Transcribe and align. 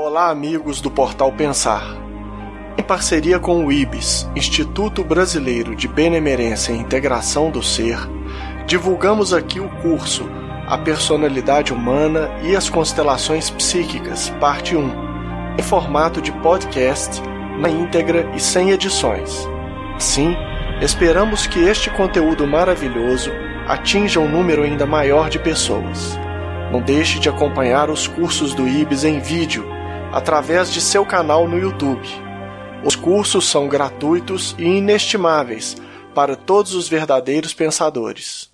Olá, 0.00 0.30
amigos 0.30 0.80
do 0.80 0.92
Portal 0.92 1.32
Pensar. 1.32 1.82
Em 2.78 2.82
parceria 2.84 3.40
com 3.40 3.66
o 3.66 3.72
IBS, 3.72 4.30
Instituto 4.36 5.02
Brasileiro 5.02 5.74
de 5.74 5.88
Benemerência 5.88 6.70
e 6.70 6.78
Integração 6.78 7.50
do 7.50 7.60
Ser, 7.64 7.98
divulgamos 8.64 9.34
aqui 9.34 9.58
o 9.58 9.68
curso 9.82 10.24
A 10.68 10.78
Personalidade 10.78 11.72
Humana 11.72 12.30
e 12.44 12.54
as 12.54 12.70
Constelações 12.70 13.50
Psíquicas, 13.50 14.30
parte 14.38 14.76
1, 14.76 15.56
em 15.58 15.62
formato 15.64 16.22
de 16.22 16.30
podcast, 16.30 17.20
na 17.58 17.68
íntegra 17.68 18.30
e 18.36 18.38
sem 18.38 18.70
edições. 18.70 19.48
Assim, 19.96 20.36
esperamos 20.80 21.48
que 21.48 21.58
este 21.58 21.90
conteúdo 21.90 22.46
maravilhoso 22.46 23.32
atinja 23.66 24.20
um 24.20 24.28
número 24.28 24.62
ainda 24.62 24.86
maior 24.86 25.28
de 25.28 25.40
pessoas. 25.40 26.16
Não 26.70 26.80
deixe 26.80 27.18
de 27.18 27.28
acompanhar 27.28 27.90
os 27.90 28.06
cursos 28.06 28.54
do 28.54 28.68
IBS 28.68 29.02
em 29.02 29.18
vídeo 29.18 29.77
através 30.12 30.72
de 30.72 30.80
seu 30.80 31.04
canal 31.04 31.48
no 31.48 31.58
YouTube. 31.58 32.06
Os 32.84 32.94
cursos 32.96 33.46
são 33.46 33.68
gratuitos 33.68 34.54
e 34.58 34.64
inestimáveis 34.64 35.76
para 36.14 36.36
todos 36.36 36.74
os 36.74 36.88
verdadeiros 36.88 37.52
pensadores. 37.54 38.50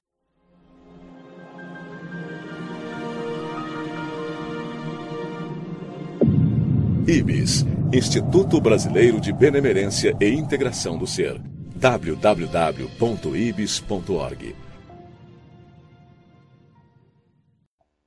IBIS 7.07 7.65
Instituto 7.93 8.61
Brasileiro 8.61 9.21
de 9.21 9.33
Benemerência 9.33 10.17
e 10.21 10.29
Integração 10.31 10.99
do 10.99 11.07
Ser. 11.07 11.41
www.ibis.org 11.77 12.25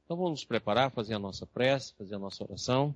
Então 0.04 0.18
vamos 0.18 0.32
nos 0.32 0.46
preparar, 0.46 0.92
fazer 0.92 1.14
a 1.14 1.20
nossa 1.20 1.46
prece, 1.46 1.94
fazer 1.98 2.16
a 2.16 2.20
nossa 2.20 2.44
oração. 2.44 2.94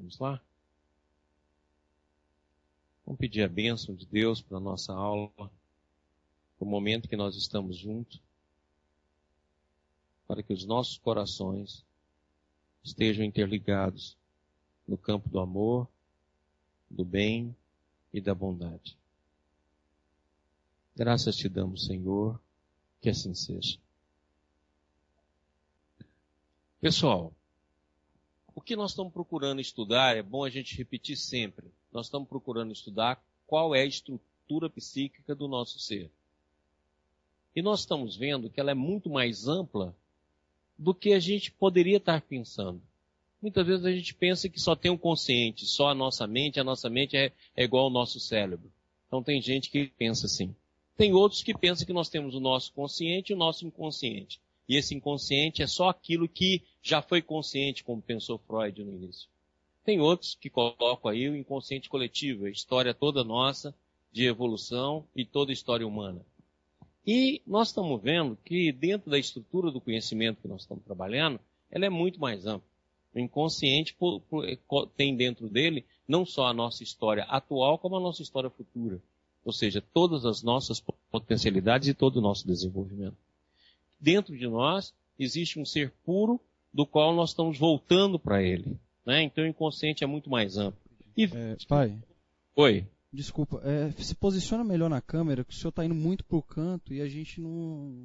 Vamos 0.00 0.18
lá? 0.18 0.40
Vamos 3.04 3.20
pedir 3.20 3.42
a 3.42 3.48
bênção 3.48 3.94
de 3.94 4.06
Deus 4.06 4.40
para 4.40 4.56
a 4.56 4.60
nossa 4.60 4.94
aula, 4.94 5.30
para 5.36 5.50
o 6.58 6.64
momento 6.64 7.06
que 7.06 7.16
nós 7.16 7.36
estamos 7.36 7.76
juntos, 7.76 8.18
para 10.26 10.42
que 10.42 10.54
os 10.54 10.64
nossos 10.64 10.96
corações 10.96 11.84
estejam 12.82 13.22
interligados 13.22 14.16
no 14.88 14.96
campo 14.96 15.28
do 15.28 15.38
amor, 15.38 15.86
do 16.88 17.04
bem 17.04 17.54
e 18.10 18.22
da 18.22 18.34
bondade. 18.34 18.96
Graças 20.96 21.36
te 21.36 21.46
damos, 21.46 21.84
Senhor, 21.84 22.40
que 23.02 23.10
assim 23.10 23.34
seja. 23.34 23.78
Pessoal, 26.80 27.34
o 28.54 28.60
que 28.60 28.76
nós 28.76 28.90
estamos 28.90 29.12
procurando 29.12 29.60
estudar, 29.60 30.16
é 30.16 30.22
bom 30.22 30.44
a 30.44 30.50
gente 30.50 30.76
repetir 30.76 31.16
sempre, 31.16 31.66
nós 31.92 32.06
estamos 32.06 32.28
procurando 32.28 32.72
estudar 32.72 33.22
qual 33.46 33.74
é 33.74 33.82
a 33.82 33.86
estrutura 33.86 34.68
psíquica 34.70 35.34
do 35.34 35.48
nosso 35.48 35.78
ser. 35.78 36.10
E 37.54 37.62
nós 37.62 37.80
estamos 37.80 38.16
vendo 38.16 38.48
que 38.48 38.60
ela 38.60 38.70
é 38.70 38.74
muito 38.74 39.10
mais 39.10 39.48
ampla 39.48 39.94
do 40.78 40.94
que 40.94 41.12
a 41.12 41.18
gente 41.18 41.50
poderia 41.50 41.96
estar 41.96 42.22
pensando. 42.22 42.80
Muitas 43.42 43.66
vezes 43.66 43.84
a 43.84 43.92
gente 43.92 44.14
pensa 44.14 44.48
que 44.48 44.60
só 44.60 44.76
tem 44.76 44.90
um 44.90 44.98
consciente, 44.98 45.66
só 45.66 45.88
a 45.88 45.94
nossa 45.94 46.26
mente, 46.26 46.60
a 46.60 46.64
nossa 46.64 46.88
mente 46.88 47.16
é, 47.16 47.32
é 47.56 47.64
igual 47.64 47.84
ao 47.84 47.90
nosso 47.90 48.20
cérebro. 48.20 48.70
Então 49.06 49.22
tem 49.22 49.40
gente 49.42 49.70
que 49.70 49.88
pensa 49.88 50.26
assim. 50.26 50.54
Tem 50.96 51.12
outros 51.14 51.42
que 51.42 51.56
pensam 51.56 51.86
que 51.86 51.92
nós 51.92 52.08
temos 52.08 52.34
o 52.34 52.40
nosso 52.40 52.72
consciente 52.72 53.32
e 53.32 53.34
o 53.34 53.38
nosso 53.38 53.66
inconsciente. 53.66 54.40
E 54.70 54.76
esse 54.76 54.94
inconsciente 54.94 55.64
é 55.64 55.66
só 55.66 55.88
aquilo 55.88 56.28
que 56.28 56.62
já 56.80 57.02
foi 57.02 57.20
consciente, 57.20 57.82
como 57.82 58.00
pensou 58.00 58.38
Freud 58.38 58.84
no 58.84 58.92
início. 58.92 59.28
Tem 59.84 60.00
outros 60.00 60.36
que 60.36 60.48
colocam 60.48 61.10
aí 61.10 61.28
o 61.28 61.34
inconsciente 61.34 61.88
coletivo, 61.88 62.44
a 62.44 62.50
história 62.50 62.94
toda 62.94 63.24
nossa 63.24 63.74
de 64.12 64.26
evolução 64.26 65.04
e 65.16 65.24
toda 65.24 65.50
a 65.50 65.52
história 65.52 65.84
humana. 65.84 66.24
E 67.04 67.42
nós 67.44 67.70
estamos 67.70 68.00
vendo 68.00 68.38
que 68.44 68.70
dentro 68.70 69.10
da 69.10 69.18
estrutura 69.18 69.72
do 69.72 69.80
conhecimento 69.80 70.40
que 70.40 70.46
nós 70.46 70.60
estamos 70.60 70.84
trabalhando, 70.84 71.40
ela 71.68 71.86
é 71.86 71.90
muito 71.90 72.20
mais 72.20 72.46
ampla. 72.46 72.70
O 73.12 73.18
inconsciente 73.18 73.96
tem 74.96 75.16
dentro 75.16 75.48
dele 75.48 75.84
não 76.06 76.24
só 76.24 76.46
a 76.46 76.54
nossa 76.54 76.84
história 76.84 77.24
atual, 77.24 77.76
como 77.76 77.96
a 77.96 78.00
nossa 78.00 78.22
história 78.22 78.48
futura. 78.48 79.02
Ou 79.44 79.52
seja, 79.52 79.82
todas 79.92 80.24
as 80.24 80.44
nossas 80.44 80.80
potencialidades 81.10 81.88
e 81.88 81.94
todo 81.94 82.18
o 82.18 82.22
nosso 82.22 82.46
desenvolvimento 82.46 83.16
dentro 84.00 84.36
de 84.36 84.46
nós 84.46 84.94
existe 85.18 85.58
um 85.58 85.64
ser 85.64 85.92
puro 86.04 86.40
do 86.72 86.86
qual 86.86 87.14
nós 87.14 87.30
estamos 87.30 87.58
voltando 87.58 88.18
para 88.18 88.42
ele. 88.42 88.78
Né? 89.04 89.22
Então 89.22 89.44
o 89.44 89.46
inconsciente 89.46 90.04
é 90.04 90.06
muito 90.06 90.30
mais 90.30 90.56
amplo. 90.56 90.80
E... 91.16 91.24
É, 91.24 91.56
pai. 91.68 92.02
Oi. 92.56 92.86
Desculpa, 93.12 93.60
é, 93.64 93.90
se 94.00 94.14
posiciona 94.14 94.62
melhor 94.62 94.88
na 94.88 95.00
câmera, 95.00 95.44
que 95.44 95.52
o 95.52 95.56
senhor 95.56 95.70
está 95.70 95.84
indo 95.84 95.94
muito 95.94 96.24
pro 96.24 96.40
canto 96.42 96.94
e 96.94 97.00
a 97.00 97.08
gente 97.08 97.40
não, 97.40 97.50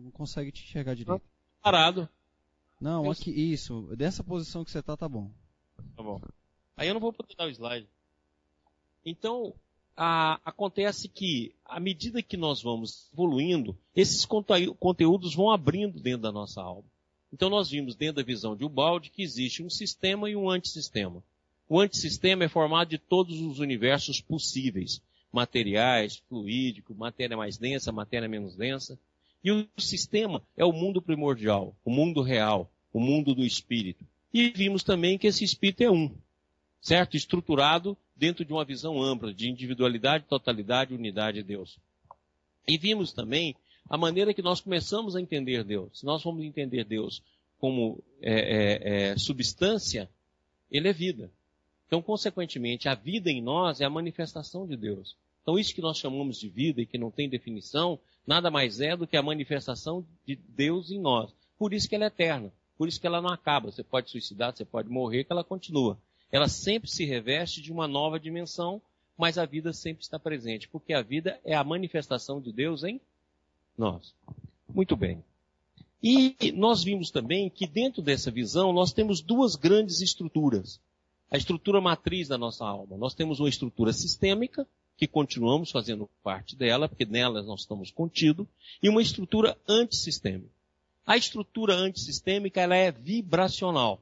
não 0.03 0.11
consegue 0.11 0.51
te 0.51 0.63
enxergar 0.63 0.95
direito. 0.95 1.21
Parado. 1.61 2.09
Não, 2.81 3.05
eu... 3.05 3.11
aqui, 3.11 3.29
isso. 3.29 3.87
Dessa 3.95 4.23
posição 4.23 4.65
que 4.65 4.71
você 4.71 4.81
tá, 4.81 4.97
tá 4.97 5.07
bom. 5.07 5.29
Tá 5.95 6.01
bom. 6.01 6.19
Aí 6.75 6.87
eu 6.87 6.93
não 6.93 7.01
vou 7.01 7.13
poder 7.13 7.35
dar 7.35 7.45
o 7.45 7.49
slide. 7.49 7.87
Então, 9.05 9.53
a, 9.95 10.39
acontece 10.43 11.07
que, 11.07 11.53
à 11.65 11.79
medida 11.79 12.21
que 12.21 12.35
nós 12.35 12.61
vamos 12.61 13.09
evoluindo, 13.13 13.77
esses 13.95 14.25
conteúdos 14.25 15.33
vão 15.33 15.51
abrindo 15.51 15.99
dentro 15.99 16.23
da 16.23 16.31
nossa 16.31 16.61
alma. 16.61 16.83
Então 17.31 17.49
nós 17.49 17.69
vimos 17.69 17.95
dentro 17.95 18.17
da 18.17 18.23
visão 18.23 18.55
de 18.55 18.63
Ubaldi 18.63 19.09
que 19.09 19.23
existe 19.23 19.63
um 19.63 19.69
sistema 19.69 20.29
e 20.29 20.35
um 20.35 20.49
antissistema. 20.49 21.23
O 21.67 21.79
antissistema 21.79 22.43
é 22.43 22.47
formado 22.47 22.89
de 22.89 22.97
todos 22.97 23.41
os 23.41 23.59
universos 23.59 24.21
possíveis. 24.21 25.01
Materiais, 25.31 26.21
fluídico, 26.29 26.93
matéria 26.95 27.35
mais 27.35 27.57
densa, 27.57 27.91
matéria 27.91 28.29
menos 28.29 28.55
densa. 28.55 28.97
E 29.43 29.51
o 29.51 29.67
sistema 29.77 30.41
é 30.55 30.63
o 30.63 30.71
mundo 30.71 31.01
primordial, 31.01 31.75
o 31.83 31.89
mundo 31.89 32.21
real, 32.21 32.69
o 32.93 32.99
mundo 32.99 33.35
do 33.35 33.43
espírito. 33.43 34.05
E 34.33 34.49
vimos 34.49 34.83
também 34.83 35.17
que 35.17 35.27
esse 35.27 35.43
espírito 35.43 35.83
é 35.83 35.91
um, 35.91 36.13
certo? 36.81 37.17
Estruturado 37.17 37.97
dentro 38.15 38.45
de 38.45 38.53
uma 38.53 38.63
visão 38.63 39.01
ampla 39.01 39.33
de 39.33 39.49
individualidade, 39.49 40.25
totalidade 40.25 40.93
unidade 40.93 41.37
de 41.37 41.43
Deus. 41.43 41.77
E 42.67 42.77
vimos 42.77 43.11
também 43.11 43.55
a 43.89 43.97
maneira 43.97 44.33
que 44.33 44.41
nós 44.41 44.61
começamos 44.61 45.15
a 45.15 45.21
entender 45.21 45.63
Deus. 45.63 45.99
Se 45.99 46.05
nós 46.05 46.23
vamos 46.23 46.43
entender 46.43 46.83
Deus 46.85 47.21
como 47.59 48.03
é, 48.21 48.33
é, 48.33 49.11
é, 49.11 49.17
substância, 49.17 50.09
ele 50.71 50.87
é 50.87 50.93
vida. 50.93 51.29
Então, 51.87 52.01
consequentemente, 52.01 52.89
a 52.89 52.95
vida 52.95 53.29
em 53.29 53.41
nós 53.41 53.81
é 53.81 53.85
a 53.85 53.89
manifestação 53.89 54.65
de 54.65 54.75
Deus. 54.75 55.15
Então, 55.41 55.59
isso 55.59 55.75
que 55.75 55.81
nós 55.81 55.97
chamamos 55.97 56.39
de 56.39 56.49
vida 56.49 56.81
e 56.81 56.85
que 56.85 56.97
não 56.97 57.11
tem 57.11 57.29
definição, 57.29 57.99
nada 58.25 58.49
mais 58.49 58.81
é 58.81 58.97
do 58.97 59.05
que 59.05 59.15
a 59.15 59.21
manifestação 59.21 60.03
de 60.25 60.35
Deus 60.35 60.89
em 60.89 60.99
nós. 60.99 61.31
Por 61.59 61.73
isso 61.73 61.87
que 61.87 61.95
ela 61.95 62.05
é 62.05 62.07
eterna. 62.07 62.51
Por 62.77 62.87
isso 62.87 62.99
que 62.99 63.05
ela 63.05 63.21
não 63.21 63.29
acaba. 63.29 63.71
Você 63.71 63.83
pode 63.83 64.09
suicidar, 64.09 64.55
você 64.55 64.65
pode 64.65 64.89
morrer, 64.89 65.23
que 65.23 65.31
ela 65.31 65.43
continua 65.43 65.97
ela 66.31 66.47
sempre 66.47 66.89
se 66.89 67.05
reveste 67.05 67.61
de 67.61 67.71
uma 67.71 67.87
nova 67.87 68.19
dimensão, 68.19 68.81
mas 69.17 69.37
a 69.37 69.45
vida 69.45 69.71
sempre 69.71 70.03
está 70.03 70.19
presente, 70.19 70.67
porque 70.67 70.93
a 70.93 71.01
vida 71.01 71.39
é 71.45 71.55
a 71.55 71.63
manifestação 71.63 72.41
de 72.41 72.51
Deus 72.51 72.83
em 72.83 72.99
nós. 73.77 74.13
Muito 74.67 74.95
bem. 74.95 75.23
E 76.03 76.35
nós 76.51 76.83
vimos 76.83 77.09
também 77.09 77.49
que 77.49 77.65
dentro 77.65 78.01
dessa 78.01 78.29
visão 78.29 78.71
nós 78.73 78.91
temos 78.91 79.21
duas 79.21 79.55
grandes 79.55 80.01
estruturas. 80.01 80.79
A 81.31 81.37
estrutura 81.37 81.81
matriz 81.81 82.27
da 82.27 82.37
nossa 82.37 82.65
alma. 82.65 82.97
Nós 82.97 83.13
temos 83.13 83.39
uma 83.39 83.49
estrutura 83.49 83.91
sistêmica, 83.91 84.67
que 84.97 85.07
continuamos 85.07 85.71
fazendo 85.71 86.09
parte 86.23 86.55
dela, 86.55 86.87
porque 86.87 87.05
nela 87.05 87.41
nós 87.41 87.61
estamos 87.61 87.91
contidos, 87.91 88.47
e 88.81 88.87
uma 88.87 89.01
estrutura 89.01 89.57
antissistêmica. 89.67 90.53
A 91.05 91.17
estrutura 91.17 91.73
antissistêmica 91.73 92.61
ela 92.61 92.75
é 92.75 92.91
vibracional 92.91 94.01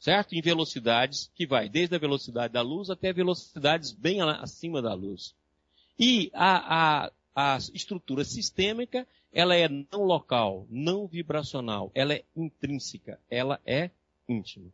certo? 0.00 0.34
Em 0.34 0.40
velocidades 0.40 1.30
que 1.34 1.46
vai 1.46 1.68
desde 1.68 1.94
a 1.94 1.98
velocidade 1.98 2.54
da 2.54 2.62
luz 2.62 2.90
até 2.90 3.12
velocidades 3.12 3.92
bem 3.92 4.20
acima 4.22 4.82
da 4.82 4.94
luz. 4.94 5.34
E 5.98 6.30
a, 6.32 7.04
a, 7.04 7.12
a 7.34 7.58
estrutura 7.74 8.24
sistêmica, 8.24 9.06
ela 9.32 9.54
é 9.54 9.68
não 9.68 10.02
local, 10.04 10.66
não 10.70 11.06
vibracional, 11.06 11.92
ela 11.94 12.14
é 12.14 12.24
intrínseca, 12.34 13.20
ela 13.30 13.60
é 13.66 13.90
íntima. 14.26 14.72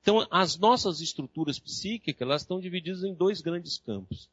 Então, 0.00 0.26
as 0.30 0.56
nossas 0.56 1.00
estruturas 1.00 1.58
psíquicas, 1.58 2.20
elas 2.20 2.42
estão 2.42 2.60
divididas 2.60 3.02
em 3.02 3.14
dois 3.14 3.40
grandes 3.40 3.78
campos. 3.78 4.28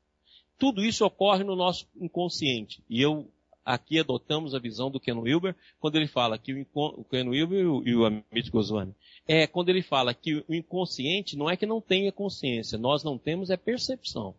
Tudo 0.60 0.84
isso 0.84 1.04
ocorre 1.04 1.44
no 1.44 1.56
nosso 1.56 1.88
inconsciente. 2.00 2.84
E 2.88 3.02
eu 3.02 3.28
aqui 3.66 4.00
adotamos 4.00 4.54
a 4.54 4.60
visão 4.60 4.90
do 4.90 5.00
Ken 5.00 5.14
Wilber, 5.14 5.56
quando 5.80 5.96
ele 5.96 6.08
fala 6.08 6.38
que 6.38 6.54
o, 6.54 6.66
o 6.74 7.04
Ken 7.04 7.28
Wilber 7.28 7.60
e 7.86 7.96
o, 7.96 8.06
Amit 8.06 8.50
Goswami, 8.50 8.94
é 9.28 9.46
quando 9.48 9.70
ele 9.70 9.82
fala 9.82 10.14
que 10.14 10.44
o 10.48 10.54
inconsciente 10.54 11.38
não 11.38 11.50
é 11.50 11.56
que 11.56 11.66
não 11.66 11.80
tenha 11.80 12.12
consciência, 12.12 12.78
nós 12.78 13.04
não 13.04 13.18
temos 13.18 13.50
é 13.50 13.58
percepção. 13.58 14.36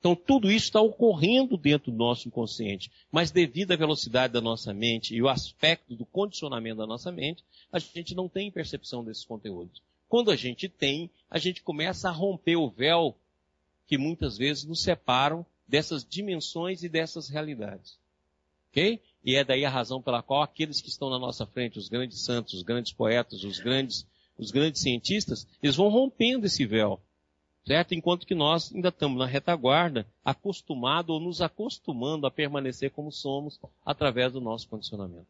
Então 0.00 0.14
tudo 0.14 0.50
isso 0.50 0.66
está 0.66 0.80
ocorrendo 0.80 1.56
dentro 1.56 1.90
do 1.90 1.98
nosso 1.98 2.28
inconsciente, 2.28 2.90
mas 3.10 3.30
devido 3.30 3.72
à 3.72 3.76
velocidade 3.76 4.32
da 4.32 4.40
nossa 4.40 4.72
mente 4.72 5.14
e 5.14 5.20
o 5.20 5.28
aspecto 5.28 5.94
do 5.94 6.06
condicionamento 6.06 6.78
da 6.78 6.86
nossa 6.86 7.10
mente, 7.10 7.44
a 7.72 7.78
gente 7.78 8.14
não 8.14 8.28
tem 8.28 8.50
percepção 8.50 9.04
desses 9.04 9.24
conteúdos. 9.24 9.82
Quando 10.08 10.30
a 10.30 10.36
gente 10.36 10.68
tem, 10.68 11.10
a 11.28 11.38
gente 11.38 11.62
começa 11.62 12.08
a 12.08 12.12
romper 12.12 12.56
o 12.56 12.70
véu 12.70 13.16
que 13.86 13.98
muitas 13.98 14.38
vezes 14.38 14.64
nos 14.64 14.82
separam 14.82 15.44
dessas 15.66 16.04
dimensões 16.04 16.82
e 16.82 16.88
dessas 16.88 17.28
realidades. 17.28 17.98
Ok? 18.70 19.00
E 19.24 19.34
é 19.34 19.44
daí 19.44 19.64
a 19.64 19.70
razão 19.70 20.00
pela 20.00 20.22
qual 20.22 20.42
aqueles 20.42 20.80
que 20.80 20.88
estão 20.88 21.10
na 21.10 21.18
nossa 21.18 21.46
frente, 21.46 21.78
os 21.78 21.88
grandes 21.88 22.24
santos, 22.24 22.54
os 22.54 22.62
grandes 22.62 22.92
poetas, 22.92 23.44
os 23.44 23.58
grandes, 23.58 24.06
os 24.38 24.50
grandes 24.50 24.80
cientistas, 24.80 25.46
eles 25.62 25.76
vão 25.76 25.88
rompendo 25.88 26.46
esse 26.46 26.64
véu. 26.64 27.00
Certo? 27.66 27.92
Enquanto 27.92 28.26
que 28.26 28.34
nós 28.34 28.74
ainda 28.74 28.88
estamos 28.88 29.18
na 29.18 29.26
retaguarda, 29.26 30.06
acostumados 30.24 31.14
ou 31.14 31.20
nos 31.20 31.42
acostumando 31.42 32.26
a 32.26 32.30
permanecer 32.30 32.90
como 32.90 33.12
somos 33.12 33.60
através 33.84 34.32
do 34.32 34.40
nosso 34.40 34.68
condicionamento. 34.68 35.26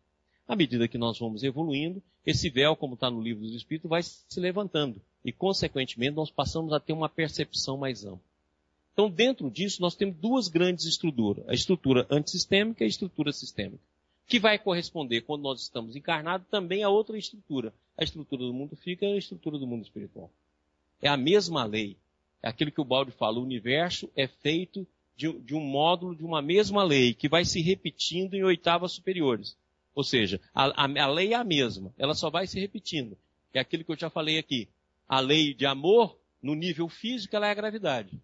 À 0.46 0.55
medida 0.55 0.88
que 0.88 0.96
nós 0.96 1.19
vamos 1.19 1.43
evoluindo, 1.43 2.02
esse 2.25 2.49
véu, 2.49 2.76
como 2.76 2.94
está 2.94 3.11
no 3.11 3.20
livro 3.20 3.43
dos 3.43 3.55
Espíritos, 3.55 3.90
vai 3.90 4.02
se 4.02 4.38
levantando. 4.38 5.00
E, 5.25 5.32
consequentemente, 5.32 6.14
nós 6.14 6.31
passamos 6.31 6.73
a 6.73 6.79
ter 6.81 6.93
uma 6.93 7.08
percepção 7.08 7.76
mais 7.76 8.05
ampla. 8.05 8.27
Então, 8.99 9.09
dentro 9.09 9.49
disso, 9.49 9.81
nós 9.81 9.95
temos 9.95 10.17
duas 10.17 10.49
grandes 10.49 10.85
estruturas. 10.85 11.49
A 11.49 11.55
estrutura 11.55 12.05
antissistêmica 12.11 12.83
e 12.83 12.87
a 12.87 12.89
estrutura 12.89 13.33
sistêmica. 13.33 13.79
Que 14.27 14.41
vai 14.41 14.59
corresponder, 14.59 15.21
quando 15.21 15.43
nós 15.43 15.61
estamos 15.61 15.95
encarnados, 15.95 16.49
também 16.50 16.83
a 16.83 16.89
outra 16.89 17.17
estrutura. 17.17 17.73
A 17.97 18.03
estrutura 18.03 18.43
do 18.43 18.53
mundo 18.53 18.75
físico 18.75 19.05
e 19.05 19.12
a 19.12 19.17
estrutura 19.17 19.56
do 19.56 19.69
mundo 19.69 19.85
espiritual. 19.85 20.29
É 21.00 21.09
a 21.09 21.17
mesma 21.17 21.65
lei. 21.65 21.97
É 22.43 22.49
aquilo 22.49 22.73
que 22.73 22.81
o 22.81 22.85
Balde 22.85 23.12
fala. 23.12 23.39
O 23.39 23.45
universo 23.45 24.11
é 24.17 24.27
feito 24.27 24.85
de, 25.17 25.33
de 25.33 25.55
um 25.55 25.61
módulo 25.61 26.17
de 26.17 26.25
uma 26.25 26.43
mesma 26.43 26.83
lei, 26.83 27.15
que 27.15 27.29
vai 27.29 27.45
se 27.45 27.61
repetindo 27.61 28.35
em 28.35 28.43
oitavas 28.43 28.91
superiores. 28.91 29.56
Ou 29.95 30.03
seja, 30.03 30.41
a, 30.53 30.87
a, 30.87 31.05
a 31.05 31.06
lei 31.06 31.35
é 31.35 31.37
a 31.37 31.45
mesma. 31.45 31.95
Ela 31.97 32.17
só 32.17 32.31
vai 32.31 32.49
se 32.49 32.59
repetindo. 32.59 33.17
É 33.55 33.61
aquilo 33.61 33.85
que 33.85 33.93
eu 33.93 33.97
já 33.97 34.11
falei 34.11 34.39
aqui. 34.39 34.67
A 35.09 35.21
lei 35.21 35.55
de 35.55 35.67
amor, 35.67 36.19
no 36.43 36.56
nível 36.56 36.89
físico, 36.89 37.37
ela 37.37 37.47
é 37.47 37.53
a 37.53 37.55
gravidade. 37.55 38.21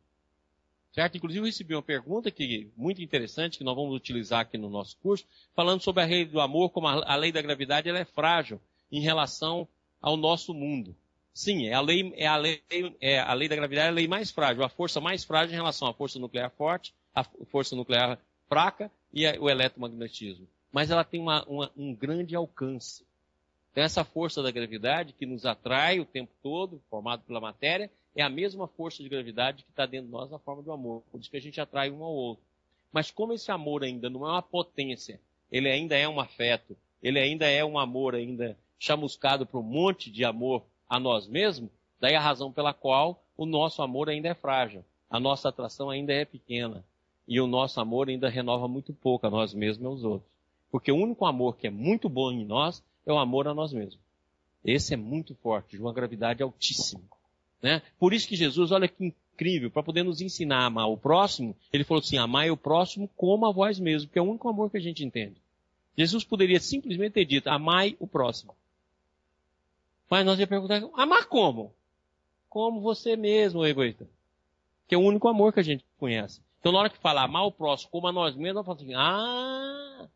Certo? 0.95 1.17
Inclusive 1.17 1.41
eu 1.41 1.47
recebi 1.47 1.75
uma 1.75 1.83
pergunta 1.83 2.31
que 2.31 2.71
muito 2.77 3.03
interessante 3.03 3.59
que 3.59 3.65
nós 3.65 3.75
vamos 3.75 3.97
utilizar 3.97 4.43
aqui 4.43 4.57
no 4.57 4.71
nosso 4.71 4.97
curso, 4.99 5.27
falando 5.53 5.83
sobre 5.83 6.05
a 6.05 6.07
lei 6.07 6.25
do 6.25 6.41
amor, 6.41 6.71
como 6.71 6.87
a, 6.87 7.03
a 7.05 7.17
lei 7.17 7.33
da 7.33 7.43
gravidade 7.43 7.89
ela 7.89 7.99
é 7.99 8.05
frágil 8.05 8.61
em 8.93 9.01
relação 9.01 9.67
ao 10.01 10.17
nosso 10.17 10.55
mundo. 10.55 10.95
Sim, 11.33 11.67
é 11.67 11.75
a 11.75 11.81
lei, 11.81 12.15
é 12.17 12.29
a 12.29 12.37
lei, 12.37 12.63
é 13.01 13.19
a 13.19 13.35
lei 13.35 13.49
da 13.49 13.57
gravidade 13.57 13.89
é 13.89 13.91
a 13.91 13.93
lei 13.93 14.07
mais 14.07 14.31
frágil, 14.31 14.63
a 14.63 14.69
força 14.69 15.01
mais 15.01 15.25
frágil 15.25 15.53
em 15.53 15.57
relação 15.57 15.89
à 15.89 15.93
força 15.93 16.17
nuclear 16.21 16.49
forte, 16.53 16.95
a 17.13 17.25
força 17.25 17.75
nuclear 17.75 18.17
fraca 18.49 18.89
e 19.13 19.27
o 19.39 19.51
eletromagnetismo. 19.51 20.47
Mas 20.71 20.93
ela 20.93 21.03
tem 21.03 21.21
uma, 21.21 21.45
uma, 21.47 21.73
um 21.77 21.93
grande 21.93 22.37
alcance. 22.37 23.05
Então 23.73 23.83
essa 23.83 24.05
força 24.05 24.45
da 24.45 24.53
gravidade 24.53 25.13
que 25.13 25.27
nos 25.27 25.45
atrai 25.45 25.99
o 25.99 26.05
tempo 26.05 26.31
todo, 26.41 26.81
formado 26.89 27.25
pela 27.25 27.41
matéria, 27.41 27.91
é 28.15 28.23
a 28.23 28.29
mesma 28.29 28.69
força 28.69 29.03
de 29.03 29.09
gravidade 29.09 29.65
que 29.65 29.71
está 29.71 29.87
dentro 29.87 30.07
de 30.07 30.13
nós 30.13 30.31
na 30.31 30.39
forma 30.39 30.63
do 30.63 30.73
amor. 30.73 31.03
Por 31.11 31.21
isso 31.21 31.31
que 31.31 31.37
a 31.37 31.41
gente 31.41 31.61
atrai 31.61 31.91
um 31.91 32.03
ao 32.05 32.13
outro. 32.13 32.45
Mas 32.93 33.11
como 33.11 33.33
esse 33.33 33.51
amor 33.51 33.83
ainda 33.83 34.09
não 34.09 34.25
é 34.27 34.31
uma 34.31 34.43
potência, 34.43 35.21
ele 35.51 35.69
ainda 35.69 35.97
é 35.97 36.09
um 36.09 36.21
afeto, 36.21 36.77
ele 37.03 37.19
ainda 37.19 37.47
é 37.49 37.65
um 37.65 37.79
amor 37.79 38.15
ainda 38.15 38.57
chamuscado 38.79 39.45
por 39.45 39.59
um 39.61 39.65
monte 39.65 40.11
de 40.11 40.25
amor 40.25 40.63
a 40.89 41.01
nós 41.01 41.27
mesmos, 41.27 41.71
daí 41.99 42.15
a 42.15 42.21
razão 42.21 42.53
pela 42.53 42.73
qual 42.73 43.23
o 43.37 43.47
nosso 43.47 43.83
amor 43.83 44.09
ainda 44.09 44.29
é 44.29 44.35
frágil, 44.35 44.85
a 45.11 45.19
nossa 45.19 45.49
atração 45.49 45.91
ainda 45.91 46.13
é 46.13 46.25
pequena 46.25 46.85
e 47.27 47.41
o 47.41 47.47
nosso 47.47 47.81
amor 47.81 48.09
ainda 48.09 48.29
renova 48.29 48.69
muito 48.69 48.93
pouco 48.93 49.27
a 49.27 49.31
nós 49.31 49.55
mesmos 49.55 49.83
e 49.83 49.87
aos 49.87 50.05
outros. 50.05 50.31
Porque 50.71 50.93
o 50.93 50.97
único 50.97 51.25
amor 51.25 51.57
que 51.57 51.67
é 51.67 51.71
muito 51.71 52.09
bom 52.09 52.31
em 52.31 52.45
nós 52.45 52.83
é 53.07 53.13
o 53.13 53.19
amor 53.19 53.49
a 53.49 53.55
nós 53.55 53.73
mesmos. 53.73 53.99
Esse 54.65 54.95
é 54.95 54.97
muito 54.97 55.35
forte, 55.37 55.77
de 55.77 55.83
uma 55.83 55.93
gravidade 55.93 56.43
altíssima. 56.43 57.03
Né? 57.65 57.81
Por 57.99 58.13
isso 58.13 58.29
que 58.29 58.37
Jesus, 58.37 58.73
olha 58.73 58.87
que 58.87 59.07
incrível, 59.07 59.71
para 59.71 59.83
poder 59.83 60.03
nos 60.03 60.21
ensinar 60.21 60.59
a 60.59 60.67
amar 60.67 60.87
o 60.87 60.99
próximo, 60.99 61.57
ele 61.73 61.83
falou 61.83 62.03
assim, 62.03 62.19
amai 62.19 62.51
o 62.51 62.59
próximo 62.59 63.09
como 63.17 63.47
a 63.47 63.51
vós 63.51 63.81
mesmo, 63.81 64.11
que 64.11 64.19
é 64.19 64.23
o 64.23 64.27
único 64.27 64.47
amor 64.51 64.71
que 64.71 64.77
a 64.77 64.81
gente 64.81 65.03
entende. 65.03 65.41
Jesus 65.97 66.25
poderia 66.25 66.61
simplesmente 66.61 67.15
ter 67.15 67.25
dito, 67.25 67.49
amai 67.49 67.97
o 67.99 68.07
próximo. 68.07 68.55
Mas 70.11 70.27
nós 70.27 70.39
ia 70.39 70.47
perguntar, 70.47 70.83
amar 70.93 71.25
como? 71.25 71.73
Como 72.51 72.83
você 72.83 73.17
mesmo, 73.17 73.65
egoísta. 73.65 74.07
Que 74.87 74.95
é 74.95 74.99
o 74.99 75.01
único 75.01 75.27
amor 75.27 75.55
que 75.55 75.61
a 75.61 75.65
gente 75.65 75.87
conhece. 75.97 76.43
Então 76.61 76.71
na 76.71 76.81
hora 76.81 76.91
que 76.91 76.99
fala 76.99 77.23
amar 77.23 77.47
o 77.47 77.53
próximo 77.53 77.91
como 77.91 78.09
a 78.09 78.13
nós 78.13 78.37
mesmos, 78.37 78.57
nós 78.57 78.67
falamos 78.67 78.85
assim, 78.85 78.95
ah! 78.95 80.07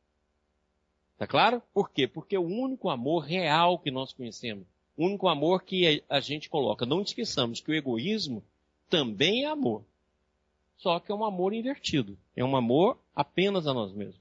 Tá 1.16 1.26
claro? 1.26 1.62
Por 1.72 1.88
quê? 1.88 2.06
Porque 2.06 2.36
é 2.36 2.38
o 2.38 2.44
único 2.44 2.90
amor 2.90 3.20
real 3.20 3.78
que 3.78 3.90
nós 3.90 4.12
conhecemos 4.12 4.66
único 5.04 5.28
amor 5.28 5.62
que 5.62 6.02
a 6.08 6.20
gente 6.20 6.48
coloca. 6.48 6.84
Não 6.84 7.02
esqueçamos 7.02 7.60
que 7.60 7.70
o 7.70 7.74
egoísmo 7.74 8.42
também 8.90 9.44
é 9.44 9.46
amor. 9.46 9.84
Só 10.76 10.98
que 11.00 11.12
é 11.12 11.14
um 11.14 11.24
amor 11.24 11.52
invertido. 11.52 12.18
É 12.34 12.44
um 12.44 12.56
amor 12.56 12.98
apenas 13.14 13.66
a 13.66 13.74
nós 13.74 13.92
mesmos. 13.92 14.20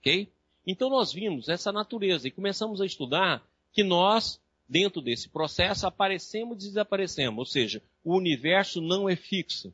Ok? 0.00 0.28
Então 0.66 0.90
nós 0.90 1.12
vimos 1.12 1.48
essa 1.48 1.72
natureza 1.72 2.28
e 2.28 2.30
começamos 2.30 2.80
a 2.80 2.86
estudar 2.86 3.42
que 3.72 3.82
nós, 3.82 4.40
dentro 4.68 5.00
desse 5.00 5.28
processo, 5.28 5.86
aparecemos 5.86 6.56
e 6.64 6.68
desaparecemos. 6.68 7.38
Ou 7.38 7.46
seja, 7.46 7.82
o 8.04 8.16
universo 8.16 8.80
não 8.80 9.08
é 9.08 9.16
fixo. 9.16 9.72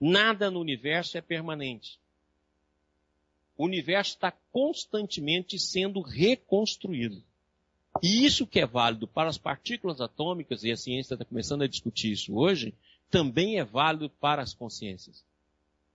Nada 0.00 0.50
no 0.50 0.60
universo 0.60 1.16
é 1.16 1.20
permanente. 1.20 1.98
O 3.56 3.64
universo 3.64 4.12
está 4.12 4.30
constantemente 4.52 5.58
sendo 5.58 6.00
reconstruído. 6.02 7.22
E 8.02 8.24
isso 8.24 8.46
que 8.46 8.60
é 8.60 8.66
válido 8.66 9.06
para 9.06 9.28
as 9.28 9.38
partículas 9.38 10.00
atômicas, 10.00 10.64
e 10.64 10.70
a 10.70 10.76
ciência 10.76 11.14
está 11.14 11.24
começando 11.24 11.62
a 11.62 11.68
discutir 11.68 12.12
isso 12.12 12.34
hoje, 12.36 12.74
também 13.10 13.58
é 13.58 13.64
válido 13.64 14.10
para 14.10 14.42
as 14.42 14.54
consciências. 14.54 15.24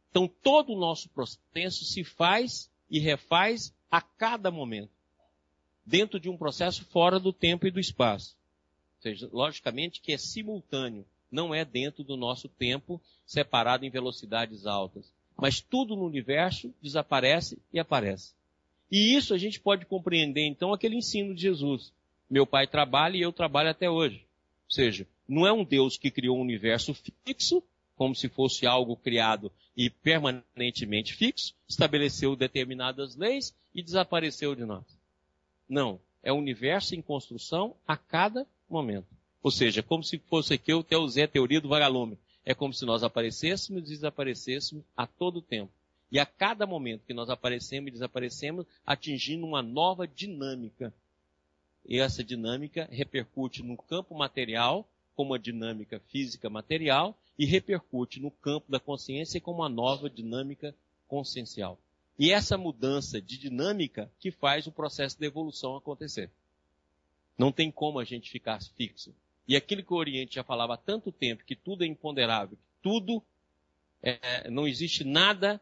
Então 0.09 0.27
todo 0.27 0.73
o 0.73 0.79
nosso 0.79 1.09
processo 1.09 1.85
se 1.85 2.03
faz 2.03 2.69
e 2.89 2.99
refaz 2.99 3.73
a 3.89 4.01
cada 4.01 4.51
momento, 4.51 4.91
dentro 5.85 6.19
de 6.19 6.29
um 6.29 6.37
processo 6.37 6.85
fora 6.85 7.19
do 7.19 7.31
tempo 7.31 7.65
e 7.67 7.71
do 7.71 7.79
espaço. 7.79 8.37
Ou 8.97 9.01
seja, 9.01 9.29
logicamente 9.31 10.01
que 10.01 10.11
é 10.11 10.17
simultâneo, 10.17 11.05
não 11.31 11.55
é 11.55 11.63
dentro 11.63 12.03
do 12.03 12.17
nosso 12.17 12.49
tempo 12.49 13.01
separado 13.25 13.85
em 13.85 13.89
velocidades 13.89 14.65
altas. 14.65 15.11
Mas 15.37 15.61
tudo 15.61 15.95
no 15.95 16.05
universo 16.05 16.73
desaparece 16.81 17.57
e 17.73 17.79
aparece. 17.79 18.33
E 18.91 19.15
isso 19.15 19.33
a 19.33 19.37
gente 19.37 19.59
pode 19.59 19.85
compreender 19.85 20.45
então 20.45 20.73
aquele 20.73 20.97
ensino 20.97 21.33
de 21.33 21.41
Jesus. 21.41 21.93
Meu 22.29 22.45
pai 22.45 22.67
trabalha 22.67 23.17
e 23.17 23.21
eu 23.21 23.31
trabalho 23.31 23.69
até 23.69 23.89
hoje. 23.89 24.25
Ou 24.65 24.71
seja, 24.71 25.07
não 25.27 25.47
é 25.47 25.53
um 25.53 25.63
Deus 25.63 25.97
que 25.97 26.11
criou 26.11 26.37
um 26.37 26.41
universo 26.41 26.93
fixo, 27.25 27.63
como 27.95 28.15
se 28.15 28.27
fosse 28.27 28.65
algo 28.65 28.95
criado 28.95 29.51
e 29.77 29.89
permanentemente 29.89 31.13
fixo, 31.13 31.53
estabeleceu 31.67 32.35
determinadas 32.35 33.15
leis 33.15 33.55
e 33.73 33.81
desapareceu 33.81 34.55
de 34.55 34.65
nós. 34.65 34.83
Não. 35.69 35.99
É 36.23 36.31
um 36.31 36.37
universo 36.37 36.93
em 36.93 37.01
construção 37.01 37.75
a 37.87 37.97
cada 37.97 38.45
momento. 38.69 39.07
Ou 39.41 39.49
seja, 39.49 39.81
como 39.81 40.03
se 40.03 40.19
fosse 40.19 40.53
aqui 40.53 40.71
usei 40.73 41.23
a 41.23 41.27
teoria 41.27 41.59
do 41.59 41.69
vagalume. 41.69 42.17
É 42.45 42.53
como 42.53 42.73
se 42.73 42.85
nós 42.85 43.03
aparecêssemos 43.03 43.83
e 43.83 43.93
desaparecêssemos 43.93 44.83
a 44.95 45.07
todo 45.07 45.41
tempo. 45.41 45.71
E 46.11 46.19
a 46.19 46.25
cada 46.25 46.67
momento 46.67 47.05
que 47.05 47.13
nós 47.13 47.29
aparecemos 47.29 47.87
e 47.87 47.91
desaparecemos, 47.91 48.65
atingindo 48.85 49.45
uma 49.45 49.61
nova 49.61 50.05
dinâmica. 50.05 50.93
E 51.85 51.99
essa 51.99 52.23
dinâmica 52.23 52.87
repercute 52.91 53.63
no 53.63 53.77
campo 53.77 54.13
material, 54.13 54.87
como 55.15 55.33
a 55.33 55.37
dinâmica 55.37 56.01
física 56.09 56.49
material, 56.49 57.17
e 57.39 57.45
repercute 57.45 58.19
no 58.19 58.29
campo 58.29 58.69
da 58.69 58.79
consciência 58.79 59.39
como 59.39 59.59
uma 59.59 59.69
nova 59.69 60.09
dinâmica 60.09 60.75
consciencial. 61.07 61.79
E 62.19 62.31
essa 62.31 62.57
mudança 62.57 63.21
de 63.21 63.37
dinâmica 63.37 64.11
que 64.19 64.31
faz 64.31 64.67
o 64.67 64.71
processo 64.71 65.17
de 65.17 65.25
evolução 65.25 65.75
acontecer. 65.75 66.29
Não 67.37 67.51
tem 67.51 67.71
como 67.71 67.99
a 67.99 68.03
gente 68.03 68.29
ficar 68.29 68.61
fixo. 68.75 69.15
E 69.47 69.55
aquilo 69.55 69.83
que 69.83 69.93
o 69.93 69.97
Oriente 69.97 70.35
já 70.35 70.43
falava 70.43 70.75
há 70.75 70.77
tanto 70.77 71.11
tempo, 71.11 71.43
que 71.45 71.55
tudo 71.55 71.83
é 71.83 71.87
imponderável, 71.87 72.57
que 72.57 72.81
tudo, 72.81 73.23
é, 74.03 74.49
não 74.49 74.67
existe 74.67 75.03
nada 75.03 75.59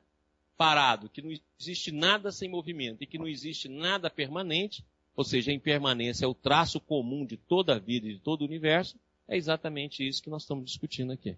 parado, 0.60 1.08
que 1.08 1.22
não 1.22 1.32
existe 1.58 1.89
nada 1.89 2.34
sem 2.34 2.50
movimento 2.50 3.01
e 3.01 3.08
que 3.08 3.18
não 3.18 3.30
existe 3.30 3.70
nada 3.70 4.10
permanente, 4.10 4.84
ou 5.16 5.24
seja, 5.24 5.51
a 5.51 5.54
impermanência 5.54 6.25
é 6.25 6.28
o 6.28 6.34
traço 6.34 6.82
comum 6.82 7.25
de 7.25 7.38
toda 7.38 7.75
a 7.75 7.80
vida 7.80 8.10
e 8.10 8.16
de 8.16 8.20
todo 8.20 8.42
o 8.42 8.46
universo, 8.46 8.98
é 9.25 9.38
exatamente 9.38 10.06
isso 10.06 10.22
que 10.22 10.30
nós 10.30 10.42
estamos 10.42 10.66
discutindo 10.66 11.13
aqui. 11.13 11.38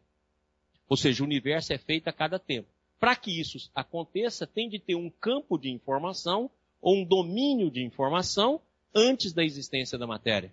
Ou 0.89 0.97
seja, 0.97 1.21
o 1.21 1.27
universo 1.27 1.71
é 1.71 1.77
feito 1.77 2.07
a 2.07 2.11
cada 2.11 2.39
tempo. 2.39 2.67
Para 2.99 3.15
que 3.15 3.39
isso 3.39 3.69
aconteça, 3.75 4.47
tem 4.47 4.67
de 4.67 4.79
ter 4.79 4.95
um 4.95 5.11
campo 5.11 5.55
de 5.55 5.69
informação 5.69 6.49
ou 6.81 6.95
um 6.95 7.05
domínio 7.05 7.69
de 7.69 7.83
informação 7.83 8.59
antes 8.91 9.33
da 9.33 9.45
existência 9.45 9.99
da 9.99 10.07
matéria. 10.07 10.51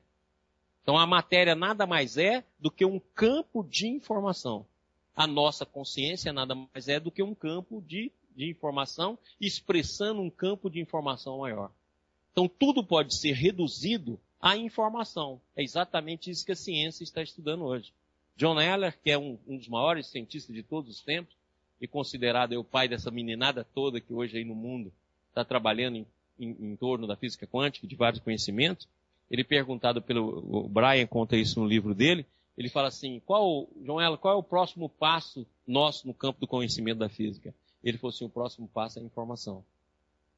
Então 0.83 0.99
a 0.99 1.07
matéria 1.07 1.55
nada 1.55 1.87
mais 1.87 2.19
é 2.19 2.45
do 2.59 2.71
que 2.71 2.85
um 2.85 3.01
campo 3.15 3.65
de 3.65 3.89
informação. 3.89 4.67
a 5.17 5.27
nossa 5.27 5.67
consciência 5.67 6.33
nada 6.35 6.55
mais 6.55 6.87
é 6.87 7.01
do 7.01 7.11
que 7.11 7.23
um 7.23 7.35
campo 7.35 7.83
de, 7.83 8.13
de 8.39 8.49
informação 8.49 9.19
expressando 9.41 10.23
um 10.23 10.31
campo 10.31 10.71
de 10.71 10.81
informação 10.81 11.39
maior. 11.39 11.73
Então 12.31 12.49
tudo 12.49 12.85
pode 12.85 13.19
ser 13.19 13.33
reduzido 13.33 14.19
à 14.41 14.57
informação. 14.57 15.41
É 15.57 15.63
exatamente 15.63 16.31
isso 16.31 16.47
que 16.47 16.53
a 16.53 16.57
ciência 16.57 17.03
está 17.03 17.21
estudando 17.21 17.65
hoje. 17.65 17.93
John 18.37 18.61
Eller, 18.61 18.97
que 19.03 19.11
é 19.11 19.19
um, 19.19 19.37
um 19.45 19.57
dos 19.57 19.67
maiores 19.67 20.07
cientistas 20.07 20.55
de 20.55 20.63
todos 20.63 20.89
os 20.89 21.03
tempos, 21.03 21.35
e 21.81 21.89
considerado 21.89 22.53
o 22.53 22.63
pai 22.63 22.89
dessa 22.89 23.11
meninada 23.11 23.65
toda 23.65 24.01
que 24.01 24.13
hoje 24.13 24.39
aí 24.39 24.45
no 24.45 24.55
mundo 24.55 24.93
está 25.29 25.45
trabalhando 25.45 25.97
em, 25.97 26.07
em, 26.39 26.57
em, 26.61 26.77
torno 26.77 27.09
da 27.09 27.17
física 27.17 27.47
quântica, 27.47 27.89
de 27.89 27.97
vários 27.97 28.23
conhecimentos, 28.23 28.87
ele 29.29 29.43
perguntado 29.43 30.01
pelo 30.01 30.69
Brian 30.69 31.07
conta 31.07 31.37
isso 31.37 31.61
no 31.61 31.67
livro 31.67 31.93
dele, 31.93 32.25
ele 32.57 32.69
fala 32.69 32.89
assim, 32.89 33.21
qual, 33.25 33.69
João 33.85 34.01
Ela, 34.01 34.17
qual 34.17 34.35
é 34.35 34.37
o 34.37 34.43
próximo 34.43 34.89
passo 34.89 35.47
nosso 35.67 36.07
no 36.07 36.15
campo 36.15 36.41
do 36.41 36.47
conhecimento 36.47 36.99
da 36.99 37.09
física? 37.09 37.55
Ele 37.83 37.99
falou 37.99 38.15
assim, 38.15 38.25
o 38.25 38.31
próximo 38.31 38.69
passo 38.69 38.99
é 38.99 39.03
a 39.03 39.05
informação. 39.05 39.65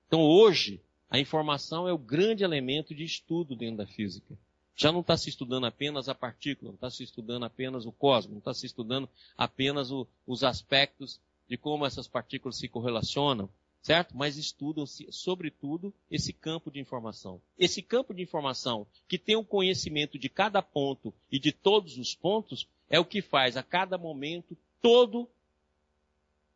Então 0.06 0.23
hoje, 0.23 0.80
a 1.09 1.18
informação 1.18 1.88
é 1.88 1.92
o 1.92 1.99
grande 1.99 2.44
elemento 2.44 2.94
de 2.94 3.04
estudo 3.04 3.56
dentro 3.56 3.78
da 3.78 3.87
física. 3.87 4.37
Já 4.76 4.90
não 4.90 5.00
está 5.00 5.16
se 5.16 5.28
estudando 5.28 5.66
apenas 5.66 6.09
a 6.09 6.14
partícula, 6.14 6.70
não 6.70 6.76
está 6.76 6.90
se 6.90 7.02
estudando 7.02 7.44
apenas 7.44 7.85
o 7.85 7.92
cosmos, 7.92 8.32
não 8.32 8.38
está 8.38 8.54
se 8.54 8.64
estudando 8.64 9.09
apenas 9.37 9.90
o, 9.90 10.06
os 10.26 10.42
aspectos 10.42 11.20
de 11.49 11.56
como 11.56 11.85
essas 11.85 12.09
partículas 12.09 12.56
se 12.56 12.68
correlacionam, 12.68 13.50
certo? 13.82 14.16
Mas 14.16 14.37
estudam-se, 14.37 15.06
sobretudo, 15.11 15.92
esse 16.11 16.32
campo 16.32 16.70
de 16.70 16.78
informação. 16.78 17.42
Esse 17.59 17.82
campo 17.82 18.14
de 18.14 18.23
informação 18.23 18.87
que 19.09 19.18
tem 19.18 19.37
o 19.37 19.44
conhecimento 19.44 20.18
de 20.18 20.28
cada 20.28 20.62
ponto 20.62 21.12
e 21.30 21.38
de 21.38 21.52
todos 21.52 21.99
os 21.99 22.14
pontos 22.14 22.68
é 22.88 22.99
o 22.99 23.04
que 23.04 23.20
faz 23.20 23.56
a 23.56 23.62
cada 23.62 23.99
momento 23.99 24.56
todo 24.80 25.28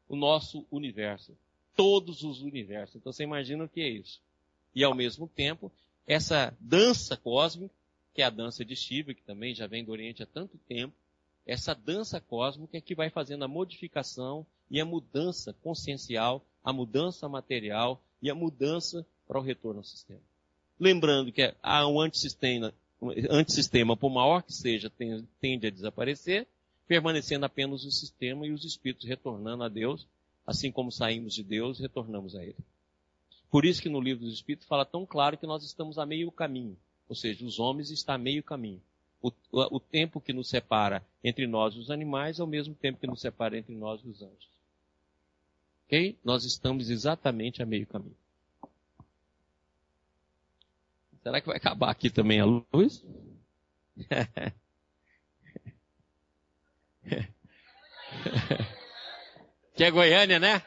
o 0.08 0.16
nosso 0.16 0.66
universo. 0.70 1.36
Todos 1.76 2.22
os 2.22 2.40
universos. 2.42 2.96
Então 2.96 3.12
você 3.12 3.24
imagina 3.24 3.64
o 3.64 3.68
que 3.68 3.80
é 3.80 3.88
isso. 3.88 4.20
E 4.74 4.84
ao 4.84 4.94
mesmo 4.94 5.28
tempo, 5.28 5.70
essa 6.06 6.54
dança 6.60 7.16
cósmica 7.16 7.74
que 8.14 8.22
é 8.22 8.24
a 8.24 8.30
dança 8.30 8.64
de 8.64 8.76
Shiva, 8.76 9.12
que 9.12 9.22
também 9.22 9.54
já 9.54 9.66
vem 9.66 9.84
do 9.84 9.90
Oriente 9.90 10.22
há 10.22 10.26
tanto 10.26 10.56
tempo, 10.68 10.94
essa 11.44 11.74
dança 11.74 12.20
cósmica 12.20 12.78
é 12.78 12.80
que 12.80 12.94
vai 12.94 13.10
fazendo 13.10 13.44
a 13.44 13.48
modificação 13.48 14.46
e 14.70 14.80
a 14.80 14.84
mudança 14.84 15.52
consciencial, 15.62 16.42
a 16.62 16.72
mudança 16.72 17.28
material 17.28 18.00
e 18.22 18.30
a 18.30 18.34
mudança 18.34 19.04
para 19.26 19.38
o 19.38 19.42
retorno 19.42 19.80
ao 19.80 19.84
sistema. 19.84 20.20
Lembrando 20.78 21.32
que 21.32 21.54
há 21.62 21.86
um 21.86 22.00
antissistema, 22.00 22.72
antissistema 23.28 23.96
por 23.96 24.10
maior 24.10 24.42
que 24.42 24.52
seja, 24.52 24.90
tende 25.40 25.66
a 25.66 25.70
desaparecer, 25.70 26.46
permanecendo 26.86 27.46
apenas 27.46 27.84
o 27.84 27.90
sistema 27.90 28.46
e 28.46 28.52
os 28.52 28.64
espíritos 28.64 29.06
retornando 29.06 29.64
a 29.64 29.68
Deus, 29.68 30.06
assim 30.46 30.70
como 30.70 30.92
saímos 30.92 31.34
de 31.34 31.42
Deus, 31.42 31.78
retornamos 31.78 32.34
a 32.34 32.42
Ele. 32.42 32.56
Por 33.50 33.64
isso 33.64 33.80
que 33.80 33.88
no 33.88 34.00
livro 34.00 34.24
dos 34.24 34.34
Espíritos 34.34 34.66
fala 34.66 34.84
tão 34.84 35.06
claro 35.06 35.38
que 35.38 35.46
nós 35.46 35.64
estamos 35.64 35.96
a 35.98 36.04
meio 36.04 36.30
caminho. 36.32 36.76
Ou 37.08 37.14
seja, 37.14 37.44
os 37.44 37.58
homens 37.58 37.90
estão 37.90 38.16
a 38.16 38.18
meio 38.18 38.42
caminho. 38.42 38.82
O, 39.22 39.30
o, 39.52 39.80
tempo 39.80 40.20
que 40.20 40.32
nos 40.32 40.48
separa 40.48 41.06
entre 41.22 41.46
nós 41.46 41.74
e 41.74 41.78
os 41.78 41.90
animais 41.90 42.40
é 42.40 42.42
o 42.42 42.48
mesmo 42.48 42.74
tempo 42.74 42.98
que 42.98 43.06
nos 43.06 43.20
separa 43.20 43.56
entre 43.56 43.74
nós 43.74 44.00
e 44.04 44.08
os 44.08 44.20
anjos. 44.20 44.50
Ok? 45.86 46.18
Nós 46.24 46.44
estamos 46.44 46.90
exatamente 46.90 47.62
a 47.62 47.66
meio 47.66 47.86
caminho. 47.86 48.16
Será 51.22 51.40
que 51.40 51.46
vai 51.46 51.56
acabar 51.56 51.90
aqui 51.90 52.10
também 52.10 52.40
a 52.40 52.44
luz? 52.44 53.02
que 59.74 59.84
é 59.84 59.90
Goiânia, 59.90 60.38
né? 60.38 60.62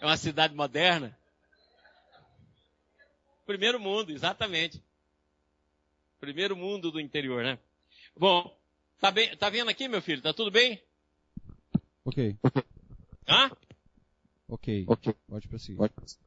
É 0.00 0.06
uma 0.06 0.16
cidade 0.16 0.54
moderna. 0.54 1.16
Primeiro 3.46 3.78
mundo, 3.78 4.10
exatamente. 4.10 4.82
Primeiro 6.20 6.56
mundo 6.56 6.90
do 6.90 7.00
interior, 7.00 7.44
né? 7.44 7.58
Bom, 8.16 8.56
tá, 9.00 9.10
bem, 9.10 9.36
tá 9.36 9.50
vendo 9.50 9.68
aqui, 9.68 9.88
meu 9.88 10.00
filho? 10.00 10.22
Tá 10.22 10.32
tudo 10.32 10.50
bem? 10.50 10.82
Ok. 12.04 12.36
Hã? 13.28 13.50
Ok. 14.48 14.84
okay. 14.86 15.14
Pode 15.28 15.48
prosseguir. 15.48 15.76
Pode 15.76 15.92
prosseguir. 15.92 16.24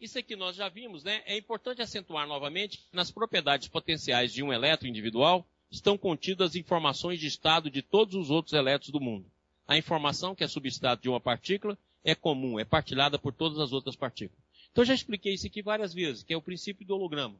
Isso 0.00 0.18
aqui 0.18 0.34
nós 0.34 0.56
já 0.56 0.68
vimos, 0.68 1.04
né? 1.04 1.22
É 1.26 1.36
importante 1.36 1.82
acentuar 1.82 2.26
novamente 2.26 2.78
que 2.78 2.96
nas 2.96 3.10
propriedades 3.10 3.68
potenciais 3.68 4.32
de 4.32 4.42
um 4.42 4.50
elétron 4.50 4.88
individual 4.88 5.46
estão 5.70 5.96
contidas 5.96 6.56
informações 6.56 7.20
de 7.20 7.26
estado 7.26 7.70
de 7.70 7.82
todos 7.82 8.14
os 8.14 8.30
outros 8.30 8.52
elétrons 8.52 8.90
do 8.90 9.00
mundo. 9.00 9.26
A 9.66 9.78
informação 9.78 10.34
que 10.34 10.42
é 10.42 10.48
substrato 10.48 11.02
de 11.02 11.08
uma 11.08 11.20
partícula 11.20 11.78
é 12.04 12.14
comum, 12.14 12.58
é 12.58 12.64
partilhada 12.64 13.18
por 13.18 13.32
todas 13.32 13.58
as 13.58 13.72
outras 13.72 13.94
partículas. 13.94 14.42
Então 14.72 14.84
já 14.84 14.94
expliquei 14.94 15.34
isso 15.34 15.46
aqui 15.46 15.62
várias 15.62 15.94
vezes, 15.94 16.22
que 16.22 16.32
é 16.32 16.36
o 16.36 16.42
princípio 16.42 16.86
do 16.86 16.94
holograma 16.94 17.36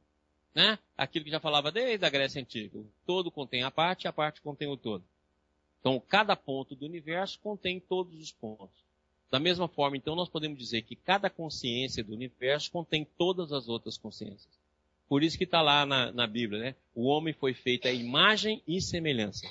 né? 0.54 0.78
Aquilo 0.96 1.24
que 1.24 1.30
já 1.30 1.40
falava 1.40 1.70
desde 1.70 2.04
a 2.04 2.10
Grécia 2.10 2.40
Antiga. 2.40 2.78
O 2.78 2.86
todo 3.06 3.30
contém 3.30 3.62
a 3.62 3.70
parte 3.70 4.08
a 4.08 4.12
parte 4.12 4.40
contém 4.40 4.68
o 4.68 4.76
todo. 4.76 5.04
Então, 5.80 6.00
cada 6.08 6.36
ponto 6.36 6.74
do 6.74 6.84
universo 6.84 7.38
contém 7.40 7.80
todos 7.80 8.20
os 8.20 8.32
pontos. 8.32 8.84
Da 9.30 9.38
mesma 9.38 9.68
forma, 9.68 9.96
então, 9.96 10.16
nós 10.16 10.28
podemos 10.28 10.58
dizer 10.58 10.82
que 10.82 10.96
cada 10.96 11.30
consciência 11.30 12.02
do 12.02 12.12
universo 12.12 12.70
contém 12.70 13.06
todas 13.16 13.52
as 13.52 13.68
outras 13.68 13.96
consciências. 13.96 14.59
Por 15.10 15.24
isso 15.24 15.36
que 15.36 15.42
está 15.42 15.60
lá 15.60 15.84
na, 15.84 16.12
na 16.12 16.24
Bíblia, 16.24 16.60
né? 16.60 16.74
O 16.94 17.08
homem 17.08 17.34
foi 17.34 17.52
feito 17.52 17.88
à 17.88 17.90
imagem 17.90 18.62
e 18.64 18.80
semelhança. 18.80 19.44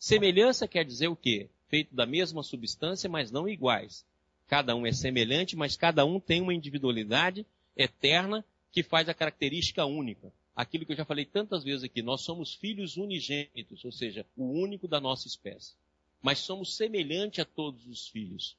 Semelhança 0.00 0.66
quer 0.66 0.84
dizer 0.84 1.06
o 1.06 1.14
quê? 1.14 1.48
Feito 1.68 1.94
da 1.94 2.04
mesma 2.04 2.42
substância, 2.42 3.08
mas 3.08 3.30
não 3.30 3.48
iguais. 3.48 4.04
Cada 4.48 4.74
um 4.74 4.84
é 4.84 4.90
semelhante, 4.90 5.54
mas 5.54 5.76
cada 5.76 6.04
um 6.04 6.18
tem 6.18 6.40
uma 6.40 6.52
individualidade 6.52 7.46
eterna 7.76 8.44
que 8.72 8.82
faz 8.82 9.08
a 9.08 9.14
característica 9.14 9.86
única. 9.86 10.32
Aquilo 10.56 10.84
que 10.84 10.90
eu 10.90 10.96
já 10.96 11.04
falei 11.04 11.24
tantas 11.24 11.62
vezes 11.62 11.84
aqui, 11.84 12.02
nós 12.02 12.22
somos 12.22 12.54
filhos 12.54 12.96
unigênitos, 12.96 13.84
ou 13.84 13.92
seja, 13.92 14.26
o 14.36 14.60
único 14.60 14.88
da 14.88 15.00
nossa 15.00 15.28
espécie. 15.28 15.74
Mas 16.20 16.40
somos 16.40 16.74
semelhante 16.74 17.40
a 17.40 17.44
todos 17.44 17.86
os 17.86 18.08
filhos. 18.08 18.56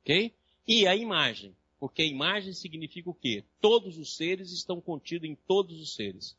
Ok? 0.00 0.32
E 0.66 0.84
a 0.84 0.96
imagem. 0.96 1.54
Porque 1.78 2.02
a 2.02 2.06
imagem 2.06 2.52
significa 2.52 3.10
o 3.10 3.14
quê? 3.14 3.44
Todos 3.60 3.98
os 3.98 4.16
seres 4.16 4.50
estão 4.52 4.80
contidos 4.80 5.28
em 5.28 5.34
todos 5.34 5.80
os 5.80 5.94
seres. 5.94 6.36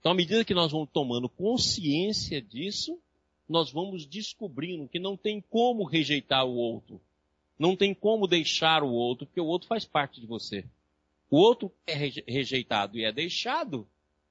Então, 0.00 0.12
à 0.12 0.14
medida 0.14 0.44
que 0.44 0.54
nós 0.54 0.72
vamos 0.72 0.90
tomando 0.92 1.28
consciência 1.28 2.40
disso, 2.40 2.98
nós 3.48 3.72
vamos 3.72 4.04
descobrindo 4.04 4.88
que 4.88 4.98
não 4.98 5.16
tem 5.16 5.40
como 5.40 5.84
rejeitar 5.84 6.44
o 6.44 6.54
outro. 6.54 7.00
Não 7.58 7.74
tem 7.74 7.94
como 7.94 8.26
deixar 8.26 8.82
o 8.82 8.90
outro, 8.90 9.26
porque 9.26 9.40
o 9.40 9.46
outro 9.46 9.68
faz 9.68 9.84
parte 9.84 10.20
de 10.20 10.26
você 10.26 10.64
o 11.34 11.36
outro 11.36 11.72
é 11.84 11.94
rejeitado 11.94 12.96
e 12.96 13.04
é 13.04 13.10
deixado, 13.10 13.88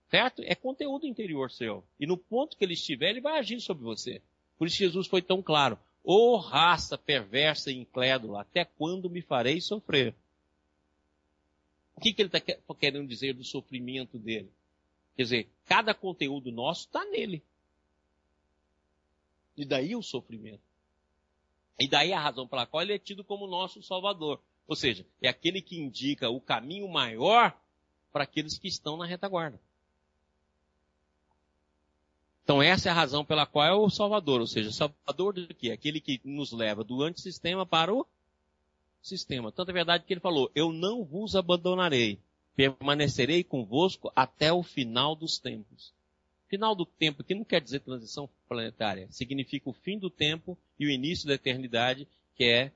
certo? 0.10 0.42
É 0.46 0.56
conteúdo 0.56 1.06
interior 1.06 1.52
seu. 1.52 1.84
E 2.00 2.08
no 2.08 2.18
ponto 2.18 2.56
que 2.56 2.64
ele 2.64 2.76
estiver, 2.76 3.10
ele 3.10 3.20
vai 3.20 3.38
agir 3.38 3.60
sobre 3.60 3.84
você. 3.84 4.22
Por 4.58 4.68
isso 4.68 4.78
Jesus 4.78 5.08
foi 5.08 5.22
tão 5.22 5.42
claro. 5.42 5.78
Ô 6.04 6.34
oh, 6.34 6.38
raça 6.38 6.98
perversa 6.98 7.72
e 7.72 7.78
incrédula, 7.78 8.42
até 8.42 8.66
quando 8.66 9.10
me 9.10 9.22
farei 9.22 9.62
sofrer? 9.62 10.14
O 11.96 12.02
que, 12.02 12.14
que 12.14 12.22
ele 12.22 12.30
está 12.36 12.76
querendo 12.76 13.08
dizer 13.08 13.34
do 13.34 13.44
sofrimento 13.44 14.20
dele? 14.20 14.52
Quer 15.16 15.24
dizer, 15.24 15.50
cada 15.66 15.94
conteúdo 15.94 16.52
nosso 16.52 16.88
está 16.88 17.06
nele. 17.06 17.42
E 19.56 19.64
daí 19.64 19.96
o 19.96 20.02
sofrimento. 20.02 20.64
E 21.80 21.88
daí 21.88 22.12
a 22.12 22.20
razão 22.20 22.48
pela 22.48 22.66
qual 22.66 22.84
ele 22.84 22.94
é 22.94 23.00
tido 23.00 23.24
como 23.24 23.48
nosso 23.48 23.82
Salvador. 23.82 24.42
Ou 24.68 24.76
seja, 24.76 25.06
é 25.22 25.30
aquele 25.30 25.62
que 25.62 25.78
indica 25.78 26.30
o 26.30 26.42
caminho 26.42 26.88
maior 26.88 27.58
para 28.12 28.24
aqueles 28.24 28.58
que 28.58 28.68
estão 28.68 28.98
na 28.98 29.06
retaguarda. 29.06 29.60
Então 32.44 32.62
essa 32.62 32.90
é 32.90 32.92
a 32.92 32.96
razão 32.96 33.24
pela 33.24 33.46
qual 33.46 33.66
é 33.66 33.74
o 33.74 33.90
Salvador, 33.90 34.42
ou 34.42 34.48
seja, 34.48 34.72
Salvador 34.72 35.34
do 35.34 35.48
que? 35.54 35.72
Aquele 35.72 36.02
que 36.02 36.20
nos 36.26 36.52
leva 36.52 36.84
do 36.84 37.02
antissistema 37.02 37.66
para 37.66 37.94
o 37.94 38.06
sistema. 39.02 39.52
Tanto 39.52 39.72
é 39.72 39.74
verdade 39.74 40.04
que 40.06 40.14
ele 40.14 40.20
falou, 40.20 40.52
eu 40.54 40.72
não 40.72 41.04
vos 41.04 41.36
abandonarei, 41.36 42.20
permanecerei 42.56 43.44
convosco 43.44 44.12
até 44.16 44.52
o 44.52 44.62
final 44.62 45.16
dos 45.16 45.40
tempos. 45.40 45.94
Final 46.50 46.76
do 46.76 46.86
tempo, 46.86 47.24
que 47.24 47.34
não 47.34 47.44
quer 47.44 47.62
dizer 47.62 47.80
transição 47.80 48.30
planetária, 48.48 49.08
significa 49.10 49.70
o 49.70 49.74
fim 49.74 49.98
do 49.98 50.10
tempo 50.10 50.58
e 50.78 50.86
o 50.86 50.90
início 50.90 51.28
da 51.28 51.34
eternidade, 51.34 52.08
que 52.36 52.44
é 52.44 52.72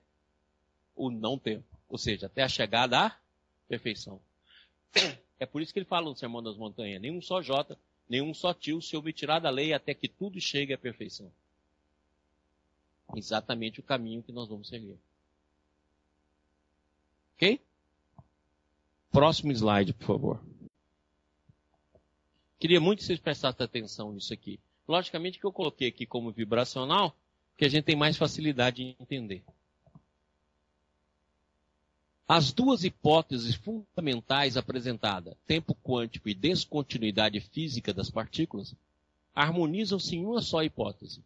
o 0.95 1.11
não 1.11 1.37
tempo. 1.37 1.65
Ou 1.89 1.97
seja, 1.97 2.25
até 2.25 2.41
a 2.41 2.49
chegada 2.49 2.99
à 2.99 3.17
perfeição. 3.67 4.19
É 5.39 5.45
por 5.45 5.61
isso 5.61 5.71
que 5.71 5.77
ele 5.77 5.85
fala 5.85 6.09
no 6.09 6.15
Sermão 6.15 6.41
das 6.41 6.57
Montanhas, 6.57 6.99
nenhum 6.99 7.21
só 7.21 7.41
J, 7.41 7.77
nenhum 8.09 8.33
só 8.33 8.53
tio 8.53 8.81
se 8.81 8.95
omitirá 8.95 9.39
da 9.39 9.49
lei 9.49 9.73
até 9.73 9.93
que 9.93 10.07
tudo 10.07 10.39
chegue 10.39 10.73
à 10.73 10.77
perfeição. 10.77 11.31
Exatamente 13.15 13.79
o 13.79 13.83
caminho 13.83 14.23
que 14.23 14.31
nós 14.31 14.49
vamos 14.49 14.67
seguir. 14.67 14.97
Ok? 17.35 17.61
Próximo 19.11 19.51
slide, 19.51 19.93
por 19.93 20.05
favor. 20.05 20.43
Queria 22.59 22.81
muito 22.81 22.99
que 22.99 23.05
vocês 23.05 23.19
prestassem 23.19 23.63
atenção 23.63 24.11
nisso 24.11 24.33
aqui. 24.33 24.59
Logicamente 24.87 25.39
que 25.39 25.45
eu 25.45 25.51
coloquei 25.51 25.87
aqui 25.89 26.05
como 26.05 26.31
vibracional, 26.31 27.15
que 27.55 27.65
a 27.65 27.69
gente 27.69 27.85
tem 27.85 27.95
mais 27.95 28.17
facilidade 28.17 28.81
em 28.81 28.95
entender. 28.99 29.43
As 32.27 32.51
duas 32.51 32.83
hipóteses 32.83 33.55
fundamentais 33.55 34.57
apresentadas, 34.57 35.33
tempo 35.47 35.73
quântico 35.73 36.27
e 36.27 36.33
descontinuidade 36.33 37.39
física 37.39 37.93
das 37.93 38.09
partículas, 38.09 38.75
harmonizam-se 39.33 40.17
em 40.17 40.25
uma 40.25 40.41
só 40.41 40.61
hipótese. 40.61 41.23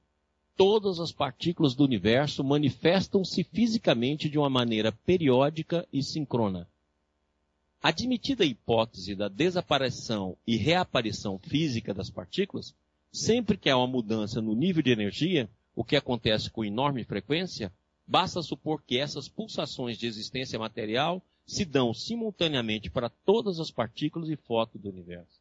Todas 0.55 0.99
as 0.99 1.11
partículas 1.11 1.73
do 1.73 1.83
universo 1.83 2.43
manifestam-se 2.43 3.43
fisicamente 3.43 4.29
de 4.29 4.37
uma 4.37 4.49
maneira 4.49 4.91
periódica 4.91 5.87
e 5.91 6.03
sincrona. 6.03 6.67
Admitida 7.81 8.43
a 8.43 8.47
hipótese 8.47 9.15
da 9.15 9.27
desaparição 9.27 10.37
e 10.45 10.55
reaparição 10.55 11.39
física 11.39 11.95
das 11.95 12.11
partículas, 12.11 12.75
sempre 13.11 13.57
que 13.57 13.71
há 13.71 13.75
uma 13.75 13.87
mudança 13.87 14.39
no 14.39 14.53
nível 14.53 14.83
de 14.83 14.91
energia, 14.91 15.49
o 15.75 15.83
que 15.83 15.95
acontece 15.95 16.51
com 16.51 16.63
enorme 16.63 17.03
frequência, 17.03 17.73
basta 18.11 18.41
supor 18.41 18.83
que 18.83 18.97
essas 18.97 19.29
pulsações 19.29 19.97
de 19.97 20.05
existência 20.05 20.59
material 20.59 21.23
se 21.47 21.63
dão 21.63 21.93
simultaneamente 21.93 22.89
para 22.89 23.09
todas 23.09 23.57
as 23.57 23.71
partículas 23.71 24.29
e 24.29 24.35
fotos 24.35 24.81
do 24.81 24.89
universo. 24.89 25.39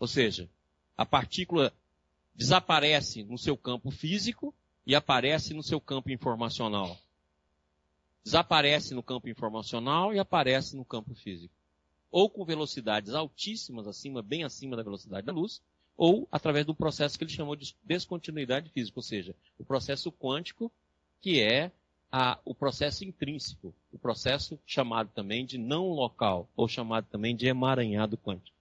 Ou 0.00 0.06
seja, 0.06 0.48
a 0.96 1.04
partícula 1.04 1.70
desaparece 2.34 3.22
no 3.24 3.36
seu 3.36 3.58
campo 3.58 3.90
físico 3.90 4.54
e 4.86 4.94
aparece 4.94 5.52
no 5.52 5.62
seu 5.62 5.78
campo 5.78 6.10
informacional 6.10 6.98
desaparece 8.24 8.94
no 8.94 9.02
campo 9.02 9.28
informacional 9.28 10.14
e 10.14 10.18
aparece 10.18 10.74
no 10.74 10.84
campo 10.84 11.14
físico. 11.14 11.54
Ou 12.10 12.30
com 12.30 12.44
velocidades 12.44 13.12
altíssimas, 13.12 13.86
acima, 13.86 14.22
bem 14.22 14.44
acima 14.44 14.76
da 14.76 14.82
velocidade 14.82 15.26
da 15.26 15.32
luz, 15.32 15.60
ou 15.94 16.26
através 16.32 16.64
do 16.64 16.74
processo 16.74 17.18
que 17.18 17.24
ele 17.24 17.30
chamou 17.30 17.54
de 17.54 17.76
descontinuidade 17.84 18.70
física, 18.70 18.98
ou 18.98 19.02
seja, 19.02 19.36
o 19.58 19.64
processo 19.64 20.10
quântico, 20.10 20.72
que 21.20 21.40
é 21.40 21.70
a, 22.10 22.38
o 22.44 22.54
processo 22.54 23.04
intrínseco, 23.04 23.74
o 23.92 23.98
processo 23.98 24.58
chamado 24.64 25.10
também 25.14 25.44
de 25.44 25.58
não 25.58 25.88
local, 25.88 26.48
ou 26.56 26.68
chamado 26.68 27.06
também 27.10 27.34
de 27.34 27.46
emaranhado 27.46 28.16
quântico. 28.16 28.56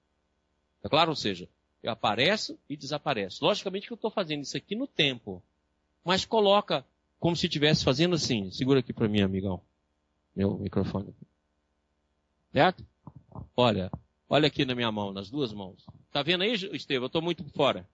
É 0.83 0.89
claro? 0.89 1.11
Ou 1.11 1.15
seja, 1.15 1.47
eu 1.83 1.91
apareço 1.91 2.57
e 2.67 2.75
desapareço. 2.75 3.43
Logicamente 3.45 3.87
que 3.87 3.93
eu 3.93 3.95
estou 3.95 4.09
fazendo 4.09 4.43
isso 4.43 4.57
aqui 4.57 4.75
no 4.75 4.87
tempo, 4.87 5.43
mas 6.03 6.25
coloca 6.25 6.85
como 7.19 7.35
se 7.35 7.45
estivesse 7.45 7.83
fazendo 7.83 8.15
assim. 8.15 8.49
Segura 8.51 8.79
aqui 8.79 8.91
para 8.91 9.07
mim, 9.07 9.21
amigão. 9.21 9.61
Meu 10.35 10.57
microfone. 10.57 11.13
Certo? 12.51 12.85
Olha, 13.55 13.91
olha 14.27 14.47
aqui 14.47 14.65
na 14.65 14.75
minha 14.75 14.91
mão, 14.91 15.13
nas 15.13 15.29
duas 15.29 15.53
mãos. 15.53 15.85
Tá 16.11 16.21
vendo 16.21 16.43
aí, 16.43 16.53
Estevam? 16.53 17.03
Eu 17.03 17.07
estou 17.07 17.21
muito 17.21 17.43
fora. 17.49 17.87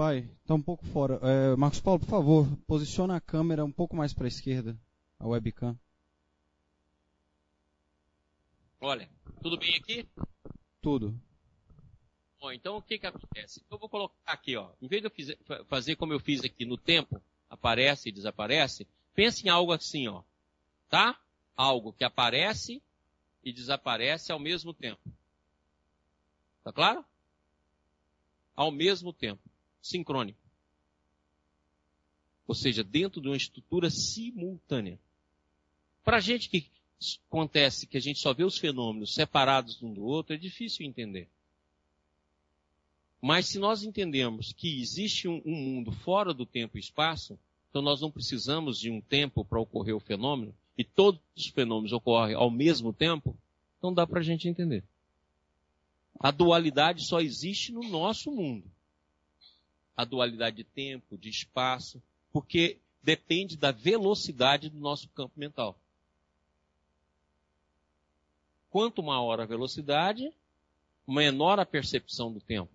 Pai, 0.00 0.26
tá 0.46 0.54
um 0.54 0.62
pouco 0.62 0.86
fora. 0.86 1.20
É, 1.22 1.54
Marcos 1.56 1.78
Paulo, 1.78 2.00
por 2.00 2.08
favor, 2.08 2.46
posiciona 2.66 3.16
a 3.16 3.20
câmera 3.20 3.66
um 3.66 3.70
pouco 3.70 3.94
mais 3.94 4.14
para 4.14 4.24
a 4.24 4.28
esquerda, 4.28 4.74
a 5.18 5.28
webcam. 5.28 5.78
Olha, 8.80 9.10
tudo 9.42 9.58
bem 9.58 9.76
aqui? 9.76 10.08
Tudo. 10.80 11.14
Bom, 12.40 12.50
então 12.50 12.78
o 12.78 12.82
que 12.82 12.98
que 12.98 13.06
acontece? 13.06 13.62
Eu 13.70 13.76
vou 13.76 13.90
colocar 13.90 14.16
aqui, 14.24 14.56
ó. 14.56 14.70
Em 14.80 14.88
vez 14.88 15.02
de 15.02 15.08
eu 15.08 15.10
fizer, 15.10 15.38
fazer 15.68 15.96
como 15.96 16.14
eu 16.14 16.18
fiz 16.18 16.42
aqui 16.44 16.64
no 16.64 16.78
tempo, 16.78 17.20
aparece 17.50 18.08
e 18.08 18.12
desaparece, 18.12 18.88
pense 19.14 19.46
em 19.46 19.50
algo 19.50 19.70
assim, 19.70 20.08
ó. 20.08 20.22
Tá? 20.88 21.20
Algo 21.54 21.92
que 21.92 22.04
aparece 22.04 22.82
e 23.44 23.52
desaparece 23.52 24.32
ao 24.32 24.38
mesmo 24.38 24.72
tempo. 24.72 25.02
Tá 26.64 26.72
claro? 26.72 27.04
Ao 28.56 28.70
mesmo 28.70 29.12
tempo. 29.12 29.49
Sincrônico. 29.80 30.38
Ou 32.46 32.54
seja, 32.54 32.82
dentro 32.82 33.20
de 33.20 33.28
uma 33.28 33.36
estrutura 33.36 33.90
simultânea. 33.90 34.98
Para 36.02 36.16
a 36.16 36.20
gente 36.20 36.48
que 36.48 36.68
acontece 37.28 37.86
que 37.86 37.96
a 37.96 38.00
gente 38.00 38.18
só 38.18 38.34
vê 38.34 38.44
os 38.44 38.58
fenômenos 38.58 39.14
separados 39.14 39.82
um 39.82 39.92
do 39.92 40.02
outro, 40.02 40.34
é 40.34 40.38
difícil 40.38 40.84
entender. 40.84 41.28
Mas 43.20 43.46
se 43.48 43.58
nós 43.58 43.82
entendemos 43.82 44.52
que 44.52 44.80
existe 44.80 45.28
um, 45.28 45.42
um 45.44 45.54
mundo 45.54 45.92
fora 45.92 46.32
do 46.32 46.46
tempo 46.46 46.76
e 46.76 46.80
espaço, 46.80 47.38
então 47.68 47.82
nós 47.82 48.00
não 48.00 48.10
precisamos 48.10 48.78
de 48.78 48.90
um 48.90 49.00
tempo 49.00 49.44
para 49.44 49.60
ocorrer 49.60 49.94
o 49.94 50.00
fenômeno, 50.00 50.54
e 50.76 50.84
todos 50.84 51.20
os 51.36 51.46
fenômenos 51.48 51.92
ocorrem 51.92 52.34
ao 52.34 52.50
mesmo 52.50 52.92
tempo, 52.92 53.36
então 53.78 53.92
dá 53.92 54.06
para 54.06 54.20
a 54.20 54.22
gente 54.22 54.48
entender. 54.48 54.82
A 56.18 56.30
dualidade 56.30 57.04
só 57.06 57.20
existe 57.20 57.72
no 57.72 57.82
nosso 57.82 58.30
mundo. 58.30 58.70
A 60.00 60.04
dualidade 60.06 60.56
de 60.56 60.64
tempo, 60.64 61.18
de 61.18 61.28
espaço, 61.28 62.02
porque 62.32 62.78
depende 63.02 63.54
da 63.54 63.70
velocidade 63.70 64.70
do 64.70 64.78
nosso 64.78 65.10
campo 65.10 65.38
mental. 65.38 65.78
Quanto 68.70 69.02
maior 69.02 69.42
a 69.42 69.44
velocidade, 69.44 70.32
menor 71.06 71.60
a 71.60 71.66
percepção 71.66 72.32
do 72.32 72.40
tempo 72.40 72.72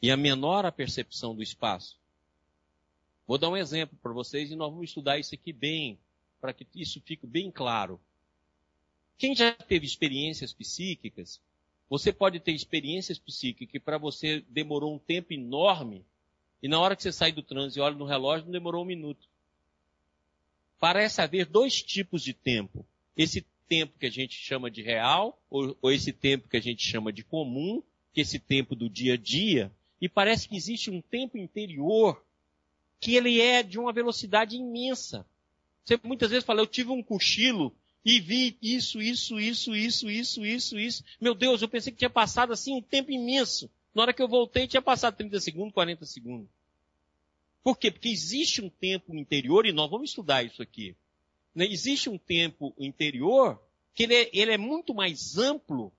e 0.00 0.12
a 0.12 0.16
menor 0.16 0.64
a 0.64 0.70
percepção 0.70 1.34
do 1.34 1.42
espaço. 1.42 1.98
Vou 3.26 3.36
dar 3.36 3.48
um 3.48 3.56
exemplo 3.56 3.98
para 4.00 4.12
vocês 4.12 4.52
e 4.52 4.54
nós 4.54 4.70
vamos 4.70 4.90
estudar 4.90 5.18
isso 5.18 5.34
aqui 5.34 5.52
bem, 5.52 5.98
para 6.40 6.52
que 6.52 6.64
isso 6.76 7.00
fique 7.00 7.26
bem 7.26 7.50
claro. 7.50 8.00
Quem 9.16 9.34
já 9.34 9.52
teve 9.52 9.84
experiências 9.84 10.52
psíquicas, 10.52 11.40
você 11.88 12.12
pode 12.12 12.38
ter 12.40 12.52
experiências 12.52 13.18
psíquicas 13.18 13.70
que 13.70 13.80
para 13.80 13.98
você 13.98 14.44
demorou 14.48 14.94
um 14.94 14.98
tempo 14.98 15.32
enorme, 15.32 16.04
e 16.62 16.68
na 16.68 16.78
hora 16.78 16.94
que 16.94 17.02
você 17.02 17.12
sai 17.12 17.32
do 17.32 17.42
trânsito 17.42 17.78
e 17.78 17.82
olha 17.82 17.94
no 17.94 18.04
relógio, 18.04 18.46
não 18.46 18.52
demorou 18.52 18.82
um 18.82 18.86
minuto. 18.86 19.28
Parece 20.78 21.20
haver 21.20 21.46
dois 21.46 21.80
tipos 21.82 22.22
de 22.22 22.32
tempo. 22.32 22.84
Esse 23.16 23.46
tempo 23.68 23.98
que 23.98 24.06
a 24.06 24.10
gente 24.10 24.34
chama 24.34 24.70
de 24.70 24.82
real, 24.82 25.40
ou, 25.48 25.76
ou 25.80 25.92
esse 25.92 26.12
tempo 26.12 26.48
que 26.48 26.56
a 26.56 26.60
gente 26.62 26.82
chama 26.82 27.12
de 27.12 27.22
comum, 27.22 27.82
que 28.12 28.20
é 28.20 28.22
esse 28.22 28.38
tempo 28.38 28.74
do 28.74 28.88
dia 28.88 29.14
a 29.14 29.16
dia, 29.16 29.72
e 30.00 30.08
parece 30.08 30.48
que 30.48 30.56
existe 30.56 30.90
um 30.90 31.00
tempo 31.00 31.36
interior 31.36 32.24
que 33.00 33.14
ele 33.14 33.40
é 33.40 33.62
de 33.62 33.78
uma 33.78 33.92
velocidade 33.92 34.56
imensa. 34.56 35.26
Você 35.84 35.98
muitas 36.02 36.30
vezes 36.30 36.44
fala, 36.44 36.60
eu 36.60 36.66
tive 36.66 36.90
um 36.90 37.02
cochilo 37.02 37.74
e 38.04 38.20
vi 38.20 38.56
isso, 38.62 39.00
isso, 39.00 39.38
isso, 39.38 39.74
isso, 39.74 40.10
isso, 40.10 40.44
isso, 40.44 40.78
isso. 40.78 41.04
Meu 41.20 41.34
Deus, 41.34 41.62
eu 41.62 41.68
pensei 41.68 41.92
que 41.92 41.98
tinha 41.98 42.10
passado 42.10 42.52
assim 42.52 42.74
um 42.74 42.82
tempo 42.82 43.10
imenso. 43.10 43.70
Na 43.94 44.02
hora 44.02 44.12
que 44.12 44.22
eu 44.22 44.28
voltei, 44.28 44.66
tinha 44.66 44.82
passado 44.82 45.16
30 45.16 45.40
segundos, 45.40 45.74
40 45.74 46.06
segundos. 46.06 46.48
Por 47.62 47.76
quê? 47.76 47.90
Porque 47.90 48.08
existe 48.08 48.62
um 48.62 48.70
tempo 48.70 49.14
interior, 49.14 49.66
e 49.66 49.72
nós 49.72 49.90
vamos 49.90 50.10
estudar 50.10 50.42
isso 50.42 50.62
aqui. 50.62 50.96
Né? 51.54 51.66
Existe 51.66 52.08
um 52.08 52.16
tempo 52.16 52.74
interior 52.78 53.60
que 53.94 54.04
ele 54.04 54.14
é, 54.14 54.30
ele 54.32 54.52
é 54.52 54.58
muito 54.58 54.94
mais 54.94 55.36
amplo 55.36 55.92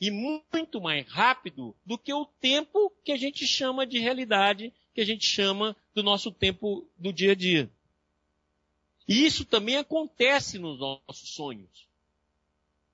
e 0.00 0.10
muito 0.10 0.80
mais 0.80 1.06
rápido 1.08 1.74
do 1.84 1.98
que 1.98 2.12
o 2.12 2.24
tempo 2.40 2.92
que 3.04 3.12
a 3.12 3.16
gente 3.16 3.46
chama 3.46 3.86
de 3.86 3.98
realidade, 3.98 4.72
que 4.94 5.00
a 5.00 5.04
gente 5.04 5.26
chama 5.26 5.76
do 5.94 6.02
nosso 6.02 6.30
tempo 6.30 6.88
do 6.96 7.12
dia 7.12 7.32
a 7.32 7.34
dia. 7.34 7.70
E 9.06 9.24
isso 9.24 9.44
também 9.44 9.76
acontece 9.76 10.58
nos 10.58 10.78
nossos 10.78 11.28
sonhos. 11.30 11.86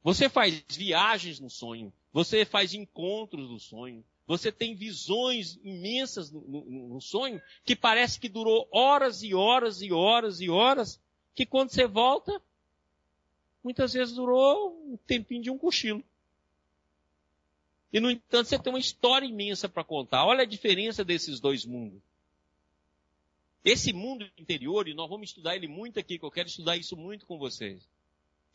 Você 0.02 0.28
faz 0.28 0.64
viagens 0.70 1.38
no 1.38 1.50
sonho, 1.50 1.92
você 2.12 2.44
faz 2.44 2.74
encontros 2.74 3.50
no 3.50 3.60
sonho, 3.60 4.04
você 4.26 4.50
tem 4.50 4.74
visões 4.74 5.58
imensas 5.62 6.30
no, 6.30 6.40
no, 6.40 6.88
no, 6.88 7.00
sonho 7.00 7.40
que 7.64 7.76
parece 7.76 8.18
que 8.18 8.28
durou 8.28 8.68
horas 8.72 9.22
e 9.22 9.34
horas 9.34 9.82
e 9.82 9.92
horas 9.92 10.40
e 10.40 10.48
horas, 10.48 11.00
que 11.34 11.44
quando 11.44 11.70
você 11.70 11.86
volta, 11.86 12.40
muitas 13.62 13.92
vezes 13.92 14.14
durou 14.14 14.72
um 14.86 14.96
tempinho 14.96 15.42
de 15.42 15.50
um 15.50 15.58
cochilo. 15.58 16.02
E, 17.92 17.98
no 17.98 18.10
entanto, 18.10 18.48
você 18.48 18.58
tem 18.58 18.72
uma 18.72 18.78
história 18.78 19.26
imensa 19.26 19.68
para 19.68 19.82
contar. 19.82 20.24
Olha 20.24 20.42
a 20.42 20.46
diferença 20.46 21.04
desses 21.04 21.40
dois 21.40 21.64
mundos. 21.64 22.00
Esse 23.64 23.92
mundo 23.92 24.28
interior, 24.38 24.88
e 24.88 24.94
nós 24.94 25.08
vamos 25.08 25.30
estudar 25.30 25.54
ele 25.54 25.68
muito 25.68 25.98
aqui, 25.98 26.18
que 26.18 26.24
eu 26.24 26.30
quero 26.30 26.48
estudar 26.48 26.76
isso 26.76 26.96
muito 26.96 27.26
com 27.26 27.38
vocês. 27.38 27.88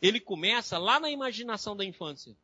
Ele 0.01 0.19
começa 0.19 0.77
lá 0.77 0.99
na 0.99 1.09
imaginação 1.09 1.75
da 1.75 1.85
infância. 1.85 2.35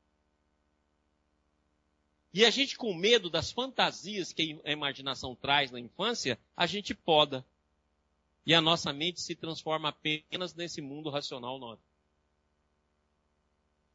E 2.34 2.46
a 2.46 2.50
gente, 2.50 2.78
com 2.78 2.94
medo 2.94 3.30
das 3.30 3.52
fantasias 3.52 4.32
que 4.32 4.60
a 4.64 4.72
imaginação 4.72 5.36
traz 5.36 5.72
na 5.72 5.80
infância, 5.80 6.40
a 6.56 6.66
gente 6.66 6.94
poda. 6.94 7.46
E 8.46 8.54
a 8.54 8.62
nossa 8.62 8.94
mente 8.94 9.22
se 9.22 9.36
transforma 9.36 9.90
apenas 9.90 10.54
nesse 10.56 10.82
mundo 10.82 11.10
racional 11.10 11.60
nosso. 11.60 11.84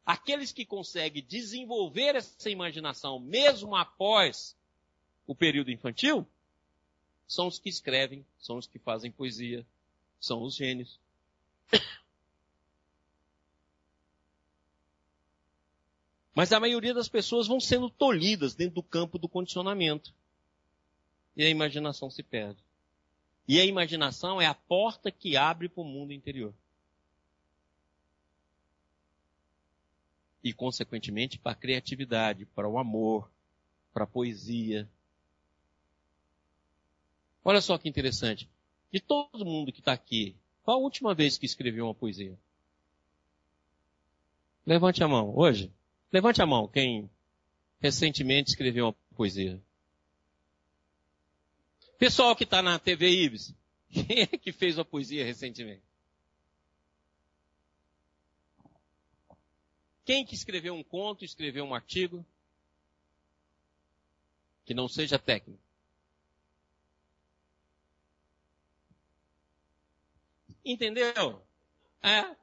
Aqueles 0.04 0.52
que 0.52 0.64
conseguem 0.64 1.24
desenvolver 1.24 2.14
essa 2.14 2.50
imaginação 2.50 3.18
mesmo 3.18 3.74
após 3.74 4.56
o 5.26 5.34
período 5.34 5.72
infantil, 5.72 6.24
são 7.26 7.46
os 7.46 7.58
que 7.58 7.68
escrevem, 7.68 8.24
são 8.38 8.58
os 8.58 8.66
que 8.66 8.78
fazem 8.78 9.10
poesia, 9.10 9.66
são 10.20 10.42
os 10.42 10.54
gênios. 10.54 10.98
Mas 16.34 16.52
a 16.52 16.60
maioria 16.60 16.92
das 16.92 17.08
pessoas 17.08 17.46
vão 17.46 17.58
sendo 17.58 17.88
tolhidas 17.88 18.54
dentro 18.54 18.74
do 18.74 18.82
campo 18.82 19.18
do 19.18 19.28
condicionamento. 19.28 20.14
e 21.36 21.44
a 21.44 21.50
imaginação 21.50 22.10
se 22.10 22.22
perde. 22.22 22.58
E 23.46 23.60
a 23.60 23.64
imaginação 23.64 24.40
é 24.40 24.46
a 24.46 24.54
porta 24.54 25.10
que 25.10 25.36
abre 25.36 25.68
para 25.68 25.82
o 25.82 25.84
mundo 25.84 26.12
interior. 26.12 26.52
E, 30.42 30.52
consequentemente, 30.52 31.38
para 31.38 31.52
a 31.52 31.54
criatividade, 31.54 32.46
para 32.46 32.68
o 32.68 32.78
amor, 32.78 33.30
para 33.92 34.04
a 34.04 34.06
poesia. 34.06 34.88
Olha 37.48 37.60
só 37.60 37.78
que 37.78 37.88
interessante. 37.88 38.50
De 38.92 38.98
todo 38.98 39.44
mundo 39.44 39.70
que 39.70 39.78
está 39.78 39.92
aqui, 39.92 40.34
qual 40.64 40.78
a 40.78 40.82
última 40.82 41.14
vez 41.14 41.38
que 41.38 41.46
escreveu 41.46 41.84
uma 41.84 41.94
poesia? 41.94 42.36
Levante 44.66 45.04
a 45.04 45.06
mão. 45.06 45.32
Hoje? 45.32 45.72
Levante 46.12 46.42
a 46.42 46.46
mão 46.46 46.66
quem 46.66 47.08
recentemente 47.78 48.50
escreveu 48.50 48.86
uma 48.86 48.96
poesia. 49.14 49.62
Pessoal 51.96 52.34
que 52.34 52.42
está 52.42 52.60
na 52.60 52.80
TV 52.80 53.08
Ibis, 53.10 53.54
quem 53.94 54.22
é 54.22 54.26
que 54.26 54.50
fez 54.50 54.76
uma 54.76 54.84
poesia 54.84 55.24
recentemente? 55.24 55.84
Quem 60.04 60.26
que 60.26 60.34
escreveu 60.34 60.74
um 60.74 60.82
conto, 60.82 61.24
escreveu 61.24 61.64
um 61.64 61.76
artigo? 61.76 62.26
Que 64.64 64.74
não 64.74 64.88
seja 64.88 65.16
técnico. 65.16 65.64
Entendeu? 70.66 71.40
É. 72.02 72.34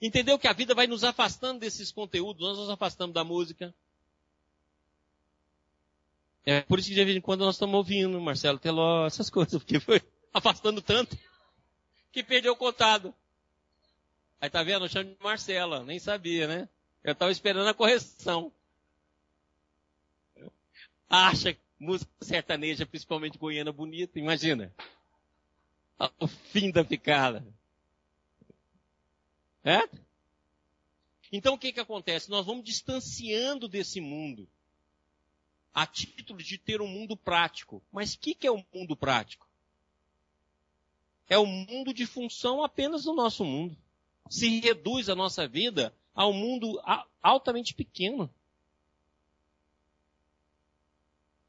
Entendeu 0.00 0.38
que 0.38 0.46
a 0.46 0.52
vida 0.52 0.76
vai 0.76 0.86
nos 0.86 1.02
afastando 1.02 1.58
desses 1.58 1.90
conteúdos, 1.90 2.40
nós 2.40 2.56
nos 2.56 2.70
afastamos 2.70 3.12
da 3.12 3.24
música. 3.24 3.74
É 6.46 6.60
por 6.60 6.78
isso 6.78 6.88
que 6.88 6.94
de 6.94 7.04
vez 7.04 7.16
em 7.16 7.20
quando 7.20 7.44
nós 7.44 7.56
estamos 7.56 7.74
ouvindo 7.74 8.20
Marcelo 8.20 8.60
Teló, 8.60 9.06
essas 9.06 9.28
coisas, 9.28 9.60
porque 9.60 9.80
foi 9.80 10.00
afastando 10.32 10.80
tanto 10.80 11.18
que 12.12 12.22
perdeu 12.22 12.52
o 12.52 12.56
contato. 12.56 13.12
Aí 14.40 14.48
tá 14.48 14.62
vendo? 14.62 14.84
Eu 14.84 14.88
chamo 14.88 15.10
de 15.10 15.16
Marcela, 15.20 15.82
nem 15.82 15.98
sabia, 15.98 16.46
né? 16.46 16.68
Eu 17.02 17.12
estava 17.12 17.32
esperando 17.32 17.68
a 17.68 17.74
correção. 17.74 18.52
Acha 21.10 21.56
música 21.76 22.10
sertaneja, 22.20 22.86
principalmente 22.86 23.36
goiana, 23.36 23.72
bonita, 23.72 24.16
imagina. 24.18 24.72
O 26.20 26.26
fim 26.26 26.70
da 26.70 26.84
picada. 26.84 27.44
É? 29.64 29.88
Então 31.32 31.54
o 31.54 31.58
que 31.58 31.72
que 31.72 31.80
acontece? 31.80 32.30
Nós 32.30 32.46
vamos 32.46 32.64
distanciando 32.64 33.68
desse 33.68 34.00
mundo 34.00 34.48
a 35.74 35.86
título 35.86 36.42
de 36.42 36.58
ter 36.58 36.80
um 36.80 36.88
mundo 36.88 37.16
prático. 37.16 37.82
Mas 37.92 38.14
o 38.14 38.18
que, 38.18 38.34
que 38.34 38.46
é 38.46 38.50
o 38.50 38.56
um 38.56 38.64
mundo 38.72 38.96
prático? 38.96 39.46
É 41.28 41.38
o 41.38 41.42
um 41.42 41.66
mundo 41.66 41.92
de 41.92 42.06
função 42.06 42.62
apenas 42.62 43.04
do 43.04 43.14
nosso 43.14 43.44
mundo. 43.44 43.76
Se 44.30 44.60
reduz 44.60 45.08
a 45.08 45.14
nossa 45.14 45.46
vida 45.46 45.94
a 46.14 46.26
um 46.26 46.32
mundo 46.32 46.80
altamente 47.22 47.74
pequeno. 47.74 48.32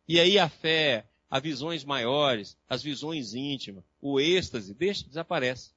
E 0.08 0.20
aí 0.20 0.38
a 0.38 0.50
fé, 0.50 1.08
as 1.30 1.42
visões 1.42 1.84
maiores, 1.84 2.58
as 2.68 2.84
visões 2.84 3.34
íntimas, 3.34 3.84
o 4.02 4.20
êxtase, 4.20 4.74
deixa, 4.74 5.06
desaparece. 5.06 5.72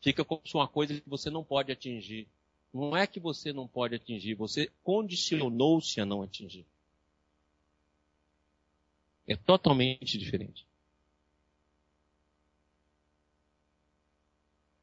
Fica 0.00 0.24
como 0.24 0.42
uma 0.54 0.68
coisa 0.68 1.00
que 1.00 1.08
você 1.08 1.30
não 1.30 1.44
pode 1.44 1.72
atingir. 1.72 2.28
Não 2.72 2.96
é 2.96 3.06
que 3.06 3.18
você 3.18 3.52
não 3.52 3.66
pode 3.66 3.94
atingir, 3.94 4.34
você 4.34 4.70
condicionou-se 4.82 6.00
a 6.00 6.04
não 6.04 6.22
atingir. 6.22 6.66
É 9.26 9.34
totalmente 9.34 10.18
diferente. 10.18 10.66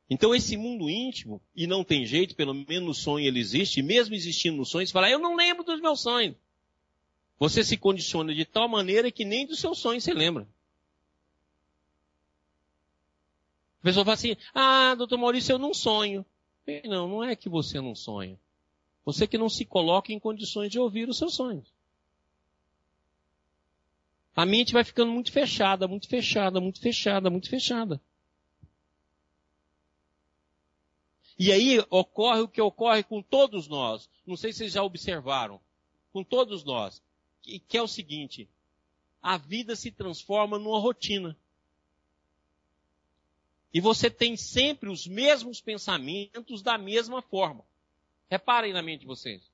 Então 0.09 0.35
esse 0.35 0.57
mundo 0.57 0.89
íntimo, 0.89 1.41
e 1.55 1.65
não 1.65 1.83
tem 1.83 2.05
jeito, 2.05 2.35
pelo 2.35 2.53
menos 2.53 2.83
no 2.83 2.93
sonho 2.93 3.25
ele 3.25 3.39
existe, 3.39 3.79
e 3.79 3.83
mesmo 3.83 4.13
existindo 4.13 4.57
no 4.57 4.65
sonho, 4.65 4.85
você 4.85 4.93
fala, 4.93 5.09
eu 5.09 5.19
não 5.19 5.35
lembro 5.35 5.63
dos 5.63 5.79
meus 5.81 6.01
sonhos. 6.01 6.35
Você 7.39 7.63
se 7.63 7.77
condiciona 7.77 8.33
de 8.33 8.45
tal 8.45 8.67
maneira 8.67 9.11
que 9.11 9.25
nem 9.25 9.45
dos 9.45 9.59
seus 9.59 9.79
sonhos 9.79 10.03
você 10.03 10.13
lembra. 10.13 10.47
A 13.83 13.85
pessoa 13.85 14.05
fala 14.05 14.15
assim, 14.15 14.37
ah, 14.53 14.95
doutor 14.95 15.17
Maurício, 15.17 15.51
eu 15.51 15.59
não 15.59 15.73
sonho. 15.73 16.25
Não, 16.85 17.05
não 17.05 17.21
é 17.21 17.35
que 17.35 17.49
você 17.49 17.81
não 17.81 17.93
sonha. 17.93 18.39
Você 19.03 19.27
que 19.27 19.37
não 19.37 19.49
se 19.49 19.65
coloca 19.65 20.13
em 20.13 20.19
condições 20.19 20.71
de 20.71 20.79
ouvir 20.79 21.09
os 21.09 21.17
seus 21.17 21.35
sonhos. 21.35 21.67
A 24.33 24.45
mente 24.45 24.71
vai 24.71 24.85
ficando 24.85 25.11
muito 25.11 25.33
fechada, 25.33 25.85
muito 25.85 26.07
fechada, 26.07 26.61
muito 26.61 26.79
fechada, 26.79 27.29
muito 27.29 27.49
fechada. 27.49 28.01
E 31.37 31.51
aí 31.51 31.85
ocorre 31.89 32.39
o 32.39 32.47
que 32.47 32.61
ocorre 32.61 33.03
com 33.03 33.21
todos 33.21 33.67
nós. 33.67 34.09
Não 34.25 34.37
sei 34.37 34.53
se 34.53 34.59
vocês 34.59 34.71
já 34.71 34.81
observaram. 34.81 35.59
Com 36.13 36.23
todos 36.23 36.63
nós. 36.63 37.03
Que, 37.41 37.59
que 37.59 37.77
é 37.77 37.81
o 37.81 37.87
seguinte. 37.87 38.49
A 39.21 39.37
vida 39.37 39.75
se 39.75 39.91
transforma 39.91 40.57
numa 40.57 40.79
rotina. 40.79 41.37
E 43.73 43.81
você 43.81 44.09
tem 44.09 44.37
sempre 44.37 44.89
os 44.89 45.07
mesmos 45.07 45.59
pensamentos 45.59 46.61
da 46.61 46.77
mesma 46.77 47.21
forma. 47.21 47.65
Reparem 48.29 48.71
na 48.71 48.83
mente 48.83 49.01
de 49.01 49.07
vocês. 49.07 49.51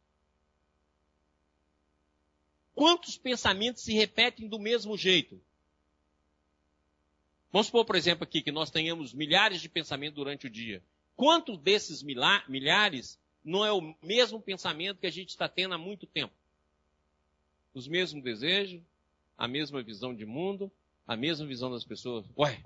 Quantos 2.75 3.17
pensamentos 3.17 3.83
se 3.83 3.93
repetem 3.93 4.47
do 4.47 4.59
mesmo 4.59 4.97
jeito? 4.97 5.41
Vamos 7.51 7.67
supor, 7.67 7.85
por 7.85 7.95
exemplo, 7.95 8.23
aqui 8.23 8.41
que 8.41 8.51
nós 8.51 8.69
tenhamos 8.69 9.13
milhares 9.13 9.61
de 9.61 9.69
pensamentos 9.69 10.15
durante 10.15 10.47
o 10.47 10.49
dia. 10.49 10.83
Quantos 11.15 11.57
desses 11.57 12.03
milhares 12.03 13.19
não 13.43 13.65
é 13.65 13.71
o 13.71 13.95
mesmo 14.01 14.39
pensamento 14.41 14.99
que 14.99 15.07
a 15.07 15.11
gente 15.11 15.29
está 15.29 15.49
tendo 15.49 15.73
há 15.73 15.77
muito 15.77 16.05
tempo? 16.05 16.33
Os 17.73 17.87
mesmos 17.87 18.23
desejos, 18.23 18.81
a 19.37 19.47
mesma 19.47 19.81
visão 19.81 20.13
de 20.13 20.25
mundo, 20.25 20.71
a 21.07 21.15
mesma 21.15 21.45
visão 21.45 21.71
das 21.71 21.83
pessoas. 21.83 22.25
Ué, 22.37 22.63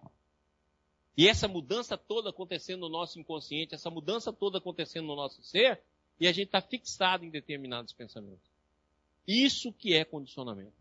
e 1.16 1.28
essa 1.28 1.48
mudança 1.48 1.98
toda 1.98 2.30
acontecendo 2.30 2.82
no 2.82 2.90
nosso 2.90 3.20
inconsciente, 3.20 3.76
essa 3.76 3.90
mudança 3.90 4.34
toda 4.34 4.58
acontecendo 4.58 5.06
no 5.06 5.16
nosso 5.16 5.44
ser, 5.44 5.82
e 6.20 6.28
a 6.28 6.32
gente 6.32 6.48
está 6.48 6.62
fixado 6.62 7.24
em 7.24 7.30
determinados 7.30 7.94
pensamentos. 7.94 8.52
Isso 9.28 9.72
que 9.72 9.94
é 9.94 10.04
condicionamento. 10.04 10.74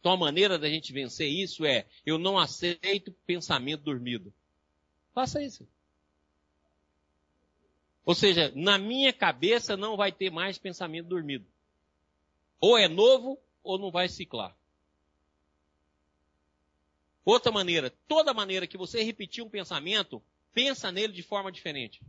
Então 0.00 0.12
a 0.12 0.16
maneira 0.16 0.58
da 0.58 0.68
gente 0.68 0.92
vencer 0.92 1.28
isso 1.28 1.64
é, 1.64 1.86
eu 2.06 2.18
não 2.18 2.38
aceito 2.38 3.12
pensamento 3.26 3.82
dormido. 3.82 4.32
Faça 5.12 5.42
isso. 5.42 5.66
Ou 8.04 8.14
seja, 8.14 8.50
na 8.54 8.78
minha 8.78 9.12
cabeça 9.12 9.76
não 9.76 9.96
vai 9.96 10.10
ter 10.10 10.30
mais 10.30 10.56
pensamento 10.56 11.08
dormido. 11.08 11.44
Ou 12.60 12.78
é 12.78 12.88
novo, 12.88 13.38
ou 13.62 13.78
não 13.78 13.90
vai 13.90 14.08
ciclar. 14.08 14.56
Outra 17.28 17.52
maneira, 17.52 17.90
toda 18.08 18.32
maneira 18.32 18.66
que 18.66 18.78
você 18.78 19.02
repetir 19.02 19.44
um 19.44 19.50
pensamento, 19.50 20.22
pensa 20.54 20.90
nele 20.90 21.12
de 21.12 21.22
forma 21.22 21.52
diferente. 21.52 22.00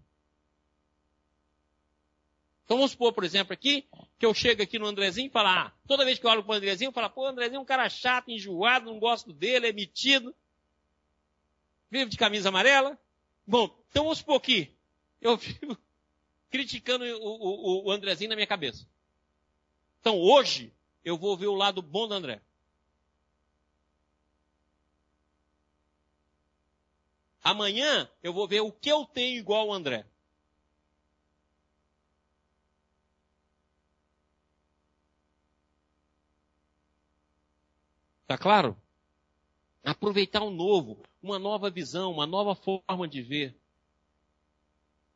Então 2.63 2.77
vamos 2.77 2.91
supor, 2.91 3.12
por 3.12 3.25
exemplo, 3.25 3.51
aqui, 3.51 3.86
que 4.17 4.25
eu 4.25 4.34
chego 4.34 4.63
aqui 4.63 4.79
no 4.79 4.86
Andrezinho 4.86 5.27
e 5.27 5.29
falo, 5.29 5.49
ah, 5.49 5.73
toda 5.86 6.05
vez 6.05 6.17
que 6.17 6.25
eu 6.25 6.32
olho 6.32 6.41
pro 6.41 6.53
Andrezinho, 6.53 6.88
eu 6.88 6.93
falo, 6.93 7.10
pô, 7.10 7.23
o 7.23 7.25
Andrezinho 7.25 7.58
é 7.58 7.60
um 7.60 7.65
cara 7.65 7.89
chato, 7.89 8.32
enjoado, 8.32 8.86
não 8.86 8.97
gosto 8.97 9.34
dele, 9.34 9.67
é 9.67 9.73
metido. 9.73 10.34
Vive 11.91 12.12
de 12.12 12.17
camisa 12.17 12.47
amarela. 12.47 12.97
Bom, 13.45 13.77
então 13.89 14.03
vamos 14.03 14.19
supor 14.19 14.39
que 14.39 14.73
eu 15.19 15.36
vivo 15.36 15.77
criticando 16.49 17.03
o, 17.03 17.82
o, 17.84 17.88
o 17.88 17.91
Andrezinho 17.91 18.29
na 18.29 18.38
minha 18.38 18.47
cabeça. 18.47 18.88
Então 19.99 20.17
hoje, 20.17 20.71
eu 21.03 21.17
vou 21.17 21.36
ver 21.36 21.47
o 21.47 21.55
lado 21.55 21.82
bom 21.82 22.08
do 22.08 22.13
André. 22.13 22.41
Amanhã 27.49 28.07
eu 28.21 28.31
vou 28.31 28.47
ver 28.47 28.62
o 28.62 28.71
que 28.71 28.91
eu 28.91 29.07
tenho 29.07 29.39
igual 29.39 29.62
ao 29.62 29.73
André. 29.73 30.05
Tá 38.27 38.38
claro? 38.38 38.77
Aproveitar 39.83 40.43
o 40.43 40.51
novo, 40.51 41.01
uma 41.23 41.39
nova 41.39 41.71
visão, 41.71 42.12
uma 42.12 42.27
nova 42.27 42.53
forma 42.53 43.07
de 43.07 43.23
ver. 43.23 43.57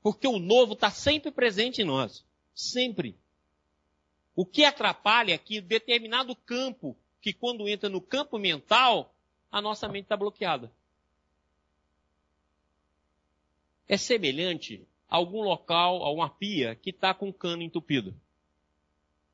Porque 0.02 0.28
o 0.28 0.40
novo 0.40 0.74
está 0.74 0.90
sempre 0.90 1.30
presente 1.30 1.84
em 1.84 1.86
nós. 1.86 2.26
Sempre. 2.56 3.16
O 4.36 4.44
que 4.44 4.66
atrapalha 4.66 5.36
é 5.36 5.38
que 5.38 5.62
determinado 5.62 6.36
campo, 6.36 6.98
que 7.22 7.32
quando 7.32 7.70
entra 7.70 7.90
no 7.90 8.02
campo 8.02 8.40
mental, 8.40 9.14
a 9.52 9.62
nossa 9.62 9.88
mente 9.88 10.06
está 10.06 10.18
bloqueada 10.18 10.74
é 13.88 13.98
semelhante 13.98 14.86
a 15.10 15.18
algum 15.18 15.42
local, 15.42 16.04
a 16.04 16.12
uma 16.12 16.30
pia 16.30 16.76
que 16.76 16.90
está 16.90 17.14
com 17.14 17.28
um 17.28 17.32
cano 17.32 17.62
entupido. 17.62 18.16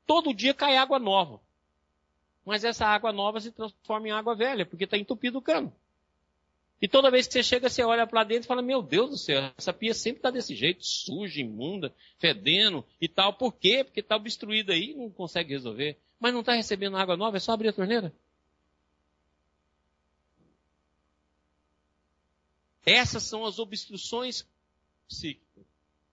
Todo 0.06 0.34
dia 0.34 0.54
cai 0.54 0.76
água 0.76 1.00
nova. 1.00 1.40
mas 2.46 2.64
essa 2.64 2.86
água 2.86 3.14
nova 3.14 3.40
se 3.40 3.52
transforma 3.52 4.08
em 4.08 4.12
água 4.12 4.36
velha, 4.36 4.66
porque 4.66 4.86
está 4.86 4.98
entupido 4.98 5.38
o 5.38 5.42
cano. 5.42 5.72
E 6.82 6.88
toda 6.88 7.12
vez 7.12 7.28
que 7.28 7.34
você 7.34 7.44
chega, 7.44 7.70
você 7.70 7.84
olha 7.84 8.08
para 8.08 8.24
dentro 8.24 8.46
e 8.46 8.48
fala, 8.48 8.62
meu 8.62 8.82
Deus 8.82 9.10
do 9.10 9.18
céu, 9.18 9.52
essa 9.58 9.74
pia 9.74 9.94
sempre 9.94 10.20
está 10.20 10.32
desse 10.32 10.56
jeito, 10.56 10.86
suja, 10.86 11.42
imunda, 11.42 11.94
fedendo 12.18 12.86
e 13.02 13.08
tal. 13.08 13.34
Por 13.34 13.54
quê? 13.54 13.84
Porque 13.84 14.00
está 14.00 14.16
obstruída 14.16 14.74
aí, 14.74 14.94
não 14.96 15.12
consegue 15.12 15.54
resolver. 15.54 16.00
Mas 16.20 16.34
não 16.34 16.40
está 16.40 16.54
recebendo 16.54 16.98
água 16.98 17.18
nova, 17.18 17.38
é 17.38 17.40
só 17.40 17.52
abrir 17.52 17.68
a 17.70 17.74
torneira. 17.74 18.14
Essas 22.90 23.22
são 23.22 23.46
as 23.46 23.60
obstruções 23.60 24.48
psíquicas. 25.08 25.64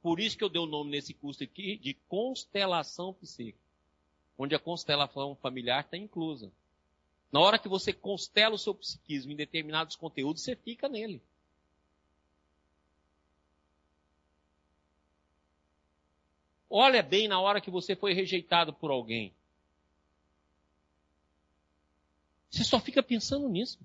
Por 0.03 0.21
isso 0.21 0.37
que 0.37 0.45
eu 0.45 0.51
dei 0.51 0.61
o 0.61 0.67
nome 0.67 0.91
nesse 0.91 1.15
curso 1.15 1.43
aqui 1.43 1.79
de 1.79 1.95
constelação 2.07 3.15
psíquica. 3.15 3.65
Onde 4.37 4.55
a 4.55 4.59
constelação 4.59 5.35
familiar 5.37 5.83
está 5.83 5.97
inclusa. 5.97 6.53
Na 7.33 7.41
hora 7.41 7.59
que 7.59 7.67
você 7.67 7.95
constela 7.95 8.55
o 8.55 8.59
seu 8.59 8.75
psiquismo 8.75 9.33
em 9.33 9.37
determinados 9.37 9.97
conteúdos, 9.97 10.43
você 10.43 10.55
fica 10.55 10.87
nele. 10.87 11.23
Olha 16.69 17.03
bem 17.03 17.27
na 17.27 17.41
hora 17.41 17.59
que 17.59 17.71
você 17.71 17.97
foi 17.97 18.13
rejeitado 18.13 18.75
por 18.75 18.91
alguém. 18.91 19.33
Você 22.51 22.65
só 22.65 22.79
fica 22.79 23.03
pensando 23.03 23.49
nisso. 23.49 23.79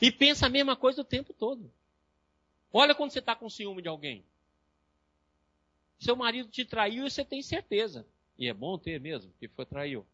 E 0.00 0.10
pensa 0.10 0.46
a 0.46 0.50
mesma 0.50 0.76
coisa 0.76 1.02
o 1.02 1.04
tempo 1.04 1.32
todo. 1.32 1.72
Olha 2.72 2.94
quando 2.94 3.10
você 3.10 3.18
está 3.18 3.36
com 3.36 3.48
ciúme 3.48 3.82
de 3.82 3.88
alguém. 3.88 4.24
Seu 5.98 6.16
marido 6.16 6.48
te 6.48 6.64
traiu 6.64 7.06
e 7.06 7.10
você 7.10 7.24
tem 7.24 7.42
certeza. 7.42 8.06
E 8.38 8.48
é 8.48 8.54
bom 8.54 8.76
ter 8.78 8.98
mesmo, 9.00 9.32
que 9.38 9.46
foi 9.46 9.64
traiu. 9.64 10.06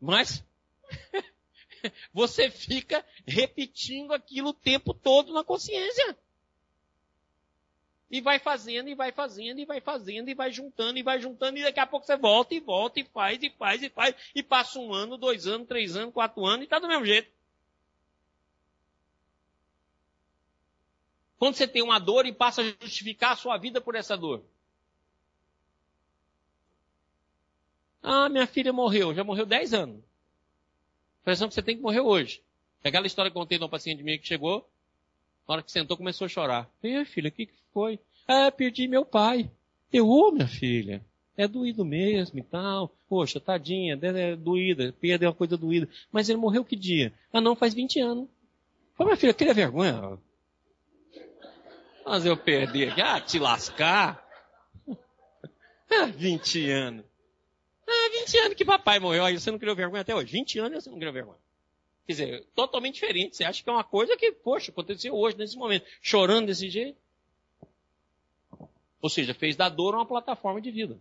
Mas 0.00 0.44
você 2.12 2.50
fica 2.50 3.04
repetindo 3.26 4.12
aquilo 4.12 4.48
o 4.48 4.54
tempo 4.54 4.92
todo 4.92 5.32
na 5.32 5.44
consciência. 5.44 6.16
E 8.10 8.20
vai 8.20 8.38
fazendo, 8.38 8.88
e 8.88 8.94
vai 8.94 9.10
fazendo, 9.10 9.58
e 9.58 9.64
vai 9.64 9.80
fazendo, 9.80 10.28
e 10.28 10.34
vai 10.34 10.52
juntando, 10.52 10.98
e 10.98 11.02
vai 11.02 11.20
juntando, 11.20 11.58
e 11.58 11.62
daqui 11.62 11.80
a 11.80 11.86
pouco 11.86 12.06
você 12.06 12.16
volta, 12.16 12.54
e 12.54 12.60
volta, 12.60 13.00
e 13.00 13.04
faz, 13.04 13.42
e 13.42 13.50
faz, 13.50 13.82
e 13.82 13.90
faz, 13.90 14.14
e 14.34 14.42
passa 14.42 14.78
um 14.78 14.94
ano, 14.94 15.16
dois 15.16 15.46
anos, 15.46 15.66
três 15.66 15.96
anos, 15.96 16.14
quatro 16.14 16.46
anos, 16.46 16.64
e 16.64 16.68
tá 16.68 16.78
do 16.78 16.86
mesmo 16.86 17.04
jeito. 17.04 17.28
Quando 21.38 21.54
você 21.54 21.66
tem 21.66 21.82
uma 21.82 21.98
dor 21.98 22.26
e 22.26 22.32
passa 22.32 22.62
a 22.62 22.64
justificar 22.64 23.32
a 23.32 23.36
sua 23.36 23.58
vida 23.58 23.80
por 23.80 23.94
essa 23.94 24.16
dor. 24.16 24.44
Ah, 28.02 28.28
minha 28.28 28.46
filha 28.46 28.72
morreu, 28.72 29.14
já 29.14 29.24
morreu 29.24 29.44
10 29.44 29.74
anos. 29.74 29.96
A 29.96 31.20
impressão 31.22 31.48
que 31.48 31.54
você 31.54 31.62
tem 31.62 31.76
que 31.76 31.82
morrer 31.82 32.00
hoje. 32.00 32.42
É 32.82 32.88
aquela 32.88 33.06
história 33.06 33.30
que 33.30 33.36
eu 33.36 33.40
contei 33.40 33.58
de 33.58 33.64
um 33.64 33.68
paciente 33.68 34.02
minha 34.02 34.16
que 34.16 34.26
chegou, 34.26 34.68
na 35.46 35.54
hora 35.54 35.62
que 35.62 35.72
sentou, 35.72 35.96
começou 35.96 36.24
a 36.24 36.28
chorar. 36.28 36.70
Ei, 36.82 37.04
filha, 37.04 37.28
o 37.28 37.32
que, 37.32 37.46
que 37.46 37.54
foi? 37.72 37.98
Ah, 38.26 38.50
perdi 38.50 38.88
meu 38.88 39.04
pai. 39.04 39.50
Eu, 39.92 40.08
ô, 40.08 40.30
minha 40.32 40.48
filha, 40.48 41.04
é 41.36 41.46
doído 41.46 41.84
mesmo 41.84 42.38
e 42.38 42.42
tal. 42.42 42.96
Poxa, 43.08 43.38
tadinha, 43.40 43.98
é 44.00 44.36
doída, 44.36 44.94
perdeu 45.00 45.28
uma 45.28 45.34
coisa 45.34 45.56
doída. 45.56 45.88
Mas 46.10 46.28
ele 46.28 46.38
morreu 46.38 46.64
que 46.64 46.74
dia? 46.74 47.12
Ah, 47.32 47.40
não, 47.40 47.54
faz 47.54 47.74
20 47.74 48.00
anos. 48.00 48.28
Falei, 48.94 49.12
minha 49.12 49.20
filha, 49.20 49.34
queria 49.34 49.54
vergonha? 49.54 50.18
Mas 52.06 52.24
eu 52.24 52.36
perdi 52.36 52.84
aqui. 52.84 53.00
Ah, 53.00 53.20
te 53.20 53.38
lascar. 53.38 54.24
Ah, 55.88 56.06
20 56.06 56.68
anos. 56.68 57.04
Ah, 57.86 58.10
20 58.24 58.38
anos 58.38 58.54
que 58.56 58.64
papai 58.64 58.98
morreu, 58.98 59.24
aí 59.24 59.38
você 59.38 59.52
não 59.52 59.58
criou 59.58 59.76
vergonha 59.76 60.02
até 60.02 60.12
hoje. 60.12 60.32
20 60.32 60.58
anos 60.58 60.82
você 60.82 60.90
não 60.90 60.98
criou 60.98 61.12
vergonha. 61.12 61.38
Quer 62.04 62.12
dizer, 62.12 62.46
totalmente 62.56 62.94
diferente. 62.94 63.36
Você 63.36 63.44
acha 63.44 63.62
que 63.62 63.70
é 63.70 63.72
uma 63.72 63.84
coisa 63.84 64.16
que, 64.16 64.32
poxa, 64.32 64.72
aconteceu 64.72 65.14
hoje, 65.14 65.38
nesse 65.38 65.56
momento. 65.56 65.86
Chorando 66.02 66.46
desse 66.46 66.68
jeito. 66.68 66.98
Ou 69.00 69.08
seja, 69.08 69.32
fez 69.32 69.54
da 69.54 69.68
dor 69.68 69.94
uma 69.94 70.04
plataforma 70.04 70.60
de 70.60 70.72
vida. 70.72 70.98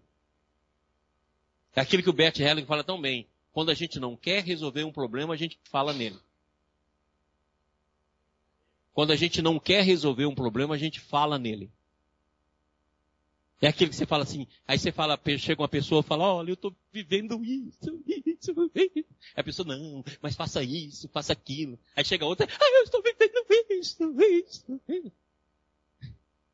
É 1.75 1.81
aquilo 1.81 2.03
que 2.03 2.09
o 2.09 2.13
Bert 2.13 2.39
Helling 2.39 2.65
fala 2.65 2.83
tão 2.83 3.01
bem. 3.01 3.27
Quando 3.51 3.71
a 3.71 3.73
gente 3.73 3.99
não 3.99 4.15
quer 4.15 4.43
resolver 4.43 4.83
um 4.83 4.91
problema, 4.91 5.33
a 5.33 5.37
gente 5.37 5.59
fala 5.63 5.93
nele. 5.93 6.19
Quando 8.95 9.11
a 9.11 9.15
gente 9.17 9.41
não 9.41 9.59
quer 9.59 9.83
resolver 9.83 10.25
um 10.25 10.33
problema, 10.33 10.73
a 10.73 10.77
gente 10.77 11.01
fala 11.01 11.37
nele. 11.37 11.69
É 13.61 13.67
aquele 13.67 13.89
que 13.89 13.95
você 13.95 14.05
fala 14.05 14.23
assim, 14.23 14.47
aí 14.65 14.79
você 14.79 14.89
fala, 14.89 15.19
chega 15.37 15.61
uma 15.61 15.67
pessoa 15.67 15.99
e 15.99 16.03
fala, 16.03 16.23
olha, 16.23 16.51
eu 16.51 16.53
estou 16.53 16.73
vivendo 16.93 17.43
isso, 17.43 18.01
isso, 18.07 18.71
isso. 18.71 19.05
A 19.35 19.43
pessoa, 19.43 19.67
não, 19.67 20.01
mas 20.21 20.33
faça 20.33 20.63
isso, 20.63 21.09
faça 21.09 21.33
aquilo. 21.33 21.77
Aí 21.93 22.05
chega 22.05 22.25
outra, 22.25 22.47
ah, 22.49 22.77
eu 22.77 22.83
estou 22.83 23.03
vivendo 23.03 23.45
isso, 23.71 24.15
isso, 24.21 24.81
isso. 24.87 25.11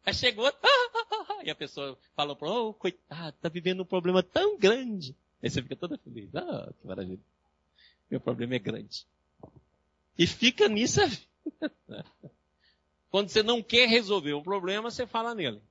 Aí 0.04 0.13
chegou 0.15 0.45
outra, 0.45 0.60
ah, 0.63 0.89
ah, 0.95 1.08
ah, 1.12 1.25
ah. 1.30 1.43
e 1.43 1.51
a 1.51 1.56
pessoa 1.56 1.95
fala, 2.15 2.36
oh, 2.41 2.73
coitado, 2.73 3.36
está 3.36 3.49
vivendo 3.49 3.84
um 3.84 3.86
problema 3.86 4.23
tão 4.23 4.58
grande. 4.58 5.15
Aí 5.43 5.49
você 5.49 5.62
fica 5.62 5.75
toda 5.75 5.95
feliz, 5.99 6.34
ah, 6.36 6.73
que 6.82 6.88
maravilha. 6.88 7.21
Meu 8.10 8.19
problema 8.19 8.56
é 8.56 8.60
grande. 8.60 9.06
E 10.17 10.25
fica 10.25 10.67
nisso 10.67 11.04
a 11.04 11.06
vida. 11.06 11.31
Quando 13.10 13.30
você 13.30 13.43
não 13.43 13.62
quer 13.62 13.88
resolver 13.89 14.34
um 14.34 14.41
problema, 14.41 14.89
você 14.89 15.06
fala 15.06 15.36
nele. 15.36 15.62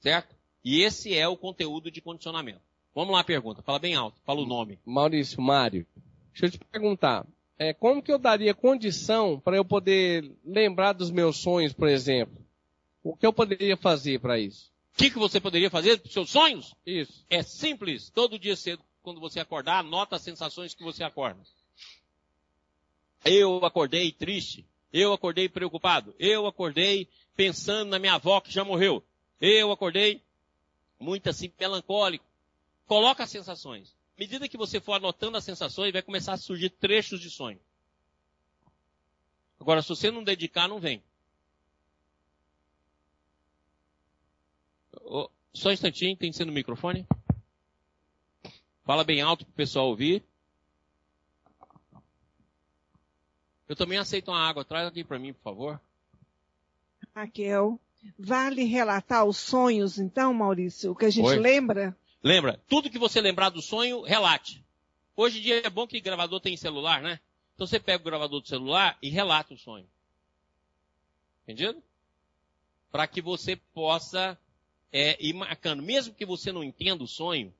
Certo? 0.00 0.34
E 0.64 0.82
esse 0.82 1.14
é 1.16 1.28
o 1.28 1.36
conteúdo 1.36 1.90
de 1.90 2.00
condicionamento. 2.00 2.62
Vamos 2.94 3.12
lá 3.12 3.22
pergunta. 3.22 3.62
Fala 3.62 3.78
bem 3.78 3.94
alto. 3.94 4.18
Fala 4.24 4.40
o 4.40 4.46
nome. 4.46 4.78
Maurício, 4.84 5.42
Mário. 5.42 5.86
Deixa 6.32 6.46
eu 6.46 6.50
te 6.50 6.58
perguntar. 6.58 7.26
É, 7.58 7.72
como 7.72 8.02
que 8.02 8.12
eu 8.12 8.18
daria 8.18 8.54
condição 8.54 9.38
para 9.38 9.56
eu 9.56 9.64
poder 9.64 10.32
lembrar 10.44 10.92
dos 10.92 11.10
meus 11.10 11.36
sonhos, 11.36 11.72
por 11.72 11.88
exemplo? 11.88 12.36
O 13.02 13.14
que 13.14 13.26
eu 13.26 13.32
poderia 13.32 13.76
fazer 13.76 14.20
para 14.20 14.38
isso? 14.38 14.72
O 14.94 14.96
que, 14.96 15.10
que 15.10 15.18
você 15.18 15.40
poderia 15.40 15.68
fazer 15.68 15.98
para 15.98 16.06
os 16.06 16.12
seus 16.12 16.30
sonhos? 16.30 16.74
Isso. 16.86 17.24
É 17.28 17.42
simples. 17.42 18.10
Todo 18.10 18.38
dia 18.38 18.56
cedo, 18.56 18.82
quando 19.02 19.20
você 19.20 19.40
acordar, 19.40 19.80
anota 19.80 20.16
as 20.16 20.22
sensações 20.22 20.74
que 20.74 20.82
você 20.82 21.04
acorda. 21.04 21.40
Eu 23.24 23.64
acordei 23.64 24.12
triste. 24.12 24.66
Eu 24.92 25.12
acordei 25.12 25.48
preocupado. 25.48 26.14
Eu 26.18 26.46
acordei 26.46 27.08
pensando 27.34 27.90
na 27.90 27.98
minha 27.98 28.14
avó 28.14 28.40
que 28.40 28.52
já 28.52 28.64
morreu. 28.64 29.02
Eu 29.40 29.72
acordei 29.72 30.22
muito 31.00 31.28
assim, 31.28 31.52
melancólico. 31.58 32.24
Coloca 32.86 33.24
as 33.24 33.30
sensações. 33.30 33.94
À 34.16 34.20
medida 34.20 34.48
que 34.48 34.56
você 34.56 34.80
for 34.80 34.94
anotando 34.94 35.36
as 35.36 35.44
sensações, 35.44 35.92
vai 35.92 36.02
começar 36.02 36.34
a 36.34 36.38
surgir 36.38 36.70
trechos 36.70 37.20
de 37.20 37.30
sonho. 37.30 37.58
Agora, 39.58 39.82
se 39.82 39.88
você 39.88 40.10
não 40.10 40.22
dedicar, 40.22 40.68
não 40.68 40.78
vem. 40.78 41.02
Só 45.52 45.68
um 45.68 45.72
instantinho, 45.72 46.16
tem 46.16 46.30
que 46.30 46.36
ser 46.36 46.44
no 46.44 46.52
microfone. 46.52 47.06
Fala 48.84 49.02
bem 49.02 49.20
alto 49.20 49.44
para 49.44 49.52
o 49.52 49.56
pessoal 49.56 49.88
ouvir. 49.88 50.22
Eu 53.68 53.74
também 53.74 53.98
aceito 53.98 54.30
uma 54.30 54.38
água. 54.38 54.64
Traz 54.64 54.86
aqui 54.86 55.02
para 55.02 55.18
mim, 55.18 55.32
por 55.32 55.42
favor. 55.42 55.80
Raquel. 57.14 57.80
Vale 58.18 58.64
relatar 58.64 59.24
os 59.24 59.38
sonhos, 59.38 59.98
então, 59.98 60.34
Maurício? 60.34 60.92
O 60.92 60.96
que 60.96 61.06
a 61.06 61.10
gente 61.10 61.26
Oi. 61.26 61.38
lembra? 61.38 61.96
Lembra. 62.22 62.60
Tudo 62.68 62.90
que 62.90 62.98
você 62.98 63.20
lembrar 63.20 63.48
do 63.48 63.62
sonho, 63.62 64.02
relate. 64.02 64.62
Hoje 65.16 65.38
em 65.38 65.42
dia 65.42 65.66
é 65.66 65.70
bom 65.70 65.86
que 65.86 66.00
gravador 66.00 66.40
tem 66.40 66.56
celular, 66.56 67.00
né? 67.00 67.18
Então 67.54 67.66
você 67.66 67.80
pega 67.80 68.02
o 68.02 68.04
gravador 68.04 68.40
do 68.40 68.48
celular 68.48 68.98
e 69.00 69.08
relata 69.08 69.54
o 69.54 69.58
sonho. 69.58 69.88
Entendido? 71.44 71.82
Para 72.90 73.06
que 73.06 73.22
você 73.22 73.56
possa 73.56 74.38
é, 74.92 75.16
ir 75.24 75.32
marcando. 75.32 75.82
Mesmo 75.82 76.14
que 76.14 76.26
você 76.26 76.52
não 76.52 76.62
entenda 76.62 77.02
o 77.02 77.08
sonho, 77.08 77.54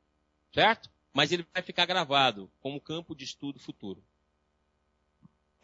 certo? 0.53 0.91
Mas 1.13 1.33
ele 1.33 1.47
vai 1.55 1.63
ficar 1.63 1.87
gravado 1.87 2.51
como 2.61 2.81
campo 2.81 3.15
de 3.15 3.25
estudo 3.25 3.59
futuro 3.59 4.03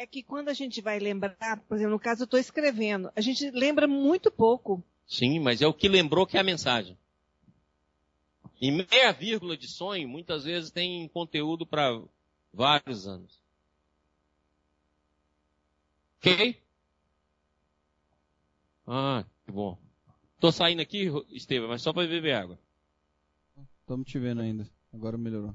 é 0.00 0.06
que 0.06 0.22
quando 0.22 0.48
a 0.48 0.54
gente 0.54 0.80
vai 0.80 0.98
lembrar, 0.98 1.58
por 1.68 1.74
exemplo, 1.74 1.92
no 1.92 2.00
caso 2.00 2.22
eu 2.22 2.24
estou 2.24 2.40
escrevendo, 2.40 3.12
a 3.14 3.20
gente 3.20 3.50
lembra 3.50 3.86
muito 3.86 4.30
pouco. 4.30 4.82
Sim, 5.06 5.38
mas 5.38 5.60
é 5.60 5.66
o 5.66 5.74
que 5.74 5.90
lembrou 5.90 6.26
que 6.26 6.38
é 6.38 6.40
a 6.40 6.42
mensagem. 6.42 6.96
E 8.58 8.70
meia 8.70 9.12
vírgula 9.12 9.58
de 9.58 9.68
sonho, 9.68 10.08
muitas 10.08 10.44
vezes 10.44 10.70
tem 10.70 11.06
conteúdo 11.08 11.66
para 11.66 12.02
vários 12.50 13.06
anos. 13.06 13.42
Ok? 16.16 16.58
Ah, 18.86 19.26
que 19.44 19.52
bom. 19.52 19.78
Tô 20.38 20.50
saindo 20.50 20.80
aqui, 20.80 21.10
Estevam, 21.28 21.68
mas 21.68 21.82
só 21.82 21.92
para 21.92 22.08
beber 22.08 22.36
água. 22.36 22.58
Estamos 23.82 24.08
te 24.08 24.18
vendo 24.18 24.40
ainda. 24.40 24.66
Agora 24.94 25.18
melhorou. 25.18 25.54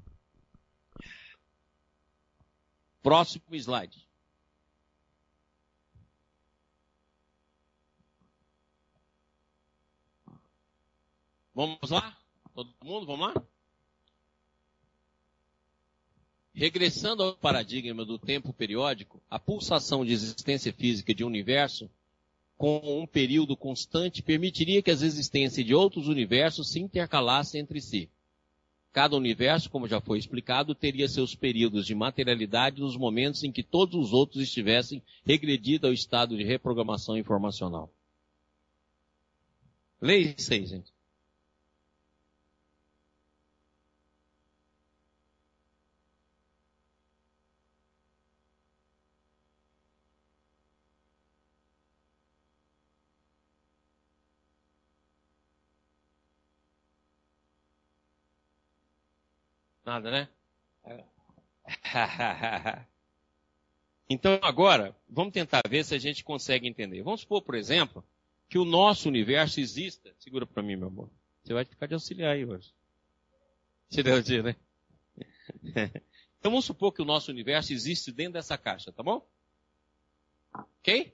Próximo 3.02 3.44
slide. 3.56 4.06
Vamos 11.56 11.90
lá? 11.90 12.16
Todo 12.54 12.70
mundo, 12.84 13.08
vamos 13.08 13.34
lá? 13.34 13.46
regressando 16.56 17.22
ao 17.22 17.36
paradigma 17.36 18.06
do 18.06 18.18
tempo 18.18 18.54
periódico, 18.54 19.22
a 19.30 19.38
pulsação 19.38 20.06
de 20.06 20.14
existência 20.14 20.72
física 20.72 21.14
de 21.14 21.24
um 21.24 21.28
universo 21.28 21.90
com 22.58 23.02
um 23.02 23.06
período 23.06 23.58
constante 23.58 24.24
permitiria 24.24 24.82
que 24.82 24.90
as 24.90 25.02
existências 25.02 25.66
de 25.66 25.76
outros 25.76 26.08
universos 26.08 26.72
se 26.72 26.80
intercalassem 26.80 27.60
entre 27.60 27.82
si. 27.82 28.10
Cada 28.94 29.18
universo, 29.18 29.70
como 29.70 29.90
já 29.90 30.00
foi 30.00 30.18
explicado, 30.18 30.74
teria 30.74 31.10
seus 31.10 31.36
períodos 31.36 31.86
de 31.86 31.94
materialidade 31.94 32.80
nos 32.80 32.96
momentos 32.96 33.44
em 33.44 33.52
que 33.52 33.62
todos 33.62 33.94
os 33.94 34.14
outros 34.14 34.42
estivessem 34.42 35.04
regredidos 35.26 35.90
ao 35.90 35.94
estado 35.94 36.38
de 36.38 36.46
reprogramação 36.46 37.18
informacional. 37.18 37.92
Isso 40.02 40.54
aí, 40.54 40.66
gente. 40.66 40.95
Nada, 59.86 60.10
né? 60.10 60.28
então 64.10 64.40
agora, 64.42 64.96
vamos 65.08 65.32
tentar 65.34 65.62
ver 65.70 65.86
se 65.86 65.94
a 65.94 66.00
gente 66.00 66.24
consegue 66.24 66.68
entender. 66.68 67.04
Vamos 67.04 67.22
supor, 67.22 67.44
por 67.44 67.54
exemplo, 67.54 68.04
que 68.50 68.58
o 68.58 68.66
nosso 68.66 69.08
universo 69.08 69.60
exista. 69.60 70.12
Segura 70.18 70.46
para 70.48 70.64
mim, 70.64 70.76
meu 70.76 70.88
amor. 70.88 71.10
Você 71.44 71.54
vai 71.54 71.64
ficar 71.64 71.86
de 71.86 71.94
auxiliar 71.94 72.34
aí 72.34 72.44
hoje. 72.44 72.74
Te 73.90 74.02
deu 74.02 74.18
o 74.18 74.24
dia, 74.24 74.42
né? 74.42 74.56
então 76.40 76.52
vamos 76.52 76.66
supor 76.66 76.92
que 76.92 77.02
o 77.02 77.06
nosso 77.06 77.32
universo 77.32 77.72
existe 77.72 78.12
dentro 78.12 78.34
dessa 78.34 78.58
caixa, 78.58 78.92
tá 78.92 79.04
bom? 79.04 79.24
Ok? 80.80 81.14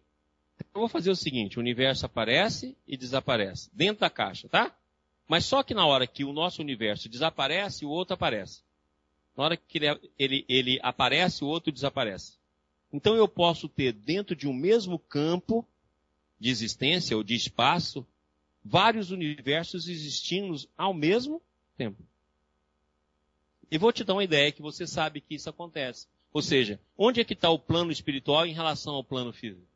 Eu 0.74 0.80
vou 0.80 0.88
fazer 0.88 1.12
o 1.12 1.16
seguinte, 1.16 1.58
o 1.58 1.60
universo 1.60 2.06
aparece 2.06 2.78
e 2.88 2.96
desaparece 2.96 3.70
dentro 3.74 4.02
da 4.02 4.10
caixa, 4.10 4.48
tá? 4.48 4.74
Mas 5.32 5.46
só 5.46 5.64
que 5.64 5.74
na 5.74 5.86
hora 5.86 6.06
que 6.06 6.26
o 6.26 6.34
nosso 6.34 6.62
universo 6.62 7.08
desaparece, 7.08 7.86
o 7.86 7.90
outro 7.90 8.16
aparece. 8.16 8.64
Na 9.34 9.46
hora 9.46 9.56
que 9.56 9.78
ele, 9.78 10.12
ele, 10.20 10.46
ele 10.50 10.80
aparece, 10.84 11.46
o 11.46 11.48
outro 11.48 11.72
desaparece. 11.72 12.34
Então 12.92 13.16
eu 13.16 13.30
posso 13.30 13.70
ter 13.70 13.94
dentro 13.94 14.36
de 14.36 14.46
um 14.46 14.54
mesmo 14.54 15.00
campo 15.00 15.66
de 16.38 16.50
existência 16.50 17.16
ou 17.16 17.24
de 17.24 17.34
espaço 17.34 18.06
vários 18.62 19.10
universos 19.10 19.88
existindo 19.88 20.54
ao 20.78 20.94
mesmo 20.94 21.42
tempo. 21.78 22.04
E 23.72 23.78
vou 23.78 23.94
te 23.94 24.04
dar 24.04 24.16
uma 24.16 24.26
ideia 24.26 24.52
que 24.52 24.62
você 24.62 24.86
sabe 24.86 25.22
que 25.22 25.36
isso 25.36 25.50
acontece. 25.50 26.08
Ou 26.34 26.42
seja, 26.42 26.78
onde 26.98 27.22
é 27.22 27.24
que 27.24 27.36
está 27.36 27.50
o 27.50 27.58
plano 27.58 27.90
espiritual 27.90 28.46
em 28.46 28.52
relação 28.52 28.96
ao 28.96 29.04
plano 29.04 29.32
físico? 29.32 29.71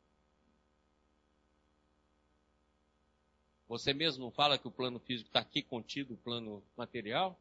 Você 3.68 3.92
mesmo 3.92 4.24
não 4.24 4.30
fala 4.30 4.58
que 4.58 4.68
o 4.68 4.70
plano 4.70 4.98
físico 5.00 5.28
está 5.28 5.40
aqui 5.40 5.62
contido, 5.62 6.14
o 6.14 6.18
plano 6.18 6.62
material? 6.76 7.38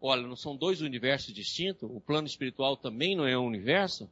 Olha, 0.00 0.22
não 0.22 0.36
são 0.36 0.54
dois 0.54 0.82
universos 0.82 1.32
distintos? 1.32 1.88
O 1.90 2.00
plano 2.00 2.26
espiritual 2.26 2.76
também 2.76 3.16
não 3.16 3.26
é 3.26 3.38
um 3.38 3.46
universo? 3.46 4.08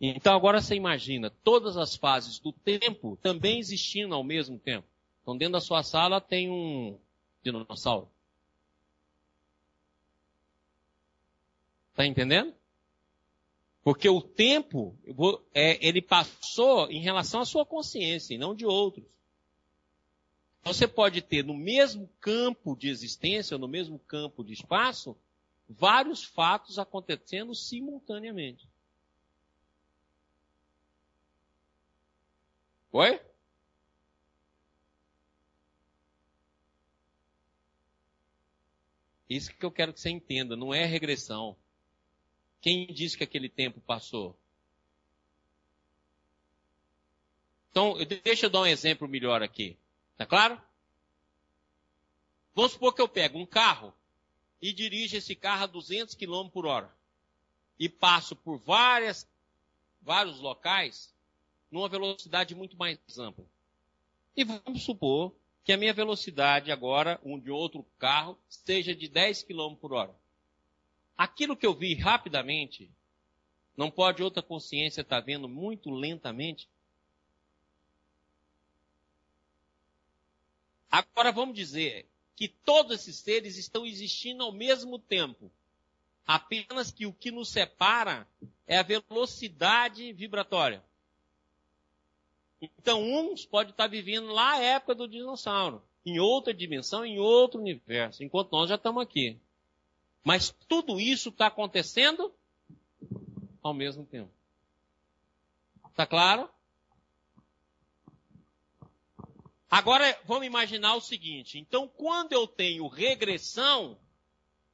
Então 0.00 0.34
agora 0.34 0.60
você 0.60 0.74
imagina 0.74 1.30
todas 1.30 1.76
as 1.76 1.96
fases 1.96 2.38
do 2.38 2.52
tempo 2.52 3.18
também 3.22 3.58
existindo 3.58 4.14
ao 4.14 4.22
mesmo 4.22 4.58
tempo. 4.58 4.86
Então 5.22 5.36
dentro 5.36 5.52
da 5.52 5.60
sua 5.60 5.82
sala 5.82 6.20
tem 6.20 6.50
um 6.50 6.98
dinossauro. 7.42 8.08
Está 11.90 12.06
entendendo? 12.06 12.54
Porque 13.86 14.08
o 14.08 14.20
tempo, 14.20 14.98
é, 15.54 15.78
ele 15.86 16.02
passou 16.02 16.90
em 16.90 16.98
relação 16.98 17.42
à 17.42 17.44
sua 17.44 17.64
consciência 17.64 18.34
e 18.34 18.36
não 18.36 18.52
de 18.52 18.66
outros. 18.66 19.06
Você 20.64 20.88
pode 20.88 21.22
ter 21.22 21.44
no 21.44 21.54
mesmo 21.54 22.10
campo 22.20 22.74
de 22.74 22.88
existência, 22.88 23.56
no 23.56 23.68
mesmo 23.68 23.96
campo 24.00 24.42
de 24.42 24.54
espaço, 24.54 25.16
vários 25.68 26.24
fatos 26.24 26.80
acontecendo 26.80 27.54
simultaneamente. 27.54 28.68
Oi? 32.90 33.20
Isso 39.30 39.54
que 39.54 39.64
eu 39.64 39.70
quero 39.70 39.92
que 39.92 40.00
você 40.00 40.10
entenda, 40.10 40.56
não 40.56 40.74
é 40.74 40.84
regressão. 40.84 41.56
Quem 42.60 42.86
disse 42.86 43.16
que 43.16 43.24
aquele 43.24 43.48
tempo 43.48 43.80
passou? 43.80 44.36
Então, 47.70 47.94
deixa 48.24 48.46
eu 48.46 48.50
dar 48.50 48.60
um 48.60 48.66
exemplo 48.66 49.06
melhor 49.06 49.42
aqui. 49.42 49.76
Tá 50.16 50.24
claro? 50.24 50.60
Vamos 52.54 52.72
supor 52.72 52.94
que 52.94 53.02
eu 53.02 53.08
pego 53.08 53.38
um 53.38 53.44
carro 53.44 53.92
e 54.62 54.72
dirijo 54.72 55.16
esse 55.16 55.34
carro 55.34 55.64
a 55.64 55.66
200 55.66 56.14
km 56.14 56.48
por 56.50 56.64
hora. 56.64 56.90
E 57.78 57.86
passo 57.86 58.34
por 58.34 58.58
várias, 58.58 59.28
vários 60.00 60.40
locais 60.40 61.14
numa 61.70 61.88
velocidade 61.88 62.54
muito 62.54 62.76
mais 62.76 62.98
ampla. 63.18 63.44
E 64.34 64.42
vamos 64.42 64.82
supor 64.82 65.34
que 65.62 65.72
a 65.72 65.76
minha 65.76 65.92
velocidade 65.92 66.72
agora, 66.72 67.20
um 67.22 67.38
de 67.38 67.50
outro 67.50 67.84
carro, 67.98 68.38
seja 68.48 68.94
de 68.94 69.08
10 69.08 69.42
km 69.42 69.74
por 69.74 69.92
hora. 69.92 70.14
Aquilo 71.16 71.56
que 71.56 71.66
eu 71.66 71.74
vi 71.74 71.94
rapidamente, 71.94 72.90
não 73.76 73.90
pode 73.90 74.22
outra 74.22 74.42
consciência 74.42 75.02
estar 75.02 75.20
tá 75.20 75.24
vendo 75.24 75.48
muito 75.48 75.90
lentamente? 75.90 76.68
Agora 80.90 81.32
vamos 81.32 81.54
dizer 81.54 82.06
que 82.34 82.48
todos 82.48 83.00
esses 83.00 83.16
seres 83.16 83.56
estão 83.56 83.86
existindo 83.86 84.42
ao 84.42 84.52
mesmo 84.52 84.98
tempo. 84.98 85.50
Apenas 86.26 86.90
que 86.90 87.06
o 87.06 87.12
que 87.12 87.30
nos 87.30 87.48
separa 87.48 88.26
é 88.66 88.78
a 88.78 88.82
velocidade 88.82 90.12
vibratória. 90.12 90.82
Então, 92.60 93.02
uns 93.02 93.44
podem 93.44 93.70
estar 93.70 93.86
vivendo 93.86 94.28
lá 94.28 94.54
a 94.54 94.62
época 94.62 94.94
do 94.94 95.08
dinossauro, 95.08 95.82
em 96.04 96.18
outra 96.18 96.52
dimensão, 96.52 97.04
em 97.04 97.18
outro 97.18 97.60
universo, 97.60 98.24
enquanto 98.24 98.52
nós 98.52 98.68
já 98.68 98.76
estamos 98.76 99.02
aqui. 99.02 99.38
Mas 100.26 100.52
tudo 100.66 100.98
isso 100.98 101.28
está 101.28 101.46
acontecendo 101.46 102.34
ao 103.62 103.72
mesmo 103.72 104.04
tempo. 104.04 104.32
Está 105.88 106.04
claro? 106.04 106.50
Agora 109.70 110.20
vamos 110.24 110.44
imaginar 110.44 110.96
o 110.96 111.00
seguinte: 111.00 111.60
então, 111.60 111.86
quando 111.86 112.32
eu 112.32 112.44
tenho 112.44 112.88
regressão, 112.88 113.96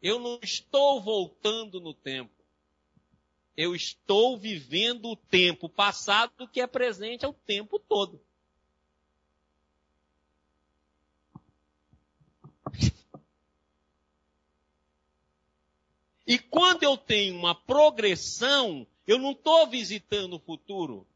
eu 0.01 0.19
não 0.19 0.39
estou 0.43 1.03
voltando 1.03 1.83
no 1.83 1.93
tempo. 1.93 2.33
Eu 3.55 3.75
estou 3.75 4.39
vivendo 4.39 5.11
o 5.11 5.17
tempo 5.17 5.69
passado 5.69 6.49
que 6.49 6.63
é 6.63 6.67
presente 6.67 7.27
ao 7.27 7.35
tempo 7.35 7.79
todo. 7.79 8.19
E 16.33 16.39
quando 16.39 16.83
eu 16.83 16.97
tenho 16.97 17.37
uma 17.37 17.55
progressão, 17.55 18.87
eu 19.07 19.19
não 19.19 19.33
estou 19.33 19.67
visitando 19.67 20.37
o 20.37 20.39
futuro. 20.39 21.07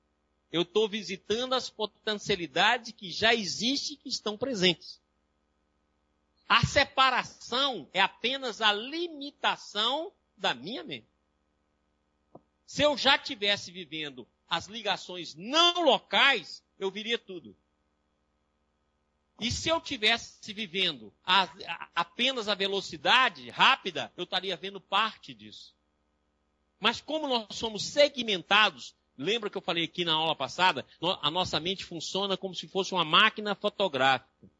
Eu 0.53 0.61
estou 0.61 0.87
visitando 0.87 1.55
as 1.55 1.71
potencialidades 1.71 2.93
que 2.93 3.11
já 3.11 3.35
existem 3.35 3.95
e 3.95 3.97
que 3.97 4.11
estão 4.11 4.37
presentes. 4.37 5.01
A 6.47 6.67
separação 6.67 7.89
é 7.95 8.01
apenas 8.03 8.61
a 8.61 8.75
limitação 8.75 10.13
da 10.37 10.53
minha 10.53 10.85
mente. 10.85 11.09
Se 12.67 12.83
eu 12.83 12.95
já 12.95 13.17
tivesse 13.17 13.73
vivendo 13.73 14.29
as 14.47 14.67
ligações 14.67 15.35
não 15.35 15.81
locais, 15.81 16.63
eu 16.79 16.91
viria 16.91 17.17
tudo. 17.17 17.57
E 19.39 19.51
se 19.51 19.69
eu 19.69 19.81
tivesse 19.81 20.53
vivendo 20.53 21.13
a, 21.25 21.43
a, 21.43 21.89
apenas 21.95 22.49
a 22.49 22.55
velocidade 22.55 23.51
rápida, 23.51 24.11
eu 24.17 24.25
estaria 24.25 24.57
vendo 24.57 24.81
parte 24.81 25.35
disso. 25.35 25.75
Mas 26.81 27.01
como 27.01 27.29
nós 27.29 27.47
somos 27.51 27.85
segmentados, 27.85 28.95
lembra 29.17 29.51
que 29.51 29.57
eu 29.57 29.63
falei 29.63 29.85
aqui 29.85 30.05
na 30.05 30.15
aula 30.15 30.35
passada, 30.35 30.87
a 31.23 31.31
nossa 31.31 31.61
mente 31.61 31.85
funciona 31.85 32.37
como 32.37 32.55
se 32.55 32.67
fosse 32.67 32.93
uma 32.93 33.05
máquina 33.05 33.55
fotográfica. 33.55 34.51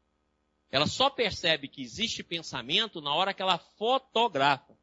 Ela 0.69 0.85
só 0.85 1.09
percebe 1.09 1.67
que 1.67 1.81
existe 1.81 2.23
pensamento 2.23 3.01
na 3.01 3.13
hora 3.13 3.33
que 3.33 3.41
ela 3.41 3.57
fotografa. 3.57 4.77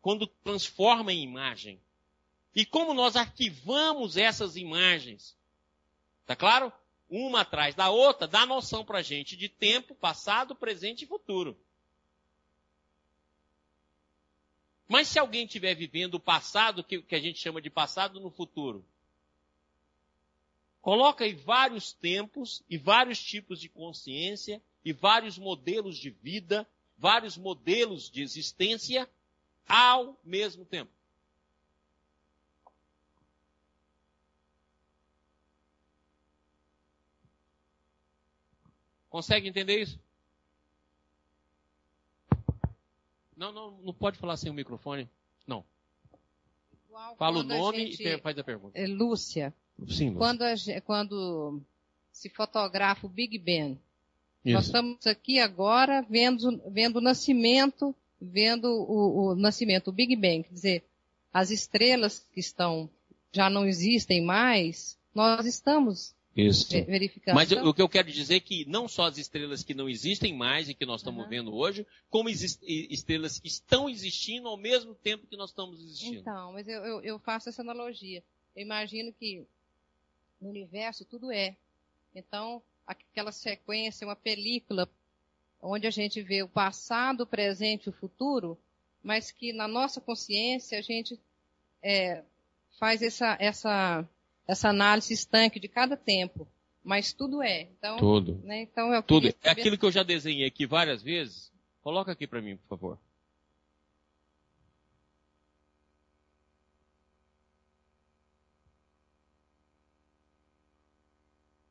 Quando 0.00 0.26
transforma 0.26 1.12
em 1.12 1.22
imagem. 1.22 1.80
E 2.54 2.64
como 2.64 2.94
nós 2.94 3.16
arquivamos 3.16 4.16
essas 4.16 4.56
imagens? 4.56 5.36
Tá 6.24 6.36
claro? 6.36 6.72
Uma 7.14 7.42
atrás 7.42 7.76
da 7.76 7.90
outra, 7.90 8.26
dá 8.26 8.44
noção 8.44 8.84
para 8.84 8.98
a 8.98 9.02
gente 9.02 9.36
de 9.36 9.48
tempo, 9.48 9.94
passado, 9.94 10.54
presente 10.56 11.04
e 11.04 11.06
futuro. 11.06 11.56
Mas 14.88 15.06
se 15.06 15.18
alguém 15.18 15.44
estiver 15.44 15.74
vivendo 15.76 16.14
o 16.14 16.20
passado, 16.20 16.82
que, 16.82 17.00
que 17.00 17.14
a 17.14 17.20
gente 17.20 17.38
chama 17.38 17.62
de 17.62 17.70
passado 17.70 18.18
no 18.18 18.30
futuro, 18.30 18.84
coloca 20.82 21.24
aí 21.24 21.34
vários 21.34 21.92
tempos 21.92 22.64
e 22.68 22.76
vários 22.76 23.22
tipos 23.22 23.60
de 23.60 23.68
consciência 23.68 24.60
e 24.84 24.92
vários 24.92 25.38
modelos 25.38 25.96
de 25.96 26.10
vida, 26.10 26.68
vários 26.98 27.36
modelos 27.36 28.10
de 28.10 28.22
existência 28.22 29.08
ao 29.68 30.18
mesmo 30.24 30.64
tempo. 30.64 30.90
Consegue 39.14 39.48
entender 39.48 39.80
isso? 39.80 39.96
Não, 43.36 43.52
não, 43.52 43.70
não 43.80 43.94
pode 43.94 44.18
falar 44.18 44.36
sem 44.36 44.50
o 44.50 44.54
microfone. 44.54 45.08
Não. 45.46 45.64
Igual 46.88 47.14
Fala 47.14 47.38
o 47.38 47.42
nome 47.44 47.92
gente- 47.92 48.02
e 48.02 48.18
faz 48.18 48.36
a 48.36 48.42
pergunta. 48.42 48.76
É, 48.76 48.88
Lúcia, 48.88 49.54
Sim, 49.86 50.10
Lúcia. 50.10 50.18
quando, 50.18 50.42
a 50.42 50.80
quando 50.84 51.60
se 52.10 52.28
fotografa 52.28 53.06
o 53.06 53.08
Big 53.08 53.38
Ben, 53.38 53.78
nós 54.44 54.64
Isso. 54.64 54.70
estamos 54.70 55.06
aqui 55.06 55.38
agora 55.38 56.04
vendo, 56.10 56.60
vendo 56.66 56.96
o 56.96 57.00
nascimento, 57.00 57.94
vendo 58.20 58.66
o, 58.66 59.28
o 59.28 59.34
nascimento, 59.36 59.90
o 59.90 59.92
Big 59.92 60.16
Bang, 60.16 60.42
quer 60.42 60.52
dizer, 60.54 60.84
as 61.32 61.52
estrelas 61.52 62.26
que 62.32 62.40
estão, 62.40 62.90
já 63.32 63.48
não 63.48 63.64
existem 63.64 64.20
mais, 64.24 64.98
nós 65.14 65.46
estamos 65.46 66.12
Isso. 66.36 66.68
Mas 67.32 67.52
o 67.52 67.72
que 67.72 67.80
eu 67.80 67.88
quero 67.88 68.10
dizer 68.10 68.36
é 68.36 68.40
que 68.40 68.64
não 68.64 68.88
só 68.88 69.04
as 69.04 69.18
estrelas 69.18 69.62
que 69.62 69.72
não 69.72 69.88
existem 69.88 70.34
mais 70.34 70.68
e 70.68 70.74
que 70.74 70.84
nós 70.84 71.00
estamos 71.00 71.20
Aham. 71.20 71.30
vendo 71.30 71.54
hoje, 71.54 71.86
como 72.10 72.28
estrelas 72.28 73.38
que 73.38 73.46
estão 73.46 73.88
existindo 73.88 74.48
ao 74.48 74.56
mesmo 74.56 74.94
tempo 74.96 75.26
que 75.28 75.36
nós 75.36 75.50
estamos 75.50 75.78
existindo. 75.80 76.20
Então, 76.20 76.52
mas 76.52 76.66
eu, 76.66 76.84
eu, 76.84 77.00
eu 77.02 77.18
faço 77.20 77.48
essa 77.48 77.62
analogia. 77.62 78.22
Eu 78.56 78.62
imagino 78.62 79.12
que 79.12 79.46
no 80.40 80.48
universo 80.50 81.04
tudo 81.04 81.30
é. 81.30 81.56
Então, 82.14 82.60
aquela 82.86 83.32
sequência, 83.32 84.06
uma 84.06 84.16
película, 84.16 84.88
onde 85.60 85.86
a 85.86 85.90
gente 85.90 86.20
vê 86.20 86.42
o 86.42 86.48
passado, 86.48 87.22
o 87.22 87.26
presente 87.26 87.86
e 87.86 87.90
o 87.90 87.92
futuro, 87.92 88.58
mas 89.02 89.30
que 89.30 89.52
na 89.52 89.68
nossa 89.68 90.00
consciência 90.00 90.78
a 90.78 90.82
gente 90.82 91.18
é, 91.82 92.22
faz 92.78 93.02
essa, 93.02 93.36
essa, 93.40 94.08
essa 94.46 94.68
análise 94.68 95.12
estanque 95.14 95.58
de 95.60 95.68
cada 95.68 95.96
tempo. 95.96 96.46
Mas 96.82 97.12
tudo 97.14 97.42
é. 97.42 97.62
Então, 97.62 97.96
Tudo. 97.96 98.40
né, 98.44 98.62
então 98.62 98.92
eu 98.92 99.02
Tudo. 99.02 99.22
queria 99.22 99.36
É 99.42 99.48
saber- 99.48 99.60
aquilo 99.60 99.78
que 99.78 99.86
eu 99.86 99.90
já 99.90 100.02
desenhei 100.02 100.46
aqui 100.46 100.66
várias 100.66 101.02
vezes. 101.02 101.50
Coloca 101.82 102.12
aqui 102.12 102.26
para 102.26 102.42
mim, 102.42 102.56
por 102.58 102.68
favor. 102.68 102.98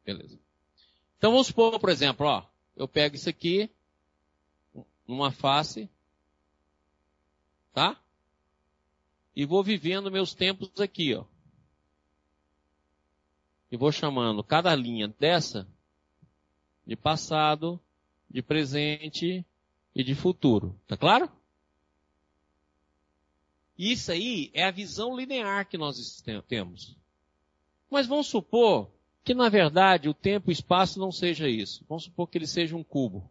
Beleza. 0.05 0.37
Então 1.17 1.31
vamos 1.31 1.47
supor, 1.47 1.79
por 1.79 1.89
exemplo, 1.89 2.25
ó, 2.27 2.43
eu 2.75 2.87
pego 2.87 3.15
isso 3.15 3.29
aqui, 3.29 3.69
numa 5.07 5.31
face, 5.31 5.89
tá? 7.73 7.99
E 9.35 9.45
vou 9.45 9.63
vivendo 9.63 10.11
meus 10.11 10.33
tempos 10.33 10.69
aqui, 10.81 11.13
ó. 11.15 11.23
E 13.73 13.75
vou 13.75 13.91
chamando 13.91 14.43
cada 14.43 14.75
linha 14.75 15.07
dessa 15.07 15.67
de 16.85 16.95
passado, 16.95 17.79
de 18.29 18.39
presente 18.39 19.43
e 19.95 20.03
de 20.03 20.13
futuro. 20.13 20.79
Tá 20.85 20.95
claro? 20.95 21.27
Isso 23.75 24.11
aí 24.11 24.51
é 24.53 24.63
a 24.63 24.69
visão 24.69 25.17
linear 25.17 25.67
que 25.67 25.75
nós 25.75 26.21
tem- 26.21 26.39
temos. 26.43 26.95
Mas 27.89 28.05
vamos 28.05 28.27
supor 28.27 28.91
que, 29.23 29.33
na 29.33 29.49
verdade, 29.49 30.07
o 30.07 30.13
tempo 30.13 30.51
e 30.51 30.53
o 30.53 30.53
espaço 30.53 30.99
não 30.99 31.11
seja 31.11 31.49
isso. 31.49 31.83
Vamos 31.89 32.03
supor 32.03 32.27
que 32.27 32.37
ele 32.37 32.45
seja 32.45 32.75
um 32.75 32.83
cubo. 32.83 33.27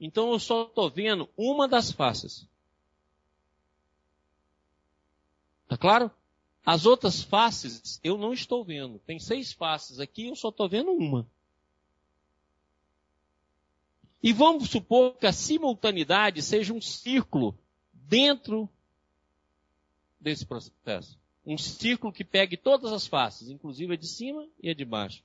Então 0.00 0.32
eu 0.32 0.38
só 0.38 0.62
estou 0.62 0.88
vendo 0.88 1.28
uma 1.36 1.68
das 1.68 1.92
faces. 1.92 2.48
Tá 5.68 5.76
claro? 5.76 6.10
As 6.64 6.86
outras 6.86 7.22
faces 7.22 8.00
eu 8.02 8.18
não 8.18 8.32
estou 8.32 8.64
vendo. 8.64 8.98
Tem 9.00 9.18
seis 9.18 9.52
faces 9.52 10.00
aqui, 10.00 10.26
eu 10.26 10.34
só 10.34 10.48
estou 10.48 10.68
vendo 10.68 10.90
uma. 10.90 11.28
E 14.22 14.32
vamos 14.32 14.70
supor 14.70 15.14
que 15.16 15.26
a 15.26 15.32
simultaneidade 15.32 16.42
seja 16.42 16.72
um 16.72 16.80
círculo 16.80 17.56
dentro 17.92 18.68
desse 20.18 20.44
processo. 20.44 21.18
Um 21.46 21.56
círculo 21.56 22.12
que 22.12 22.24
pegue 22.24 22.56
todas 22.56 22.92
as 22.92 23.06
faces, 23.06 23.48
inclusive 23.48 23.94
a 23.94 23.96
de 23.96 24.06
cima 24.06 24.46
e 24.60 24.68
a 24.70 24.74
de 24.74 24.84
baixo. 24.84 25.22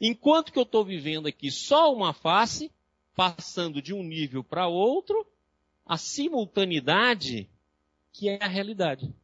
Enquanto 0.00 0.52
que 0.52 0.58
eu 0.58 0.64
estou 0.64 0.84
vivendo 0.84 1.28
aqui 1.28 1.50
só 1.50 1.94
uma 1.94 2.12
face, 2.12 2.70
passando 3.14 3.80
de 3.80 3.94
um 3.94 4.02
nível 4.02 4.42
para 4.42 4.66
outro, 4.66 5.26
a 5.86 5.96
simultaneidade 5.96 7.48
que 8.12 8.28
é 8.28 8.42
a 8.42 8.48
realidade. 8.48 9.14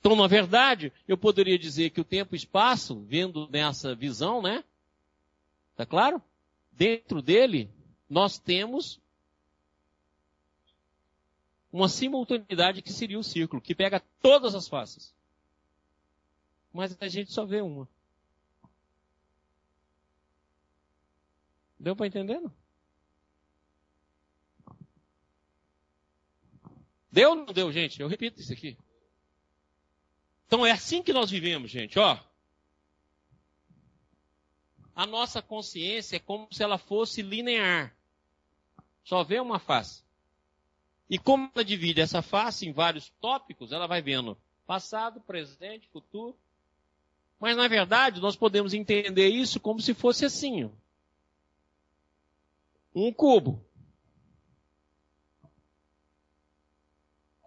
Então, 0.00 0.16
na 0.16 0.26
verdade, 0.26 0.92
eu 1.06 1.16
poderia 1.16 1.58
dizer 1.58 1.90
que 1.90 2.00
o 2.00 2.04
tempo 2.04 2.34
e 2.34 2.38
espaço, 2.38 3.00
vendo 3.00 3.46
nessa 3.50 3.94
visão, 3.94 4.40
né? 4.40 4.64
Tá 5.76 5.84
claro? 5.84 6.22
Dentro 6.72 7.20
dele, 7.20 7.70
nós 8.08 8.38
temos 8.38 8.98
uma 11.70 11.86
simultaneidade 11.88 12.80
que 12.80 12.92
seria 12.92 13.18
o 13.18 13.22
círculo, 13.22 13.60
que 13.60 13.74
pega 13.74 14.02
todas 14.22 14.54
as 14.54 14.66
faces. 14.66 15.14
Mas 16.72 16.96
a 17.00 17.08
gente 17.08 17.30
só 17.30 17.44
vê 17.44 17.60
uma. 17.60 17.86
Deu 21.78 21.94
para 21.94 22.06
entender? 22.06 22.40
Não? 22.40 22.52
Deu 27.12 27.30
ou 27.30 27.36
não 27.36 27.46
deu, 27.46 27.70
gente? 27.70 28.00
Eu 28.00 28.08
repito 28.08 28.40
isso 28.40 28.52
aqui. 28.52 28.78
Então 30.50 30.66
é 30.66 30.72
assim 30.72 31.00
que 31.00 31.12
nós 31.12 31.30
vivemos, 31.30 31.70
gente, 31.70 31.96
ó. 31.96 32.18
A 34.96 35.06
nossa 35.06 35.40
consciência 35.40 36.16
é 36.16 36.18
como 36.18 36.52
se 36.52 36.60
ela 36.60 36.76
fosse 36.76 37.22
linear. 37.22 37.96
Só 39.04 39.22
vê 39.22 39.38
uma 39.38 39.60
face. 39.60 40.02
E 41.08 41.20
como 41.20 41.48
ela 41.54 41.64
divide 41.64 42.00
essa 42.00 42.20
face 42.20 42.66
em 42.66 42.72
vários 42.72 43.10
tópicos, 43.20 43.70
ela 43.70 43.86
vai 43.86 44.02
vendo 44.02 44.36
passado, 44.66 45.20
presente, 45.20 45.88
futuro. 45.92 46.36
Mas 47.38 47.56
na 47.56 47.68
verdade, 47.68 48.20
nós 48.20 48.34
podemos 48.34 48.74
entender 48.74 49.28
isso 49.28 49.60
como 49.60 49.80
se 49.80 49.94
fosse 49.94 50.24
assim, 50.24 50.64
ó. 50.64 50.70
Um 52.92 53.12
cubo. 53.12 53.64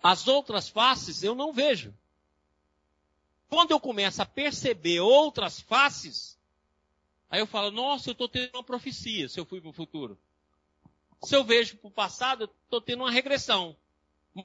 As 0.01 0.25
outras 0.25 0.69
faces 0.69 1.21
eu 1.21 1.35
não 1.35 1.51
vejo. 1.51 1.93
Quando 3.53 3.69
eu 3.69 3.79
começo 3.79 4.19
a 4.19 4.25
perceber 4.25 4.99
outras 4.99 5.59
faces, 5.59 6.39
aí 7.29 7.39
eu 7.39 7.45
falo, 7.45 7.69
nossa, 7.69 8.09
eu 8.09 8.13
estou 8.13 8.27
tendo 8.27 8.49
uma 8.55 8.63
profecia 8.63 9.29
se 9.29 9.39
eu 9.39 9.45
fui 9.45 9.61
para 9.61 9.69
o 9.69 9.73
futuro. 9.73 10.17
Se 11.21 11.35
eu 11.35 11.43
vejo 11.43 11.77
para 11.77 11.87
o 11.87 11.91
passado, 11.91 12.45
eu 12.45 12.49
estou 12.63 12.81
tendo 12.81 13.03
uma 13.03 13.11
regressão. 13.11 13.77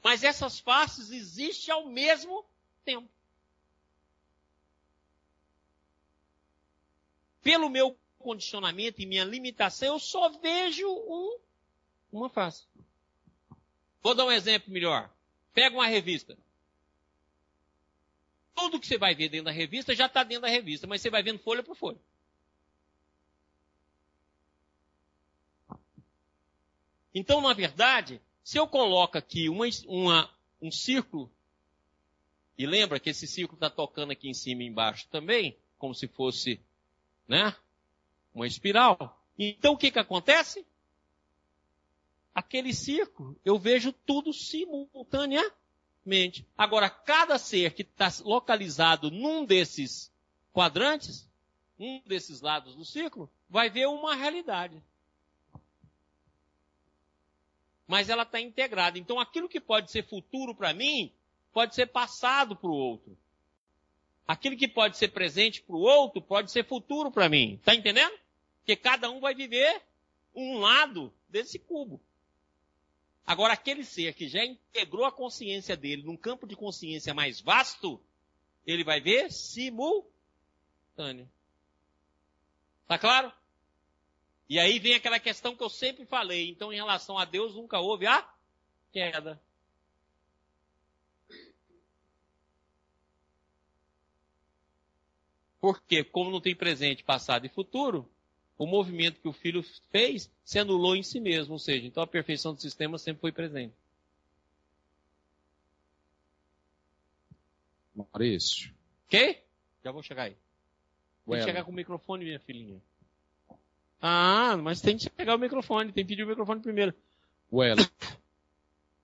Mas 0.04 0.22
essas 0.24 0.60
faces 0.60 1.10
existem 1.10 1.72
ao 1.72 1.86
mesmo 1.86 2.44
tempo. 2.84 3.08
Pelo 7.40 7.70
meu 7.70 7.98
condicionamento 8.18 9.00
e 9.00 9.06
minha 9.06 9.24
limitação, 9.24 9.94
eu 9.94 9.98
só 9.98 10.28
vejo 10.38 10.86
um, 10.86 11.38
uma 12.12 12.28
face. 12.28 12.66
Vou 14.02 14.14
dar 14.14 14.26
um 14.26 14.32
exemplo 14.32 14.70
melhor. 14.70 15.10
Pega 15.54 15.74
uma 15.74 15.86
revista. 15.86 16.36
Tudo 18.58 18.80
que 18.80 18.88
você 18.88 18.98
vai 18.98 19.14
ver 19.14 19.28
dentro 19.28 19.44
da 19.44 19.52
revista 19.52 19.94
já 19.94 20.06
está 20.06 20.24
dentro 20.24 20.42
da 20.42 20.48
revista, 20.48 20.84
mas 20.84 21.00
você 21.00 21.08
vai 21.08 21.22
vendo 21.22 21.38
folha 21.38 21.62
por 21.62 21.76
folha. 21.76 22.00
Então, 27.14 27.40
na 27.40 27.52
verdade, 27.52 28.20
se 28.42 28.58
eu 28.58 28.66
coloco 28.66 29.16
aqui 29.16 29.48
uma, 29.48 29.64
uma, 29.86 30.28
um 30.60 30.72
círculo, 30.72 31.30
e 32.58 32.66
lembra 32.66 32.98
que 32.98 33.10
esse 33.10 33.28
círculo 33.28 33.54
está 33.56 33.70
tocando 33.70 34.10
aqui 34.10 34.28
em 34.28 34.34
cima 34.34 34.64
e 34.64 34.66
embaixo 34.66 35.06
também, 35.08 35.56
como 35.78 35.94
se 35.94 36.08
fosse 36.08 36.60
né, 37.28 37.54
uma 38.34 38.48
espiral. 38.48 39.22
Então, 39.38 39.74
o 39.74 39.78
que, 39.78 39.92
que 39.92 40.00
acontece? 40.00 40.66
Aquele 42.34 42.74
círculo, 42.74 43.40
eu 43.44 43.56
vejo 43.56 43.92
tudo 43.92 44.32
simultaneamente. 44.32 45.54
Agora, 46.56 46.88
cada 46.88 47.38
ser 47.38 47.74
que 47.74 47.82
está 47.82 48.08
localizado 48.24 49.10
num 49.10 49.44
desses 49.44 50.12
quadrantes, 50.52 51.28
um 51.78 52.00
desses 52.06 52.40
lados 52.40 52.74
do 52.74 52.84
ciclo, 52.84 53.30
vai 53.48 53.70
ver 53.70 53.86
uma 53.86 54.14
realidade. 54.14 54.82
Mas 57.86 58.08
ela 58.08 58.22
está 58.22 58.40
integrada. 58.40 58.98
Então 58.98 59.20
aquilo 59.20 59.48
que 59.48 59.60
pode 59.60 59.90
ser 59.90 60.06
futuro 60.08 60.54
para 60.54 60.72
mim, 60.72 61.12
pode 61.52 61.74
ser 61.74 61.86
passado 61.86 62.56
para 62.56 62.70
o 62.70 62.74
outro. 62.74 63.16
Aquilo 64.26 64.56
que 64.56 64.68
pode 64.68 64.96
ser 64.98 65.08
presente 65.08 65.62
para 65.62 65.74
o 65.74 65.80
outro, 65.80 66.20
pode 66.20 66.50
ser 66.50 66.66
futuro 66.66 67.10
para 67.10 67.28
mim. 67.28 67.54
Está 67.54 67.74
entendendo? 67.74 68.18
Porque 68.58 68.76
cada 68.76 69.10
um 69.10 69.20
vai 69.20 69.34
viver 69.34 69.82
um 70.34 70.58
lado 70.58 71.12
desse 71.28 71.58
cubo. 71.58 72.00
Agora, 73.28 73.52
aquele 73.52 73.84
ser 73.84 74.14
que 74.14 74.26
já 74.26 74.42
integrou 74.42 75.04
a 75.04 75.12
consciência 75.12 75.76
dele 75.76 76.02
num 76.02 76.16
campo 76.16 76.46
de 76.46 76.56
consciência 76.56 77.12
mais 77.12 77.42
vasto, 77.42 78.02
ele 78.66 78.82
vai 78.82 79.02
ver 79.02 79.30
simultâneo. 79.30 81.30
Tá 82.86 82.98
claro? 82.98 83.30
E 84.48 84.58
aí 84.58 84.78
vem 84.78 84.94
aquela 84.94 85.20
questão 85.20 85.54
que 85.54 85.62
eu 85.62 85.68
sempre 85.68 86.06
falei. 86.06 86.48
Então, 86.48 86.72
em 86.72 86.76
relação 86.76 87.18
a 87.18 87.26
Deus, 87.26 87.54
nunca 87.54 87.78
houve 87.78 88.06
a 88.06 88.26
queda. 88.90 89.38
Porque, 95.60 96.02
como 96.02 96.30
não 96.30 96.40
tem 96.40 96.56
presente, 96.56 97.04
passado 97.04 97.44
e 97.44 97.50
futuro, 97.50 98.10
o 98.58 98.66
movimento 98.66 99.20
que 99.20 99.28
o 99.28 99.32
filho 99.32 99.62
fez 99.90 100.30
se 100.44 100.58
anulou 100.58 100.96
em 100.96 101.02
si 101.02 101.20
mesmo. 101.20 101.52
Ou 101.52 101.58
seja, 101.58 101.86
então 101.86 102.02
a 102.02 102.06
perfeição 102.06 102.52
do 102.52 102.60
sistema 102.60 102.98
sempre 102.98 103.20
foi 103.20 103.32
presente. 103.32 103.72
Maurício. 107.94 108.74
Ok? 109.06 109.42
Já 109.84 109.92
vou 109.92 110.02
chegar 110.02 110.24
aí. 110.24 110.36
Tem 111.26 111.38
que 111.38 111.44
chegar 111.44 111.64
com 111.64 111.70
o 111.70 111.74
microfone, 111.74 112.24
minha 112.24 112.40
filhinha. 112.40 112.80
Ah, 114.00 114.56
mas 114.56 114.80
tem 114.80 114.96
que 114.96 115.10
pegar 115.10 115.34
o 115.34 115.38
microfone, 115.38 115.92
tem 115.92 116.04
que 116.04 116.08
pedir 116.08 116.24
o 116.24 116.28
microfone 116.28 116.60
primeiro. 116.60 116.94
Well, 117.52 117.76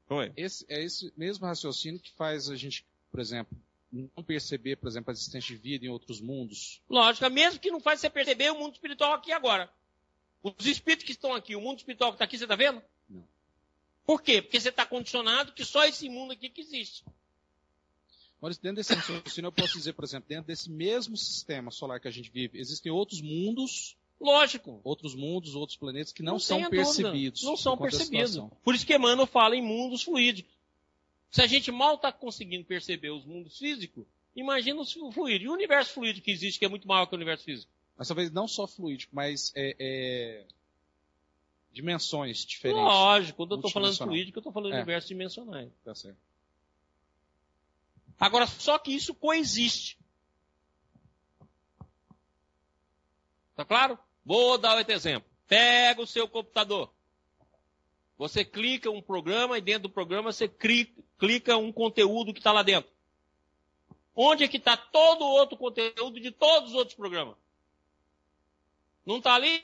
Oi. 0.09 0.33
esse, 0.37 0.65
é 0.69 0.83
esse 0.83 1.13
mesmo 1.17 1.47
raciocínio 1.47 2.01
que 2.01 2.13
faz 2.13 2.49
a 2.49 2.57
gente, 2.57 2.87
por 3.11 3.21
exemplo, 3.21 3.57
não 3.95 4.25
perceber, 4.25 4.77
por 4.77 4.89
exemplo, 4.89 5.11
a 5.11 5.13
existência 5.13 5.55
de 5.55 5.61
vida 5.61 5.87
em 5.87 5.89
outros 5.89 6.21
mundos. 6.21 6.81
Lógico, 6.89 7.29
mesmo 7.31 7.61
que 7.61 7.71
não 7.71 7.81
faz 7.81 8.01
você 8.01 8.11
perceber 8.11 8.51
o 8.51 8.59
mundo 8.59 8.75
espiritual 8.75 9.15
aqui 9.15 9.33
agora. 9.33 9.71
Os 10.43 10.67
espíritos 10.67 11.07
que 11.07 11.13
estão 11.13 11.33
aqui, 11.33 11.55
o 11.57 11.61
mundo 11.61 11.79
espiritual 11.79 12.11
que 12.11 12.17
está 12.17 12.25
aqui, 12.25 12.37
você 12.37 12.45
está 12.45 12.57
vendo? 12.57 12.83
Não. 13.09 13.27
Por 14.05 14.21
quê? 14.21 14.43
Porque 14.43 14.61
você 14.61 14.69
está 14.69 14.85
condicionado 14.85 15.53
que 15.53 15.65
só 15.65 15.85
esse 15.85 16.09
mundo 16.09 16.33
aqui 16.33 16.51
que 16.51 16.61
existe. 16.61 17.05
Mas 18.41 18.59
dentro 18.59 18.77
desse 18.77 18.93
raciocínio, 18.93 19.49
eu 19.49 19.53
posso 19.53 19.79
dizer, 19.79 19.95
por 19.95 20.05
exemplo, 20.05 20.29
dentro 20.29 20.47
desse 20.47 20.71
mesmo 20.71 21.17
sistema 21.17 21.71
solar 21.71 21.99
que 21.99 22.09
a 22.09 22.11
gente 22.11 22.31
vive, 22.31 22.59
existem 22.59 22.93
outros 22.93 23.23
mundos, 23.23 23.97
Lógico. 24.21 24.81
outros 24.85 25.15
mundos, 25.15 25.55
outros 25.55 25.79
planetas 25.79 26.13
que 26.13 26.23
não, 26.23 26.35
Não 26.35 26.39
são 26.39 26.69
percebidos. 26.69 27.43
Não 27.43 27.57
são 27.57 27.79
percebidos. 27.79 28.39
Por 28.63 28.75
isso 28.75 28.85
que 28.85 28.95
Emmanuel 28.95 29.27
fala 29.27 29.57
em 29.57 29.63
mundos 29.63 30.03
fluídicos. 30.03 30.54
Se 31.35 31.43
a 31.43 31.49
gente 31.49 31.73
mal 31.73 31.97
está 31.97 32.13
conseguindo 32.13 32.65
perceber 32.65 33.11
os 33.11 33.25
mundos 33.25 33.59
físicos, 33.59 34.07
imagina 34.37 34.81
o 34.81 35.11
fluido. 35.11 35.45
E 35.45 35.49
o 35.49 35.53
universo 35.53 35.93
fluido 35.95 36.21
que 36.21 36.31
existe, 36.31 36.61
que 36.61 36.65
é 36.65 36.69
muito 36.69 36.87
maior 36.87 37.07
que 37.07 37.13
o 37.13 37.17
universo 37.17 37.43
físico. 37.43 37.73
Mas 37.97 38.07
talvez 38.07 38.31
não 38.31 38.47
só 38.47 38.69
fluídico, 38.69 39.13
mas 39.13 39.51
é, 39.57 39.75
é, 39.77 40.47
dimensões 41.73 42.45
diferentes. 42.47 42.85
Lógico, 42.85 43.37
quando 43.37 43.51
eu 43.51 43.57
estou 43.57 43.71
falando 43.73 43.97
fluídico, 43.97 44.39
eu 44.39 44.43
estou 44.43 44.53
falando 44.53 44.75
É. 44.75 44.77
universo 44.77 45.09
dimensionais. 45.09 45.73
Tá 45.85 45.93
certo. 45.93 46.17
Agora, 48.21 48.47
só 48.47 48.79
que 48.79 48.93
isso 48.93 49.13
coexiste. 49.13 49.99
Tá 53.57 53.65
claro? 53.65 53.99
Vou 54.25 54.57
dar 54.57 54.77
outro 54.77 54.93
exemplo. 54.95 55.29
Pega 55.49 56.01
o 56.01 56.07
seu 56.07 56.29
computador. 56.29 56.95
Você 58.17 58.45
clica 58.45 58.89
um 58.89 59.03
programa 59.03 59.59
e 59.59 59.61
dentro 59.61 59.89
do 59.89 59.91
programa 59.91 60.33
você 60.33 60.47
cri- 60.47 60.95
clica 61.25 61.57
um 61.57 61.73
conteúdo 61.73 62.35
que 62.35 62.41
está 62.41 62.53
lá 62.53 62.63
dentro. 62.63 62.91
Onde 64.15 64.45
é 64.45 64.49
que 64.49 64.59
está 64.59 64.77
todo 64.77 65.25
o 65.25 65.31
outro 65.31 65.57
conteúdo 65.57 66.21
de 66.21 66.31
todos 66.31 66.71
os 66.71 66.77
outros 66.77 66.95
programas? 66.95 67.35
Não 69.07 69.17
está 69.17 69.35
ali? 69.35 69.63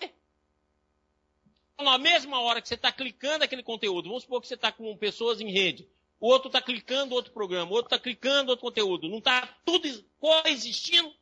Então, 1.75 1.85
Na 1.85 1.99
mesma 1.99 2.41
hora 2.41 2.63
que 2.63 2.69
você 2.69 2.77
está 2.77 2.91
clicando 2.91 3.45
aquele 3.45 3.63
conteúdo, 3.63 4.09
vamos 4.09 4.23
supor 4.23 4.41
que 4.41 4.49
você 4.49 4.55
está 4.55 4.73
com 4.73 4.97
pessoas 4.97 5.39
em 5.39 5.51
rede. 5.51 5.87
O 6.19 6.29
outro 6.29 6.49
está 6.49 6.63
clicando 6.63 7.15
outro 7.15 7.33
programa, 7.33 7.71
o 7.71 7.75
outro 7.75 7.95
está 7.95 7.99
clicando 7.99 8.51
outro 8.51 8.65
conteúdo. 8.65 9.09
Não 9.09 9.19
está 9.19 9.47
tudo 9.65 9.87
coexistindo? 10.19 11.15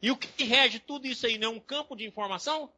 E 0.00 0.12
o 0.12 0.16
que 0.16 0.44
rege 0.44 0.78
tudo 0.78 1.08
isso 1.08 1.26
aí 1.26 1.38
não 1.38 1.48
é 1.48 1.56
um 1.56 1.60
campo 1.60 1.96
de 1.96 2.06
informação? 2.06 2.72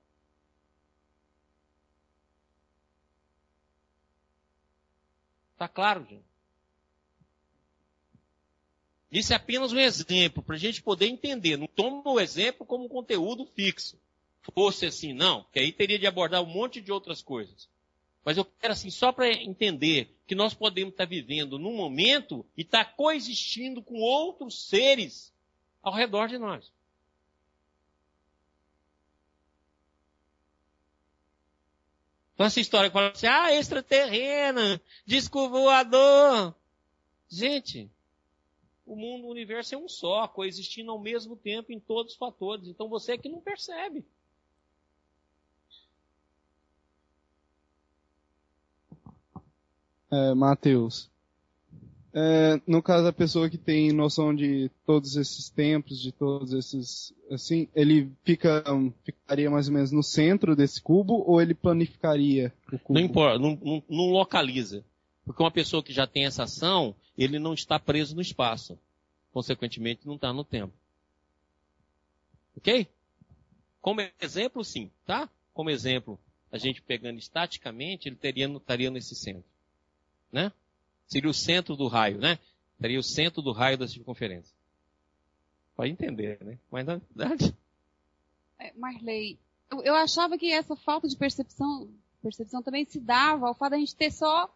Tá 5.56 5.68
claro, 5.68 6.04
gente? 6.04 6.24
Isso 9.10 9.32
é 9.32 9.36
apenas 9.36 9.72
um 9.72 9.78
exemplo, 9.78 10.42
para 10.42 10.56
a 10.56 10.58
gente 10.58 10.82
poder 10.82 11.06
entender. 11.06 11.56
Não 11.56 11.68
toma 11.68 12.02
o 12.04 12.18
exemplo 12.18 12.66
como 12.66 12.88
conteúdo 12.88 13.46
fixo. 13.46 13.96
Fosse 14.52 14.86
assim, 14.86 15.12
não, 15.12 15.44
porque 15.44 15.60
aí 15.60 15.72
teria 15.72 15.98
de 15.98 16.06
abordar 16.06 16.42
um 16.42 16.46
monte 16.46 16.80
de 16.80 16.90
outras 16.90 17.22
coisas. 17.22 17.68
Mas 18.24 18.36
eu 18.36 18.44
quero 18.44 18.72
assim, 18.72 18.90
só 18.90 19.12
para 19.12 19.30
entender 19.30 20.14
que 20.26 20.34
nós 20.34 20.52
podemos 20.52 20.92
estar 20.92 21.06
vivendo 21.06 21.58
num 21.58 21.76
momento 21.76 22.44
e 22.56 22.62
estar 22.62 22.96
coexistindo 22.96 23.82
com 23.82 24.00
outros 24.00 24.66
seres 24.68 25.32
ao 25.82 25.94
redor 25.94 26.26
de 26.26 26.36
nós. 26.36 26.72
Então 32.34 32.46
essa 32.46 32.60
história 32.60 32.90
que 32.90 32.94
fala 32.94 33.10
assim, 33.10 33.26
ah, 33.26 33.52
extraterrena, 33.54 34.80
disco 35.06 35.48
voador. 35.48 36.54
Gente, 37.28 37.90
o 38.84 38.96
mundo, 38.96 39.26
o 39.26 39.30
universo 39.30 39.74
é 39.74 39.78
um 39.78 39.88
só, 39.88 40.26
coexistindo 40.26 40.90
ao 40.90 41.00
mesmo 41.00 41.36
tempo 41.36 41.72
em 41.72 41.78
todos 41.78 42.12
os 42.12 42.18
fatores. 42.18 42.66
Então 42.66 42.88
você 42.88 43.12
é 43.12 43.18
que 43.18 43.28
não 43.28 43.40
percebe. 43.40 44.04
É, 50.10 50.34
Matheus. 50.34 51.10
É, 52.16 52.60
no 52.64 52.80
caso, 52.80 53.08
a 53.08 53.12
pessoa 53.12 53.50
que 53.50 53.58
tem 53.58 53.92
noção 53.92 54.32
de 54.32 54.70
todos 54.86 55.16
esses 55.16 55.50
tempos, 55.50 56.00
de 56.00 56.12
todos 56.12 56.52
esses, 56.52 57.12
assim, 57.28 57.66
ele 57.74 58.08
fica, 58.22 58.62
ficaria 59.04 59.50
mais 59.50 59.66
ou 59.66 59.74
menos 59.74 59.90
no 59.90 60.02
centro 60.02 60.54
desse 60.54 60.80
cubo 60.80 61.24
ou 61.26 61.42
ele 61.42 61.54
planificaria 61.54 62.52
o 62.72 62.78
cubo? 62.78 62.98
Não 63.00 63.04
importa, 63.04 63.38
não, 63.40 63.58
não- 63.60 63.82
não 63.88 64.10
localiza. 64.12 64.84
Porque 65.24 65.42
uma 65.42 65.50
pessoa 65.50 65.82
que 65.82 65.92
já 65.92 66.06
tem 66.06 66.24
essa 66.24 66.44
ação, 66.44 66.94
ele 67.18 67.40
não 67.40 67.52
está 67.52 67.80
preso 67.80 68.14
no 68.14 68.22
espaço. 68.22 68.78
Consequentemente, 69.32 70.06
não 70.06 70.14
está 70.14 70.32
no 70.32 70.44
tempo. 70.44 70.72
Ok? 72.56 72.86
Como 73.80 74.00
exemplo, 74.20 74.62
sim, 74.64 74.88
tá? 75.04 75.28
Como 75.52 75.68
exemplo, 75.68 76.16
a 76.52 76.58
gente 76.58 76.80
pegando 76.80 77.18
estaticamente, 77.18 78.08
ele 78.08 78.14
teria, 78.16 78.46
estaria 78.46 78.90
nesse 78.90 79.16
centro. 79.16 79.44
Né? 80.30 80.52
Seria 81.06 81.30
o 81.30 81.34
centro 81.34 81.76
do 81.76 81.86
raio, 81.86 82.18
né? 82.18 82.38
Seria 82.80 82.98
o 82.98 83.02
centro 83.02 83.42
do 83.42 83.52
raio 83.52 83.78
da 83.78 83.86
circunferência. 83.86 84.54
Pode 85.76 85.90
entender, 85.90 86.38
né? 86.42 86.58
Mas 86.70 86.86
na 86.86 86.96
verdade, 86.96 87.54
É, 88.58 88.72
Marley, 88.76 89.38
eu, 89.70 89.82
eu 89.82 89.94
achava 89.94 90.38
que 90.38 90.52
essa 90.52 90.76
falta 90.76 91.08
de 91.08 91.16
percepção, 91.16 91.90
percepção 92.22 92.62
também 92.62 92.84
se 92.84 93.00
dava 93.00 93.48
ao 93.48 93.54
fato 93.54 93.72
da 93.72 93.78
gente 93.78 93.94
ter 93.94 94.10
só 94.10 94.52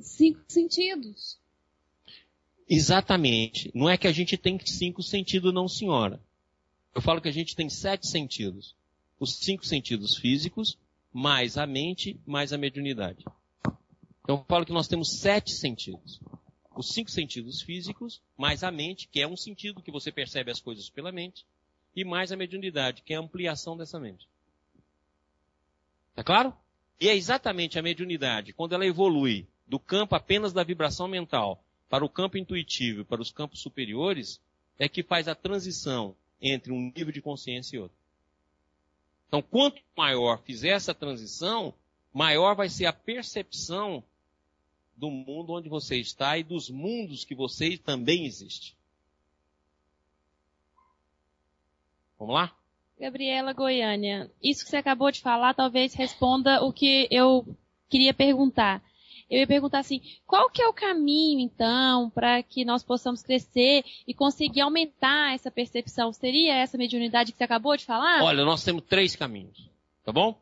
cinco 0.00 0.40
sentidos. 0.48 1.38
Exatamente. 2.68 3.70
Não 3.74 3.88
é 3.88 3.96
que 3.96 4.08
a 4.08 4.12
gente 4.12 4.36
tem 4.36 4.58
cinco 4.64 5.02
sentidos, 5.02 5.52
não, 5.54 5.68
senhora. 5.68 6.20
Eu 6.94 7.00
falo 7.00 7.20
que 7.20 7.28
a 7.28 7.32
gente 7.32 7.54
tem 7.54 7.68
sete 7.68 8.08
sentidos. 8.08 8.74
Os 9.20 9.36
cinco 9.36 9.64
sentidos 9.64 10.16
físicos, 10.16 10.78
mais 11.12 11.56
a 11.56 11.66
mente, 11.66 12.18
mais 12.26 12.52
a 12.52 12.58
mediunidade. 12.58 13.24
Então 14.26 14.38
eu 14.38 14.44
falo 14.48 14.66
que 14.66 14.72
nós 14.72 14.88
temos 14.88 15.20
sete 15.20 15.52
sentidos. 15.52 16.20
Os 16.74 16.88
cinco 16.88 17.08
sentidos 17.12 17.62
físicos, 17.62 18.20
mais 18.36 18.64
a 18.64 18.72
mente, 18.72 19.06
que 19.06 19.22
é 19.22 19.28
um 19.28 19.36
sentido 19.36 19.80
que 19.80 19.92
você 19.92 20.10
percebe 20.10 20.50
as 20.50 20.60
coisas 20.60 20.90
pela 20.90 21.12
mente, 21.12 21.46
e 21.94 22.04
mais 22.04 22.32
a 22.32 22.36
mediunidade, 22.36 23.02
que 23.02 23.14
é 23.14 23.16
a 23.16 23.20
ampliação 23.20 23.76
dessa 23.76 24.00
mente. 24.00 24.28
Tá 26.12 26.24
claro? 26.24 26.52
E 27.00 27.08
é 27.08 27.14
exatamente 27.14 27.78
a 27.78 27.82
mediunidade, 27.82 28.52
quando 28.52 28.74
ela 28.74 28.84
evolui 28.84 29.46
do 29.64 29.78
campo 29.78 30.16
apenas 30.16 30.52
da 30.52 30.64
vibração 30.64 31.06
mental 31.06 31.62
para 31.88 32.04
o 32.04 32.08
campo 32.08 32.36
intuitivo 32.36 33.04
para 33.04 33.22
os 33.22 33.30
campos 33.30 33.60
superiores, 33.60 34.40
é 34.76 34.88
que 34.88 35.04
faz 35.04 35.28
a 35.28 35.36
transição 35.36 36.16
entre 36.42 36.72
um 36.72 36.92
nível 36.96 37.12
de 37.12 37.22
consciência 37.22 37.76
e 37.76 37.78
outro. 37.78 37.96
Então, 39.28 39.40
quanto 39.40 39.80
maior 39.96 40.42
fizer 40.42 40.70
essa 40.70 40.92
transição, 40.92 41.72
maior 42.12 42.56
vai 42.56 42.68
ser 42.68 42.86
a 42.86 42.92
percepção 42.92 44.02
do 44.96 45.10
mundo 45.10 45.52
onde 45.52 45.68
você 45.68 45.96
está 45.96 46.38
e 46.38 46.42
dos 46.42 46.70
mundos 46.70 47.24
que 47.24 47.34
você 47.34 47.76
também 47.76 48.24
existe. 48.24 48.76
Vamos 52.18 52.34
lá? 52.34 52.56
Gabriela 52.98 53.52
Goiânia, 53.52 54.30
isso 54.42 54.64
que 54.64 54.70
você 54.70 54.78
acabou 54.78 55.10
de 55.10 55.20
falar 55.20 55.52
talvez 55.52 55.92
responda 55.92 56.64
o 56.64 56.72
que 56.72 57.06
eu 57.10 57.46
queria 57.90 58.14
perguntar. 58.14 58.82
Eu 59.28 59.40
ia 59.40 59.46
perguntar 59.46 59.80
assim, 59.80 60.00
qual 60.24 60.48
que 60.48 60.62
é 60.62 60.68
o 60.68 60.72
caminho, 60.72 61.40
então, 61.40 62.08
para 62.10 62.42
que 62.42 62.64
nós 62.64 62.84
possamos 62.84 63.22
crescer 63.22 63.84
e 64.06 64.14
conseguir 64.14 64.60
aumentar 64.60 65.34
essa 65.34 65.50
percepção? 65.50 66.12
Seria 66.12 66.54
essa 66.54 66.78
mediunidade 66.78 67.32
que 67.32 67.38
você 67.38 67.44
acabou 67.44 67.76
de 67.76 67.84
falar? 67.84 68.22
Olha, 68.22 68.44
nós 68.44 68.64
temos 68.64 68.84
três 68.84 69.16
caminhos, 69.16 69.68
tá 70.04 70.12
bom? 70.12 70.40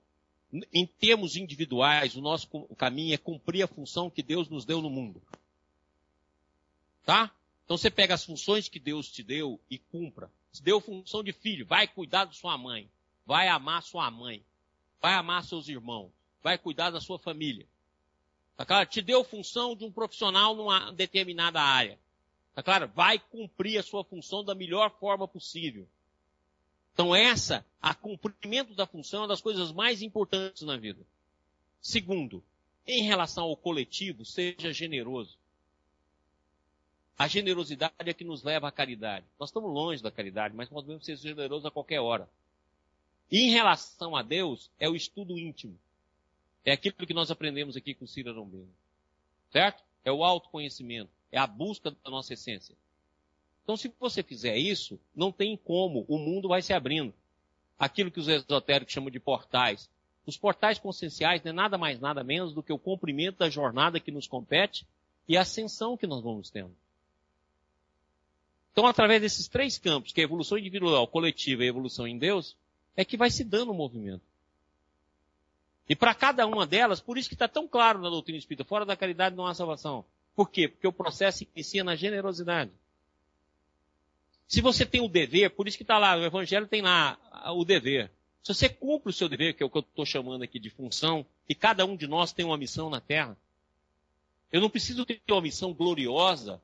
Em 0.73 0.87
termos 0.87 1.37
individuais, 1.37 2.15
o 2.15 2.21
nosso 2.21 2.49
caminho 2.77 3.15
é 3.15 3.19
cumprir 3.19 3.63
a 3.63 3.69
função 3.69 4.09
que 4.09 4.23
Deus 4.23 4.49
nos 4.49 4.65
deu 4.65 4.81
no 4.81 4.89
mundo. 4.89 5.21
Tá? 7.05 7.31
Então 7.65 7.77
você 7.77 7.91
pega 7.91 8.15
as 8.15 8.25
funções 8.25 8.69
que 8.69 8.79
Deus 8.79 9.11
te 9.11 9.23
deu 9.23 9.61
e 9.69 9.79
cumpra. 9.79 10.31
Se 10.53 10.63
deu 10.63 10.81
função 10.81 11.25
de 11.25 11.33
filho, 11.33 11.67
vai 11.67 11.89
cuidar 11.89 12.27
de 12.27 12.37
sua 12.37 12.57
mãe, 12.57 12.89
vai 13.27 13.49
amar 13.49 13.83
sua 13.83 14.09
mãe, 14.11 14.45
vai 15.01 15.15
amar 15.15 15.43
seus 15.43 15.69
irmãos, 15.69 16.13
vai 16.43 16.57
cuidar 16.57 16.91
da 16.91 17.01
sua 17.01 17.19
família. 17.19 17.67
Tá 18.57 18.65
claro? 18.65 18.89
Te 18.89 19.03
deu 19.03 19.25
função 19.25 19.75
de 19.75 19.85
um 19.85 19.91
profissional 19.91 20.55
numa 20.55 20.93
determinada 20.93 21.61
área. 21.61 21.99
Tá 22.55 22.63
claro? 22.63 22.87
Vai 22.95 23.19
cumprir 23.19 23.79
a 23.79 23.83
sua 23.83 24.05
função 24.05 24.45
da 24.45 24.55
melhor 24.55 24.91
forma 25.01 25.27
possível. 25.27 25.89
Então 26.95 27.15
essa, 27.15 27.67
a 27.83 27.93
cumprimento 27.93 28.73
da 28.75 28.87
função 28.87 29.21
é 29.21 29.23
uma 29.23 29.29
das 29.29 29.43
coisas 29.43 29.73
mais 29.73 30.01
importantes 30.01 30.63
na 30.63 30.77
vida. 30.77 31.05
Segundo, 31.83 32.43
em 32.87 33.03
relação 33.03 33.45
ao 33.45 33.57
coletivo, 33.57 34.25
seja 34.25 34.73
generoso. 34.73 35.37
A 37.19 37.27
generosidade 37.29 37.95
é 37.99 38.15
que 38.15 38.25
nos 38.25 38.43
leva 38.43 38.69
à 38.69 38.73
caridade. 38.73 39.27
Nós 39.39 39.51
estamos 39.51 39.73
longe 39.73 40.03
da 40.03 40.11
caridade, 40.11 40.55
mas 40.55 40.71
nós 40.71 40.83
devemos 40.83 41.05
ser 41.05 41.17
generosos 41.17 41.67
a 41.67 41.71
qualquer 41.71 42.01
hora. 42.01 42.29
Em 43.31 43.51
relação 43.51 44.17
a 44.17 44.23
Deus, 44.23 44.71
é 44.79 44.89
o 44.89 44.97
estudo 44.97 45.39
íntimo. 45.39 45.79
É 46.65 46.73
aquilo 46.73 46.95
que 47.07 47.15
nós 47.15 47.31
aprendemos 47.31 47.77
aqui 47.77 47.95
com 47.95 48.07
Cira 48.07 48.33
Rombeno. 48.33 48.73
Certo? 49.51 49.83
É 50.05 50.13
o 50.13 50.25
autoconhecimento. 50.25 51.11
É 51.31 51.39
a 51.39 51.47
busca 51.47 51.91
da 51.91 52.11
nossa 52.11 52.35
essência. 52.35 52.77
Então, 53.65 53.77
se 53.79 53.93
você 53.99 54.23
fizer 54.23 54.57
isso, 54.59 55.01
não 55.17 55.33
tem 55.33 55.57
como. 55.57 56.05
O 56.07 56.19
mundo 56.19 56.49
vai 56.49 56.61
se 56.61 56.75
abrindo. 56.75 57.13
Aquilo 57.79 58.11
que 58.11 58.21
os 58.21 58.29
esotéricos 58.29 58.93
chamam 58.93 59.11
de 59.11 59.19
portais. 59.19 59.91
Os 60.27 60.37
portais 60.37 60.79
conscienciais 60.79 61.43
não 61.43 61.51
é 61.51 61.53
nada 61.53 61.79
mais, 61.79 61.99
nada 61.99 62.23
menos 62.23 62.53
do 62.53 62.63
que 62.63 62.73
o 62.73 62.79
cumprimento 62.79 63.39
da 63.39 63.49
jornada 63.49 63.99
que 63.99 64.13
nos 64.13 64.27
compete 64.27 64.87
e 65.27 65.37
a 65.37 65.41
ascensão 65.41 65.97
que 65.97 66.07
nós 66.07 66.23
vamos 66.23 66.51
tendo. 66.51 66.75
Então, 68.73 68.87
através 68.87 69.23
desses 69.23 69.49
três 69.49 69.79
campos, 69.79 70.13
que 70.13 70.21
é 70.21 70.25
a 70.25 70.27
evolução 70.27 70.59
individual, 70.59 71.07
coletiva 71.09 71.63
e 71.63 71.67
a 71.67 71.69
evolução 71.69 72.07
em 72.07 72.19
Deus, 72.19 72.57
é 72.97 73.05
que 73.05 73.17
vai 73.17 73.31
se 73.31 73.45
dando 73.45 73.71
o 73.71 73.75
movimento. 73.75 74.23
E 75.89 75.97
para 75.97 76.15
cada 76.15 76.47
uma 76.47 76.67
delas, 76.67 77.01
por 77.01 77.17
isso 77.17 77.29
que 77.29 77.35
está 77.35 77.49
tão 77.49 77.69
claro 77.69 78.01
na 78.01 78.11
doutrina 78.11 78.39
espírita, 78.39 78.65
fora 78.65 78.85
da 78.85 78.97
caridade 78.97 79.37
não 79.37 79.47
há 79.47 79.55
salvação. 79.55 80.05
Por 80.35 80.51
quê? 80.51 80.69
Porque 80.69 80.87
o 80.87 80.93
processo 80.93 81.47
inicia 81.55 81.85
na 81.85 81.95
generosidade. 81.95 82.71
Se 84.47 84.61
você 84.61 84.85
tem 84.85 85.01
o 85.01 85.09
dever, 85.09 85.51
por 85.51 85.67
isso 85.67 85.77
que 85.77 85.83
está 85.83 85.99
lá, 85.99 86.17
o 86.17 86.25
Evangelho 86.25 86.67
tem 86.67 86.83
lá 86.83 87.19
o 87.55 87.65
dever. 87.65 88.11
Se 88.43 88.53
você 88.53 88.69
cumpre 88.69 89.11
o 89.11 89.13
seu 89.13 89.29
dever, 89.29 89.55
que 89.55 89.63
é 89.63 89.67
o 89.67 89.71
que 89.71 89.79
eu 89.79 89.81
estou 89.81 90.05
chamando 90.05 90.43
aqui 90.43 90.59
de 90.59 90.69
função, 90.69 91.25
e 91.49 91.55
cada 91.55 91.85
um 91.87 91.97
de 91.97 92.07
nós 92.07 92.33
tem 92.33 92.45
uma 92.45 92.59
missão 92.59 92.91
na 92.91 93.01
Terra. 93.01 93.37
Eu 94.53 94.61
não 94.61 94.71
preciso 94.71 95.05
ter 95.05 95.21
uma 95.31 95.41
missão 95.41 95.73
gloriosa 95.73 96.63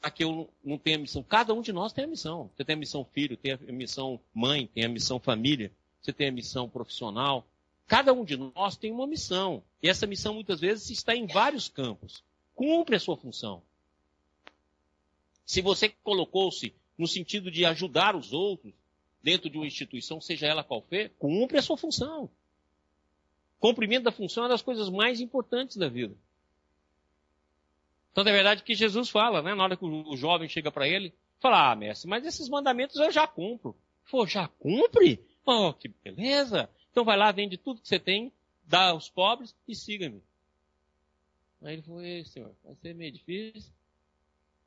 para 0.00 0.10
que 0.10 0.24
eu 0.24 0.50
não 0.64 0.78
tenha 0.78 0.98
missão. 0.98 1.22
Cada 1.22 1.52
um 1.52 1.60
de 1.60 1.72
nós 1.72 1.92
tem 1.92 2.04
a 2.04 2.08
missão. 2.08 2.50
Você 2.54 2.64
tem 2.64 2.74
a 2.74 2.78
missão 2.78 3.04
filho, 3.04 3.36
tem 3.36 3.52
a 3.52 3.58
missão 3.72 4.18
mãe, 4.34 4.66
tem 4.66 4.84
a 4.84 4.88
missão 4.88 5.20
família, 5.20 5.70
você 6.00 6.12
tem 6.12 6.28
a 6.28 6.32
missão 6.32 6.68
profissional. 6.68 7.46
Cada 7.86 8.12
um 8.12 8.24
de 8.24 8.36
nós 8.36 8.76
tem 8.76 8.90
uma 8.90 9.06
missão. 9.06 9.62
E 9.82 9.88
essa 9.88 10.06
missão 10.06 10.34
muitas 10.34 10.60
vezes 10.60 10.90
está 10.90 11.14
em 11.14 11.26
vários 11.26 11.68
campos. 11.68 12.24
Cumpre 12.54 12.96
a 12.96 13.00
sua 13.00 13.16
função. 13.16 13.62
Se 15.44 15.60
você 15.60 15.90
colocou-se 16.02 16.74
no 16.98 17.06
sentido 17.06 17.50
de 17.50 17.64
ajudar 17.64 18.16
os 18.16 18.32
outros 18.32 18.74
dentro 19.22 19.50
de 19.50 19.56
uma 19.56 19.66
instituição, 19.66 20.20
seja 20.20 20.46
ela 20.46 20.64
qual 20.64 20.82
for, 20.82 21.10
cumpre 21.18 21.58
a 21.58 21.62
sua 21.62 21.76
função. 21.76 22.30
Cumprimento 23.58 24.04
da 24.04 24.12
função 24.12 24.44
é 24.44 24.46
uma 24.46 24.52
das 24.52 24.62
coisas 24.62 24.88
mais 24.88 25.20
importantes 25.20 25.76
da 25.76 25.88
vida. 25.88 26.14
Então, 28.12 28.24
é 28.24 28.32
verdade 28.32 28.62
que 28.62 28.74
Jesus 28.74 29.10
fala, 29.10 29.42
né? 29.42 29.54
Na 29.54 29.64
hora 29.64 29.76
que 29.76 29.84
o 29.84 30.16
jovem 30.16 30.48
chega 30.48 30.70
para 30.70 30.88
ele, 30.88 31.12
fala, 31.38 31.72
ah, 31.72 31.76
mestre, 31.76 32.08
mas 32.08 32.24
esses 32.24 32.48
mandamentos 32.48 32.96
eu 32.96 33.10
já 33.10 33.26
cumpro. 33.26 33.76
Falou, 34.04 34.26
já 34.26 34.48
cumpre? 34.48 35.20
Oh, 35.44 35.72
que 35.72 35.88
beleza! 35.88 36.70
Então 36.90 37.04
vai 37.04 37.16
lá, 37.16 37.30
vende 37.30 37.58
tudo 37.58 37.80
que 37.80 37.88
você 37.88 37.98
tem, 37.98 38.32
dá 38.64 38.90
aos 38.90 39.10
pobres 39.10 39.54
e 39.66 39.74
siga-me. 39.74 40.22
Aí 41.62 41.74
ele 41.74 41.82
falou, 41.82 42.02
ei, 42.02 42.24
senhor, 42.24 42.54
vai 42.64 42.74
ser 42.76 42.94
meio 42.94 43.12
difícil. 43.12 43.72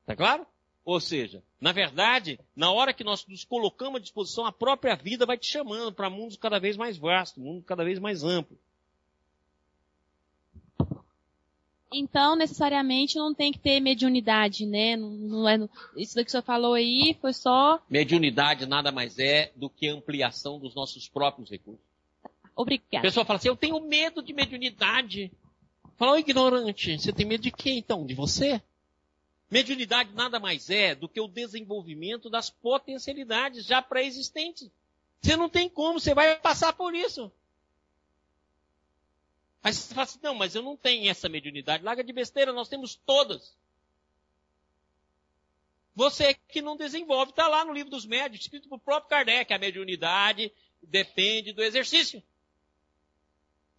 Tá 0.06 0.16
claro? 0.16 0.46
Ou 0.86 1.00
seja, 1.00 1.44
na 1.60 1.72
verdade, 1.72 2.40
na 2.56 2.72
hora 2.72 2.94
que 2.94 3.04
nós 3.04 3.26
nos 3.28 3.44
colocamos 3.44 3.98
à 3.98 4.00
disposição, 4.02 4.46
a 4.46 4.52
própria 4.52 4.96
vida 4.96 5.26
vai 5.26 5.38
te 5.38 5.48
chamando 5.48 5.94
para 5.94 6.10
mundos 6.10 6.38
cada 6.38 6.60
vez 6.60 6.78
mais 6.78 6.98
vastos, 6.98 7.44
mundo 7.44 7.64
cada 7.64 7.84
vez 7.84 8.00
mais 8.00 8.24
amplo. 8.24 8.58
Então, 11.92 12.36
necessariamente, 12.36 13.18
não 13.18 13.34
tem 13.34 13.52
que 13.52 13.58
ter 13.58 13.80
mediunidade, 13.80 14.66
né? 14.66 14.96
Não, 14.96 15.10
não 15.10 15.50
é, 15.50 15.58
isso 15.98 16.14
que 16.14 16.22
o 16.22 16.30
senhor 16.30 16.44
falou 16.44 16.76
aí 16.76 17.18
foi 17.20 17.34
só. 17.34 17.82
Mediunidade 17.90 18.68
nada 18.68 18.92
mais 18.92 19.18
é 19.18 19.52
do 19.56 19.70
que 19.70 19.88
ampliação 19.88 20.60
dos 20.60 20.76
nossos 20.76 21.10
próprios 21.10 21.50
recursos. 21.50 21.84
Obrigada. 22.56 23.00
A 23.00 23.02
pessoa 23.02 23.26
fala 23.26 23.38
assim, 23.38 23.48
eu 23.48 23.56
tenho 23.56 23.80
medo 23.82 24.22
de 24.22 24.34
mediunidade. 24.34 25.32
Fala, 25.98 26.14
ô 26.14 26.18
ignorante, 26.18 27.00
você 27.00 27.12
tem 27.12 27.26
medo 27.26 27.42
de 27.42 27.52
quem 27.52 27.80
então? 27.80 28.06
De 28.06 28.14
você? 28.14 28.62
Mediunidade 29.50 30.14
nada 30.14 30.40
mais 30.40 30.70
é 30.70 30.94
do 30.94 31.10
que 31.10 31.20
o 31.20 31.28
desenvolvimento 31.28 32.30
das 32.30 32.50
potencialidades 32.50 33.66
já 33.66 33.82
pré-existentes. 33.82 34.70
Você 35.22 35.36
não 35.36 35.50
tem 35.50 35.68
como, 35.68 36.00
você 36.00 36.14
vai 36.14 36.40
passar 36.40 36.74
por 36.74 36.94
isso. 36.94 37.32
Aí 39.64 39.74
você 39.74 39.94
fala 39.94 40.04
assim, 40.04 40.20
não, 40.22 40.36
mas 40.36 40.56
eu 40.56 40.62
não 40.62 40.78
tenho 40.78 41.10
essa 41.10 41.28
mediunidade. 41.28 41.84
Larga 41.84 42.04
de 42.04 42.14
besteira, 42.14 42.54
nós 42.54 42.70
temos 42.70 42.96
todas. 42.96 43.58
Você 45.96 46.34
que 46.34 46.62
não 46.62 46.78
desenvolve, 46.78 47.32
está 47.32 47.48
lá 47.48 47.66
no 47.66 47.74
livro 47.74 47.90
dos 47.90 48.06
médios, 48.06 48.42
escrito 48.42 48.70
pelo 48.70 48.80
próprio 48.80 49.10
Kardec, 49.10 49.52
a 49.52 49.60
mediunidade 49.60 50.54
depende 50.82 51.52
do 51.52 51.62
exercício 51.62 52.24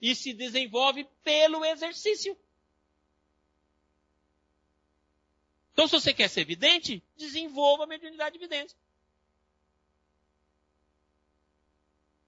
e 0.03 0.15
se 0.15 0.33
desenvolve 0.33 1.07
pelo 1.23 1.65
exercício. 1.65 2.37
Então, 5.73 5.87
se 5.87 5.93
você 5.93 6.13
quer 6.13 6.29
ser 6.29 6.45
vidente, 6.45 7.03
desenvolva 7.17 7.85
a 7.85 7.87
mediunidade 7.87 8.35
de 8.35 8.39
vidência. 8.39 8.79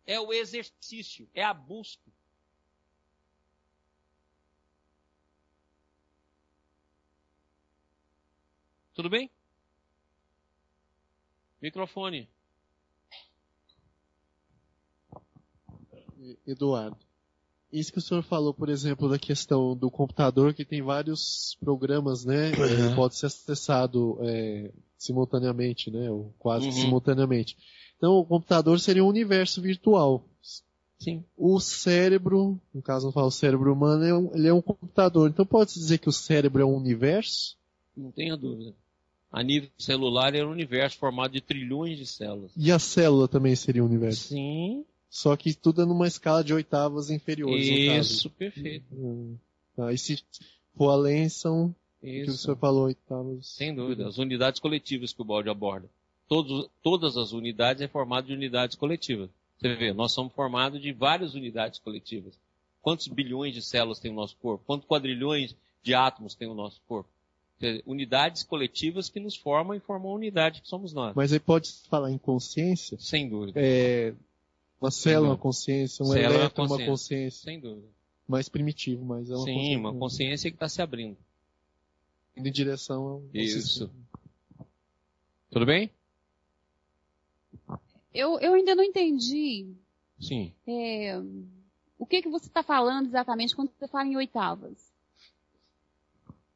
É 0.07 0.19
o 0.19 0.33
exercício, 0.33 1.29
é 1.35 1.43
a 1.43 1.55
busca. 1.55 2.11
Tudo 8.95 9.09
bem? 9.09 9.31
Microfone. 11.61 12.29
Eduardo 16.47 17.12
isso 17.73 17.93
que 17.93 17.99
o 17.99 18.03
senhor 18.03 18.23
falou, 18.23 18.53
por 18.53 18.69
exemplo, 18.69 19.09
da 19.09 19.19
questão 19.19 19.77
do 19.77 19.91
computador, 19.91 20.53
que 20.53 20.65
tem 20.65 20.83
vários 20.83 21.57
programas, 21.61 22.25
né? 22.25 22.51
Uhum. 22.51 22.95
Pode 22.95 23.17
ser 23.17 23.27
acessado 23.27 24.19
é, 24.21 24.71
simultaneamente, 24.99 25.91
né? 25.91 26.11
Ou 26.11 26.35
quase 26.39 26.67
uhum. 26.67 26.73
simultaneamente. 26.73 27.57
Então, 27.97 28.15
o 28.15 28.25
computador 28.25 28.79
seria 28.79 29.05
um 29.05 29.09
universo 29.09 29.63
virtual. 29.63 30.25
Sim. 31.03 31.25
O 31.37 31.59
cérebro, 31.59 32.61
no 32.73 32.81
caso 32.81 33.07
não 33.07 33.13
falo 33.13 33.27
o 33.27 33.33
cérebro 33.33 33.73
humano, 33.73 34.05
é 34.05 34.15
um, 34.15 34.31
ele 34.35 34.47
é 34.47 34.55
um 34.55 34.63
computador. 34.63 35.29
Então 35.29 35.45
pode-se 35.45 35.79
dizer 35.81 35.99
que 35.99 36.09
o 36.09 36.13
cérebro 36.13 36.63
é 36.63 36.65
um 36.65 36.77
universo? 36.77 37.57
Não 37.97 38.13
tenha 38.13 38.37
dúvida. 38.37 38.73
A 39.31 39.43
nível 39.43 39.69
celular 39.79 40.33
é 40.35 40.45
um 40.45 40.51
universo 40.51 40.99
formado 40.99 41.33
de 41.33 41.41
trilhões 41.41 41.99
de 41.99 42.07
células. 42.07 42.53
E 42.57 42.71
a 42.71 42.79
célula 42.79 43.27
também 43.27 43.57
seria 43.57 43.83
um 43.83 43.87
universo? 43.87 44.29
Sim, 44.29 44.85
só 45.13 45.37
que 45.37 45.53
tudo 45.53 45.83
é 45.83 45.85
numa 45.85 46.09
escala 46.09 46.43
de 46.43 46.55
oitavas 46.55 47.11
inferiores. 47.11 47.69
Isso, 47.69 48.31
perfeito. 48.31 48.87
Hum, 48.91 49.37
tá. 49.77 49.93
E 49.93 49.99
se 49.99 50.25
for 50.75 50.89
além, 50.89 51.29
são 51.29 51.75
Isso. 52.03 52.23
o 52.23 52.25
que 52.25 52.31
o 52.31 52.33
senhor 52.33 52.57
falou, 52.57 52.85
oitavas. 52.87 53.47
Sem 53.47 53.75
dúvida, 53.75 54.09
as 54.09 54.17
unidades 54.17 54.59
coletivas 54.59 55.13
que 55.13 55.21
o 55.21 55.25
balde 55.25 55.51
aborda. 55.51 55.87
Todos, 56.27 56.67
todas 56.83 57.19
as 57.19 57.33
unidades 57.33 57.83
é 57.83 57.89
formado 57.89 58.29
de 58.29 58.33
unidades 58.33 58.75
coletivas. 58.75 59.29
Você 59.59 59.75
vê, 59.77 59.93
nós 59.93 60.13
somos 60.13 60.33
formados 60.33 60.81
de 60.81 60.93
várias 60.93 61.35
unidades 61.35 61.79
coletivas. 61.79 62.33
Quantos 62.81 63.07
bilhões 63.07 63.53
de 63.53 63.61
células 63.61 64.01
tem 64.01 64.11
o 64.11 64.15
nosso 64.15 64.35
corpo? 64.37 64.65
Quantos 64.67 64.89
quadrilhões 64.89 65.55
de 65.83 65.93
átomos 65.93 66.35
tem 66.35 66.49
o 66.49 66.55
nosso 66.55 66.81
corpo? 66.89 67.11
unidades 67.87 68.43
coletivas 68.43 69.09
que 69.09 69.21
nos 69.21 69.37
formam 69.37 69.77
e 69.77 69.79
formam 69.79 70.11
a 70.11 70.15
unidade 70.15 70.61
que 70.61 70.69
somos 70.69 70.93
nós. 70.93 71.15
Mas 71.15 71.33
aí 71.33 71.39
pode 71.39 71.71
falar 71.89 72.11
em 72.11 72.19
consciência? 72.19 72.99
Sem 72.99 73.29
dúvida. 73.29 73.61
É, 73.63 74.13
uma 74.83 74.91
célula, 74.91 75.29
uma 75.31 75.39
consciência, 75.39 76.05
um 76.05 76.09
Célula, 76.09 76.35
elétron, 76.35 76.63
uma 76.65 76.69
consciência. 76.71 76.91
consciência. 76.91 77.45
Sem 77.45 77.61
dúvida. 77.61 77.87
Mais 78.27 78.49
primitivo, 78.49 79.05
mas 79.05 79.31
é 79.31 79.37
uma 79.37 79.45
Sim, 79.45 79.55
consciência. 79.55 79.79
uma 79.79 79.95
consciência 79.95 80.51
que 80.51 80.57
está 80.57 80.69
se 80.69 80.83
abrindo. 80.83 81.17
Indo 82.37 82.49
em 82.49 82.53
direção 82.53 83.03
ao 83.05 83.23
Isso. 83.33 83.91
Tudo 85.51 85.67
bem? 85.67 85.91
Eu, 88.13 88.41
eu 88.41 88.55
ainda 88.55 88.75
não 88.75 88.83
entendi 88.83 89.69
Sim. 90.19 90.53
é, 90.67 91.21
o 91.99 92.05
que, 92.05 92.23
que 92.23 92.29
você 92.29 92.47
está 92.47 92.63
falando 92.63 93.07
exatamente 93.07 93.55
quando 93.55 93.71
você 93.71 93.87
fala 93.87 94.09
em 94.09 94.17
oitavas. 94.17 94.93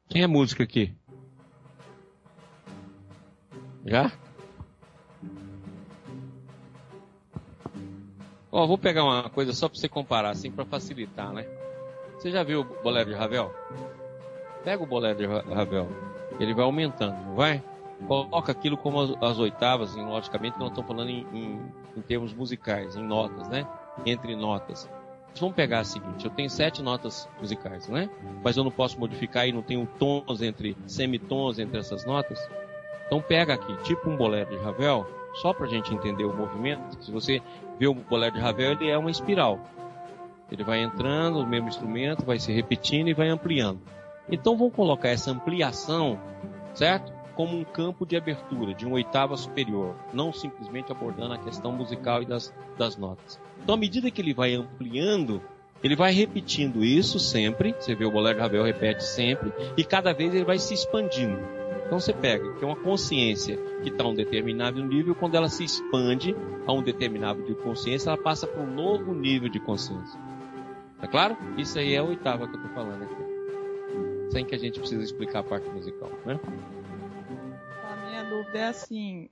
Quem 0.09 0.21
é 0.23 0.27
música 0.27 0.63
aqui? 0.63 0.93
Já? 3.85 4.26
Ó, 8.51 8.65
vou 8.65 8.77
pegar 8.77 9.03
uma 9.03 9.29
coisa 9.29 9.53
só 9.53 9.67
para 9.67 9.77
você 9.77 9.89
comparar, 9.89 10.29
assim, 10.29 10.49
para 10.51 10.65
facilitar, 10.65 11.31
né? 11.33 11.45
Você 12.17 12.31
já 12.31 12.43
viu 12.43 12.61
o 12.61 12.63
bolero 12.83 13.09
de 13.09 13.15
Ravel? 13.15 13.53
Pega 14.63 14.81
o 14.81 14.85
bolero 14.85 15.17
de 15.17 15.25
Ra- 15.25 15.43
Ravel. 15.53 15.87
Ele 16.39 16.53
vai 16.53 16.65
aumentando, 16.65 17.17
não 17.25 17.35
vai? 17.35 17.61
Coloca 18.07 18.51
aquilo 18.51 18.77
como 18.77 19.01
as, 19.01 19.11
as 19.21 19.39
oitavas, 19.39 19.95
em, 19.95 20.05
logicamente, 20.05 20.57
nós 20.59 20.69
estamos 20.69 20.87
falando 20.87 21.09
em, 21.09 21.25
em, 21.33 21.61
em 21.95 22.01
termos 22.01 22.33
musicais, 22.33 22.95
em 22.95 23.03
notas, 23.03 23.47
né? 23.49 23.67
Entre 24.05 24.35
notas. 24.35 24.89
Vamos 25.39 25.55
pegar 25.55 25.79
a 25.79 25.83
seguinte, 25.83 26.25
eu 26.25 26.31
tenho 26.31 26.49
sete 26.49 26.81
notas 26.81 27.27
musicais, 27.39 27.87
né? 27.87 28.09
Mas 28.43 28.57
eu 28.57 28.63
não 28.63 28.71
posso 28.71 28.99
modificar 28.99 29.47
e 29.47 29.51
não 29.51 29.61
tenho 29.61 29.87
tons 29.99 30.41
entre, 30.41 30.75
semitons 30.87 31.59
entre 31.59 31.79
essas 31.79 32.05
notas. 32.05 32.39
Então 33.05 33.21
pega 33.21 33.53
aqui, 33.53 33.75
tipo 33.83 34.09
um 34.09 34.17
bolero 34.17 34.49
de 34.49 34.57
Ravel, 34.57 35.05
só 35.41 35.53
pra 35.53 35.67
gente 35.67 35.93
entender 35.93 36.25
o 36.25 36.35
movimento. 36.35 37.03
Se 37.03 37.11
você 37.11 37.41
vê 37.79 37.87
o 37.87 37.93
bolero 37.93 38.35
de 38.35 38.41
Ravel, 38.41 38.71
ele 38.71 38.89
é 38.89 38.97
uma 38.97 39.11
espiral. 39.11 39.59
Ele 40.51 40.63
vai 40.63 40.81
entrando, 40.81 41.39
o 41.39 41.47
mesmo 41.47 41.67
instrumento, 41.67 42.25
vai 42.25 42.39
se 42.39 42.51
repetindo 42.51 43.09
e 43.09 43.13
vai 43.13 43.27
ampliando. 43.27 43.79
Então 44.29 44.57
vamos 44.57 44.73
colocar 44.73 45.09
essa 45.09 45.31
ampliação, 45.31 46.19
certo? 46.73 47.13
Como 47.35 47.57
um 47.57 47.63
campo 47.63 48.05
de 48.05 48.17
abertura, 48.17 48.73
de 48.73 48.85
uma 48.85 48.95
oitava 48.95 49.37
superior, 49.37 49.95
não 50.13 50.33
simplesmente 50.33 50.91
abordando 50.91 51.33
a 51.33 51.37
questão 51.37 51.71
musical 51.71 52.21
e 52.23 52.25
das, 52.25 52.53
das 52.77 52.97
notas. 52.97 53.39
Então, 53.61 53.75
à 53.75 53.77
medida 53.77 54.09
que 54.09 54.21
ele 54.21 54.33
vai 54.33 54.53
ampliando, 54.53 55.41
ele 55.83 55.95
vai 55.95 56.11
repetindo 56.11 56.83
isso 56.83 57.19
sempre. 57.19 57.75
Você 57.79 57.93
vê 57.93 58.05
o 58.05 58.11
bolero 58.11 58.35
de 58.35 58.41
Ravel 58.41 58.63
repete 58.63 59.03
sempre, 59.03 59.51
e 59.75 59.83
cada 59.83 60.13
vez 60.13 60.33
ele 60.33 60.45
vai 60.45 60.57
se 60.57 60.73
expandindo. 60.73 61.56
Então 61.87 62.01
você 62.01 62.11
pega 62.11 62.53
que 62.55 62.63
é 62.65 62.67
uma 62.67 62.75
consciência 62.75 63.57
que 63.81 63.87
está 63.87 64.03
a 64.03 64.09
um 64.09 64.13
determinado 64.13 64.83
nível, 64.83 65.15
quando 65.15 65.35
ela 65.35 65.47
se 65.47 65.63
expande 65.63 66.35
a 66.65 66.73
um 66.73 66.83
determinado 66.83 67.39
nível 67.39 67.55
de 67.55 67.61
consciência, 67.63 68.09
ela 68.09 68.21
passa 68.21 68.45
para 68.45 68.61
um 68.61 68.69
novo 68.69 69.13
nível 69.13 69.47
de 69.47 69.57
consciência. 69.57 70.19
Tá 70.99 71.07
claro? 71.07 71.37
Isso 71.57 71.79
aí 71.79 71.93
é 71.93 71.99
a 71.99 72.03
oitava 72.03 72.45
que 72.45 72.55
eu 72.55 72.59
estou 72.59 72.73
falando 72.73 73.03
aqui. 73.03 74.31
Sem 74.31 74.43
que 74.43 74.53
a 74.53 74.57
gente 74.57 74.79
precisa 74.79 75.01
explicar 75.01 75.39
a 75.39 75.43
parte 75.43 75.69
musical, 75.69 76.11
né? 76.25 76.37
A 77.85 78.09
minha 78.09 78.23
dúvida 78.25 78.59
é 78.59 78.67
assim, 78.67 79.29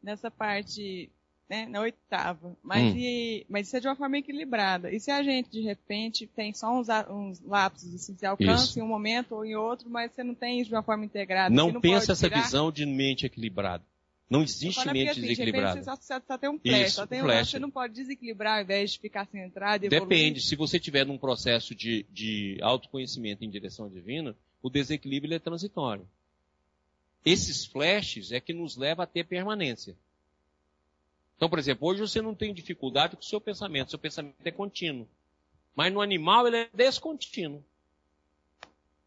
nessa 0.00 0.30
parte, 0.30 1.10
né, 1.48 1.66
na 1.66 1.80
oitava, 1.80 2.54
mas, 2.62 2.92
Hum. 2.92 2.98
e, 2.98 3.46
mas 3.48 3.66
isso 3.66 3.76
é 3.76 3.80
de 3.80 3.88
uma 3.88 3.96
forma 3.96 4.18
equilibrada. 4.18 4.92
E 4.92 5.00
se 5.00 5.10
a 5.10 5.22
gente, 5.22 5.50
de 5.50 5.62
repente, 5.62 6.26
tem 6.26 6.52
só 6.52 6.78
uns, 6.78 6.88
uns 7.08 7.40
lapsos, 7.40 7.94
assim, 7.94 8.14
você 8.14 8.26
alcança 8.26 8.64
Isso. 8.64 8.78
em 8.78 8.82
um 8.82 8.86
momento 8.88 9.34
ou 9.34 9.44
em 9.44 9.56
outro, 9.56 9.88
mas 9.88 10.12
você 10.12 10.22
não 10.22 10.34
tem 10.34 10.60
isso 10.60 10.68
de 10.68 10.76
uma 10.76 10.82
forma 10.82 11.06
integrada. 11.06 11.54
Não, 11.54 11.72
não 11.72 11.80
pensa 11.80 12.12
essa 12.12 12.28
tirar? 12.28 12.42
visão 12.42 12.70
de 12.70 12.84
mente 12.84 13.24
equilibrada. 13.24 13.82
Não 14.28 14.42
existe 14.42 14.84
mente 14.88 15.06
porque, 15.06 15.08
assim, 15.08 15.20
de 15.22 15.26
repente, 15.28 15.36
desequilibrada. 15.36 15.82
você 15.82 16.06
só, 16.06 16.20
só, 16.20 16.36
tem 16.36 16.50
um 16.50 16.58
flash, 16.58 16.86
Isso, 16.86 16.96
só 16.96 17.06
tem 17.06 17.22
um 17.22 17.24
flash. 17.24 17.50
Você 17.50 17.58
não 17.58 17.70
pode 17.70 17.94
desequilibrar 17.94 18.58
ao 18.58 18.62
invés 18.62 18.90
de 18.90 18.98
ficar 18.98 19.26
centrado 19.26 19.84
e 19.84 19.86
evoluir. 19.86 20.06
Depende, 20.06 20.42
se 20.42 20.54
você 20.54 20.78
tiver 20.78 21.06
num 21.06 21.16
processo 21.16 21.74
de, 21.74 22.04
de 22.10 22.58
autoconhecimento 22.60 23.42
em 23.42 23.48
direção 23.48 23.88
divina, 23.88 24.36
o 24.62 24.68
desequilíbrio 24.68 25.34
é 25.34 25.38
transitório. 25.38 26.06
Esses 27.24 27.64
flashes 27.64 28.30
é 28.30 28.38
que 28.38 28.52
nos 28.52 28.76
leva 28.76 29.04
a 29.04 29.06
ter 29.06 29.24
permanência. 29.24 29.96
Então, 31.38 31.48
por 31.48 31.58
exemplo, 31.58 31.86
hoje 31.88 32.00
você 32.00 32.20
não 32.20 32.34
tem 32.34 32.52
dificuldade 32.52 33.14
com 33.16 33.22
o 33.22 33.24
seu 33.24 33.40
pensamento, 33.40 33.90
seu 33.90 33.98
pensamento 33.98 34.34
é 34.44 34.50
contínuo. 34.50 35.08
Mas 35.74 35.92
no 35.92 36.00
animal 36.00 36.46
ele 36.48 36.56
é 36.56 36.68
descontínuo. 36.74 37.64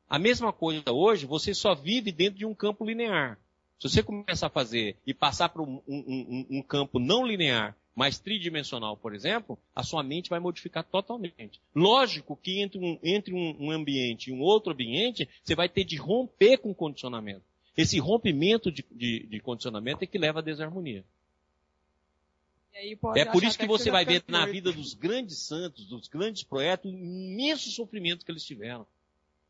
A 0.09 0.17
mesma 0.17 0.51
coisa 0.53 0.91
hoje, 0.91 1.25
você 1.25 1.53
só 1.53 1.75
vive 1.75 2.09
dentro 2.11 2.39
de 2.39 2.45
um 2.45 2.53
campo 2.55 2.86
linear. 2.86 3.38
Se 3.79 3.89
você 3.89 4.01
começar 4.01 4.47
a 4.47 4.49
fazer 4.49 4.95
e 5.05 5.13
passar 5.13 5.49
para 5.49 5.61
um, 5.61 5.82
um- 5.88 6.45
um- 6.49 6.57
um 6.57 6.61
campo 6.61 6.99
não 6.99 7.25
linear, 7.27 7.75
mas 7.93 8.17
tridimensional, 8.17 8.95
por 8.95 9.13
exemplo, 9.13 9.59
a 9.75 9.84
sua 9.84 10.01
mente 10.01 10.29
vai 10.29 10.39
modificar 10.39 10.86
totalmente. 10.86 11.59
Lógico 11.75 12.38
que 12.41 12.61
entre 12.61 12.79
um, 12.79 12.97
entre 13.03 13.34
um 13.34 13.69
ambiente 13.71 14.29
e 14.29 14.34
um 14.34 14.39
outro 14.39 14.71
ambiente, 14.71 15.27
você 15.43 15.53
vai 15.53 15.67
ter 15.67 15.84
de 15.84 15.97
romper 15.97 16.57
com 16.59 16.71
o 16.71 16.75
condicionamento. 16.75 17.41
Esse 17.75 17.99
rompimento 17.99 18.71
de, 18.71 18.86
de- 18.89 19.27
de 19.27 19.39
condicionamento 19.41 20.03
é 20.03 20.07
que 20.07 20.17
leva 20.17 20.39
à 20.39 20.41
desarmonia. 20.41 21.03
É 23.15 23.26
por 23.26 23.43
isso 23.43 23.57
que 23.57 23.67
você 23.67 23.91
vai 23.91 24.05
ver 24.05 24.24
na 24.28 24.45
vida 24.45 24.72
dos 24.72 24.93
grandes 24.93 25.38
santos, 25.38 25.86
dos 25.86 26.07
grandes 26.07 26.43
projetos, 26.43 26.91
o 26.91 26.95
imenso 26.95 27.69
sofrimento 27.69 28.26
que 28.26 28.32
eles 28.32 28.43
tiveram. 28.43 28.86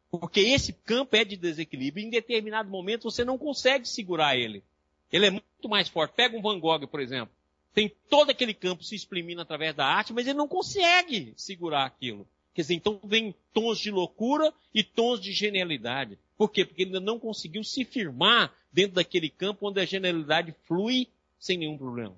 Porque 0.09 0.41
esse 0.41 0.73
campo 0.73 1.15
é 1.15 1.23
de 1.23 1.37
desequilíbrio. 1.37 2.05
Em 2.05 2.09
determinado 2.09 2.69
momento 2.69 3.03
você 3.03 3.23
não 3.23 3.37
consegue 3.37 3.87
segurar 3.87 4.35
ele. 4.35 4.63
Ele 5.11 5.27
é 5.27 5.31
muito 5.31 5.69
mais 5.69 5.87
forte. 5.87 6.13
Pega 6.13 6.37
um 6.37 6.41
Van 6.41 6.59
Gogh, 6.59 6.87
por 6.87 6.99
exemplo. 6.99 7.33
Tem 7.73 7.89
todo 8.09 8.29
aquele 8.29 8.53
campo 8.53 8.83
se 8.83 8.95
exprimindo 8.95 9.41
através 9.41 9.73
da 9.73 9.85
arte, 9.85 10.11
mas 10.11 10.27
ele 10.27 10.37
não 10.37 10.47
consegue 10.47 11.33
segurar 11.37 11.85
aquilo. 11.85 12.27
Quer 12.53 12.63
dizer, 12.63 12.73
então 12.73 12.99
vem 13.03 13.33
tons 13.53 13.79
de 13.79 13.89
loucura 13.89 14.53
e 14.73 14.83
tons 14.83 15.21
de 15.21 15.31
genialidade. 15.31 16.17
Por 16.37 16.49
quê? 16.49 16.65
Porque 16.65 16.81
ele 16.81 16.89
ainda 16.89 16.99
não 16.99 17.17
conseguiu 17.17 17.63
se 17.63 17.85
firmar 17.85 18.53
dentro 18.73 18.95
daquele 18.95 19.29
campo 19.29 19.69
onde 19.69 19.79
a 19.79 19.85
genialidade 19.85 20.53
flui 20.67 21.07
sem 21.39 21.57
nenhum 21.57 21.77
problema. 21.77 22.15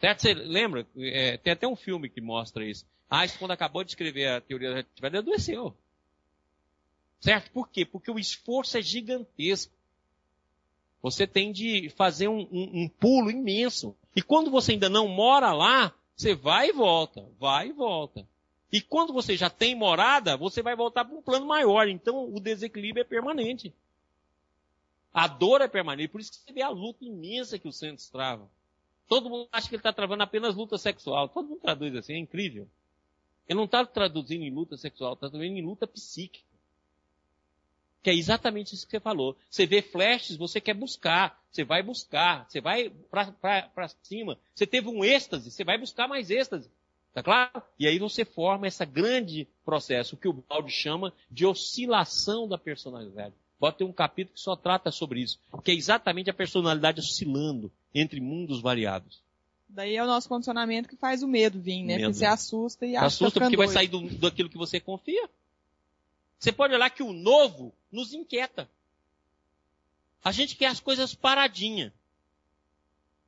Certo? 0.00 0.20
Você 0.22 0.34
lembra? 0.34 0.86
É, 0.96 1.36
tem 1.36 1.52
até 1.52 1.68
um 1.68 1.76
filme 1.76 2.08
que 2.08 2.20
mostra 2.20 2.64
isso. 2.64 2.86
Einstein, 3.10 3.38
quando 3.38 3.50
acabou 3.52 3.84
de 3.84 3.90
escrever 3.90 4.28
a 4.28 4.40
teoria 4.40 4.68
da 4.70 4.74
relatividade, 4.76 5.16
adoeceu. 5.18 5.76
Certo? 7.20 7.50
Por 7.50 7.68
quê? 7.68 7.84
Porque 7.84 8.10
o 8.10 8.18
esforço 8.18 8.78
é 8.78 8.82
gigantesco. 8.82 9.72
Você 11.02 11.26
tem 11.26 11.52
de 11.52 11.90
fazer 11.90 12.28
um, 12.28 12.40
um- 12.50 12.82
um 12.84 12.88
pulo 12.88 13.30
imenso. 13.30 13.94
E 14.14 14.22
quando 14.22 14.50
você 14.50 14.72
ainda 14.72 14.88
não 14.88 15.06
mora 15.08 15.52
lá, 15.52 15.94
você 16.16 16.34
vai 16.34 16.68
e 16.68 16.72
volta, 16.72 17.26
vai 17.38 17.68
e 17.68 17.72
volta. 17.72 18.26
E 18.72 18.80
quando 18.80 19.12
você 19.12 19.36
já 19.36 19.50
tem 19.50 19.74
morada, 19.74 20.36
você 20.36 20.62
vai 20.62 20.76
voltar 20.76 21.04
para 21.04 21.14
um 21.16 21.22
plano 21.22 21.46
maior. 21.46 21.88
Então 21.88 22.32
o 22.32 22.38
desequilíbrio 22.40 23.02
é 23.02 23.04
permanente. 23.04 23.74
A 25.12 25.26
dor 25.26 25.60
é 25.60 25.68
permanente. 25.68 26.08
Por 26.12 26.20
isso 26.20 26.30
que 26.32 26.38
você 26.38 26.52
vê 26.52 26.62
a 26.62 26.68
luta 26.68 27.04
imensa 27.04 27.58
que 27.58 27.66
o 27.68 27.72
Santos 27.72 28.08
trava. 28.08 28.48
Todo 29.10 29.28
mundo 29.28 29.48
acha 29.50 29.68
que 29.68 29.74
ele 29.74 29.80
está 29.80 29.92
travando 29.92 30.22
apenas 30.22 30.54
luta 30.54 30.78
sexual. 30.78 31.28
Todo 31.28 31.48
mundo 31.48 31.60
traduz 31.60 31.96
assim, 31.96 32.12
é 32.12 32.18
incrível. 32.18 32.68
Ele 33.48 33.56
não 33.56 33.64
está 33.64 33.84
traduzindo 33.84 34.44
em 34.44 34.54
luta 34.54 34.76
sexual, 34.76 35.14
está 35.14 35.28
traduzindo 35.28 35.58
em 35.58 35.66
luta 35.66 35.84
psíquica. 35.84 36.46
Que 38.04 38.10
é 38.10 38.14
exatamente 38.14 38.72
isso 38.72 38.86
que 38.86 38.92
você 38.92 39.00
falou. 39.00 39.36
Você 39.50 39.66
vê 39.66 39.82
flashes, 39.82 40.36
você 40.36 40.60
quer 40.60 40.74
buscar. 40.74 41.42
Você 41.50 41.64
vai 41.64 41.82
buscar. 41.82 42.48
Você 42.48 42.60
vai 42.60 42.88
para 43.10 43.88
cima. 44.04 44.38
Você 44.54 44.64
teve 44.64 44.86
um 44.86 45.04
êxtase, 45.04 45.50
você 45.50 45.64
vai 45.64 45.76
buscar 45.76 46.06
mais 46.06 46.30
êxtase. 46.30 46.70
Tá 47.12 47.20
claro? 47.20 47.60
E 47.80 47.88
aí 47.88 47.98
você 47.98 48.24
forma 48.24 48.68
esse 48.68 48.86
grande 48.86 49.48
processo, 49.64 50.16
que 50.16 50.28
o 50.28 50.32
Balde 50.32 50.70
chama 50.70 51.12
de 51.28 51.44
oscilação 51.44 52.46
da 52.46 52.56
personalidade. 52.56 53.34
Ter 53.76 53.82
um 53.82 53.92
capítulo 53.92 54.34
que 54.34 54.40
só 54.40 54.54
trata 54.54 54.92
sobre 54.92 55.20
isso. 55.20 55.40
Que 55.64 55.72
é 55.72 55.74
exatamente 55.74 56.30
a 56.30 56.34
personalidade 56.34 57.00
oscilando 57.00 57.72
entre 57.94 58.20
mundos 58.20 58.60
variados. 58.60 59.22
Daí 59.68 59.96
é 59.96 60.02
o 60.02 60.06
nosso 60.06 60.28
condicionamento 60.28 60.88
que 60.88 60.96
faz 60.96 61.22
o 61.22 61.28
medo 61.28 61.60
vir, 61.60 61.82
né? 61.82 61.96
Medo. 61.96 62.06
Porque 62.06 62.18
você 62.18 62.24
assusta 62.24 62.86
e 62.86 62.96
acha 62.96 63.06
Assusta 63.06 63.34
que 63.34 63.38
tá 63.40 63.46
porque 63.46 63.56
vai 63.56 63.68
ficando 63.68 63.88
sair 63.88 63.88
do, 63.88 64.18
daquilo 64.18 64.48
que 64.48 64.58
você 64.58 64.80
confia. 64.80 65.30
Você 66.38 66.50
pode 66.50 66.74
olhar 66.74 66.90
que 66.90 67.02
o 67.02 67.12
novo 67.12 67.72
nos 67.92 68.12
inquieta. 68.12 68.68
A 70.24 70.32
gente 70.32 70.56
quer 70.56 70.66
as 70.66 70.80
coisas 70.80 71.14
paradinha. 71.14 71.92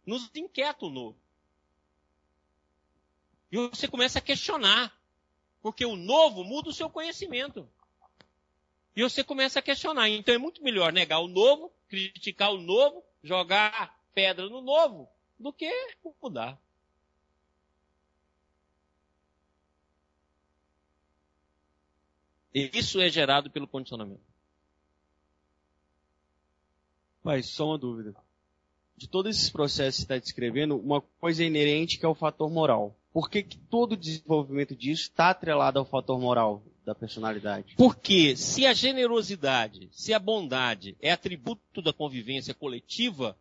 Nos 0.04 0.28
inquieta 0.34 0.84
o 0.86 0.90
novo. 0.90 1.16
E 3.50 3.56
você 3.56 3.86
começa 3.86 4.18
a 4.18 4.22
questionar. 4.22 4.92
Porque 5.62 5.84
o 5.84 5.94
novo 5.94 6.42
muda 6.42 6.70
o 6.70 6.74
seu 6.74 6.90
conhecimento. 6.90 7.68
E 8.96 9.02
você 9.02 9.22
começa 9.22 9.60
a 9.60 9.62
questionar. 9.62 10.08
Então 10.08 10.34
é 10.34 10.38
muito 10.38 10.62
melhor 10.62 10.92
negar 10.92 11.20
o 11.20 11.28
novo, 11.28 11.72
criticar 11.88 12.52
o 12.52 12.60
novo, 12.60 13.04
jogar 13.22 13.96
pedra 14.14 14.48
no 14.48 14.60
novo, 14.60 15.08
do 15.38 15.52
que 15.52 15.70
mudar. 16.22 16.58
E 22.54 22.70
isso 22.74 23.00
é 23.00 23.08
gerado 23.08 23.50
pelo 23.50 23.66
condicionamento. 23.66 24.20
Mas 27.22 27.46
só 27.46 27.68
uma 27.68 27.78
dúvida. 27.78 28.14
De 28.96 29.08
todos 29.08 29.36
esses 29.36 29.50
processos 29.50 30.00
que 30.00 30.06
você 30.06 30.14
está 30.14 30.18
descrevendo, 30.18 30.76
uma 30.76 31.00
coisa 31.00 31.42
é 31.42 31.46
inerente 31.46 31.98
que 31.98 32.04
é 32.04 32.08
o 32.08 32.14
fator 32.14 32.50
moral. 32.50 32.96
Por 33.12 33.28
que, 33.28 33.42
que 33.42 33.56
todo 33.56 33.92
o 33.92 33.96
desenvolvimento 33.96 34.74
disso 34.74 35.02
está 35.02 35.30
atrelado 35.30 35.78
ao 35.78 35.84
fator 35.84 36.18
moral 36.18 36.62
da 36.84 36.94
personalidade? 36.94 37.74
Porque 37.76 38.36
se 38.36 38.66
a 38.66 38.72
generosidade, 38.72 39.88
se 39.92 40.14
a 40.14 40.18
bondade 40.18 40.96
é 41.00 41.10
atributo 41.10 41.82
da 41.82 41.92
convivência 41.92 42.54
coletiva, 42.54 43.36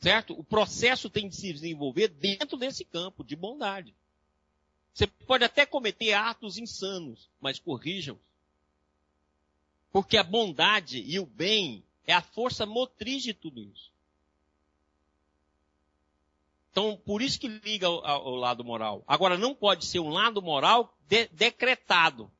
certo? 0.00 0.32
O 0.38 0.44
processo 0.44 1.10
tem 1.10 1.28
de 1.28 1.36
se 1.36 1.52
desenvolver 1.52 2.08
dentro 2.08 2.56
desse 2.56 2.84
campo 2.84 3.24
de 3.24 3.34
bondade. 3.36 3.94
Você 4.92 5.06
pode 5.06 5.44
até 5.44 5.64
cometer 5.64 6.12
atos 6.12 6.58
insanos, 6.58 7.28
mas 7.40 7.58
corrijam. 7.58 8.18
Porque 9.92 10.16
a 10.16 10.22
bondade 10.22 10.98
e 11.00 11.18
o 11.18 11.26
bem 11.26 11.84
é 12.06 12.12
a 12.12 12.22
força 12.22 12.66
motriz 12.66 13.22
de 13.22 13.32
tudo 13.32 13.62
isso. 13.62 13.92
Então, 16.70 16.96
por 17.04 17.22
isso 17.22 17.40
que 17.40 17.48
liga 17.48 17.86
ao, 17.86 18.36
lado 18.36 18.62
moral. 18.62 19.02
Agora, 19.06 19.36
não 19.36 19.54
pode 19.54 19.86
ser 19.86 19.98
um 19.98 20.10
lado 20.10 20.40
moral 20.40 20.94
de, 21.08 21.26
decretado. 21.28 22.30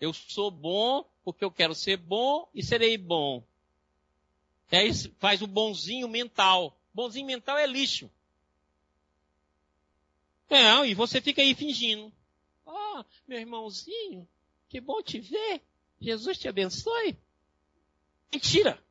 Eu 0.00 0.12
sou 0.14 0.50
bom 0.50 1.04
porque 1.24 1.44
eu 1.44 1.50
quero 1.50 1.74
ser 1.74 1.96
bom 1.96 2.48
e 2.54 2.62
serei 2.62 2.96
bom. 2.96 3.42
É 4.70 4.84
isso, 4.84 5.12
faz 5.18 5.42
o 5.42 5.46
bonzinho 5.46 6.08
mental. 6.08 6.77
Bonzinho 6.98 7.26
mental 7.26 7.56
é 7.56 7.64
lixo. 7.64 8.10
Não, 10.50 10.84
e 10.84 10.94
você 10.94 11.20
fica 11.20 11.40
aí 11.40 11.54
fingindo. 11.54 12.12
Oh, 12.66 13.04
meu 13.24 13.38
irmãozinho, 13.38 14.28
que 14.68 14.80
bom 14.80 15.00
te 15.00 15.20
ver. 15.20 15.62
Jesus 16.00 16.36
te 16.38 16.48
abençoe. 16.48 17.16
Mentira. 18.32 18.82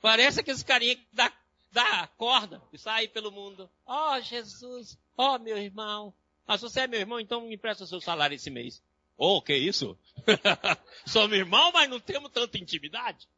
Parece 0.00 0.40
aqueles 0.40 0.64
carinha 0.64 0.96
que 0.96 1.06
dá, 1.12 1.32
dá 1.70 2.08
corda 2.16 2.60
e 2.72 2.76
sai 2.76 3.06
pelo 3.06 3.30
mundo. 3.30 3.70
Oh, 3.86 4.20
Jesus, 4.22 4.98
oh, 5.16 5.38
meu 5.38 5.56
irmão. 5.56 6.12
Ah, 6.44 6.58
se 6.58 6.64
você 6.64 6.80
é 6.80 6.86
meu 6.88 6.98
irmão, 6.98 7.20
então 7.20 7.42
me 7.42 7.54
empresta 7.54 7.86
seu 7.86 8.00
salário 8.00 8.34
esse 8.34 8.50
mês. 8.50 8.82
Oh, 9.16 9.40
que 9.40 9.54
isso? 9.54 9.96
Somos 11.06 11.38
irmão, 11.38 11.70
mas 11.70 11.88
não 11.88 12.00
temos 12.00 12.32
tanta 12.32 12.58
intimidade. 12.58 13.28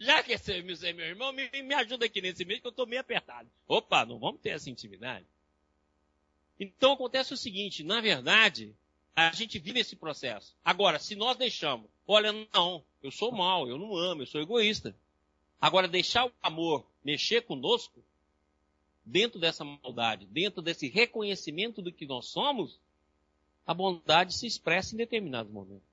Já 0.00 0.22
que 0.22 0.36
você 0.38 0.60
é 0.88 0.92
meu 0.94 1.04
irmão, 1.04 1.30
me, 1.30 1.50
me 1.62 1.74
ajuda 1.74 2.06
aqui 2.06 2.22
nesse 2.22 2.42
mês 2.42 2.58
que 2.58 2.66
eu 2.66 2.70
estou 2.70 2.86
meio 2.86 3.02
apertado. 3.02 3.46
Opa, 3.68 4.06
não 4.06 4.18
vamos 4.18 4.40
ter 4.40 4.48
essa 4.48 4.70
intimidade. 4.70 5.26
Então 6.58 6.94
acontece 6.94 7.34
o 7.34 7.36
seguinte, 7.36 7.84
na 7.84 8.00
verdade, 8.00 8.74
a 9.14 9.30
gente 9.32 9.58
vive 9.58 9.80
esse 9.80 9.94
processo. 9.94 10.56
Agora, 10.64 10.98
se 10.98 11.14
nós 11.14 11.36
deixamos, 11.36 11.90
olha, 12.06 12.32
não, 12.32 12.82
eu 13.02 13.10
sou 13.10 13.30
mal, 13.30 13.68
eu 13.68 13.76
não 13.76 13.94
amo, 13.94 14.22
eu 14.22 14.26
sou 14.26 14.40
egoísta. 14.40 14.96
Agora, 15.60 15.86
deixar 15.86 16.24
o 16.24 16.32
amor 16.42 16.86
mexer 17.04 17.42
conosco, 17.42 18.02
dentro 19.04 19.38
dessa 19.38 19.64
maldade, 19.64 20.24
dentro 20.24 20.62
desse 20.62 20.88
reconhecimento 20.88 21.82
do 21.82 21.92
que 21.92 22.06
nós 22.06 22.26
somos, 22.26 22.80
a 23.66 23.74
bondade 23.74 24.32
se 24.32 24.46
expressa 24.46 24.94
em 24.94 24.98
determinado 24.98 25.50
momento. 25.50 25.89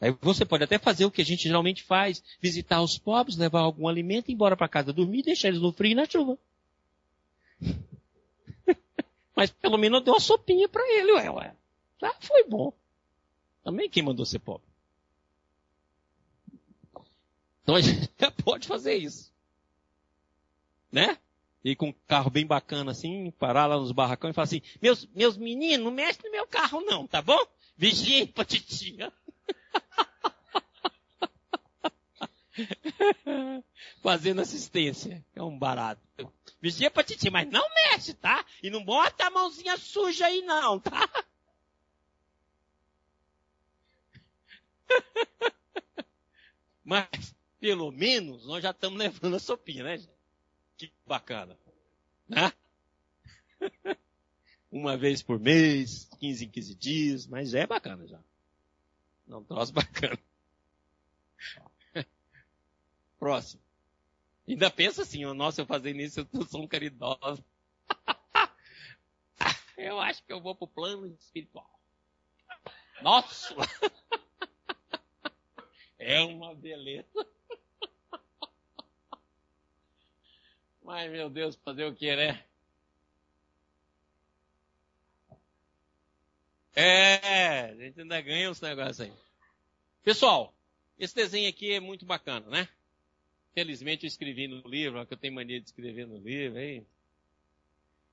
Aí 0.00 0.16
você 0.20 0.44
pode 0.44 0.62
até 0.62 0.78
fazer 0.78 1.04
o 1.04 1.10
que 1.10 1.22
a 1.22 1.24
gente 1.24 1.42
geralmente 1.42 1.82
faz, 1.82 2.22
visitar 2.40 2.80
os 2.80 2.96
pobres, 2.96 3.36
levar 3.36 3.60
algum 3.60 3.88
alimento, 3.88 4.30
ir 4.30 4.34
embora 4.34 4.56
para 4.56 4.68
casa 4.68 4.92
dormir, 4.92 5.22
deixar 5.22 5.48
eles 5.48 5.60
no 5.60 5.72
frio 5.72 5.92
e 5.92 5.94
na 5.94 6.08
chuva. 6.08 6.38
Mas 9.34 9.50
pelo 9.50 9.76
menos 9.76 9.98
eu 9.98 10.04
dei 10.04 10.14
uma 10.14 10.20
sopinha 10.20 10.68
para 10.68 10.82
ele, 10.88 11.12
ué, 11.12 11.30
ué. 11.30 11.54
Já 12.00 12.14
foi 12.20 12.44
bom. 12.44 12.72
Também 13.64 13.90
quem 13.90 14.02
mandou 14.02 14.24
ser 14.24 14.38
pobre. 14.38 14.66
Então 17.62 17.74
a 17.74 17.80
gente 17.82 18.08
pode 18.44 18.68
fazer 18.68 18.94
isso. 18.94 19.32
Né? 20.92 21.18
Ir 21.64 21.74
com 21.74 21.88
um 21.88 21.94
carro 22.06 22.30
bem 22.30 22.46
bacana 22.46 22.92
assim, 22.92 23.32
parar 23.32 23.66
lá 23.66 23.76
nos 23.76 23.90
barracões 23.90 24.30
e 24.30 24.34
falar 24.34 24.44
assim, 24.44 24.62
meus, 24.80 25.06
meus 25.12 25.36
meninos, 25.36 25.84
não 25.84 25.90
mexe 25.90 26.20
no 26.24 26.30
meu 26.30 26.46
carro 26.46 26.80
não, 26.82 27.04
tá 27.04 27.20
bom? 27.20 27.38
Vigia 27.76 28.28
pra 28.28 28.44
titia. 28.44 29.12
Fazendo 34.02 34.40
assistência. 34.40 35.24
É 35.34 35.42
um 35.42 35.58
barato. 35.58 36.00
Vigia 36.60 36.90
pra 36.90 37.04
titia, 37.04 37.30
mas 37.30 37.48
não 37.48 37.64
mexe, 37.74 38.14
tá? 38.14 38.44
E 38.62 38.70
não 38.70 38.84
bota 38.84 39.26
a 39.26 39.30
mãozinha 39.30 39.76
suja 39.76 40.26
aí 40.26 40.42
não, 40.42 40.80
tá? 40.80 41.08
Mas 46.84 47.34
pelo 47.60 47.92
menos 47.92 48.46
nós 48.46 48.62
já 48.62 48.70
estamos 48.70 48.98
levando 48.98 49.36
a 49.36 49.38
sopinha, 49.38 49.84
né, 49.84 49.98
gente? 49.98 50.10
Que 50.78 50.90
bacana. 51.06 51.58
Né? 52.26 52.50
Uma 54.72 54.96
vez 54.96 55.22
por 55.22 55.38
mês, 55.38 56.08
15 56.18 56.44
em 56.46 56.50
15 56.50 56.74
dias, 56.74 57.26
mas 57.26 57.54
é 57.54 57.66
bacana 57.66 58.06
já. 58.06 58.20
Não, 59.28 59.44
troço 59.44 59.74
bacana. 59.74 60.18
Próximo. 63.20 63.62
Ainda 64.48 64.70
pensa 64.70 65.02
assim, 65.02 65.26
oh, 65.26 65.34
nossa, 65.34 65.60
eu 65.60 65.66
fazendo 65.66 66.00
isso, 66.00 66.26
eu 66.32 66.46
sou 66.46 66.62
um 66.62 66.66
caridoso. 66.66 67.44
eu 69.76 70.00
acho 70.00 70.24
que 70.24 70.32
eu 70.32 70.40
vou 70.40 70.54
pro 70.54 70.66
plano 70.66 71.06
espiritual. 71.06 71.68
Nossa! 73.02 73.54
é 75.98 76.22
uma 76.22 76.54
beleza. 76.54 77.26
Mas, 80.82 81.12
meu 81.12 81.28
Deus, 81.28 81.54
fazer 81.56 81.84
o 81.84 81.94
que, 81.94 82.16
né? 82.16 82.47
É, 86.80 87.72
a 87.72 87.74
gente 87.74 88.00
ainda 88.00 88.20
ganha 88.20 88.48
uns 88.48 88.60
negócios 88.60 89.00
aí. 89.00 89.12
Pessoal, 90.04 90.54
esse 90.96 91.12
desenho 91.12 91.48
aqui 91.48 91.72
é 91.72 91.80
muito 91.80 92.06
bacana, 92.06 92.48
né? 92.48 92.68
Felizmente 93.52 94.04
eu 94.04 94.06
escrevi 94.06 94.46
no 94.46 94.60
livro, 94.60 95.04
que 95.04 95.12
eu 95.12 95.18
tenho 95.18 95.34
mania 95.34 95.60
de 95.60 95.66
escrever 95.66 96.06
no 96.06 96.18
livro 96.18 96.56
aí. 96.56 96.76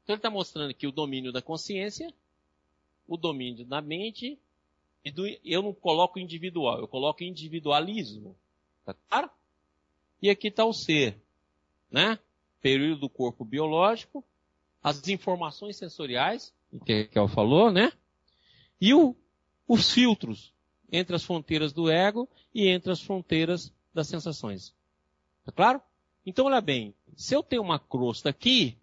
Então 0.03 0.15
ele 0.15 0.15
está 0.15 0.31
mostrando 0.31 0.71
aqui 0.71 0.87
o 0.87 0.91
domínio 0.91 1.31
da 1.31 1.43
consciência, 1.43 2.11
o 3.07 3.15
domínio 3.15 3.63
da 3.65 3.81
mente, 3.81 4.35
e 5.03 5.11
do, 5.11 5.27
eu 5.43 5.61
não 5.61 5.71
coloco 5.71 6.17
individual, 6.17 6.79
eu 6.79 6.87
coloco 6.87 7.23
individualismo. 7.23 8.35
Tá 8.83 8.95
claro? 8.95 9.29
E 10.19 10.27
aqui 10.27 10.47
está 10.47 10.65
o 10.65 10.73
ser, 10.73 11.15
né? 11.91 12.17
período 12.63 13.01
do 13.01 13.09
corpo 13.09 13.45
biológico, 13.45 14.25
as 14.81 15.07
informações 15.07 15.77
sensoriais, 15.77 16.51
que 16.83 17.05
Kel 17.05 17.27
falou, 17.27 17.71
né? 17.71 17.91
E 18.79 18.93
o, 18.93 19.15
os 19.67 19.91
filtros 19.91 20.53
entre 20.91 21.15
as 21.15 21.23
fronteiras 21.23 21.73
do 21.73 21.89
ego 21.89 22.29
e 22.53 22.67
entre 22.67 22.91
as 22.91 23.01
fronteiras 23.01 23.73
das 23.93 24.07
sensações. 24.07 24.73
Tá 25.43 25.51
claro? 25.51 25.81
Então, 26.25 26.45
olha 26.45 26.61
bem, 26.61 26.93
se 27.15 27.35
eu 27.35 27.43
tenho 27.43 27.61
uma 27.61 27.79
crosta 27.79 28.29
aqui, 28.29 28.77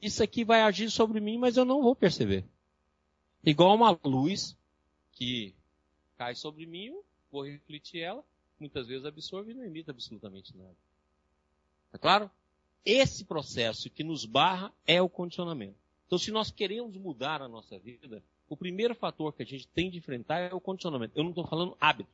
isso 0.00 0.22
aqui 0.22 0.44
vai 0.44 0.62
agir 0.62 0.90
sobre 0.90 1.20
mim, 1.20 1.38
mas 1.38 1.56
eu 1.56 1.64
não 1.64 1.82
vou 1.82 1.94
perceber. 1.94 2.44
Igual 3.44 3.74
uma 3.74 3.98
luz 4.04 4.56
que 5.12 5.54
cai 6.16 6.34
sobre 6.34 6.66
mim, 6.66 6.86
eu 6.86 7.04
vou 7.30 7.44
refletir 7.44 8.00
ela, 8.00 8.24
muitas 8.58 8.86
vezes 8.86 9.04
absorve 9.04 9.52
e 9.52 9.54
não 9.54 9.64
emite 9.64 9.90
absolutamente 9.90 10.56
nada. 10.56 10.76
Tá 11.92 11.98
claro? 11.98 12.30
Esse 12.84 13.24
processo 13.24 13.88
que 13.88 14.02
nos 14.02 14.24
barra 14.24 14.72
é 14.86 15.00
o 15.00 15.08
condicionamento. 15.08 15.76
Então, 16.06 16.18
se 16.18 16.30
nós 16.30 16.50
queremos 16.50 16.96
mudar 16.96 17.40
a 17.40 17.48
nossa 17.48 17.78
vida, 17.78 18.22
o 18.54 18.56
primeiro 18.56 18.94
fator 18.94 19.32
que 19.32 19.42
a 19.42 19.46
gente 19.46 19.66
tem 19.66 19.90
de 19.90 19.98
enfrentar 19.98 20.38
é 20.38 20.54
o 20.54 20.60
condicionamento. 20.60 21.12
Eu 21.16 21.24
não 21.24 21.30
estou 21.30 21.44
falando 21.44 21.76
hábito. 21.80 22.08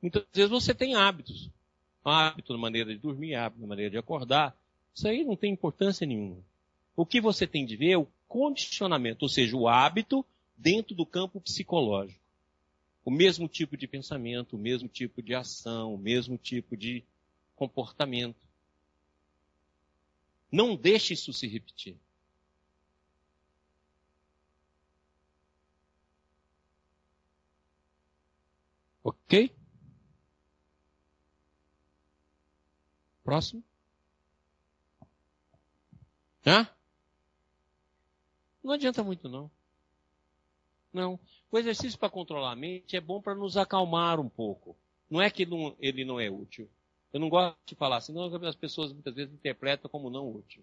Muitas 0.00 0.24
vezes 0.32 0.50
você 0.50 0.72
tem 0.72 0.94
hábitos. 0.94 1.50
Hábito 2.04 2.52
na 2.52 2.58
maneira 2.58 2.94
de 2.94 2.98
dormir, 2.98 3.34
hábito 3.34 3.60
na 3.60 3.66
maneira 3.66 3.90
de 3.90 3.98
acordar. 3.98 4.56
Isso 4.94 5.08
aí 5.08 5.24
não 5.24 5.34
tem 5.34 5.52
importância 5.52 6.06
nenhuma. 6.06 6.38
O 6.94 7.04
que 7.04 7.20
você 7.20 7.44
tem 7.44 7.66
de 7.66 7.76
ver 7.76 7.90
é 7.90 7.98
o 7.98 8.06
condicionamento, 8.28 9.24
ou 9.24 9.28
seja, 9.28 9.56
o 9.56 9.66
hábito 9.66 10.24
dentro 10.56 10.94
do 10.94 11.04
campo 11.04 11.40
psicológico. 11.40 12.20
O 13.04 13.10
mesmo 13.10 13.48
tipo 13.48 13.76
de 13.76 13.88
pensamento, 13.88 14.54
o 14.54 14.58
mesmo 14.58 14.88
tipo 14.88 15.20
de 15.20 15.34
ação, 15.34 15.92
o 15.92 15.98
mesmo 15.98 16.38
tipo 16.38 16.76
de 16.76 17.02
comportamento. 17.56 18.36
Não 20.52 20.76
deixe 20.76 21.14
isso 21.14 21.32
se 21.32 21.48
repetir. 21.48 21.96
Ok? 29.02 29.50
Próximo. 33.24 33.62
Hã? 36.46 36.68
Não 38.62 38.72
adianta 38.72 39.02
muito 39.02 39.28
não. 39.28 39.50
Não. 40.92 41.18
O 41.50 41.58
exercício 41.58 41.98
para 41.98 42.10
controlar 42.10 42.52
a 42.52 42.56
mente 42.56 42.96
é 42.96 43.00
bom 43.00 43.20
para 43.20 43.34
nos 43.34 43.56
acalmar 43.56 44.20
um 44.20 44.28
pouco. 44.28 44.76
Não 45.08 45.20
é 45.20 45.30
que 45.30 45.42
ele 45.42 45.50
não, 45.50 45.76
ele 45.80 46.04
não 46.04 46.20
é 46.20 46.30
útil. 46.30 46.68
Eu 47.12 47.18
não 47.18 47.28
gosto 47.28 47.56
de 47.66 47.74
falar 47.74 47.96
assim, 47.96 48.12
não, 48.12 48.32
as 48.46 48.54
pessoas 48.54 48.92
muitas 48.92 49.14
vezes 49.14 49.34
interpretam 49.34 49.90
como 49.90 50.10
não 50.10 50.30
útil. 50.30 50.62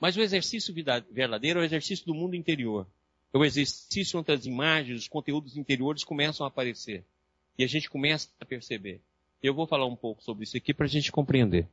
Mas 0.00 0.16
o 0.16 0.20
exercício 0.20 0.74
verdadeiro 0.74 1.60
é 1.60 1.62
o 1.62 1.64
exercício 1.64 2.04
do 2.04 2.14
mundo 2.14 2.34
interior. 2.34 2.86
É 3.32 3.38
o 3.38 3.44
exercício 3.44 4.18
onde 4.18 4.32
as 4.32 4.44
imagens, 4.44 5.02
os 5.02 5.08
conteúdos 5.08 5.56
interiores 5.56 6.02
começam 6.02 6.44
a 6.44 6.48
aparecer. 6.48 7.04
E 7.58 7.64
a 7.64 7.66
gente 7.66 7.88
começa 7.90 8.28
a 8.40 8.44
perceber. 8.44 9.00
Eu 9.42 9.54
vou 9.54 9.66
falar 9.66 9.86
um 9.86 9.96
pouco 9.96 10.22
sobre 10.22 10.44
isso 10.44 10.56
aqui 10.56 10.72
para 10.72 10.86
a 10.86 10.88
gente 10.88 11.12
compreender. 11.12 11.68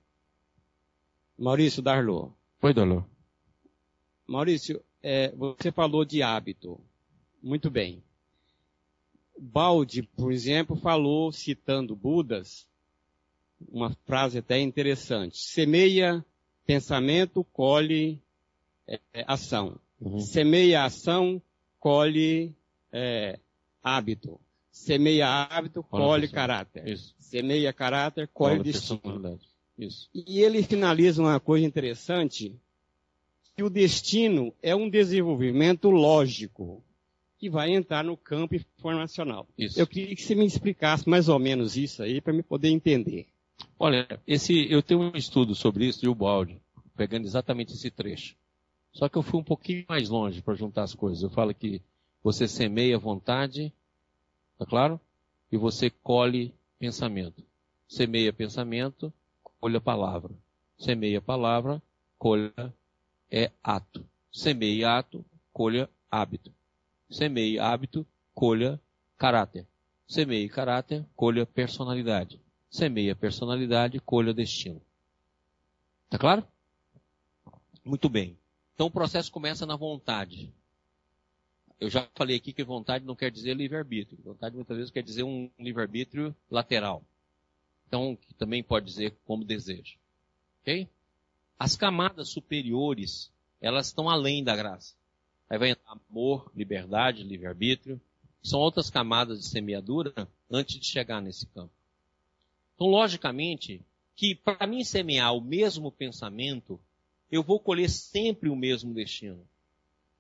Maurício 1.38 1.82
Darlô. 1.82 2.32
Oi, 2.62 2.74
Darlô. 2.74 3.04
Maurício, 4.28 4.84
é, 5.02 5.32
você 5.36 5.72
falou 5.72 6.04
de 6.04 6.22
hábito. 6.22 6.80
Muito 7.42 7.70
bem. 7.70 8.04
Balde, 9.38 10.04
por 10.04 10.32
exemplo, 10.32 10.76
falou, 10.76 11.32
citando 11.32 11.96
Budas, 11.96 12.68
uma 13.68 13.96
frase 14.06 14.40
até 14.40 14.60
interessante. 14.60 15.38
Semeia 15.38 16.24
pensamento, 16.66 17.44
colhe 17.46 18.22
é, 18.86 19.00
é, 19.14 19.26
ação. 19.28 19.80
Uhum. 20.00 20.20
Semeia 20.20 20.84
ação, 20.84 21.42
colhe 21.80 22.54
é, 22.92 23.40
hábito. 23.82 24.40
Semeia 24.80 25.28
hábito, 25.28 25.84
colhe 25.84 26.28
caráter. 26.30 26.88
Isso. 26.88 27.14
Semeia 27.20 27.74
caráter, 27.74 28.30
colhe, 28.34 28.64
destino. 28.64 29.38
Isso. 29.78 30.10
E 30.14 30.40
ele 30.42 30.64
finaliza 30.64 31.22
uma 31.22 31.40
coisa 31.40 31.66
interessante, 31.66 32.56
que 33.56 33.62
o 33.62 33.70
destino 33.70 34.54
é 34.64 34.74
um 34.74 34.90
desenvolvimento 34.90 35.90
lógico 35.90 36.82
que 37.38 37.50
vai 37.50 37.72
entrar 37.72 38.06
no 38.06 38.16
campo 38.16 38.56
informacional. 38.56 39.48
Isso. 39.58 39.80
Eu 39.80 39.86
queria 39.86 40.16
que 40.16 40.24
você 40.24 40.34
me 40.34 40.46
explicasse 40.46 41.08
mais 41.08 41.28
ou 41.28 41.38
menos 41.38 41.76
isso 41.76 42.02
aí 42.02 42.22
para 42.22 42.34
me 42.34 42.42
poder 42.42 42.70
entender. 42.70 43.28
Olha, 43.78 44.08
esse, 44.26 44.72
eu 44.72 44.82
tenho 44.82 45.02
um 45.02 45.16
estudo 45.16 45.54
sobre 45.56 45.88
isso 45.88 46.00
de 46.00 46.08
Ubaldi, 46.08 46.62
pegando 46.96 47.26
exatamente 47.26 47.74
esse 47.74 47.92
trecho. 47.92 48.36
Só 48.94 49.10
que 49.10 49.18
eu 49.18 49.24
fui 49.24 49.42
um 49.42 49.44
pouquinho 49.44 49.86
mais 49.90 50.10
longe 50.10 50.42
para 50.42 50.56
juntar 50.56 50.84
as 50.84 50.96
coisas. 50.96 51.22
Eu 51.22 51.30
falo 51.30 51.54
que 51.54 51.82
você 52.24 52.48
semeia 52.48 52.98
vontade, 52.98 53.74
tá 54.60 54.66
claro? 54.66 55.00
E 55.52 55.58
você 55.58 55.90
colhe 55.90 56.54
pensamento. 56.78 57.44
Semeia 57.88 58.32
pensamento, 58.32 59.12
colha 59.60 59.82
palavra. 59.82 60.36
Semeia 60.78 61.22
palavra, 61.22 61.82
colha 62.18 62.74
é 63.32 63.52
ato. 63.64 64.06
Semeia 64.32 64.98
ato, 64.98 65.26
colha 65.52 65.90
hábito. 66.12 66.54
Semeie 67.10 67.58
hábito, 67.58 68.06
colha 68.36 68.80
caráter. 69.18 69.66
Semeie 70.08 70.50
caráter, 70.50 71.06
colha 71.16 71.46
personalidade. 71.46 72.40
Semeia 72.70 73.16
personalidade, 73.16 74.00
colha 74.00 74.34
destino. 74.34 74.82
Tá 76.10 76.18
claro? 76.18 76.46
Muito 77.84 78.10
bem. 78.10 78.38
Então 78.76 78.88
o 78.88 78.92
processo 78.92 79.32
começa 79.32 79.66
na 79.66 79.76
vontade. 79.76 80.54
Eu 81.80 81.90
já 81.90 82.08
falei 82.14 82.36
aqui 82.36 82.52
que 82.52 82.64
vontade 82.64 83.06
não 83.06 83.16
quer 83.16 83.32
dizer 83.32 83.56
livre-arbítrio. 83.56 84.20
Vontade 84.24 84.56
muitas 84.56 84.76
vezes 84.76 84.92
quer 84.92 85.02
dizer 85.02 85.24
um 85.24 85.50
livre-arbítrio 85.58 86.36
lateral. 86.52 87.04
Então, 87.88 88.16
que 88.16 88.34
também 88.34 88.62
pode 88.62 88.86
dizer 88.86 89.16
como 89.26 89.46
desejo. 89.46 89.98
Ok? 90.62 90.90
As 91.58 91.76
camadas 91.76 92.30
superiores, 92.30 93.32
elas 93.62 93.88
estão 93.88 94.10
além 94.10 94.44
da 94.44 94.56
graça. 94.56 94.94
Aí 95.50 95.58
vai 95.58 95.72
entrar 95.72 95.98
amor, 96.10 96.52
liberdade, 96.56 97.24
livre-arbítrio. 97.24 98.00
São 98.44 98.60
outras 98.60 98.90
camadas 98.90 99.40
de 99.40 99.46
semeadura 99.48 100.28
antes 100.52 100.80
de 100.80 100.86
chegar 100.86 101.22
nesse 101.22 101.46
campo. 101.48 101.74
Então, 102.76 102.88
logicamente, 102.88 103.82
que 104.16 104.36
para 104.36 104.68
mim 104.68 104.84
semear 104.84 105.34
o 105.34 105.42
mesmo 105.42 105.92
pensamento, 105.92 106.80
eu 107.32 107.42
vou 107.42 107.60
colher 107.60 107.90
sempre 107.90 108.50
o 108.50 108.56
mesmo 108.56 108.94
destino. 108.94 109.48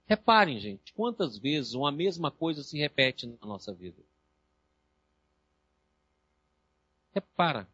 Reparem, 0.09 0.59
gente, 0.59 0.91
quantas 0.93 1.37
vezes 1.37 1.75
uma 1.75 1.91
mesma 1.91 2.31
coisa 2.31 2.63
se 2.63 2.75
repete 2.79 3.27
na 3.27 3.47
nossa 3.47 3.71
vida. 3.71 4.01
Repara. 7.13 7.69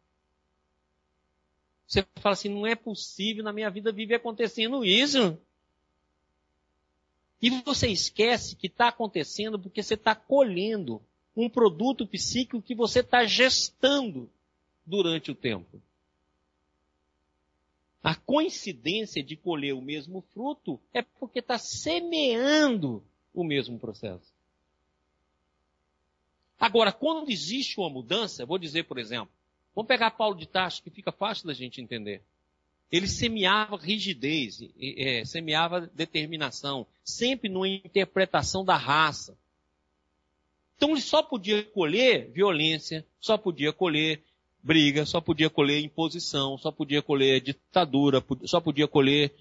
Você 1.86 2.06
fala 2.16 2.34
assim, 2.34 2.50
não 2.50 2.66
é 2.66 2.74
possível 2.74 3.42
na 3.42 3.54
minha 3.54 3.70
vida 3.70 3.90
viver 3.90 4.16
acontecendo 4.16 4.84
isso. 4.84 5.38
E 7.40 7.48
você 7.62 7.88
esquece 7.88 8.54
que 8.54 8.66
está 8.66 8.88
acontecendo 8.88 9.58
porque 9.58 9.82
você 9.82 9.94
está 9.94 10.14
colhendo 10.14 11.00
um 11.34 11.48
produto 11.48 12.06
psíquico 12.06 12.60
que 12.60 12.74
você 12.74 13.00
está 13.00 13.24
gestando 13.24 14.28
durante 14.84 15.30
o 15.30 15.34
tempo. 15.34 15.80
A 18.06 18.14
coincidência 18.14 19.20
de 19.20 19.34
colher 19.34 19.74
o 19.74 19.82
mesmo 19.82 20.20
fruto 20.32 20.80
é 20.94 21.02
porque 21.02 21.40
está 21.40 21.58
semeando 21.58 23.02
o 23.34 23.42
mesmo 23.42 23.80
processo. 23.80 24.32
Agora, 26.56 26.92
quando 26.92 27.28
existe 27.28 27.80
uma 27.80 27.90
mudança, 27.90 28.46
vou 28.46 28.58
dizer, 28.58 28.84
por 28.84 29.00
exemplo, 29.00 29.28
vamos 29.74 29.88
pegar 29.88 30.12
Paulo 30.12 30.36
de 30.36 30.46
Tarso, 30.46 30.84
que 30.84 30.88
fica 30.88 31.10
fácil 31.10 31.48
da 31.48 31.52
gente 31.52 31.80
entender. 31.80 32.22
Ele 32.92 33.08
semeava 33.08 33.76
rigidez, 33.76 34.60
é, 34.80 35.24
semeava 35.24 35.90
determinação, 35.92 36.86
sempre 37.02 37.48
numa 37.48 37.68
interpretação 37.68 38.64
da 38.64 38.76
raça. 38.76 39.36
Então 40.76 40.90
ele 40.90 41.00
só 41.00 41.24
podia 41.24 41.64
colher 41.64 42.30
violência, 42.30 43.04
só 43.18 43.36
podia 43.36 43.72
colher 43.72 44.22
briga, 44.66 45.06
só 45.06 45.20
podia 45.20 45.48
colher 45.48 45.80
imposição, 45.80 46.58
só 46.58 46.72
podia 46.72 47.00
colher 47.00 47.40
ditadura, 47.40 48.22
só 48.44 48.60
podia 48.60 48.88
colher 48.88 49.32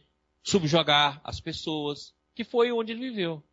subjugar 0.43 1.19
as 1.23 1.41
pessoas, 1.41 2.13
que 2.35 2.43
foi 2.43 2.71
onde 2.71 2.91
ele 2.91 3.09
viveu. 3.09 3.43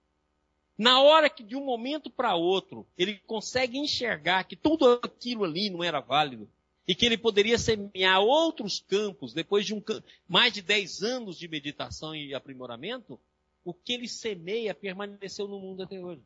Na 0.76 1.00
hora 1.00 1.30
que 1.30 1.42
de 1.42 1.56
um 1.56 1.64
momento 1.64 2.10
para 2.10 2.34
outro 2.34 2.86
ele 2.96 3.18
consegue 3.26 3.78
enxergar 3.78 4.44
que 4.44 4.54
tudo 4.54 5.00
aquilo 5.02 5.44
ali 5.44 5.70
não 5.70 5.82
era 5.82 6.00
válido, 6.00 6.46
e 6.86 6.94
que 6.94 7.06
ele 7.06 7.16
poderia 7.16 7.56
semear 7.56 8.20
outros 8.20 8.80
campos 8.80 9.32
depois 9.32 9.64
de 9.64 9.72
um, 9.72 9.82
mais 10.28 10.52
de 10.52 10.60
10 10.60 11.02
anos 11.02 11.38
de 11.38 11.48
meditação 11.48 12.14
e 12.14 12.34
aprimoramento, 12.34 13.18
o 13.64 13.72
que 13.72 13.94
ele 13.94 14.08
semeia 14.08 14.74
permaneceu 14.74 15.48
no 15.48 15.58
mundo 15.58 15.84
até 15.84 15.98
hoje. 15.98 16.20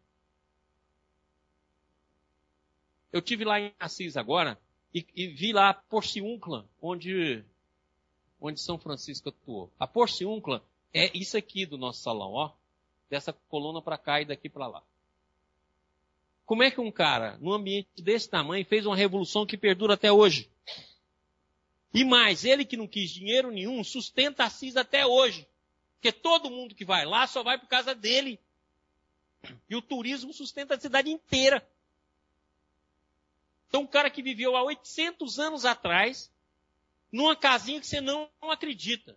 Eu 3.13 3.23
tive 3.23 3.45
lá 3.45 3.61
em 3.61 3.73
Assis 3.79 4.17
agora 4.17 4.59
e, 4.95 5.07
e 5.15 5.29
vi 5.29 5.53
lá 5.53 5.71
a 5.71 5.75
Porciúncula, 5.75 6.69
onde, 6.81 7.45
onde 8.41 8.61
São 8.61 8.79
Francisco 8.79 9.29
atuou. 9.29 9.71
A 9.79 9.87
Porciúncula 9.87 10.65
é 10.93 11.11
isso 11.17 11.37
aqui 11.37 11.67
do 11.67 11.77
nosso 11.77 12.03
salão, 12.03 12.33
ó, 12.33 12.53
dessa 13.09 13.33
coluna 13.33 13.83
para 13.83 13.99
cá 13.99 14.21
e 14.21 14.25
daqui 14.25 14.49
para 14.49 14.67
lá. 14.67 14.83
Como 16.45 16.63
é 16.63 16.71
que 16.71 16.81
um 16.81 16.93
cara, 16.93 17.37
num 17.41 17.53
ambiente 17.53 17.89
desse 18.01 18.31
tamanho, 18.31 18.65
fez 18.65 18.87
uma 18.87 18.97
revolução 18.97 19.45
que 19.45 19.57
perdura 19.57 19.95
até 19.95 20.13
hoje? 20.13 20.49
E 21.93 22.05
mais, 22.05 22.45
ele 22.45 22.65
que 22.65 22.77
não 22.77 22.87
quis 22.87 23.11
dinheiro 23.11 23.51
nenhum, 23.51 23.83
sustenta 23.83 24.45
Assis 24.45 24.77
até 24.77 25.05
hoje. 25.05 25.47
Porque 25.95 26.13
todo 26.13 26.51
mundo 26.51 26.75
que 26.75 26.85
vai 26.85 27.05
lá 27.05 27.27
só 27.27 27.43
vai 27.43 27.59
por 27.59 27.69
causa 27.69 27.95
dele. 27.95 28.39
E 29.69 29.75
o 29.75 29.83
turismo 29.83 30.33
sustenta 30.33 30.75
a 30.75 30.81
cidade 30.81 31.11
inteira. 31.11 31.67
Então, 33.69 33.83
um 33.83 33.87
cara 33.87 34.11
que 34.11 34.23
viveu 34.23 34.57
há 34.57 34.63
800 34.63 35.39
anos 35.39 35.65
atrás, 35.65 36.31
numa 37.11 37.37
casinha 37.37 37.81
que 37.81 37.87
você 37.87 38.01
não, 38.01 38.29
acredita. 38.43 39.17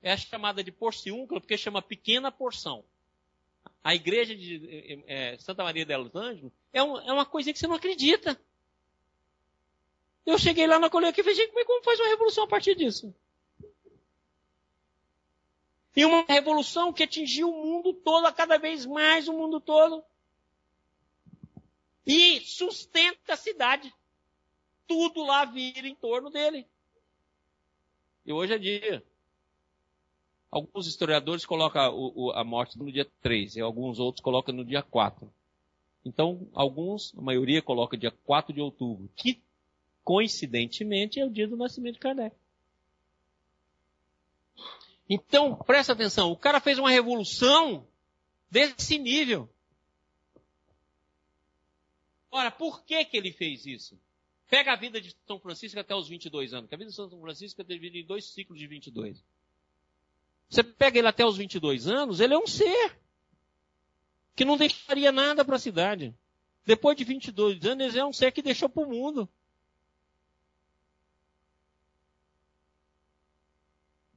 É 0.00 0.16
chamada 0.16 0.62
de 0.62 0.70
porciúncula, 0.70 1.40
porque 1.40 1.58
chama 1.58 1.82
pequena 1.82 2.30
porção 2.30 2.84
a 3.82 3.94
igreja 3.94 4.34
de 4.34 5.02
é, 5.06 5.36
Santa 5.38 5.64
Maria 5.64 5.84
de 5.84 5.96
Los 5.96 6.14
Angeles 6.14 6.52
é, 6.72 6.82
um, 6.82 6.98
é, 6.98 7.12
uma 7.12 7.24
coisa 7.24 7.52
que 7.52 7.58
você 7.58 7.66
não 7.66 7.76
acredita. 7.76 8.38
Eu 10.26 10.38
cheguei 10.38 10.66
lá 10.66 10.78
na 10.78 10.90
colheita 10.90 11.20
e 11.20 11.24
falei, 11.24 11.46
como, 11.46 11.60
é, 11.60 11.64
como 11.64 11.82
faz 11.82 11.98
uma 11.98 12.08
revolução 12.08 12.44
a 12.44 12.48
partir 12.48 12.74
disso? 12.74 13.14
E 15.96 16.04
uma 16.04 16.22
revolução 16.28 16.92
que 16.92 17.02
atingiu 17.02 17.48
o 17.48 17.64
mundo 17.64 17.92
todo, 17.94 18.30
cada 18.34 18.58
vez 18.58 18.84
mais 18.84 19.26
o 19.26 19.32
mundo 19.32 19.58
todo. 19.58 20.04
E 22.06 22.40
sustenta 22.40 23.34
a 23.34 23.36
cidade. 23.36 23.92
Tudo 24.86 25.24
lá 25.24 25.44
vira 25.44 25.86
em 25.86 25.94
torno 25.94 26.30
dele. 26.30 26.66
E 28.24 28.32
hoje 28.32 28.54
é 28.54 28.58
dia. 28.58 29.04
Alguns 30.50 30.86
historiadores 30.86 31.44
colocam 31.44 32.32
a 32.34 32.42
morte 32.42 32.78
no 32.78 32.90
dia 32.90 33.06
3 33.20 33.56
e 33.56 33.60
alguns 33.60 33.98
outros 33.98 34.22
colocam 34.22 34.54
no 34.54 34.64
dia 34.64 34.82
4. 34.82 35.30
Então, 36.04 36.48
alguns, 36.54 37.14
a 37.18 37.20
maioria 37.20 37.60
coloca 37.60 37.96
dia 37.96 38.10
4 38.10 38.52
de 38.54 38.60
outubro, 38.60 39.10
que 39.14 39.42
coincidentemente 40.02 41.20
é 41.20 41.26
o 41.26 41.30
dia 41.30 41.46
do 41.46 41.56
nascimento 41.56 41.94
de 41.94 42.00
Kardec. 42.00 42.34
Então, 45.06 45.54
presta 45.54 45.92
atenção, 45.92 46.30
o 46.30 46.36
cara 46.36 46.60
fez 46.60 46.78
uma 46.78 46.90
revolução 46.90 47.86
desse 48.50 48.98
nível. 48.98 49.48
Ora, 52.38 52.52
por 52.52 52.84
que 52.84 53.04
que 53.04 53.16
ele 53.16 53.32
fez 53.32 53.66
isso? 53.66 54.00
Pega 54.48 54.72
a 54.72 54.76
vida 54.76 55.00
de 55.00 55.12
São 55.26 55.40
Francisco 55.40 55.80
até 55.80 55.92
os 55.92 56.08
22 56.08 56.54
anos, 56.54 56.68
que 56.68 56.74
a 56.76 56.78
vida 56.78 56.88
de 56.88 56.94
São 56.94 57.10
Francisco 57.20 57.60
é 57.60 57.64
dividida 57.64 57.98
em 57.98 58.06
dois 58.06 58.26
ciclos 58.26 58.56
de 58.56 58.66
22. 58.68 59.24
Você 60.48 60.62
pega 60.62 61.00
ele 61.00 61.08
até 61.08 61.26
os 61.26 61.36
22 61.36 61.88
anos, 61.88 62.20
ele 62.20 62.34
é 62.34 62.38
um 62.38 62.46
ser 62.46 62.96
que 64.36 64.44
não 64.44 64.56
deixaria 64.56 65.10
nada 65.10 65.44
para 65.44 65.56
a 65.56 65.58
cidade. 65.58 66.14
Depois 66.64 66.96
de 66.96 67.02
22 67.02 67.64
anos, 67.64 67.88
ele 67.88 67.98
é 67.98 68.06
um 68.06 68.12
ser 68.12 68.30
que 68.30 68.40
deixou 68.40 68.68
para 68.68 68.84
o 68.84 68.88
mundo. 68.88 69.28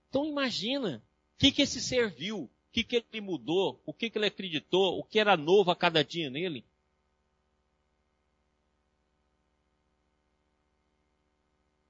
Então 0.09 0.27
imagina, 0.27 1.03
o 1.37 1.39
que, 1.39 1.51
que 1.51 1.63
esse 1.63 1.81
ser 1.81 2.11
viu, 2.11 2.43
o 2.43 2.49
que, 2.71 2.83
que 2.83 3.03
ele 3.11 3.19
mudou, 3.19 3.81
o 3.83 3.91
que, 3.91 4.11
que 4.11 4.17
ele 4.19 4.27
acreditou, 4.27 4.99
o 4.99 5.03
que 5.03 5.17
era 5.17 5.35
novo 5.35 5.71
a 5.71 5.75
cada 5.75 6.03
dia 6.03 6.29
nele. 6.29 6.63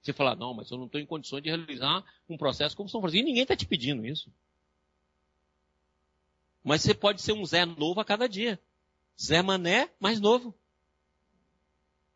Você 0.01 0.13
fala, 0.13 0.35
não, 0.35 0.53
mas 0.53 0.71
eu 0.71 0.77
não 0.77 0.87
estou 0.87 0.99
em 0.99 1.05
condições 1.05 1.43
de 1.43 1.49
realizar 1.49 2.03
um 2.27 2.35
processo 2.35 2.75
como 2.75 2.89
São 2.89 2.99
Francisco. 3.01 3.23
E 3.23 3.27
ninguém 3.27 3.43
está 3.43 3.55
te 3.55 3.67
pedindo 3.67 4.05
isso. 4.05 4.31
Mas 6.63 6.81
você 6.81 6.93
pode 6.93 7.21
ser 7.21 7.33
um 7.33 7.45
Zé 7.45 7.65
novo 7.65 7.99
a 7.99 8.05
cada 8.05 8.27
dia. 8.27 8.59
Zé 9.19 9.41
Mané 9.41 9.91
mais 9.99 10.19
novo. 10.19 10.55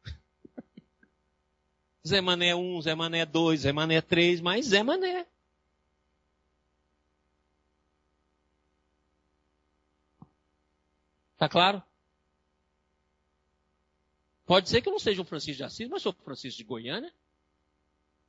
Zé 2.08 2.22
Mané 2.22 2.56
1, 2.56 2.82
Zé 2.82 2.96
Mané 2.96 3.26
2, 3.26 3.62
Zé 3.62 3.72
Mané 3.72 4.02
3, 4.02 4.42
mais 4.42 4.66
Zé 4.66 4.82
Mané. 4.82 5.28
Tá 11.38 11.50
claro? 11.50 11.84
Pode 14.46 14.70
ser 14.70 14.82
que 14.82 14.88
eu 14.88 14.92
não 14.92 15.00
seja 15.00 15.22
um 15.22 15.26
Francisco 15.26 15.58
de 15.58 15.64
Assis, 15.64 15.88
mas 15.90 16.02
sou 16.02 16.14
Francisco 16.14 16.58
de 16.58 16.64
Goiânia. 16.64 17.14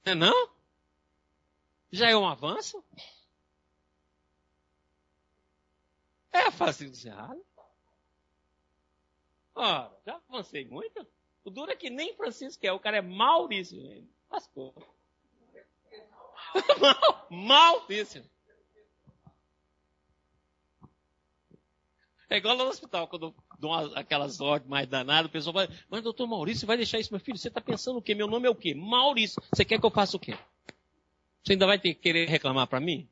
Não 0.07 0.13
é 0.13 0.15
não? 0.15 0.51
Já 1.91 2.11
é 2.11 2.17
um 2.17 2.29
avanço? 2.29 2.85
É 6.31 6.49
fácil 6.53 6.89
do 6.91 6.97
Cerrado. 6.97 7.45
Ó, 9.53 9.91
já 10.07 10.21
avancei 10.29 10.65
muito. 10.69 11.05
O 11.43 11.51
duro 11.51 11.73
é 11.73 11.77
que 11.77 11.91
nem 11.91 12.15
Francisco 12.15 12.65
é, 12.65 12.71
o 12.71 12.79
cara 12.79 12.99
é 12.99 13.03
Maurício. 13.03 14.07
Lascou. 14.31 14.73
Mal. 17.29 17.85
É 22.31 22.37
igual 22.37 22.57
no 22.57 22.65
hospital, 22.65 23.09
quando 23.09 23.35
dou 23.59 23.73
aquelas 23.73 24.41
ordens 24.41 24.69
mais 24.69 24.89
danadas, 24.89 25.29
o 25.29 25.33
pessoal 25.33 25.55
vai, 25.55 25.69
mas 25.89 26.03
doutor 26.03 26.27
Maurício, 26.27 26.67
vai 26.67 26.77
deixar 26.77 26.99
isso, 26.99 27.13
meu 27.13 27.21
filho? 27.21 27.39
Você 27.39 27.49
está 27.49 27.61
pensando 27.61 27.99
o 27.99 28.03
quê? 28.03 28.15
Meu 28.15 28.27
nome 28.27 28.47
é 28.47 28.51
o 28.51 28.55
quê? 28.55 28.75
Maurício. 28.75 29.43
Você 29.53 29.65
quer 29.65 29.81
que 29.81 29.87
eu 29.87 29.91
faça 29.91 30.17
o 30.17 30.21
quê? 30.21 30.37
Você 31.43 31.53
ainda 31.53 31.67
vai 31.67 31.79
ter 31.79 31.95
que 31.95 32.01
querer 32.01 32.29
reclamar 32.29 32.67
para 32.67 32.81
mim? 32.81 33.09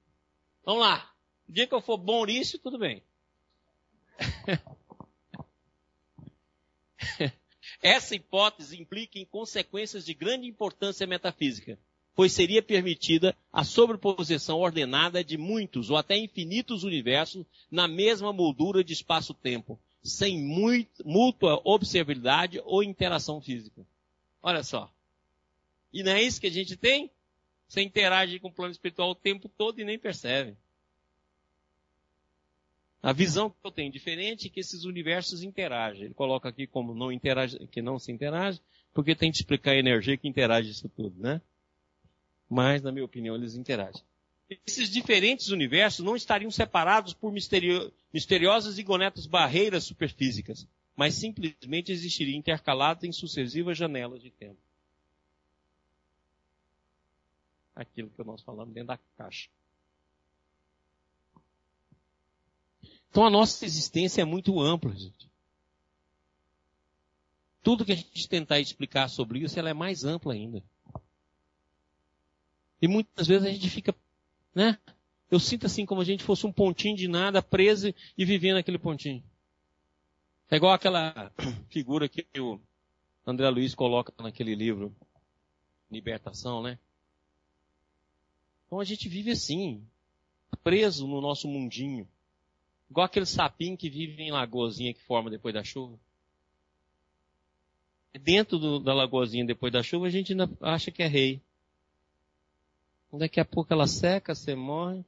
Vamos 0.65 0.83
lá. 0.83 1.11
O 1.49 1.53
dia 1.53 1.67
que 1.67 1.75
eu 1.75 1.81
for 1.81 2.03
Maurício, 2.03 2.59
tudo 2.59 2.79
bem. 2.79 3.03
Essa 7.83 8.15
hipótese 8.15 8.81
implica 8.81 9.19
em 9.19 9.27
consequências 9.27 10.05
de 10.05 10.15
grande 10.15 10.47
importância 10.47 11.07
metafísica 11.07 11.79
pois 12.15 12.33
seria 12.33 12.63
permitida 12.63 13.37
a 13.53 13.65
sobreposição 13.65 14.61
ordenada 14.61 15.25
de 15.25 15.37
muitos 15.37 15.91
ou 15.91 15.97
até 15.97 16.17
infinitos 16.17 16.85
universos 16.85 17.45
na 17.71 17.89
mesma 17.89 18.33
moldura 18.33 18.85
de 18.85 18.93
espaço-tempo, 18.93 19.79
sem 20.05 20.39
muito, 20.41 21.07
mútua 21.07 21.61
observabilidade 21.65 22.61
ou 22.65 22.83
interação 22.83 23.41
física. 23.41 23.85
Olha 24.43 24.63
só. 24.63 24.93
E 25.93 26.03
não 26.03 26.13
é 26.13 26.23
isso 26.23 26.41
que 26.41 26.47
a 26.47 26.53
gente 26.53 26.77
tem? 26.77 27.11
Você 27.67 27.81
interage 27.81 28.39
com 28.39 28.49
o 28.49 28.53
plano 28.53 28.73
espiritual 28.73 29.11
o 29.11 29.15
tempo 29.15 29.49
todo 29.49 29.81
e 29.81 29.85
nem 29.85 29.99
percebe. 29.99 30.57
A 33.03 33.13
visão 33.13 33.51
que 33.51 33.57
eu 33.63 33.71
tenho 33.71 33.91
diferente 33.91 34.47
é 34.47 34.51
que 34.51 34.61
esses 34.61 34.85
universos 34.85 35.43
interagem. 35.43 36.05
Ele 36.05 36.15
coloca 36.15 36.49
aqui 36.49 36.67
como 36.67 36.95
não 36.95 37.11
interage, 37.11 37.59
que 37.69 37.83
não 37.83 37.99
se 37.99 38.13
interage, 38.13 38.61
porque 38.93 39.15
tem 39.15 39.31
que 39.31 39.39
explicar 39.39 39.73
a 39.73 39.79
energia 39.79 40.17
que 40.17 40.29
interage 40.29 40.71
isso 40.71 40.89
tudo, 40.89 41.21
né? 41.21 41.41
mas, 42.49 42.83
na 42.83 42.93
minha 42.93 43.05
opinião, 43.05 43.35
eles 43.35 43.57
interagem. 43.57 44.03
Esses 44.49 44.91
diferentes 44.91 45.49
universos 45.49 46.05
não 46.05 46.15
estariam 46.15 46.51
separados 46.51 47.15
por 47.15 47.33
misterio 47.33 47.93
misteriosas 48.13 48.79
e 48.79 48.83
gonetas 48.83 49.27
barreiras 49.27 49.85
superfísicas, 49.85 50.69
mas 50.95 51.15
simplesmente 51.15 51.91
existiriam 51.91 52.39
intercalados 52.39 53.03
em 53.03 53.11
sucessivas 53.11 53.77
janelas 53.77 54.23
de 54.23 54.31
tempo. 54.31 54.61
Aquilo 57.75 58.11
que 58.11 58.23
nós 58.23 58.41
falamos 58.43 58.73
dentro 58.73 58.89
da 58.89 58.99
caixa. 59.17 59.49
Então 63.11 63.25
a 63.25 63.31
nossa 63.31 63.65
existência 63.65 64.23
é 64.23 64.25
muito 64.25 64.61
ampla, 64.61 64.95
gente. 64.95 65.31
Tudo 67.63 67.85
que 67.85 67.93
a 67.93 67.97
gente 67.97 68.29
tentar 68.29 68.61
explicar 68.61 69.09
sobre 69.09 69.39
isso, 69.39 69.59
ela 69.59 69.71
é 69.71 69.75
mais 69.75 70.05
ampla 70.05 70.35
ainda. 70.35 70.63
E 72.83 72.87
muitas 72.87 73.27
vezes 73.27 73.47
a 73.47 73.51
gente 73.51 73.71
fica, 73.71 73.95
né? 74.55 74.79
Eu 75.31 75.41
sinto 75.41 75.67
assim 75.67 75.85
como 75.85 76.01
a 76.01 76.05
gente 76.05 76.23
fosse 76.23 76.47
um 76.47 76.53
pontinho 76.53 76.97
de 76.97 77.09
nada 77.09 77.43
preso 77.43 77.93
e 78.17 78.25
vivendo 78.25 78.55
naquele 78.55 78.79
pontinho. 78.79 79.23
É 80.51 80.57
igual 80.57 80.73
aquela 80.73 81.33
figura 81.71 82.09
que 82.09 82.27
o 82.39 82.61
André 83.27 83.49
Luiz 83.49 83.75
coloca 83.75 84.13
naquele 84.23 84.55
livro, 84.55 84.95
Libertação, 85.91 86.63
né? 86.63 86.79
Então 88.67 88.81
a 88.81 88.85
gente 88.85 89.09
vive 89.09 89.31
assim, 89.31 89.87
preso 90.63 91.07
no 91.07 91.21
nosso 91.21 91.49
mundinho. 91.49 92.09
Igual 92.91 93.07
aquele 93.07 93.27
sapinho 93.27 93.77
que 93.77 93.89
vive 93.89 94.23
em 94.23 94.31
lagoazinha 94.31 94.95
que 94.95 95.03
forma 95.03 95.31
depois 95.31 95.55
da 95.55 95.65
chuva. 95.65 95.99
Dentro 98.21 98.59
do, 98.59 98.79
da 98.79 98.95
lagoazinha 98.95 99.45
depois 99.45 99.73
da 99.73 99.83
chuva 99.83 100.07
a 100.07 100.11
gente 100.11 100.33
ainda 100.33 100.49
acha 100.61 100.91
que 100.91 101.03
é 101.03 101.07
rei. 101.07 101.43
Daqui 103.19 103.39
a 103.39 103.45
pouco 103.45 103.73
ela 103.73 103.87
seca, 103.87 104.35
você 104.35 104.55
morre. 104.55 105.05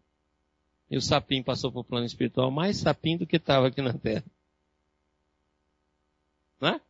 E 0.89 0.97
o 0.97 1.03
sapinho 1.03 1.43
passou 1.43 1.73
para 1.73 1.81
o 1.81 1.85
plano 1.85 2.07
espiritual 2.07 2.51
mais 2.51 2.77
sapinho 2.77 3.19
do 3.19 3.27
que 3.27 3.37
estava 3.37 3.67
aqui 3.67 3.83
na 3.83 3.93
Terra. 3.93 4.25
Não 6.61 6.69
é? 6.69 6.81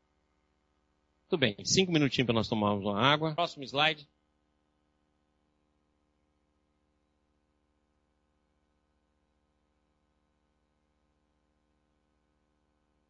Tudo 1.29 1.41
bem, 1.41 1.57
cinco 1.65 1.91
minutinhos 1.91 2.27
para 2.27 2.35
nós 2.35 2.49
tomarmos 2.49 2.85
uma 2.85 3.01
água. 3.01 3.35
Próximo 3.35 3.65
slide. 3.65 4.07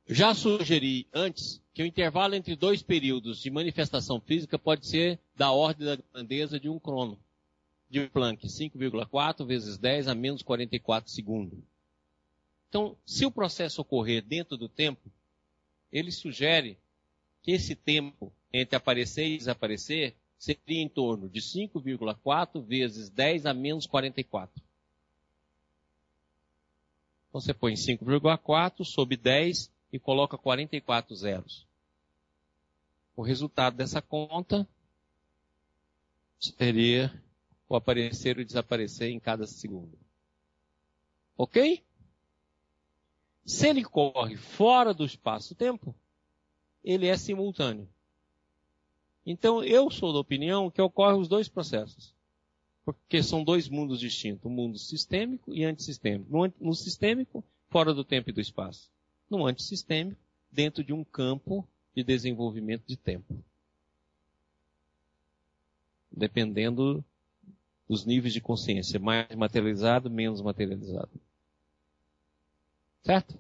Já 0.08 0.32
sugeri 0.32 1.08
antes 1.12 1.60
que 1.74 1.82
o 1.82 1.86
intervalo 1.86 2.36
entre 2.36 2.54
dois 2.54 2.80
períodos 2.80 3.40
de 3.40 3.50
manifestação 3.50 4.20
física 4.20 4.56
pode 4.56 4.86
ser 4.86 5.18
da 5.34 5.50
ordem 5.50 5.84
da 5.84 5.96
grandeza 5.96 6.60
de 6.60 6.68
um 6.68 6.78
crono 6.78 7.18
de 7.88 8.08
Planck, 8.08 8.46
5,4 8.46 9.46
vezes 9.46 9.78
10 9.78 10.08
a 10.08 10.14
menos 10.14 10.42
44 10.42 11.10
segundos. 11.10 11.58
Então, 12.68 12.96
se 13.06 13.24
o 13.24 13.30
processo 13.30 13.80
ocorrer 13.80 14.22
dentro 14.22 14.56
do 14.56 14.68
tempo, 14.68 15.10
ele 15.92 16.10
sugere 16.10 16.78
que 17.42 17.52
esse 17.52 17.74
tempo 17.74 18.32
entre 18.52 18.76
aparecer 18.76 19.26
e 19.26 19.38
desaparecer 19.38 20.16
seria 20.38 20.82
em 20.82 20.88
torno 20.88 21.28
de 21.28 21.40
5,4 21.40 22.62
vezes 22.62 23.08
10 23.08 23.46
a 23.46 23.54
menos 23.54 23.86
44. 23.86 24.62
Então 27.28 27.40
você 27.40 27.54
põe 27.54 27.74
5,4 27.74 28.84
sobre 28.84 29.16
10 29.16 29.70
e 29.92 29.98
coloca 29.98 30.36
44 30.36 31.14
zeros. 31.14 31.66
O 33.14 33.22
resultado 33.22 33.76
dessa 33.76 34.02
conta 34.02 34.68
seria 36.38 37.12
o 37.68 37.76
aparecer 37.76 38.38
e 38.38 38.42
o 38.42 38.44
desaparecer 38.44 39.10
em 39.10 39.18
cada 39.18 39.46
segundo. 39.46 39.98
Ok? 41.36 41.82
Se 43.44 43.68
ele 43.68 43.84
corre 43.84 44.36
fora 44.36 44.92
do 44.92 45.04
espaço-tempo, 45.04 45.94
ele 46.82 47.06
é 47.06 47.16
simultâneo. 47.16 47.88
Então 49.24 49.62
eu 49.62 49.90
sou 49.90 50.12
da 50.12 50.20
opinião 50.20 50.70
que 50.70 50.80
ocorrem 50.80 51.20
os 51.20 51.28
dois 51.28 51.48
processos. 51.48 52.14
Porque 52.84 53.20
são 53.20 53.42
dois 53.42 53.68
mundos 53.68 53.98
distintos, 53.98 54.44
o 54.44 54.48
mundo 54.48 54.78
sistêmico 54.78 55.52
e 55.52 55.64
antissistêmico. 55.64 56.30
No, 56.30 56.52
no 56.60 56.74
sistêmico, 56.74 57.42
fora 57.68 57.92
do 57.92 58.04
tempo 58.04 58.30
e 58.30 58.32
do 58.32 58.40
espaço. 58.40 58.88
No 59.28 59.44
antissistêmico, 59.44 60.20
dentro 60.52 60.84
de 60.84 60.92
um 60.92 61.02
campo 61.02 61.66
de 61.94 62.04
desenvolvimento 62.04 62.84
de 62.86 62.96
tempo. 62.96 63.42
Dependendo 66.12 67.04
os 67.88 68.04
níveis 68.04 68.32
de 68.32 68.40
consciência, 68.40 68.98
mais 68.98 69.28
materializado, 69.34 70.10
menos 70.10 70.42
materializado. 70.42 71.10
Certo? 73.02 73.38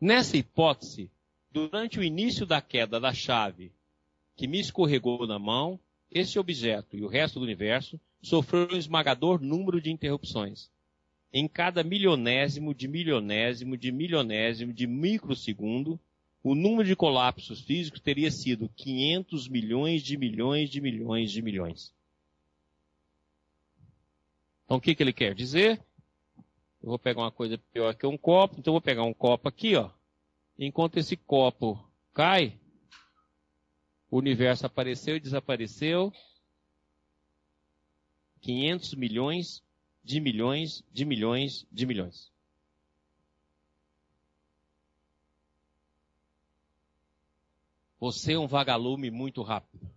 Nessa 0.00 0.36
hipótese, 0.36 1.10
durante 1.50 1.98
o 1.98 2.02
início 2.02 2.44
da 2.44 2.60
queda 2.60 3.00
da 3.00 3.12
chave 3.12 3.72
que 4.36 4.46
me 4.46 4.60
escorregou 4.60 5.26
na 5.26 5.38
mão, 5.38 5.78
esse 6.10 6.38
objeto 6.38 6.96
e 6.96 7.02
o 7.02 7.08
resto 7.08 7.38
do 7.38 7.44
universo 7.44 7.98
sofreu 8.20 8.68
um 8.70 8.76
esmagador 8.76 9.40
número 9.40 9.80
de 9.80 9.90
interrupções. 9.90 10.70
Em 11.32 11.48
cada 11.48 11.82
milionésimo 11.82 12.74
de 12.74 12.86
milionésimo 12.86 13.76
de 13.76 13.90
milionésimo 13.90 14.72
de 14.72 14.86
microsegundo, 14.86 15.98
o 16.42 16.54
número 16.54 16.86
de 16.86 16.94
colapsos 16.94 17.62
físicos 17.62 18.00
teria 18.00 18.30
sido 18.30 18.68
500 18.76 19.48
milhões 19.48 20.02
de 20.02 20.18
milhões 20.18 20.68
de 20.68 20.80
milhões 20.80 21.32
de 21.32 21.40
milhões. 21.40 21.93
Então 24.64 24.78
o 24.78 24.80
que, 24.80 24.94
que 24.94 25.02
ele 25.02 25.12
quer 25.12 25.34
dizer? 25.34 25.82
Eu 26.82 26.90
vou 26.90 26.98
pegar 26.98 27.22
uma 27.22 27.32
coisa 27.32 27.58
pior 27.72 27.94
que 27.94 28.06
um 28.06 28.18
copo, 28.18 28.56
então 28.58 28.70
eu 28.70 28.74
vou 28.74 28.80
pegar 28.80 29.04
um 29.04 29.14
copo 29.14 29.48
aqui, 29.48 29.76
ó. 29.76 29.90
Enquanto 30.58 30.98
esse 30.98 31.16
copo 31.16 31.82
cai, 32.12 32.58
o 34.10 34.18
universo 34.18 34.66
apareceu 34.66 35.16
e 35.16 35.20
desapareceu. 35.20 36.12
500 38.40 38.94
milhões 38.94 39.62
de 40.02 40.20
milhões 40.20 40.84
de 40.92 41.04
milhões 41.04 41.66
de 41.72 41.86
milhões. 41.86 42.30
Você 47.98 48.34
é 48.34 48.38
um 48.38 48.46
vagalume 48.46 49.10
muito 49.10 49.42
rápido. 49.42 49.93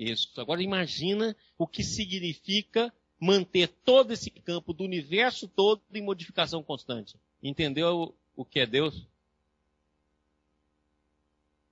Isso. 0.00 0.40
Agora 0.40 0.62
imagina 0.62 1.36
o 1.58 1.66
que 1.66 1.84
significa 1.84 2.90
manter 3.20 3.68
todo 3.68 4.14
esse 4.14 4.30
campo 4.30 4.72
do 4.72 4.82
universo 4.82 5.46
todo 5.46 5.82
em 5.92 6.02
modificação 6.02 6.62
constante. 6.62 7.18
Entendeu 7.42 8.16
o 8.34 8.42
que 8.42 8.60
é 8.60 8.66
Deus? 8.66 9.06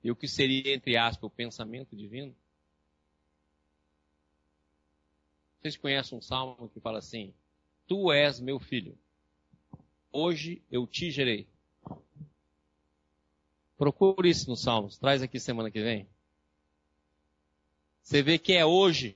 E 0.04 0.10
o 0.10 0.16
que 0.16 0.28
seria, 0.28 0.74
entre 0.74 0.94
aspas, 0.94 1.24
o 1.24 1.30
pensamento 1.30 1.96
divino? 1.96 2.36
Vocês 5.58 5.78
conhecem 5.78 6.18
um 6.18 6.20
salmo 6.20 6.68
que 6.68 6.80
fala 6.80 6.98
assim: 6.98 7.32
Tu 7.86 8.12
és 8.12 8.40
meu 8.40 8.60
filho, 8.60 8.96
hoje 10.12 10.62
eu 10.70 10.86
te 10.86 11.10
gerei. 11.10 11.48
Procure 13.78 14.28
isso 14.28 14.50
nos 14.50 14.60
Salmos. 14.60 14.98
Traz 14.98 15.22
aqui 15.22 15.40
semana 15.40 15.70
que 15.70 15.82
vem. 15.82 16.06
Você 18.08 18.22
vê 18.22 18.38
que 18.38 18.54
é 18.54 18.64
hoje. 18.64 19.14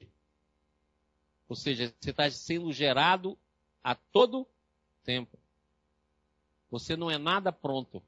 Ou 1.48 1.56
seja, 1.56 1.94
você 1.98 2.10
está 2.10 2.30
sendo 2.30 2.70
gerado 2.74 3.38
a 3.82 3.94
todo 3.94 4.46
tempo. 5.02 5.38
Você 6.70 6.94
não 6.94 7.10
é 7.10 7.16
nada 7.16 7.50
pronto. 7.50 8.02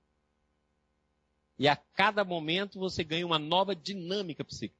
E 1.59 1.67
a 1.67 1.75
cada 1.75 2.23
momento 2.23 2.79
você 2.79 3.03
ganha 3.03 3.25
uma 3.25 3.39
nova 3.39 3.75
dinâmica 3.75 4.45
psíquica. 4.45 4.79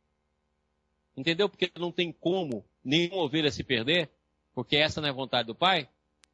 Entendeu? 1.17 1.49
Porque 1.49 1.73
não 1.75 1.91
tem 1.91 2.13
como 2.13 2.63
nenhuma 2.85 3.23
ovelha 3.23 3.51
se 3.51 3.65
perder, 3.65 4.11
porque 4.55 4.77
essa 4.77 5.01
não 5.01 5.09
é 5.09 5.13
vontade 5.13 5.47
do 5.47 5.55
Pai. 5.55 5.89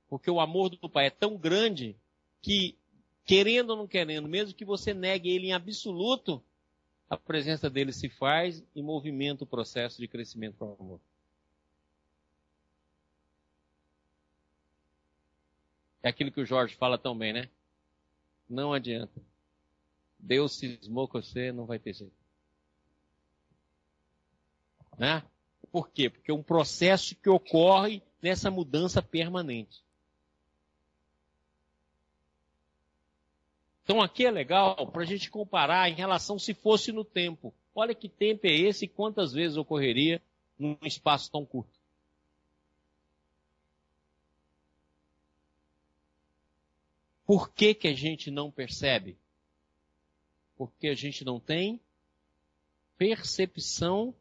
Porque 0.09 0.29
o 0.29 0.41
amor 0.41 0.71
do 0.71 0.91
Pai 0.91 1.07
é 1.07 1.11
tão 1.11 1.37
grande 1.37 1.95
que 2.43 2.77
querendo 3.25 3.71
ou 3.71 3.77
não 3.77 3.87
querendo, 3.87 4.29
mesmo 4.29 4.53
que 4.53 4.65
você 4.65 4.93
negue 4.93 5.31
ele 5.31 5.47
em 5.47 5.53
absoluto, 5.53 6.43
a 7.11 7.17
presença 7.17 7.69
dele 7.69 7.93
se 7.93 8.09
faz 8.09 8.65
e 8.73 8.81
movimenta 8.81 9.43
o 9.43 9.47
processo 9.47 10.01
de 10.01 10.07
crescimento 10.07 10.55
para 10.55 10.69
o 10.69 10.77
amor. 10.79 11.01
É 16.01 16.09
aquilo 16.09 16.31
que 16.31 16.41
o 16.41 16.47
Jorge 16.47 16.77
fala 16.77 16.97
tão 16.97 17.19
bem, 17.19 17.33
né? 17.33 17.51
Não 18.49 18.73
adianta. 18.73 19.21
Deus 20.17 20.57
cismou 20.57 21.09
com 21.09 21.21
você, 21.21 21.51
não 21.51 21.67
vai 21.67 21.81
ter 21.81 21.95
jeito. 21.95 22.15
Né? 24.97 25.25
Por 25.73 25.91
quê? 25.91 26.09
Porque 26.09 26.31
é 26.31 26.35
um 26.35 26.43
processo 26.43 27.17
que 27.17 27.29
ocorre 27.29 28.03
nessa 28.23 28.51
mudança 28.51 29.03
permanente. 29.03 29.83
Então 33.91 34.01
aqui 34.01 34.25
é 34.25 34.31
legal 34.31 34.87
para 34.87 35.03
a 35.03 35.05
gente 35.05 35.29
comparar 35.29 35.91
em 35.91 35.95
relação 35.95 36.39
se 36.39 36.55
fosse 36.55 36.93
no 36.93 37.05
tempo. 37.05 37.53
Olha 37.75 37.93
que 37.93 38.09
tempo 38.09 38.47
é 38.47 38.53
esse 38.53 38.85
e 38.85 38.89
quantas 38.89 39.33
vezes 39.33 39.57
ocorreria 39.57 40.23
num 40.57 40.79
espaço 40.85 41.29
tão 41.29 41.45
curto. 41.45 41.77
Por 47.27 47.53
que, 47.53 47.75
que 47.75 47.89
a 47.89 47.93
gente 47.93 48.31
não 48.31 48.49
percebe? 48.49 49.19
Porque 50.57 50.87
a 50.87 50.95
gente 50.95 51.25
não 51.25 51.41
tem 51.41 51.81
percepção 52.97 54.15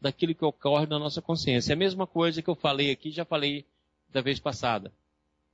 daquilo 0.00 0.36
que 0.36 0.44
ocorre 0.44 0.86
na 0.86 1.00
nossa 1.00 1.20
consciência. 1.20 1.72
É 1.72 1.74
a 1.74 1.76
mesma 1.76 2.06
coisa 2.06 2.40
que 2.40 2.48
eu 2.48 2.54
falei 2.54 2.92
aqui, 2.92 3.10
já 3.10 3.24
falei 3.24 3.66
da 4.08 4.20
vez 4.20 4.38
passada. 4.38 4.92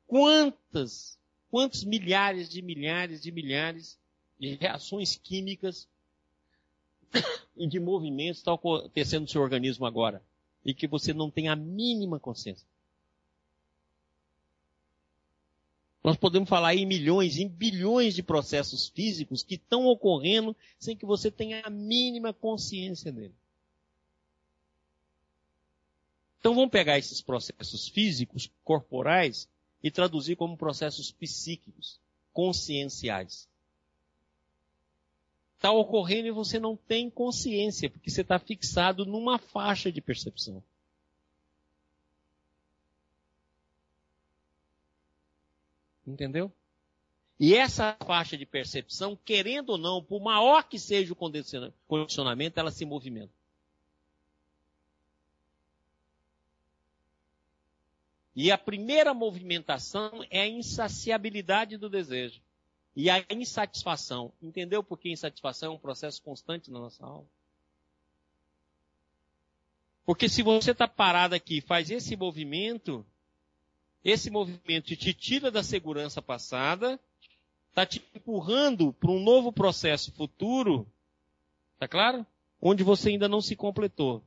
Quantas 0.06 1.18
quantos 1.52 1.84
milhares 1.84 2.48
de 2.48 2.62
milhares 2.62 3.20
de 3.20 3.30
milhares 3.30 3.98
de 4.40 4.54
reações 4.54 5.16
químicas 5.16 5.86
e 7.54 7.66
de 7.66 7.78
movimentos 7.78 8.38
estão 8.38 8.54
acontecendo 8.54 9.24
no 9.24 9.28
seu 9.28 9.42
organismo 9.42 9.84
agora 9.84 10.22
e 10.64 10.72
que 10.72 10.86
você 10.86 11.12
não 11.12 11.30
tem 11.30 11.48
a 11.48 11.54
mínima 11.54 12.18
consciência. 12.18 12.66
Nós 16.02 16.16
podemos 16.16 16.48
falar 16.48 16.74
em 16.74 16.86
milhões, 16.86 17.36
em 17.36 17.46
bilhões 17.46 18.14
de 18.14 18.22
processos 18.22 18.88
físicos 18.88 19.42
que 19.42 19.56
estão 19.56 19.84
ocorrendo 19.84 20.56
sem 20.78 20.96
que 20.96 21.04
você 21.04 21.30
tenha 21.30 21.60
a 21.66 21.70
mínima 21.70 22.32
consciência 22.32 23.12
dele. 23.12 23.34
Então 26.40 26.54
vamos 26.54 26.70
pegar 26.70 26.98
esses 26.98 27.20
processos 27.20 27.88
físicos, 27.88 28.50
corporais, 28.64 29.46
e 29.82 29.90
traduzir 29.90 30.36
como 30.36 30.56
processos 30.56 31.10
psíquicos, 31.10 32.00
conscienciais. 32.32 33.48
Está 35.56 35.70
ocorrendo 35.70 36.28
e 36.28 36.32
você 36.32 36.58
não 36.58 36.76
tem 36.76 37.08
consciência, 37.08 37.88
porque 37.88 38.10
você 38.10 38.22
está 38.22 38.38
fixado 38.38 39.04
numa 39.04 39.38
faixa 39.38 39.92
de 39.92 40.00
percepção. 40.00 40.62
Entendeu? 46.06 46.52
E 47.38 47.54
essa 47.54 47.96
faixa 48.04 48.36
de 48.36 48.44
percepção, 48.44 49.16
querendo 49.24 49.70
ou 49.70 49.78
não, 49.78 50.02
por 50.02 50.20
maior 50.20 50.62
que 50.68 50.78
seja 50.78 51.12
o 51.12 51.70
condicionamento, 51.86 52.58
ela 52.58 52.70
se 52.70 52.84
movimenta. 52.84 53.32
E 58.34 58.50
a 58.50 58.56
primeira 58.56 59.12
movimentação 59.12 60.24
é 60.30 60.40
a 60.40 60.48
insaciabilidade 60.48 61.76
do 61.76 61.88
desejo. 61.88 62.40
E 62.96 63.10
a 63.10 63.24
insatisfação. 63.30 64.32
Entendeu 64.40 64.82
por 64.82 64.98
que 64.98 65.10
insatisfação 65.10 65.72
é 65.72 65.74
um 65.74 65.78
processo 65.78 66.22
constante 66.22 66.70
na 66.70 66.78
nossa 66.78 67.04
alma? 67.04 67.26
Porque 70.04 70.28
se 70.28 70.42
você 70.42 70.72
está 70.72 70.88
parado 70.88 71.34
aqui 71.34 71.60
faz 71.60 71.90
esse 71.90 72.16
movimento, 72.16 73.06
esse 74.04 74.30
movimento 74.30 74.96
te 74.96 75.14
tira 75.14 75.50
da 75.50 75.62
segurança 75.62 76.20
passada, 76.20 76.98
está 77.68 77.86
te 77.86 78.02
empurrando 78.14 78.92
para 78.92 79.10
um 79.10 79.22
novo 79.22 79.52
processo 79.52 80.12
futuro, 80.12 80.86
tá 81.78 81.86
claro? 81.86 82.26
Onde 82.60 82.82
você 82.82 83.10
ainda 83.10 83.28
não 83.28 83.40
se 83.40 83.54
completou. 83.54 84.22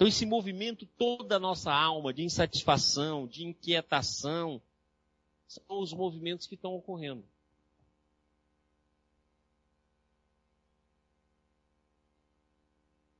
Então, 0.00 0.08
esse 0.08 0.24
movimento 0.24 0.86
toda 0.96 1.36
a 1.36 1.38
nossa 1.38 1.70
alma 1.70 2.10
de 2.10 2.22
insatisfação, 2.22 3.26
de 3.26 3.44
inquietação, 3.44 4.58
são 5.46 5.62
os 5.78 5.92
movimentos 5.92 6.46
que 6.46 6.54
estão 6.54 6.74
ocorrendo. 6.74 7.22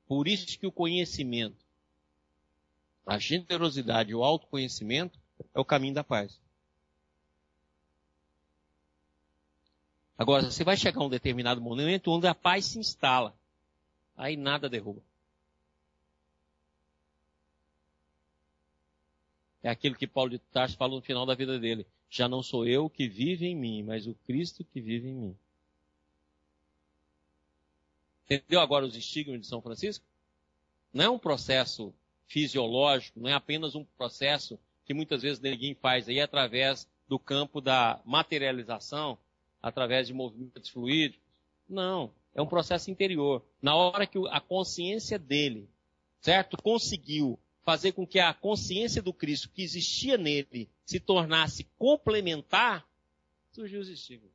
Por 0.08 0.26
isso 0.26 0.58
que 0.58 0.66
o 0.66 0.72
conhecimento, 0.72 1.62
a 3.04 3.18
generosidade 3.18 4.14
o 4.14 4.24
autoconhecimento 4.24 5.20
é 5.52 5.60
o 5.60 5.64
caminho 5.66 5.92
da 5.92 6.02
paz. 6.02 6.40
Agora, 10.16 10.50
você 10.50 10.64
vai 10.64 10.78
chegar 10.78 11.02
a 11.02 11.04
um 11.04 11.10
determinado 11.10 11.60
momento 11.60 12.10
onde 12.10 12.26
a 12.26 12.34
paz 12.34 12.64
se 12.64 12.78
instala. 12.78 13.36
Aí 14.16 14.34
nada 14.34 14.66
derruba. 14.66 15.09
É 19.62 19.68
aquilo 19.68 19.94
que 19.94 20.06
Paulo 20.06 20.30
de 20.30 20.38
Tarso 20.38 20.76
fala 20.76 20.94
no 20.94 21.02
final 21.02 21.26
da 21.26 21.34
vida 21.34 21.58
dele. 21.58 21.86
Já 22.08 22.28
não 22.28 22.42
sou 22.42 22.66
eu 22.66 22.88
que 22.88 23.08
vive 23.08 23.46
em 23.46 23.54
mim, 23.54 23.82
mas 23.82 24.06
o 24.06 24.14
Cristo 24.26 24.64
que 24.64 24.80
vive 24.80 25.08
em 25.08 25.14
mim. 25.14 25.36
Entendeu 28.24 28.60
agora 28.60 28.86
os 28.86 28.96
estigmas 28.96 29.40
de 29.40 29.46
São 29.46 29.60
Francisco? 29.60 30.04
Não 30.92 31.04
é 31.04 31.10
um 31.10 31.18
processo 31.18 31.92
fisiológico, 32.26 33.20
não 33.20 33.28
é 33.28 33.34
apenas 33.34 33.74
um 33.74 33.84
processo 33.84 34.58
que 34.84 34.94
muitas 34.94 35.22
vezes 35.22 35.40
ninguém 35.40 35.74
faz 35.74 36.08
aí 36.08 36.20
através 36.20 36.88
do 37.08 37.18
campo 37.18 37.60
da 37.60 38.00
materialização 38.04 39.18
através 39.62 40.06
de 40.06 40.14
movimentos 40.14 40.70
fluídicos. 40.70 41.24
Não, 41.68 42.12
é 42.34 42.40
um 42.40 42.46
processo 42.46 42.90
interior. 42.90 43.44
Na 43.60 43.74
hora 43.74 44.06
que 44.06 44.18
a 44.30 44.40
consciência 44.40 45.18
dele, 45.18 45.68
certo, 46.20 46.56
conseguiu 46.62 47.38
fazer 47.62 47.92
com 47.92 48.06
que 48.06 48.18
a 48.18 48.32
consciência 48.32 49.02
do 49.02 49.12
Cristo 49.12 49.50
que 49.50 49.62
existia 49.62 50.16
nele 50.16 50.70
se 50.84 50.98
tornasse 50.98 51.64
complementar, 51.78 52.86
surgiu 53.52 53.80
os 53.80 53.88
estímulos. 53.88 54.34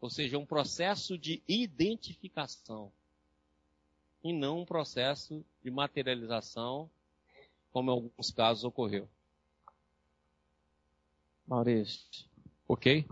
Ou 0.00 0.10
seja, 0.10 0.38
um 0.38 0.46
processo 0.46 1.18
de 1.18 1.42
identificação 1.48 2.92
e 4.22 4.32
não 4.32 4.60
um 4.60 4.64
processo 4.64 5.44
de 5.62 5.70
materialização, 5.70 6.90
como 7.72 7.90
em 7.90 7.94
alguns 7.94 8.30
casos 8.30 8.64
ocorreu. 8.64 9.08
Maurício. 11.46 12.26
Ok? 12.68 13.06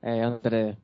É, 0.00 0.22
André, 0.22 0.76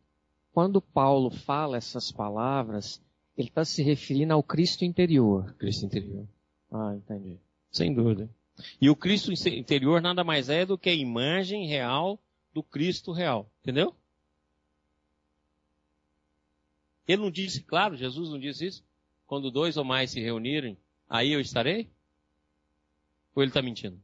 quando 0.52 0.80
Paulo 0.80 1.30
fala 1.30 1.76
essas 1.76 2.12
palavras, 2.12 3.02
ele 3.36 3.48
está 3.48 3.64
se 3.64 3.82
referindo 3.82 4.32
ao 4.32 4.42
Cristo 4.42 4.84
interior. 4.84 5.54
Cristo 5.54 5.86
interior. 5.86 6.28
Ah, 6.76 6.92
entendi. 6.92 7.38
Sem 7.70 7.94
dúvida. 7.94 8.28
E 8.80 8.90
o 8.90 8.96
Cristo 8.96 9.30
interior 9.32 10.02
nada 10.02 10.24
mais 10.24 10.48
é 10.48 10.66
do 10.66 10.76
que 10.76 10.90
a 10.90 10.94
imagem 10.94 11.68
real 11.68 12.18
do 12.52 12.64
Cristo 12.64 13.12
real. 13.12 13.48
Entendeu? 13.62 13.94
Ele 17.06 17.22
não 17.22 17.30
disse, 17.30 17.62
claro, 17.62 17.96
Jesus 17.96 18.30
não 18.30 18.40
disse 18.40 18.66
isso. 18.66 18.84
Quando 19.24 19.52
dois 19.52 19.76
ou 19.76 19.84
mais 19.84 20.10
se 20.10 20.20
reunirem, 20.20 20.76
aí 21.08 21.30
eu 21.30 21.40
estarei? 21.40 21.88
Ou 23.36 23.42
ele 23.44 23.50
está 23.50 23.62
mentindo? 23.62 24.02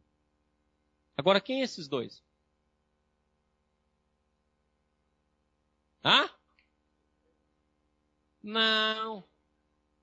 Agora, 1.16 1.40
quem 1.40 1.62
é 1.62 1.64
esses 1.64 1.88
dois? 1.88 2.22
Hã? 6.04 6.30
Não. 8.40 9.24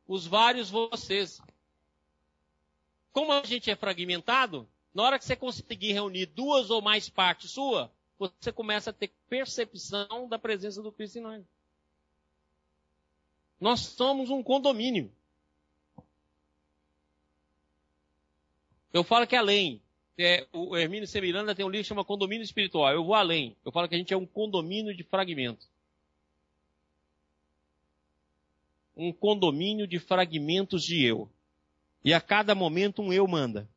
Os 0.06 0.28
vários 0.28 0.70
vocês. 0.70 1.42
Como 3.12 3.32
a 3.32 3.44
gente 3.44 3.70
é 3.72 3.76
fragmentado, 3.76 4.68
na 4.94 5.04
hora 5.04 5.20
que 5.20 5.26
você 5.26 5.36
conseguir 5.36 5.94
reunir 5.94 6.26
duas 6.28 6.70
ou 6.70 6.82
mais 6.82 7.10
partes 7.10 7.52
sua, 7.52 7.92
você 8.18 8.52
começa 8.52 8.90
a 8.90 8.94
ter 8.94 9.12
percepção 9.30 10.28
da 10.28 10.40
presença 10.40 10.82
do 10.82 10.92
Cristo 10.92 11.20
em 11.20 11.22
nós. 11.22 11.46
Nós 13.60 13.80
somos 13.82 14.30
um 14.30 14.44
condomínio. 14.44 15.12
Eu 18.94 19.04
falo 19.04 19.28
que 19.28 19.36
além. 19.36 19.82
É, 20.20 20.48
o 20.52 20.76
Hermínio 20.76 21.08
C. 21.08 21.22
Miranda 21.22 21.54
tem 21.54 21.64
um 21.64 21.70
livro 21.70 21.84
que 21.84 21.90
chama 21.90 22.04
Condomínio 22.04 22.44
Espiritual. 22.44 22.92
Eu 22.92 23.04
vou 23.04 23.14
além. 23.14 23.56
Eu 23.64 23.72
falo 23.72 23.88
que 23.88 23.94
a 23.94 23.98
gente 23.98 24.14
é 24.14 24.18
um 24.18 24.26
condomínio 24.26 24.96
de 24.96 25.04
fragmentos. 25.04 25.70
Um 28.96 29.14
condomínio 29.14 29.86
de 29.86 30.00
fragmentos 30.00 30.84
de 30.84 31.04
eu. 31.06 31.30
E 32.04 32.14
a 32.14 32.22
cada 32.22 32.56
momento 32.56 33.02
um 33.02 33.12
eu 33.12 33.28
manda. 33.28 33.70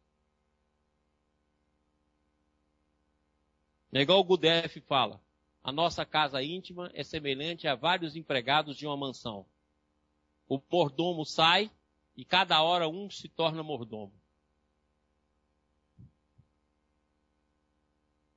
É 3.93 4.01
igual 4.01 4.21
o 4.21 4.25
Gudef 4.25 4.81
fala. 4.83 5.21
A 5.63 5.73
nossa 5.73 6.07
casa 6.07 6.43
íntima 6.43 6.91
é 6.95 7.03
semelhante 7.03 7.67
a 7.67 7.75
vários 7.75 8.17
empregados 8.17 8.77
de 8.77 8.87
uma 8.87 8.97
mansão. 8.97 9.45
O 10.49 10.61
mordomo 10.71 11.25
sai 11.25 11.71
e 12.17 12.25
cada 12.25 12.63
hora 12.63 12.89
um 12.89 13.11
se 13.11 13.29
torna 13.29 13.63
mordomo. 13.63 14.13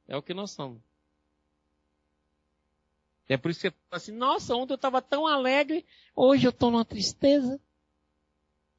É 0.08 0.18
o 0.18 0.22
que 0.22 0.34
nós 0.34 0.52
somos. 0.52 0.82
É 3.28 3.38
por 3.38 3.50
isso 3.50 3.62
que 3.62 3.70
você 3.70 3.76
fala 3.90 3.98
assim, 3.98 4.12
nossa, 4.12 4.56
ontem 4.56 4.74
eu 4.74 4.76
estava 4.76 5.02
tão 5.02 5.26
alegre, 5.26 5.86
hoje 6.16 6.46
eu 6.46 6.50
estou 6.50 6.70
numa 6.70 6.84
tristeza. 6.84 7.60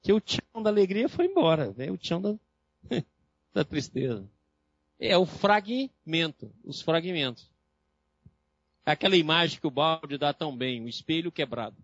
Que 0.04 0.12
o 0.12 0.20
tchão 0.20 0.62
da 0.62 0.68
alegria 0.68 1.08
foi 1.08 1.24
embora, 1.24 1.72
né? 1.78 1.90
o 1.90 1.96
tchão 1.96 2.20
da, 2.20 2.34
da 3.54 3.64
tristeza. 3.64 4.28
É 5.00 5.16
o 5.16 5.24
fragmento, 5.24 6.52
os 6.62 6.82
fragmentos. 6.82 7.50
É 8.84 8.92
aquela 8.92 9.16
imagem 9.16 9.58
que 9.58 9.66
o 9.66 9.70
balde 9.70 10.18
dá 10.18 10.34
tão 10.34 10.54
bem, 10.54 10.84
o 10.84 10.88
espelho 10.90 11.32
quebrado. 11.32 11.74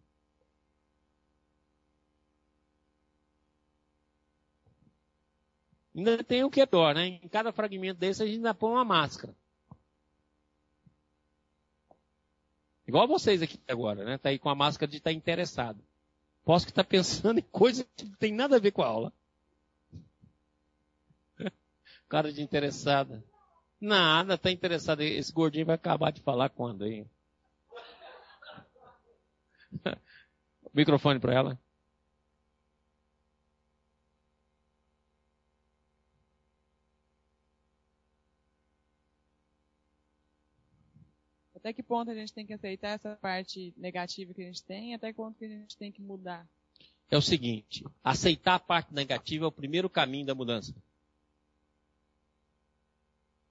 Ainda 5.97 6.23
tem 6.23 6.45
o 6.45 6.51
que 6.51 6.61
é 6.61 6.67
pior, 6.67 6.95
né? 6.95 7.07
Em 7.07 7.29
cada 7.29 7.53
fragmento 7.53 7.99
desse 7.99 8.23
a 8.23 8.27
gente 8.27 8.37
ainda 8.37 8.53
põe 8.53 8.73
uma 8.73 8.85
máscara. 8.85 9.35
Igual 12.87 13.09
vocês 13.09 13.41
aqui 13.41 13.59
agora, 13.67 14.05
né? 14.05 14.19
Tá 14.19 14.29
aí 14.29 14.39
com 14.39 14.51
a 14.51 14.55
máscara 14.55 14.91
de 14.91 14.99
estar 14.99 15.09
tá 15.09 15.15
interessado. 15.15 15.83
Posso 16.51 16.67
que 16.67 16.73
tá 16.73 16.83
pensando 16.83 17.39
em 17.39 17.43
coisa 17.43 17.87
que 17.97 18.05
não 18.05 18.15
tem 18.17 18.35
nada 18.35 18.57
a 18.57 18.59
ver 18.59 18.73
com 18.73 18.83
a 18.83 18.87
aula. 18.89 19.13
Cara 22.09 22.33
de 22.33 22.43
interessada. 22.43 23.23
Nada, 23.81 24.37
tá 24.37 24.51
interessado. 24.51 25.01
Esse 25.01 25.33
gordinho 25.33 25.67
vai 25.67 25.77
acabar 25.77 26.11
de 26.11 26.21
falar 26.21 26.49
quando, 26.49 26.85
hein? 26.85 27.09
Microfone 30.75 31.21
para 31.21 31.35
ela. 31.35 31.59
Até 41.61 41.75
que 41.75 41.83
ponto 41.83 42.11
a 42.11 42.15
gente 42.15 42.33
tem 42.33 42.47
que 42.47 42.55
aceitar 42.55 42.93
essa 42.93 43.17
parte 43.17 43.75
negativa 43.77 44.33
que 44.33 44.41
a 44.41 44.47
gente 44.47 44.65
tem, 44.65 44.95
até 44.95 45.09
que 45.09 45.17
ponto 45.17 45.39
que 45.39 45.45
a 45.45 45.49
gente 45.49 45.77
tem 45.77 45.93
que 45.93 46.01
mudar? 46.01 46.49
É 47.11 47.19
o 47.19 47.23
seguinte, 47.23 47.85
aceitar 48.03 48.55
a 48.55 48.59
parte 48.59 48.95
negativa 48.95 49.45
é 49.45 49.49
o 49.49 49.53
primeiro 49.53 49.91
caminho 49.91 50.25
da 50.25 50.35
mudança. 50.35 50.75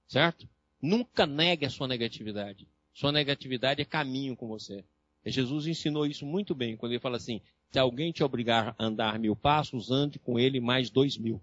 Certo? 0.08 0.48
Nunca 0.82 1.24
negue 1.24 1.64
a 1.64 1.70
sua 1.70 1.86
negatividade. 1.86 2.66
Sua 2.92 3.12
negatividade 3.12 3.80
é 3.80 3.84
caminho 3.84 4.34
com 4.34 4.48
você. 4.48 4.84
E 5.24 5.30
Jesus 5.30 5.68
ensinou 5.68 6.04
isso 6.04 6.26
muito 6.26 6.52
bem, 6.52 6.76
quando 6.76 6.90
ele 6.90 7.00
fala 7.00 7.16
assim, 7.16 7.40
se 7.70 7.78
alguém 7.78 8.10
te 8.10 8.24
obrigar 8.24 8.74
a 8.76 8.86
andar 8.86 9.20
mil 9.20 9.36
passos, 9.36 9.92
ande 9.92 10.18
com 10.18 10.36
ele 10.36 10.58
mais 10.58 10.90
dois 10.90 11.16
mil. 11.16 11.40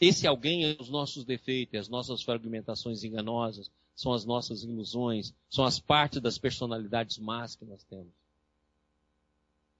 Esse 0.00 0.26
alguém 0.26 0.64
é 0.64 0.76
os 0.78 0.88
nossos 0.88 1.24
defeitos, 1.24 1.80
as 1.80 1.88
nossas 1.88 2.22
fragmentações 2.22 3.02
enganosas, 3.02 3.70
são 3.96 4.12
as 4.12 4.24
nossas 4.24 4.62
ilusões, 4.62 5.34
são 5.50 5.64
as 5.64 5.80
partes 5.80 6.20
das 6.20 6.38
personalidades 6.38 7.18
más 7.18 7.56
que 7.56 7.64
nós 7.64 7.82
temos. 7.82 8.12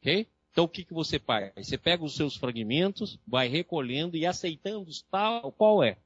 Ok? 0.01 0.27
Então 0.51 0.65
o 0.65 0.69
que, 0.69 0.85
que 0.85 0.93
você 0.93 1.21
faz? 1.21 1.53
Você 1.57 1.79
pega 1.79 2.05
os 2.05 2.17
seus 2.17 2.35
fragmentos, 2.35 3.17
vai 3.25 3.47
recolhendo 3.47 4.17
e 4.17 4.27
aceitando 4.27 4.91
tal 5.09 5.53
qual 5.53 5.85
é. 5.85 5.97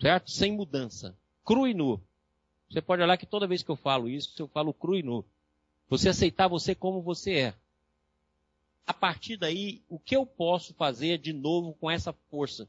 Certo? 0.00 0.30
Sem 0.30 0.52
mudança. 0.52 1.14
Cru 1.44 1.66
e 1.66 1.74
nu. 1.74 2.00
Você 2.70 2.80
pode 2.80 3.02
olhar 3.02 3.18
que 3.18 3.26
toda 3.26 3.46
vez 3.46 3.62
que 3.62 3.70
eu 3.70 3.76
falo 3.76 4.08
isso, 4.08 4.32
eu 4.38 4.48
falo 4.48 4.72
cru 4.72 4.96
e 4.96 5.02
nu. 5.02 5.24
Você 5.90 6.08
aceitar 6.08 6.48
você 6.48 6.74
como 6.74 7.02
você 7.02 7.32
é. 7.32 7.54
A 8.88 8.94
partir 8.94 9.36
daí, 9.36 9.82
o 9.86 9.98
que 9.98 10.16
eu 10.16 10.24
posso 10.24 10.72
fazer 10.72 11.18
de 11.18 11.34
novo 11.34 11.74
com 11.74 11.90
essa 11.90 12.10
força? 12.30 12.66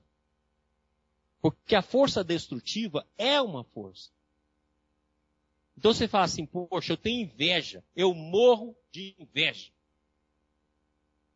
Porque 1.42 1.74
a 1.74 1.82
força 1.82 2.26
destrutiva 2.26 3.08
é 3.18 3.42
uma 3.42 3.64
força. 3.64 4.12
Então 5.78 5.94
você 5.94 6.10
fala 6.10 6.26
assim, 6.26 6.46
poxa, 6.46 6.92
eu 6.92 6.98
tenho 6.98 7.22
inveja, 7.22 7.82
eu 7.96 8.14
morro 8.14 8.76
de 8.92 9.16
inveja. 9.18 9.72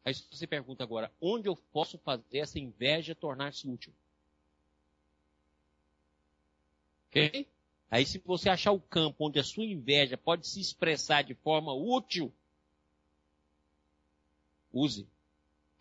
Aí 0.04 0.14
você 0.14 0.46
pergunta 0.46 0.84
agora, 0.84 1.10
onde 1.22 1.48
eu 1.48 1.56
posso 1.72 1.98
fazer 2.00 2.40
essa 2.40 2.60
inveja 2.60 3.16
tornar-se 3.16 3.66
útil? 3.66 3.94
Ok? 7.08 7.48
Aí 7.90 8.06
se 8.06 8.20
você 8.20 8.50
achar 8.50 8.74
o 8.74 8.82
campo 8.82 9.28
onde 9.28 9.40
a 9.40 9.44
sua 9.46 9.64
inveja 9.64 10.18
pode 10.18 10.46
se 10.46 10.60
expressar 10.60 11.22
de 11.24 11.36
forma 11.36 11.74
útil, 11.74 12.34
use. 14.74 15.08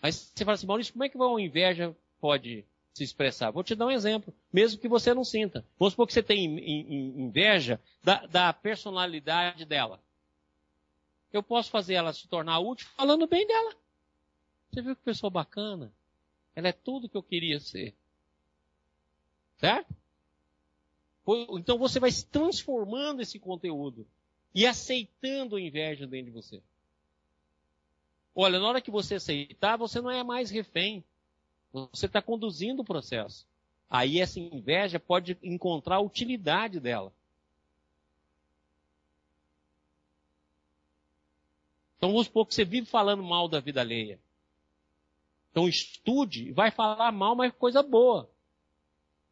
Mas 0.01 0.33
você 0.35 0.45
fala 0.45 0.55
assim, 0.55 0.67
Maurício, 0.67 0.93
como 0.93 1.05
é 1.05 1.09
que 1.09 1.17
uma 1.17 1.41
inveja 1.41 1.97
pode 2.21 2.65
se 2.93 3.03
expressar. 3.03 3.51
Vou 3.51 3.65
te 3.65 3.75
dar 3.75 3.87
um 3.87 3.91
exemplo, 3.91 4.35
mesmo 4.53 4.81
que 4.81 4.89
você 4.89 5.15
não 5.15 5.25
sinta. 5.25 5.65
Vamos 5.79 5.95
supor 5.95 6.07
que 6.07 6.13
você 6.13 6.23
tem 6.23 6.45
inveja 7.19 7.81
da, 8.03 8.27
da 8.27 8.53
personalidade 8.53 9.65
dela. 9.65 10.01
Eu 11.33 11.43
posso 11.43 11.71
fazer 11.71 11.95
ela 11.95 12.13
se 12.13 12.29
tornar 12.29 12.59
útil 12.59 12.87
falando 12.95 13.27
bem 13.27 13.47
dela. 13.47 13.75
Você 14.71 14.83
viu 14.83 14.95
que 14.95 15.03
pessoa 15.03 15.31
bacana? 15.31 15.93
Ela 16.55 16.69
é 16.69 16.73
tudo 16.73 17.09
que 17.09 17.17
eu 17.17 17.23
queria 17.23 17.59
ser. 17.59 17.95
Certo? 19.59 19.95
Então 21.57 21.79
você 21.79 21.99
vai 21.99 22.11
se 22.11 22.27
transformando 22.27 23.23
esse 23.23 23.39
conteúdo 23.39 24.07
e 24.55 24.67
aceitando 24.67 25.57
a 25.57 25.61
inveja 25.61 26.07
dentro 26.07 26.27
de 26.27 26.33
você. 26.33 26.63
Olha, 28.35 28.59
na 28.59 28.67
hora 28.67 28.81
que 28.81 28.91
você 28.91 29.17
aceitar, 29.17 29.77
você 29.77 30.01
não 30.01 30.11
é 30.11 30.23
mais 30.23 30.51
refém. 30.51 31.05
Você 31.73 32.07
está 32.07 32.21
conduzindo 32.23 32.83
o 32.83 32.85
processo. 32.85 33.47
Aí 33.89 34.21
essa 34.21 34.41
inveja 34.41 34.99
pode 34.99 35.37
encontrar 35.43 35.97
a 35.97 36.01
utilidade 36.01 36.81
dela. 36.81 37.13
Então 41.97 42.11
vamos 42.11 42.27
supor 42.27 42.47
que 42.47 42.55
você 42.55 42.65
vive 42.65 42.87
falando 42.87 43.23
mal 43.23 43.47
da 43.49 43.61
vida 43.61 43.81
alheia. 43.81 44.19
Então 45.51 45.69
estude 45.69 46.49
e 46.49 46.53
vai 46.53 46.71
falar 46.71 47.13
mal, 47.13 47.37
mas 47.37 47.53
coisa 47.53 47.83
boa. 47.83 48.29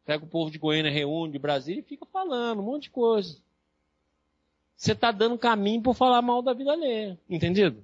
Pega 0.05 0.23
o 0.23 0.27
povo 0.27 0.51
de 0.51 0.57
Goiânia, 0.57 0.91
reúne 0.91 1.33
de 1.33 1.39
Brasília 1.39 1.81
e 1.81 1.83
fica 1.83 2.05
falando 2.05 2.59
um 2.59 2.65
monte 2.65 2.83
de 2.83 2.91
coisa. 2.91 3.37
Você 4.75 4.93
está 4.93 5.11
dando 5.11 5.37
caminho 5.37 5.81
por 5.81 5.95
falar 5.95 6.21
mal 6.21 6.41
da 6.41 6.53
vida 6.53 6.71
alheia. 6.71 7.19
Entendido? 7.29 7.83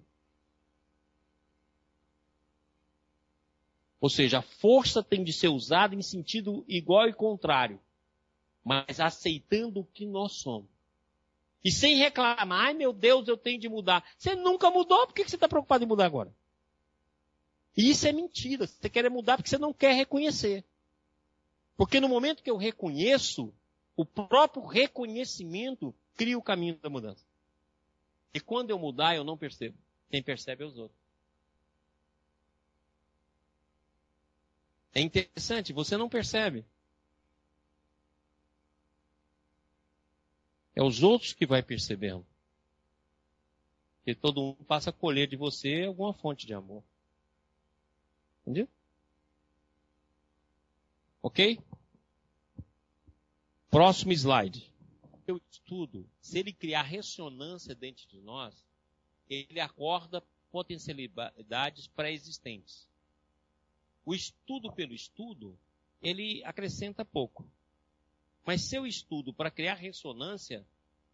Ou 3.99 4.09
seja, 4.09 4.39
a 4.39 4.41
força 4.43 5.03
tem 5.03 5.23
de 5.23 5.33
ser 5.33 5.47
usada 5.47 5.95
em 5.95 6.01
sentido 6.01 6.63
igual 6.67 7.07
e 7.07 7.13
contrário, 7.13 7.79
mas 8.63 8.99
aceitando 8.99 9.79
o 9.79 9.85
que 9.85 10.05
nós 10.05 10.33
somos. 10.33 10.69
E 11.63 11.71
sem 11.71 11.95
reclamar, 11.95 12.67
ai 12.67 12.73
meu 12.73 12.93
Deus, 12.93 13.27
eu 13.27 13.35
tenho 13.35 13.59
de 13.59 13.67
mudar. 13.67 14.03
Você 14.17 14.35
nunca 14.35 14.69
mudou, 14.69 15.07
por 15.07 15.13
que 15.13 15.27
você 15.27 15.35
está 15.35 15.49
preocupado 15.49 15.83
em 15.83 15.87
mudar 15.87 16.05
agora? 16.05 16.33
E 17.75 17.89
isso 17.89 18.07
é 18.07 18.11
mentira. 18.11 18.65
Você 18.65 18.89
quer 18.89 19.09
mudar 19.09 19.37
porque 19.37 19.49
você 19.49 19.57
não 19.57 19.73
quer 19.73 19.93
reconhecer. 19.93 20.63
Porque 21.75 21.99
no 21.99 22.09
momento 22.09 22.41
que 22.41 22.49
eu 22.49 22.57
reconheço, 22.57 23.53
o 23.95 24.05
próprio 24.05 24.65
reconhecimento 24.65 25.93
cria 26.15 26.37
o 26.37 26.41
caminho 26.41 26.77
da 26.79 26.89
mudança. 26.89 27.23
E 28.33 28.39
quando 28.39 28.71
eu 28.71 28.79
mudar, 28.79 29.15
eu 29.15 29.23
não 29.23 29.37
percebo. 29.37 29.77
Quem 30.09 30.23
percebe 30.23 30.63
é 30.63 30.67
os 30.67 30.77
outros. 30.77 31.06
É 34.97 34.99
interessante, 34.99 35.71
você 35.71 35.95
não 35.95 36.09
percebe. 36.09 36.65
É 40.75 40.81
os 40.81 41.03
outros 41.03 41.33
que 41.33 41.45
vai 41.45 41.61
percebendo. 41.61 42.25
Porque 43.97 44.15
todo 44.15 44.41
mundo 44.41 44.65
passa 44.65 44.89
a 44.89 44.93
colher 44.93 45.27
de 45.27 45.35
você 45.35 45.83
alguma 45.83 46.15
fonte 46.15 46.47
de 46.47 46.55
amor. 46.55 46.83
Entendeu? 48.41 48.67
Ok? 51.21 51.59
Próximo 53.69 54.13
slide. 54.13 54.73
O 55.29 55.39
estudo, 55.51 56.09
se 56.19 56.39
ele 56.39 56.51
criar 56.51 56.81
ressonância 56.81 57.75
dentro 57.75 58.07
de 58.07 58.19
nós, 58.19 58.65
ele 59.29 59.59
acorda 59.59 60.23
potencialidades 60.49 61.85
pré-existentes. 61.85 62.89
O 64.07 64.15
estudo 64.15 64.71
pelo 64.71 64.93
estudo, 64.93 65.59
ele 66.01 66.41
acrescenta 66.45 67.03
pouco. 67.03 67.45
Mas 68.45 68.61
se 68.61 68.77
eu 68.77 68.87
estudo 68.87 69.33
para 69.33 69.51
criar 69.51 69.73
ressonância, 69.73 70.65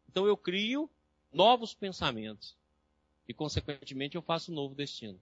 então 0.08 0.28
eu 0.28 0.38
crio 0.38 0.88
novos 1.34 1.74
pensamentos. 1.74 2.56
E, 3.28 3.34
consequentemente, 3.34 4.16
eu 4.16 4.22
faço 4.22 4.52
um 4.52 4.54
novo 4.54 4.76
destino. 4.76 5.20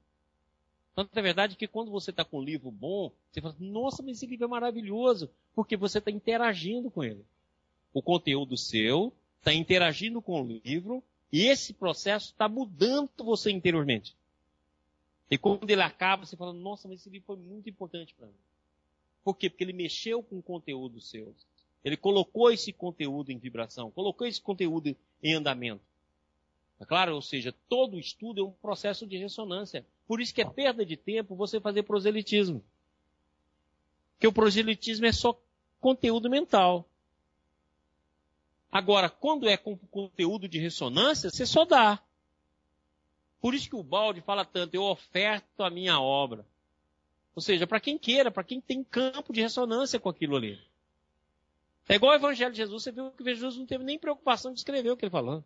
Tanto 0.93 1.18
é 1.18 1.22
verdade 1.22 1.56
que 1.56 1.65
quando 1.65 1.89
você 1.89 2.10
está 2.10 2.26
com 2.26 2.39
um 2.39 2.43
livro 2.43 2.69
bom, 2.69 3.10
você 3.31 3.39
fala, 3.39 3.56
nossa, 3.57 4.03
mas 4.03 4.18
esse 4.18 4.26
livro 4.26 4.43
é 4.43 4.49
maravilhoso, 4.49 5.31
porque 5.56 5.77
você 5.77 5.99
está 5.99 6.11
interagindo 6.11 6.91
com 6.91 7.06
ele. 7.06 7.26
O 7.93 8.02
conteúdo 8.02 8.57
seu 8.57 9.14
está 9.39 9.53
interagindo 9.53 10.22
com 10.22 10.41
o 10.41 10.60
livro, 10.61 11.02
e 11.31 11.43
esse 11.43 11.73
processo 11.73 12.31
está 12.31 12.49
mudando 12.49 13.10
você 13.19 13.49
interiormente. 13.49 14.14
E 15.31 15.37
quando 15.37 15.69
ele 15.69 15.81
acaba, 15.81 16.25
você 16.25 16.35
fala, 16.35 16.51
nossa, 16.51 16.89
mas 16.89 16.99
esse 16.99 17.09
livro 17.09 17.27
foi 17.27 17.37
muito 17.37 17.69
importante 17.69 18.13
para 18.13 18.27
mim. 18.27 18.33
Por 19.23 19.33
quê? 19.37 19.49
Porque 19.49 19.63
ele 19.63 19.71
mexeu 19.71 20.21
com 20.21 20.37
o 20.37 20.43
conteúdo 20.43 20.99
seu. 20.99 21.33
Ele 21.85 21.95
colocou 21.95 22.51
esse 22.51 22.73
conteúdo 22.73 23.31
em 23.31 23.37
vibração, 23.37 23.89
colocou 23.91 24.27
esse 24.27 24.41
conteúdo 24.41 24.93
em 25.23 25.33
andamento. 25.33 25.81
É 26.81 26.85
claro? 26.85 27.15
Ou 27.15 27.21
seja, 27.21 27.55
todo 27.69 27.97
estudo 27.97 28.41
é 28.41 28.43
um 28.43 28.51
processo 28.51 29.07
de 29.07 29.17
ressonância. 29.17 29.85
Por 30.05 30.19
isso 30.19 30.33
que 30.33 30.41
é 30.41 30.45
perda 30.45 30.85
de 30.85 30.97
tempo 30.97 31.33
você 31.33 31.61
fazer 31.61 31.83
proselitismo. 31.83 32.61
Porque 34.13 34.27
o 34.27 34.33
proselitismo 34.33 35.05
é 35.05 35.13
só 35.13 35.39
conteúdo 35.79 36.29
mental. 36.29 36.85
Agora, 38.69 39.09
quando 39.09 39.47
é 39.47 39.55
com 39.55 39.77
conteúdo 39.77 40.47
de 40.49 40.59
ressonância, 40.59 41.29
você 41.29 41.45
só 41.45 41.63
dá. 41.63 42.03
Por 43.41 43.55
isso 43.55 43.68
que 43.68 43.76
o 43.76 43.84
balde 43.84 44.22
fala 44.22 44.45
tanto, 44.45 44.76
eu 44.76 44.84
oferto 44.84 45.63
a 45.63 45.69
minha 45.69 45.99
obra. 45.99 46.45
Ou 47.35 47.41
seja, 47.41 47.65
para 47.65 47.80
quem 47.80 47.97
queira, 47.97 48.30
para 48.30 48.43
quem 48.43 48.61
tem 48.61 48.84
campo 48.84 49.34
de 49.34 49.41
ressonância 49.41 49.99
com 49.99 50.09
aquilo 50.09 50.35
ali. 50.35 50.59
É 51.89 51.95
igual 51.95 52.11
o 52.11 52.15
Evangelho 52.15 52.51
de 52.51 52.57
Jesus, 52.57 52.84
você 52.84 52.91
viu 52.91 53.11
que 53.11 53.23
Jesus 53.23 53.57
não 53.57 53.65
teve 53.65 53.84
nem 53.84 53.97
preocupação 53.97 54.53
de 54.53 54.59
escrever 54.59 54.91
o 54.91 54.95
que 54.95 55.05
ele 55.05 55.11
falou. 55.11 55.43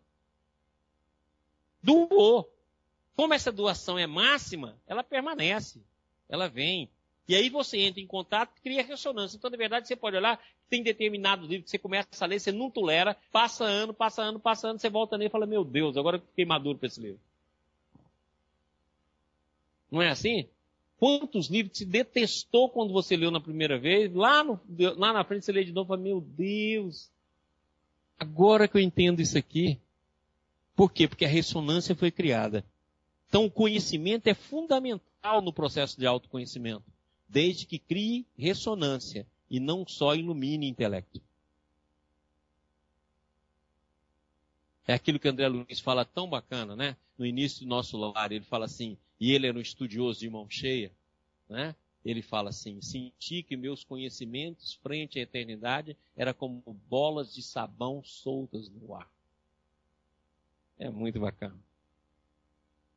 Doou. 1.82 2.52
Como 3.16 3.32
essa 3.32 3.50
doação 3.50 3.98
é 3.98 4.06
máxima, 4.06 4.76
ela 4.86 5.02
permanece. 5.02 5.80
Ela 6.28 6.48
vem. 6.48 6.90
E 7.28 7.34
aí 7.34 7.48
você 7.48 7.78
entra 7.78 8.00
em 8.00 8.06
contato 8.06 8.60
cria 8.62 8.82
ressonância. 8.82 9.36
Então, 9.36 9.50
na 9.50 9.56
verdade, 9.56 9.88
você 9.88 9.96
pode 9.96 10.16
olhar, 10.16 10.38
tem 10.68 10.82
determinado 10.82 11.46
livro 11.46 11.64
que 11.64 11.70
você 11.70 11.78
começa 11.78 12.08
a 12.20 12.26
ler, 12.26 12.38
você 12.38 12.52
não 12.52 12.70
tolera, 12.70 13.16
passa 13.32 13.64
ano, 13.64 13.94
passa 13.94 14.22
ano, 14.22 14.38
passa 14.38 14.68
ano, 14.68 14.78
você 14.78 14.90
volta 14.90 15.16
nele 15.16 15.28
e 15.28 15.32
fala, 15.32 15.46
meu 15.46 15.64
Deus, 15.64 15.96
agora 15.96 16.18
eu 16.18 16.20
fiquei 16.20 16.44
maduro 16.44 16.78
para 16.78 16.88
esse 16.88 17.00
livro. 17.00 17.20
Não 19.90 20.02
é 20.02 20.08
assim? 20.10 20.48
Quantos 20.98 21.48
livros 21.48 21.76
você 21.76 21.84
detestou 21.84 22.70
quando 22.70 22.92
você 22.92 23.16
leu 23.16 23.30
na 23.30 23.40
primeira 23.40 23.78
vez? 23.78 24.12
Lá, 24.12 24.42
no, 24.42 24.58
lá 24.96 25.12
na 25.12 25.24
frente 25.24 25.44
você 25.44 25.52
lê 25.52 25.64
de 25.64 25.72
novo 25.72 25.88
e 25.88 25.90
fala, 25.90 26.00
meu 26.00 26.20
Deus, 26.20 27.10
agora 28.18 28.66
que 28.66 28.76
eu 28.76 28.80
entendo 28.80 29.20
isso 29.20 29.36
aqui. 29.36 29.78
Por 30.74 30.92
quê? 30.92 31.06
Porque 31.06 31.24
a 31.24 31.28
ressonância 31.28 31.94
foi 31.94 32.10
criada. 32.10 32.64
Então 33.28 33.44
o 33.44 33.50
conhecimento 33.50 34.26
é 34.26 34.34
fundamental 34.34 35.42
no 35.42 35.52
processo 35.52 35.98
de 35.98 36.06
autoconhecimento, 36.06 36.84
desde 37.28 37.66
que 37.66 37.78
crie 37.78 38.26
ressonância 38.36 39.26
e 39.50 39.60
não 39.60 39.86
só 39.86 40.14
ilumine 40.14 40.68
intelecto. 40.68 41.20
É 44.86 44.94
aquilo 44.94 45.18
que 45.18 45.28
André 45.28 45.48
Luiz 45.48 45.80
fala 45.80 46.04
tão 46.04 46.28
bacana, 46.28 46.76
né? 46.76 46.96
No 47.18 47.26
início 47.26 47.60
do 47.60 47.68
nosso 47.68 47.96
lar, 47.96 48.30
ele 48.30 48.44
fala 48.44 48.66
assim, 48.66 48.96
e 49.18 49.32
ele 49.32 49.46
era 49.46 49.56
um 49.56 49.60
estudioso 49.60 50.20
de 50.20 50.30
mão 50.30 50.48
cheia, 50.48 50.92
né? 51.48 51.74
Ele 52.04 52.22
fala 52.22 52.50
assim: 52.50 52.80
senti 52.80 53.42
que 53.42 53.56
meus 53.56 53.82
conhecimentos 53.82 54.74
frente 54.74 55.18
à 55.18 55.22
eternidade 55.22 55.96
era 56.16 56.32
como 56.32 56.62
bolas 56.88 57.34
de 57.34 57.42
sabão 57.42 58.02
soltas 58.04 58.68
no 58.68 58.94
ar. 58.94 59.10
É 60.78 60.88
muito 60.90 61.18
bacana. 61.18 61.58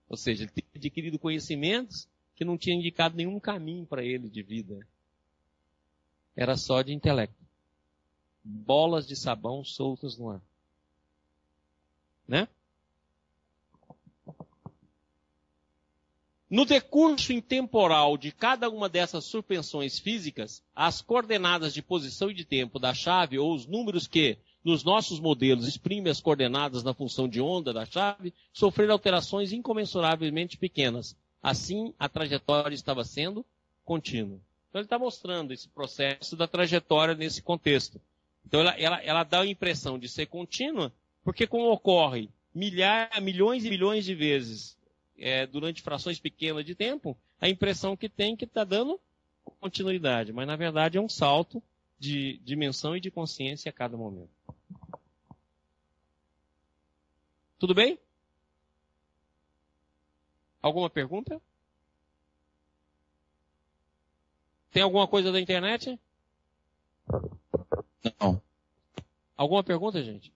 Ou 0.08 0.18
seja, 0.18 0.44
ele 0.44 0.52
tinha 0.52 0.68
adquirido 0.76 1.18
conhecimentos 1.18 2.08
que 2.36 2.46
não 2.46 2.58
tinha 2.58 2.76
indicado 2.76 3.16
nenhum 3.16 3.40
caminho 3.40 3.86
para 3.86 4.04
ele 4.04 4.30
de 4.30 4.42
vida. 4.42 4.80
Era 6.36 6.56
só 6.56 6.82
de 6.82 6.94
intelecto. 6.94 7.36
Bolas 8.44 9.08
de 9.08 9.16
sabão 9.16 9.64
soltas 9.64 10.18
no 10.18 10.30
ar. 10.30 10.42
Né? 12.28 12.48
No 16.50 16.66
decurso 16.66 17.32
intemporal 17.32 18.18
de 18.18 18.32
cada 18.32 18.72
uma 18.72 18.90
dessas 18.90 19.26
suspensões 19.26 20.00
físicas, 20.00 20.64
as 20.76 21.00
coordenadas 21.00 21.76
de 21.76 21.84
posição 21.84 22.32
e 22.32 22.34
de 22.34 22.44
tempo 22.44 22.80
da 22.80 22.92
chave, 22.92 23.38
ou 23.38 23.54
os 23.54 23.68
números 23.68 24.08
que, 24.08 24.36
nos 24.64 24.84
nossos 24.84 25.20
modelos, 25.20 25.68
exprimem 25.68 26.10
as 26.10 26.20
coordenadas 26.20 26.84
na 26.84 26.92
função 26.92 27.28
de 27.30 27.40
onda 27.40 27.72
da 27.72 27.86
chave, 27.86 28.34
sofreram 28.52 28.94
alterações 28.94 29.54
incomensuravelmente 29.54 30.58
pequenas. 30.58 31.16
Assim, 31.42 31.94
a 32.00 32.10
trajetória 32.10 32.74
estava 32.74 33.04
sendo 33.04 33.46
contínua. 33.86 34.42
Então, 34.70 34.82
ele 34.82 34.88
está 34.88 34.98
mostrando 34.98 35.54
esse 35.54 35.70
processo 35.70 36.36
da 36.36 36.48
trajetória 36.48 37.14
nesse 37.14 37.44
contexto. 37.44 38.02
Então, 38.44 38.62
ela, 38.62 38.72
ela, 38.72 39.04
ela 39.04 39.24
dá 39.24 39.42
a 39.42 39.48
impressão 39.48 40.00
de 40.00 40.10
ser 40.10 40.26
contínua, 40.26 40.92
porque 41.24 41.46
como 41.46 41.72
ocorre 41.72 42.28
milhares, 42.56 43.22
milhões 43.22 43.66
e 43.66 43.70
milhões 43.70 44.04
de 44.04 44.16
vezes 44.16 44.79
é, 45.20 45.46
durante 45.46 45.82
frações 45.82 46.20
pequenas 46.20 46.66
de 46.66 46.76
tempo, 46.76 47.18
a 47.40 47.50
impressão 47.50 47.96
que 47.96 48.10
tem 48.10 48.36
que 48.36 48.46
está 48.46 48.64
dando 48.64 49.00
continuidade. 49.60 50.32
Mas 50.34 50.48
na 50.48 50.56
verdade 50.56 50.98
é 50.98 51.02
um 51.02 51.10
salto 51.10 51.62
de 51.98 52.38
dimensão 52.40 52.96
e 52.96 53.00
de 53.00 53.12
consciência 53.12 53.70
a 53.70 53.74
cada 53.74 53.98
momento. 53.98 54.32
Tudo 57.58 57.76
bem? 57.76 58.00
Alguma 60.62 60.90
pergunta? 60.90 61.42
Tem 64.72 64.84
alguma 64.84 65.08
coisa 65.08 65.32
da 65.32 65.40
internet? 65.40 66.00
Não. 68.20 68.42
Alguma 69.36 69.64
pergunta, 69.64 70.04
gente? 70.04 70.34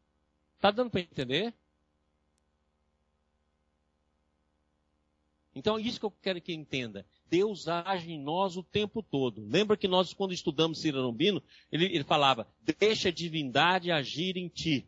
Tá 0.59 0.71
dando 0.71 0.89
para 0.89 1.01
entender? 1.01 1.53
Então, 5.55 5.79
isso 5.79 5.99
que 5.99 6.05
eu 6.05 6.11
quero 6.11 6.41
que 6.41 6.53
entenda. 6.53 7.05
Deus 7.29 7.67
age 7.67 8.11
em 8.11 8.19
nós 8.19 8.57
o 8.57 8.63
tempo 8.63 9.03
todo. 9.03 9.45
Lembra 9.47 9.77
que 9.77 9.87
nós, 9.87 10.13
quando 10.13 10.33
estudamos 10.33 10.79
Ciro 10.79 11.15
ele, 11.19 11.85
ele 11.85 12.03
falava, 12.03 12.47
deixa 12.79 13.09
a 13.09 13.11
divindade 13.11 13.91
agir 13.91 14.35
em 14.35 14.47
ti. 14.47 14.87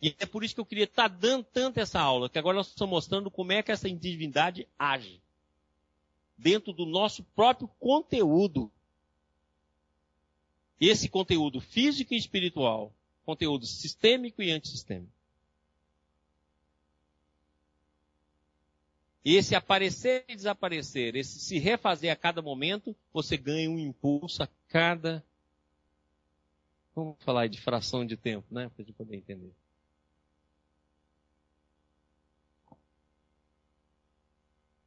E 0.00 0.14
é 0.18 0.26
por 0.26 0.44
isso 0.44 0.54
que 0.54 0.60
eu 0.60 0.66
queria 0.66 0.84
estar 0.84 1.08
dando 1.08 1.44
tanto 1.44 1.80
essa 1.80 2.00
aula, 2.00 2.30
que 2.30 2.38
agora 2.38 2.56
nós 2.56 2.68
estamos 2.68 2.92
mostrando 2.92 3.30
como 3.30 3.52
é 3.52 3.62
que 3.62 3.72
essa 3.72 3.90
divindade 3.90 4.66
age. 4.78 5.20
Dentro 6.36 6.72
do 6.72 6.86
nosso 6.86 7.24
próprio 7.34 7.68
conteúdo. 7.80 8.70
Esse 10.80 11.08
conteúdo 11.08 11.60
físico 11.60 12.14
e 12.14 12.16
espiritual. 12.16 12.94
Conteúdo 13.24 13.66
sistêmico 13.66 14.40
e 14.40 14.50
antissistêmico. 14.50 15.17
Esse 19.24 19.54
aparecer 19.54 20.24
e 20.28 20.36
desaparecer, 20.36 21.16
esse 21.16 21.38
se 21.38 21.58
refazer 21.58 22.12
a 22.12 22.16
cada 22.16 22.40
momento, 22.40 22.96
você 23.12 23.36
ganha 23.36 23.70
um 23.70 23.78
impulso 23.78 24.42
a 24.42 24.48
cada. 24.68 25.24
Vamos 26.94 27.16
falar 27.22 27.46
de 27.48 27.60
fração 27.60 28.04
de 28.06 28.16
tempo, 28.16 28.46
né? 28.52 28.68
Para 28.68 28.82
a 28.82 28.84
gente 28.84 28.92
poder 28.94 29.16
entender. 29.16 29.52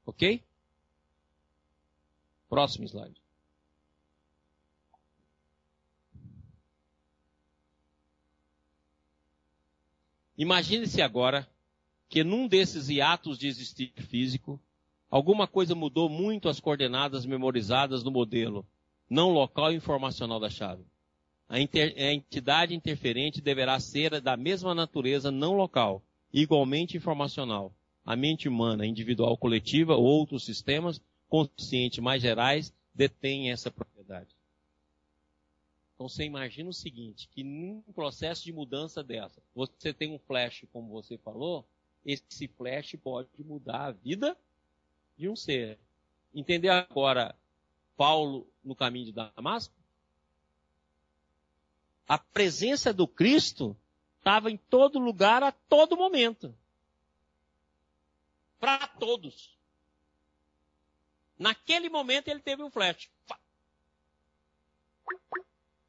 Ok? 0.05 0.43
Próximo 2.49 2.85
slide. 2.85 3.21
Imagine-se 10.37 11.01
agora 11.01 11.47
que 12.11 12.25
num 12.25 12.45
desses 12.45 12.89
hiatos 12.89 13.39
de 13.39 13.47
existir 13.47 13.93
físico, 13.95 14.59
alguma 15.09 15.47
coisa 15.47 15.73
mudou 15.73 16.09
muito 16.09 16.49
as 16.49 16.59
coordenadas 16.59 17.25
memorizadas 17.25 18.03
no 18.03 18.11
modelo, 18.11 18.67
não 19.09 19.29
local 19.29 19.71
e 19.71 19.77
informacional 19.77 20.37
da 20.37 20.49
chave. 20.49 20.83
A, 21.47 21.57
inter, 21.57 21.95
a 21.97 22.13
entidade 22.13 22.75
interferente 22.75 23.39
deverá 23.39 23.79
ser 23.79 24.19
da 24.19 24.35
mesma 24.35 24.75
natureza 24.75 25.31
não 25.31 25.53
local, 25.53 26.03
igualmente 26.33 26.97
informacional. 26.97 27.73
A 28.05 28.13
mente 28.13 28.49
humana, 28.49 28.85
individual, 28.85 29.37
coletiva 29.37 29.95
ou 29.95 30.03
outros 30.03 30.43
sistemas 30.43 31.01
conscientes 31.29 31.99
mais 31.99 32.21
gerais 32.21 32.73
detêm 32.93 33.51
essa 33.51 33.71
propriedade. 33.71 34.35
Então 35.95 36.09
você 36.09 36.25
imagina 36.25 36.69
o 36.69 36.73
seguinte, 36.73 37.29
que 37.29 37.41
num 37.41 37.81
processo 37.95 38.43
de 38.43 38.51
mudança 38.51 39.01
dessa, 39.01 39.41
você 39.55 39.93
tem 39.93 40.13
um 40.13 40.19
flash, 40.19 40.65
como 40.73 40.89
você 40.89 41.17
falou, 41.17 41.65
esse 42.05 42.47
flash 42.47 42.95
pode 43.01 43.29
mudar 43.39 43.85
a 43.85 43.91
vida 43.91 44.37
de 45.17 45.29
um 45.29 45.35
ser. 45.35 45.79
Entender 46.33 46.69
agora 46.69 47.35
Paulo 47.95 48.47
no 48.63 48.75
caminho 48.75 49.05
de 49.05 49.11
Damasco? 49.11 49.73
A 52.07 52.17
presença 52.17 52.91
do 52.93 53.07
Cristo 53.07 53.77
estava 54.17 54.49
em 54.49 54.57
todo 54.57 54.99
lugar 54.99 55.43
a 55.43 55.51
todo 55.51 55.97
momento. 55.97 56.55
Para 58.59 58.87
todos. 58.87 59.57
Naquele 61.37 61.89
momento 61.89 62.27
ele 62.27 62.39
teve 62.39 62.63
um 62.63 62.69
flash. 62.69 63.09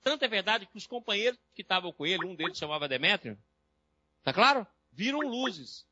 Tanto 0.03 0.25
é 0.25 0.29
verdade 0.29 0.67
que 0.67 0.77
os 0.77 0.87
companheiros 0.87 1.39
que 1.55 1.63
estavam 1.63 1.93
com 1.93 2.05
ele, 2.05 2.27
um 2.27 2.35
deles 2.35 2.59
chamava 2.59 2.89
Demétrio, 2.89 3.39
tá 4.25 4.33
claro? 4.33 4.67
Viram 4.91 5.21
luzes 5.21 5.87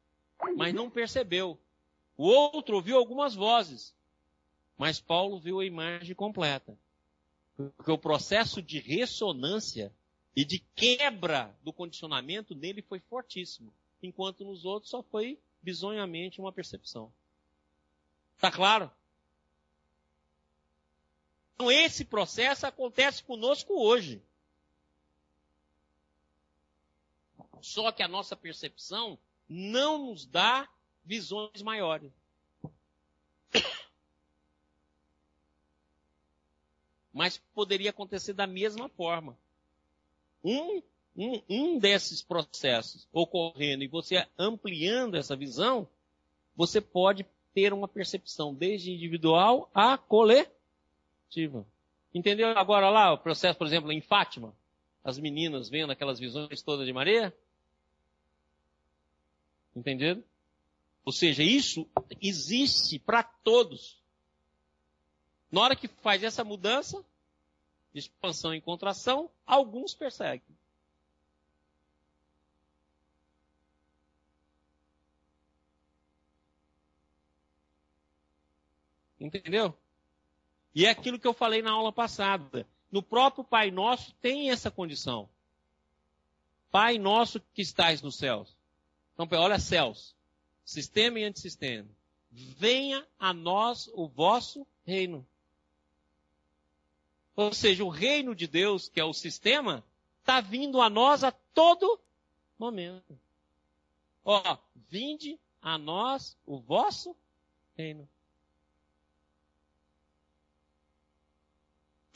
mas 0.56 0.74
não 0.74 0.90
percebeu. 0.90 1.58
O 2.16 2.26
outro 2.26 2.76
ouviu 2.76 2.96
algumas 2.96 3.34
vozes, 3.34 3.94
mas 4.76 5.00
Paulo 5.00 5.38
viu 5.38 5.60
a 5.60 5.64
imagem 5.64 6.14
completa. 6.14 6.76
Porque 7.56 7.90
o 7.90 7.98
processo 7.98 8.62
de 8.62 8.78
ressonância 8.78 9.92
e 10.34 10.44
de 10.44 10.60
quebra 10.74 11.54
do 11.62 11.72
condicionamento 11.72 12.54
nele 12.54 12.82
foi 12.82 13.00
fortíssimo, 13.00 13.72
enquanto 14.02 14.44
nos 14.44 14.64
outros 14.64 14.90
só 14.90 15.02
foi 15.02 15.38
bizonhamente 15.62 16.40
uma 16.40 16.52
percepção. 16.52 17.12
Tá 18.38 18.50
claro? 18.50 18.90
Então 21.54 21.70
esse 21.70 22.04
processo 22.04 22.66
acontece 22.66 23.22
conosco 23.22 23.74
hoje. 23.74 24.22
Só 27.60 27.92
que 27.92 28.02
a 28.02 28.08
nossa 28.08 28.34
percepção 28.34 29.18
não 29.50 30.06
nos 30.06 30.24
dá 30.24 30.68
visões 31.04 31.60
maiores. 31.60 32.12
Mas 37.12 37.36
poderia 37.52 37.90
acontecer 37.90 38.32
da 38.32 38.46
mesma 38.46 38.88
forma. 38.88 39.36
Um, 40.44 40.80
um, 41.16 41.42
um 41.48 41.76
desses 41.80 42.22
processos 42.22 43.08
ocorrendo 43.12 43.82
e 43.82 43.88
você 43.88 44.24
ampliando 44.38 45.16
essa 45.16 45.34
visão, 45.34 45.88
você 46.54 46.80
pode 46.80 47.26
ter 47.52 47.72
uma 47.72 47.88
percepção 47.88 48.54
desde 48.54 48.92
individual 48.92 49.68
a 49.74 49.98
coletiva. 49.98 51.66
Entendeu 52.14 52.56
agora 52.56 52.88
lá 52.88 53.12
o 53.12 53.18
processo, 53.18 53.58
por 53.58 53.66
exemplo, 53.66 53.90
em 53.90 54.00
Fátima? 54.00 54.54
As 55.02 55.18
meninas 55.18 55.68
vendo 55.68 55.90
aquelas 55.90 56.20
visões 56.20 56.62
todas 56.62 56.86
de 56.86 56.92
Maria? 56.92 57.34
Entenderam? 59.74 60.22
Ou 61.04 61.12
seja, 61.12 61.42
isso 61.42 61.88
existe 62.20 62.98
para 62.98 63.22
todos. 63.22 64.00
Na 65.50 65.62
hora 65.62 65.76
que 65.76 65.88
faz 65.88 66.22
essa 66.22 66.44
mudança, 66.44 67.04
de 67.92 68.00
expansão 68.00 68.54
e 68.54 68.60
contração, 68.60 69.30
alguns 69.46 69.94
perseguem. 69.94 70.56
Entendeu? 79.18 79.76
E 80.74 80.86
é 80.86 80.90
aquilo 80.90 81.18
que 81.18 81.26
eu 81.26 81.34
falei 81.34 81.60
na 81.60 81.72
aula 81.72 81.92
passada. 81.92 82.66
No 82.90 83.02
próprio 83.02 83.44
Pai 83.44 83.70
Nosso 83.70 84.14
tem 84.14 84.50
essa 84.50 84.70
condição. 84.70 85.28
Pai 86.70 86.96
Nosso 86.96 87.40
que 87.52 87.60
estás 87.60 88.00
nos 88.00 88.16
céus. 88.16 88.56
Então, 89.22 89.38
olha 89.38 89.58
céus, 89.58 90.16
sistema 90.64 91.20
e 91.20 91.24
antissistema. 91.24 91.88
Venha 92.30 93.06
a 93.18 93.34
nós 93.34 93.88
o 93.92 94.08
vosso 94.08 94.66
reino. 94.84 95.26
Ou 97.36 97.52
seja, 97.52 97.84
o 97.84 97.90
reino 97.90 98.34
de 98.34 98.46
Deus, 98.46 98.88
que 98.88 98.98
é 98.98 99.04
o 99.04 99.12
sistema, 99.12 99.84
está 100.20 100.40
vindo 100.40 100.80
a 100.80 100.88
nós 100.88 101.22
a 101.22 101.30
todo 101.30 102.00
momento. 102.58 103.18
Ó, 104.24 104.56
vinde 104.88 105.38
a 105.60 105.76
nós 105.76 106.36
o 106.46 106.58
vosso 106.58 107.14
reino. 107.76 108.08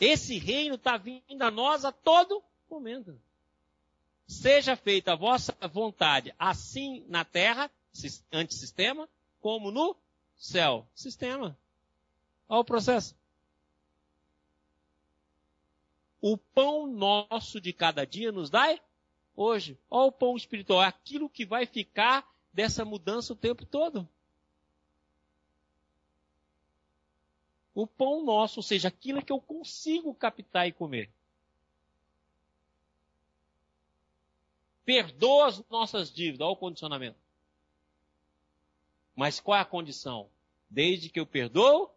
Esse 0.01 0.39
reino 0.39 0.77
está 0.77 0.97
vindo 0.97 1.43
a 1.43 1.51
nós 1.51 1.85
a 1.85 1.93
todo 1.93 2.43
momento. 2.71 3.21
Seja 4.27 4.77
feita 4.77 5.13
a 5.13 5.17
vossa 5.17 5.55
vontade, 5.73 6.35
assim 6.39 7.05
na 7.09 7.25
terra, 7.25 7.71
antissistema, 8.33 9.09
como 9.41 9.71
no 9.71 9.97
céu, 10.37 10.87
sistema. 10.95 11.57
Olha 12.49 12.61
o 12.61 12.65
processo. 12.65 13.17
O 16.21 16.39
pão 16.39 16.87
nosso 16.87 17.61
de 17.61 17.73
cada 17.73 18.07
dia 18.07 18.33
nos 18.33 18.49
dai 18.49 18.81
hoje. 19.37 19.79
Olha 19.91 20.07
o 20.07 20.13
pão 20.13 20.37
espiritual, 20.37 20.83
é 20.83 20.87
aquilo 20.87 21.29
que 21.29 21.45
vai 21.45 21.67
ficar 21.67 22.27
dessa 22.53 22.85
mudança 22.85 23.33
o 23.33 23.37
tempo 23.37 23.67
todo. 23.67 24.09
O 27.75 27.87
pão 27.87 28.25
nosso, 28.25 28.61
ou 28.61 28.63
seja, 28.63 28.89
aquilo 28.89 29.23
que 29.23 29.33
eu 29.33 29.41
consigo 29.41 30.15
captar 30.15 30.69
e 30.69 30.73
comer. 30.73 31.11
Perdoa 34.85 35.47
as 35.47 35.69
nossas 35.69 36.13
dívidas, 36.13 36.41
olha 36.41 36.53
o 36.53 36.57
condicionamento. 36.57 37.17
Mas 39.15 39.41
qual 39.41 39.57
é 39.57 39.61
a 39.61 39.65
condição? 39.65 40.29
Desde 40.69 41.09
que 41.09 41.21
eu 41.21 41.27
perdoo, 41.27 41.91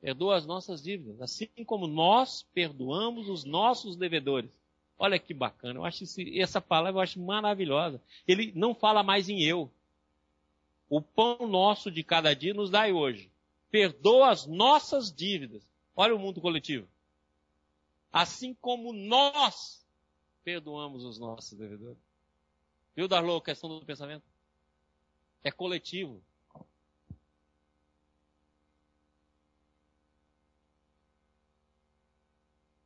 perdoa 0.00 0.36
as 0.36 0.44
nossas 0.44 0.82
dívidas, 0.82 1.20
assim 1.20 1.48
como 1.64 1.86
nós 1.86 2.42
perdoamos 2.52 3.28
os 3.28 3.44
nossos 3.44 3.96
devedores. 3.96 4.50
Olha 4.98 5.18
que 5.18 5.34
bacana, 5.34 5.80
eu 5.80 5.84
acho 5.84 6.04
essa 6.36 6.60
palavra 6.60 6.98
eu 6.98 7.02
acho 7.02 7.20
maravilhosa. 7.20 8.00
Ele 8.26 8.52
não 8.54 8.74
fala 8.74 9.02
mais 9.02 9.28
em 9.28 9.42
eu. 9.42 9.70
O 10.88 11.00
pão 11.00 11.48
nosso 11.48 11.90
de 11.90 12.02
cada 12.04 12.34
dia 12.34 12.54
nos 12.54 12.70
dai 12.70 12.92
hoje. 12.92 13.30
Perdoa 13.70 14.30
as 14.30 14.46
nossas 14.46 15.12
dívidas. 15.12 15.66
Olha 15.96 16.14
o 16.14 16.18
mundo 16.18 16.40
coletivo. 16.40 16.86
Assim 18.12 18.54
como 18.54 18.92
nós 18.92 19.83
perdoamos 20.44 21.02
os 21.02 21.18
nossos 21.18 21.58
devedores. 21.58 21.98
Viu, 22.94 23.08
Darlô, 23.08 23.38
a 23.38 23.42
questão 23.42 23.68
do 23.68 23.84
pensamento? 23.84 24.22
É 25.42 25.50
coletivo. 25.50 26.22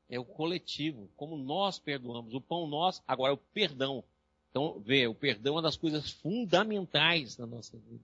É 0.08 0.18
o 0.18 0.24
coletivo, 0.24 1.10
como 1.16 1.36
nós 1.36 1.78
perdoamos. 1.78 2.32
O 2.32 2.40
pão 2.40 2.66
nós, 2.66 3.02
agora 3.06 3.32
é 3.32 3.34
o 3.34 3.36
perdão. 3.36 4.02
Então, 4.50 4.80
vê, 4.80 5.06
o 5.06 5.14
perdão 5.14 5.54
é 5.54 5.56
uma 5.56 5.62
das 5.62 5.76
coisas 5.76 6.10
fundamentais 6.10 7.36
na 7.36 7.46
nossa 7.46 7.76
vida. 7.76 8.02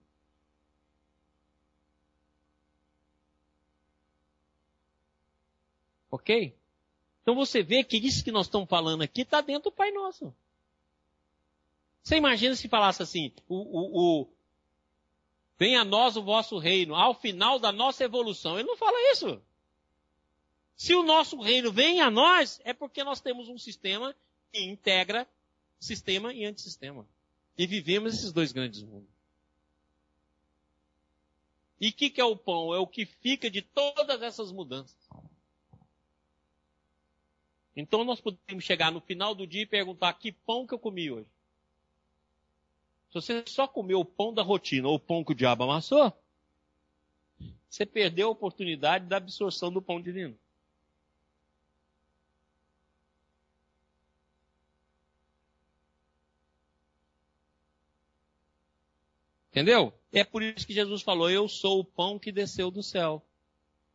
Ok? 6.11 6.55
Então 7.25 7.33
você 7.33 7.63
vê 7.63 7.83
que 7.83 7.97
isso 7.97 8.23
que 8.23 8.31
nós 8.31 8.45
estamos 8.45 8.69
falando 8.69 9.01
aqui 9.01 9.21
está 9.21 9.41
dentro 9.41 9.71
do 9.71 9.75
Pai 9.75 9.89
Nosso. 9.89 10.31
Você 12.03 12.17
imagina 12.17 12.55
se 12.55 12.69
falasse 12.69 13.01
assim, 13.01 13.33
o, 13.49 13.55
o, 13.55 14.21
o, 14.21 14.29
venha 15.57 15.81
a 15.81 15.83
nós 15.83 16.15
o 16.15 16.21
vosso 16.21 16.59
reino, 16.59 16.93
ao 16.93 17.15
final 17.15 17.57
da 17.57 17.71
nossa 17.71 18.03
evolução. 18.03 18.59
Ele 18.59 18.67
não 18.67 18.77
fala 18.77 18.95
isso. 19.11 19.41
Se 20.75 20.93
o 20.93 21.01
nosso 21.01 21.41
reino 21.41 21.71
vem 21.71 21.99
a 21.99 22.11
nós, 22.11 22.61
é 22.63 22.73
porque 22.73 23.03
nós 23.03 23.21
temos 23.21 23.49
um 23.49 23.57
sistema 23.57 24.15
que 24.51 24.63
integra 24.63 25.27
sistema 25.79 26.31
e 26.31 26.45
antissistema. 26.45 27.07
E 27.57 27.65
vivemos 27.65 28.13
esses 28.13 28.31
dois 28.31 28.51
grandes 28.51 28.83
mundos. 28.83 29.09
E 31.81 31.89
o 31.89 31.93
que, 31.93 32.11
que 32.11 32.21
é 32.21 32.25
o 32.25 32.37
pão? 32.37 32.71
É 32.71 32.77
o 32.77 32.85
que 32.85 33.03
fica 33.03 33.49
de 33.49 33.63
todas 33.63 34.21
essas 34.21 34.51
mudanças. 34.51 34.95
Então 37.75 38.03
nós 38.03 38.21
podemos 38.21 38.63
chegar 38.63 38.91
no 38.91 39.01
final 39.01 39.35
do 39.35 39.45
dia 39.45 39.63
e 39.63 39.67
perguntar 39.67 40.13
que 40.13 40.31
pão 40.31 40.65
que 40.65 40.73
eu 40.73 40.79
comi 40.79 41.11
hoje. 41.11 41.27
Se 43.09 43.15
você 43.15 43.43
só 43.47 43.67
comeu 43.67 43.99
o 43.99 44.05
pão 44.05 44.33
da 44.33 44.41
rotina 44.41 44.87
ou 44.87 44.95
o 44.95 44.99
pão 44.99 45.23
que 45.23 45.31
o 45.31 45.35
diabo 45.35 45.63
amassou, 45.63 46.13
você 47.69 47.85
perdeu 47.85 48.29
a 48.29 48.31
oportunidade 48.31 49.05
da 49.05 49.17
absorção 49.17 49.71
do 49.71 49.81
pão 49.81 50.01
divino. 50.01 50.37
Entendeu? 59.51 59.93
É 60.11 60.23
por 60.23 60.43
isso 60.43 60.67
que 60.67 60.73
Jesus 60.73 61.01
falou: 61.01 61.29
Eu 61.29 61.47
sou 61.47 61.79
o 61.79 61.85
pão 61.85 62.19
que 62.19 62.31
desceu 62.31 62.69
do 62.69 62.83
céu. 62.83 63.25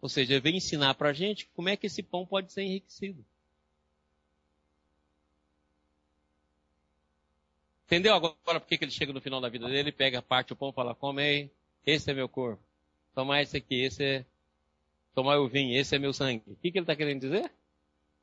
Ou 0.00 0.08
seja, 0.08 0.32
ele 0.32 0.40
vem 0.40 0.56
ensinar 0.56 0.94
para 0.94 1.10
a 1.10 1.12
gente 1.12 1.46
como 1.54 1.68
é 1.68 1.76
que 1.76 1.86
esse 1.86 2.02
pão 2.02 2.24
pode 2.24 2.50
ser 2.50 2.62
enriquecido. 2.62 3.22
Entendeu 7.90 8.14
agora 8.14 8.60
por 8.60 8.68
que 8.68 8.78
ele 8.84 8.92
chega 8.92 9.12
no 9.12 9.20
final 9.20 9.40
da 9.40 9.48
vida 9.48 9.66
dele, 9.66 9.90
pega, 9.90 10.22
parte 10.22 10.52
o 10.52 10.56
pão 10.56 10.70
e 10.70 10.72
fala, 10.72 10.94
come 10.94 11.22
aí, 11.22 11.50
esse 11.84 12.08
é 12.08 12.14
meu 12.14 12.28
corpo. 12.28 12.62
Toma 13.12 13.42
esse 13.42 13.56
aqui, 13.56 13.82
esse 13.82 14.04
é... 14.04 14.24
Toma 15.12 15.36
o 15.36 15.48
vinho, 15.48 15.76
esse 15.76 15.96
é 15.96 15.98
meu 15.98 16.12
sangue. 16.12 16.44
O 16.46 16.54
que, 16.54 16.70
que 16.70 16.78
ele 16.78 16.84
está 16.84 16.94
querendo 16.94 17.22
dizer? 17.22 17.50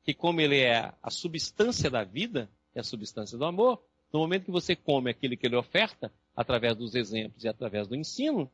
Que 0.02 0.14
como 0.14 0.40
ele 0.40 0.58
é 0.58 0.90
a 1.02 1.10
substância 1.10 1.90
da 1.90 2.02
vida, 2.02 2.48
é 2.74 2.80
a 2.80 2.82
substância 2.82 3.36
do 3.36 3.44
amor, 3.44 3.78
no 4.10 4.20
momento 4.20 4.46
que 4.46 4.50
você 4.50 4.74
come 4.74 5.10
aquilo 5.10 5.36
que 5.36 5.46
ele 5.46 5.56
oferta, 5.56 6.10
através 6.34 6.74
dos 6.74 6.94
exemplos 6.94 7.44
e 7.44 7.48
através 7.48 7.86
do 7.86 7.94
ensino, 7.94 8.50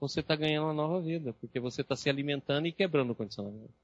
você 0.00 0.20
está 0.20 0.34
ganhando 0.36 0.68
uma 0.68 0.72
nova 0.72 1.02
vida, 1.02 1.34
porque 1.38 1.60
você 1.60 1.82
está 1.82 1.94
se 1.94 2.08
alimentando 2.08 2.66
e 2.66 2.72
quebrando 2.72 3.10
o 3.10 3.14
condicionamento. 3.14 3.74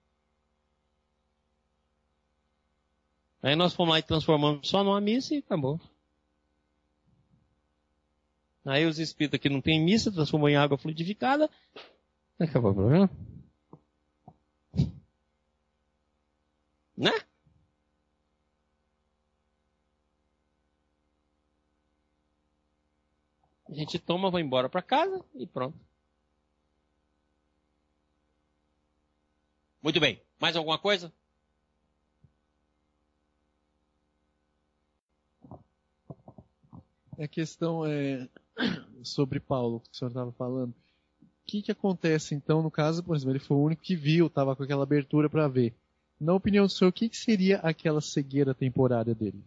Aí 3.42 3.54
nós 3.54 3.74
fomos 3.74 3.92
lá 3.92 3.98
e 3.98 4.02
transformamos 4.02 4.68
só 4.68 4.82
numa 4.82 5.00
missa 5.00 5.34
e 5.34 5.38
acabou. 5.38 5.80
Aí 8.64 8.84
os 8.84 8.98
espíritos 8.98 9.38
que 9.38 9.48
não 9.48 9.60
tem 9.60 9.80
missa 9.80 10.10
transformou 10.10 10.48
em 10.48 10.56
água 10.56 10.76
fluidificada. 10.76 11.48
Acabou 12.38 12.72
o 12.72 12.74
problema. 12.74 13.10
Né? 16.96 17.12
A 23.68 23.74
gente 23.74 23.98
toma, 23.98 24.30
vai 24.30 24.42
embora 24.42 24.68
para 24.68 24.82
casa 24.82 25.24
e 25.34 25.46
pronto. 25.46 25.78
Muito 29.82 30.00
bem. 30.00 30.20
Mais 30.40 30.56
alguma 30.56 30.78
coisa? 30.78 31.12
A 37.18 37.26
questão 37.26 37.84
é 37.86 38.28
sobre 39.02 39.40
Paulo, 39.40 39.80
que 39.80 39.90
o 39.92 39.96
senhor 39.96 40.10
estava 40.10 40.32
falando. 40.32 40.70
O 40.70 41.46
que, 41.46 41.62
que 41.62 41.72
acontece 41.72 42.34
então 42.34 42.62
no 42.62 42.70
caso, 42.70 43.02
por 43.02 43.16
exemplo, 43.16 43.32
ele 43.32 43.38
foi 43.38 43.56
o 43.56 43.62
único 43.62 43.82
que 43.82 43.94
viu, 43.94 44.26
estava 44.26 44.54
com 44.56 44.62
aquela 44.62 44.82
abertura 44.82 45.30
para 45.30 45.48
ver. 45.48 45.74
Na 46.20 46.34
opinião 46.34 46.66
do 46.66 46.72
senhor, 46.72 46.90
o 46.90 46.92
que, 46.92 47.08
que 47.08 47.16
seria 47.16 47.58
aquela 47.58 48.00
cegueira 48.00 48.54
temporária 48.54 49.14
dele? 49.14 49.42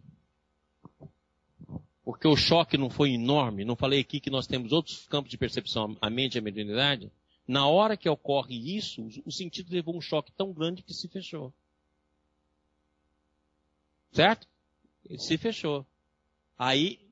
Porque 2.04 2.26
o 2.26 2.36
choque 2.36 2.76
não 2.76 2.90
foi 2.90 3.12
enorme. 3.12 3.64
Não 3.64 3.76
falei 3.76 4.00
aqui 4.00 4.18
que 4.18 4.30
nós 4.30 4.46
temos 4.46 4.72
outros 4.72 5.06
campos 5.06 5.30
de 5.30 5.38
percepção, 5.38 5.96
a 6.00 6.08
mente 6.08 6.34
e 6.34 6.38
a 6.38 6.42
mediunidade. 6.42 7.10
Na 7.46 7.66
hora 7.66 7.96
que 7.96 8.08
ocorre 8.08 8.76
isso, 8.76 9.06
o 9.24 9.30
sentido 9.30 9.72
levou 9.72 9.96
um 9.96 10.00
choque 10.00 10.32
tão 10.32 10.52
grande 10.52 10.82
que 10.82 10.94
se 10.94 11.08
fechou. 11.08 11.52
Certo? 14.12 14.48
Ele 15.08 15.18
se 15.18 15.36
fechou. 15.36 15.86
Aí 16.58 17.09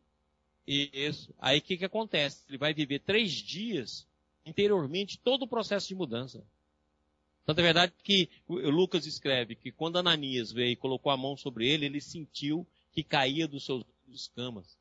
isso. 0.69 1.35
Aí 1.39 1.59
o 1.59 1.63
que, 1.63 1.77
que 1.77 1.85
acontece? 1.85 2.45
Ele 2.49 2.59
vai 2.59 2.75
viver 2.75 3.01
três 3.01 3.33
dias 3.33 4.07
interiormente 4.45 5.19
todo 5.19 5.43
o 5.43 5.49
processo 5.49 5.89
de 5.89 5.95
mudança. 5.95 6.45
Tanto 7.45 7.61
é 7.61 7.63
verdade 7.63 7.93
que 8.03 8.29
Lucas 8.47 9.07
escreve 9.07 9.55
que 9.55 9.73
quando 9.73 9.99
Ananias 9.99 10.53
veio 10.53 10.73
e 10.73 10.77
colocou 10.77 11.11
a 11.11 11.17
mão 11.17 11.37
sobre 11.37 11.67
ele, 11.67 11.87
ele 11.87 12.01
sentiu 12.01 12.67
que 12.93 13.03
caía 13.03 13.49
dos 13.49 13.65
seus 13.65 13.85
escamas. 14.09 14.77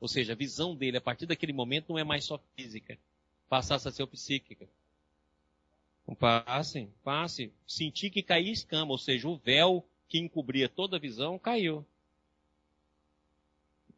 Ou 0.00 0.08
seja, 0.08 0.32
a 0.32 0.36
visão 0.36 0.74
dele 0.74 0.96
a 0.96 1.02
partir 1.02 1.26
daquele 1.26 1.52
momento 1.52 1.90
não 1.90 1.98
é 1.98 2.04
mais 2.04 2.24
só 2.24 2.40
física, 2.56 2.98
passasse 3.48 3.88
a 3.88 3.90
ser 3.90 4.06
psíquica. 4.06 4.68
Passe, 6.18 6.88
passe, 7.04 7.52
sentir 7.66 8.08
que 8.08 8.22
caía 8.22 8.50
escama, 8.50 8.92
ou 8.92 8.98
seja, 8.98 9.28
o 9.28 9.36
véu 9.36 9.86
que 10.08 10.18
encobria 10.18 10.68
toda 10.68 10.96
a 10.96 11.00
visão 11.00 11.38
caiu. 11.38 11.84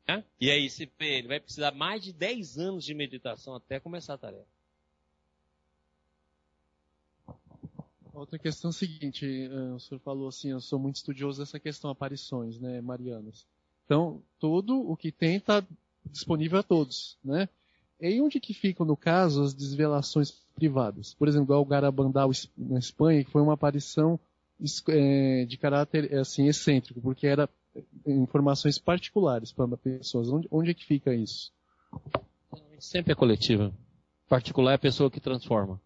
Né? 0.09 0.25
E 0.41 0.51
aí 0.51 0.69
se 0.69 0.91
ele 0.99 1.29
vai 1.29 1.41
precisar 1.41 1.73
mais 1.73 2.03
de 2.03 2.13
10 2.13 2.59
anos 2.59 2.85
de 2.85 2.95
meditação 2.95 3.55
até 3.55 3.79
começar 3.79 4.15
a 4.15 4.19
tarefa. 4.19 4.47
Outra 8.13 8.39
questão 8.39 8.71
é 8.71 8.73
a 8.73 8.77
seguinte, 8.77 9.25
eh, 9.25 9.73
o 9.73 9.79
senhor 9.79 10.01
falou 10.01 10.29
assim, 10.29 10.51
eu 10.51 10.61
sou 10.61 10.79
muito 10.79 10.97
estudioso 10.97 11.41
dessa 11.41 11.59
questão, 11.59 11.91
aparições, 11.91 12.59
né, 12.59 12.81
marianas. 12.81 13.47
Então, 13.85 14.23
tudo 14.39 14.79
o 14.79 14.97
que 14.97 15.11
tem 15.11 15.37
está 15.37 15.65
disponível 16.05 16.59
a 16.59 16.63
todos, 16.63 17.17
né? 17.25 17.49
E 18.01 18.21
onde 18.21 18.41
que 18.41 18.55
ficam, 18.55 18.87
no 18.87 18.97
caso, 18.97 19.43
as 19.43 19.53
desvelações 19.53 20.33
privadas? 20.55 21.15
Por 21.15 21.29
exemplo, 21.29 21.55
o 21.57 21.65
Garabandal 21.65 22.31
na 22.57 22.79
Espanha, 22.79 23.25
que 23.25 23.31
foi 23.31 23.43
uma 23.43 23.55
aparição 23.55 24.19
é, 24.89 25.45
de 25.45 25.57
caráter 25.57 26.15
assim 26.15 26.47
excêntrico, 26.47 27.01
porque 27.01 27.27
era 27.27 27.49
informações 28.07 28.79
particulares 28.79 29.53
para 29.53 29.77
pessoas. 29.77 30.29
Onde, 30.29 30.49
onde 30.51 30.71
é 30.71 30.75
que 30.75 30.85
fica 30.85 31.15
isso? 31.15 31.53
Sempre 32.79 33.13
é 33.13 33.15
coletiva. 33.15 33.73
Particular 34.29 34.73
é 34.73 34.75
a 34.75 34.79
pessoa 34.79 35.11
que 35.11 35.21
transforma. 35.21 35.81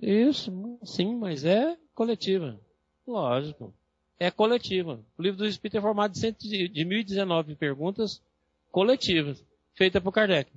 Isso, 0.00 0.78
sim, 0.84 1.14
mas 1.14 1.44
é 1.44 1.76
coletiva. 1.94 2.60
Lógico. 3.06 3.72
É 4.18 4.30
coletiva. 4.30 5.00
O 5.16 5.22
livro 5.22 5.38
do 5.38 5.46
Espírito 5.46 5.78
é 5.78 5.80
formado 5.80 6.12
de, 6.12 6.18
cento, 6.18 6.40
de, 6.40 6.68
de 6.68 6.84
1019 6.84 7.54
perguntas 7.54 8.22
coletivas, 8.70 9.42
feitas 9.74 10.02
por 10.02 10.12
Kardec. 10.12 10.50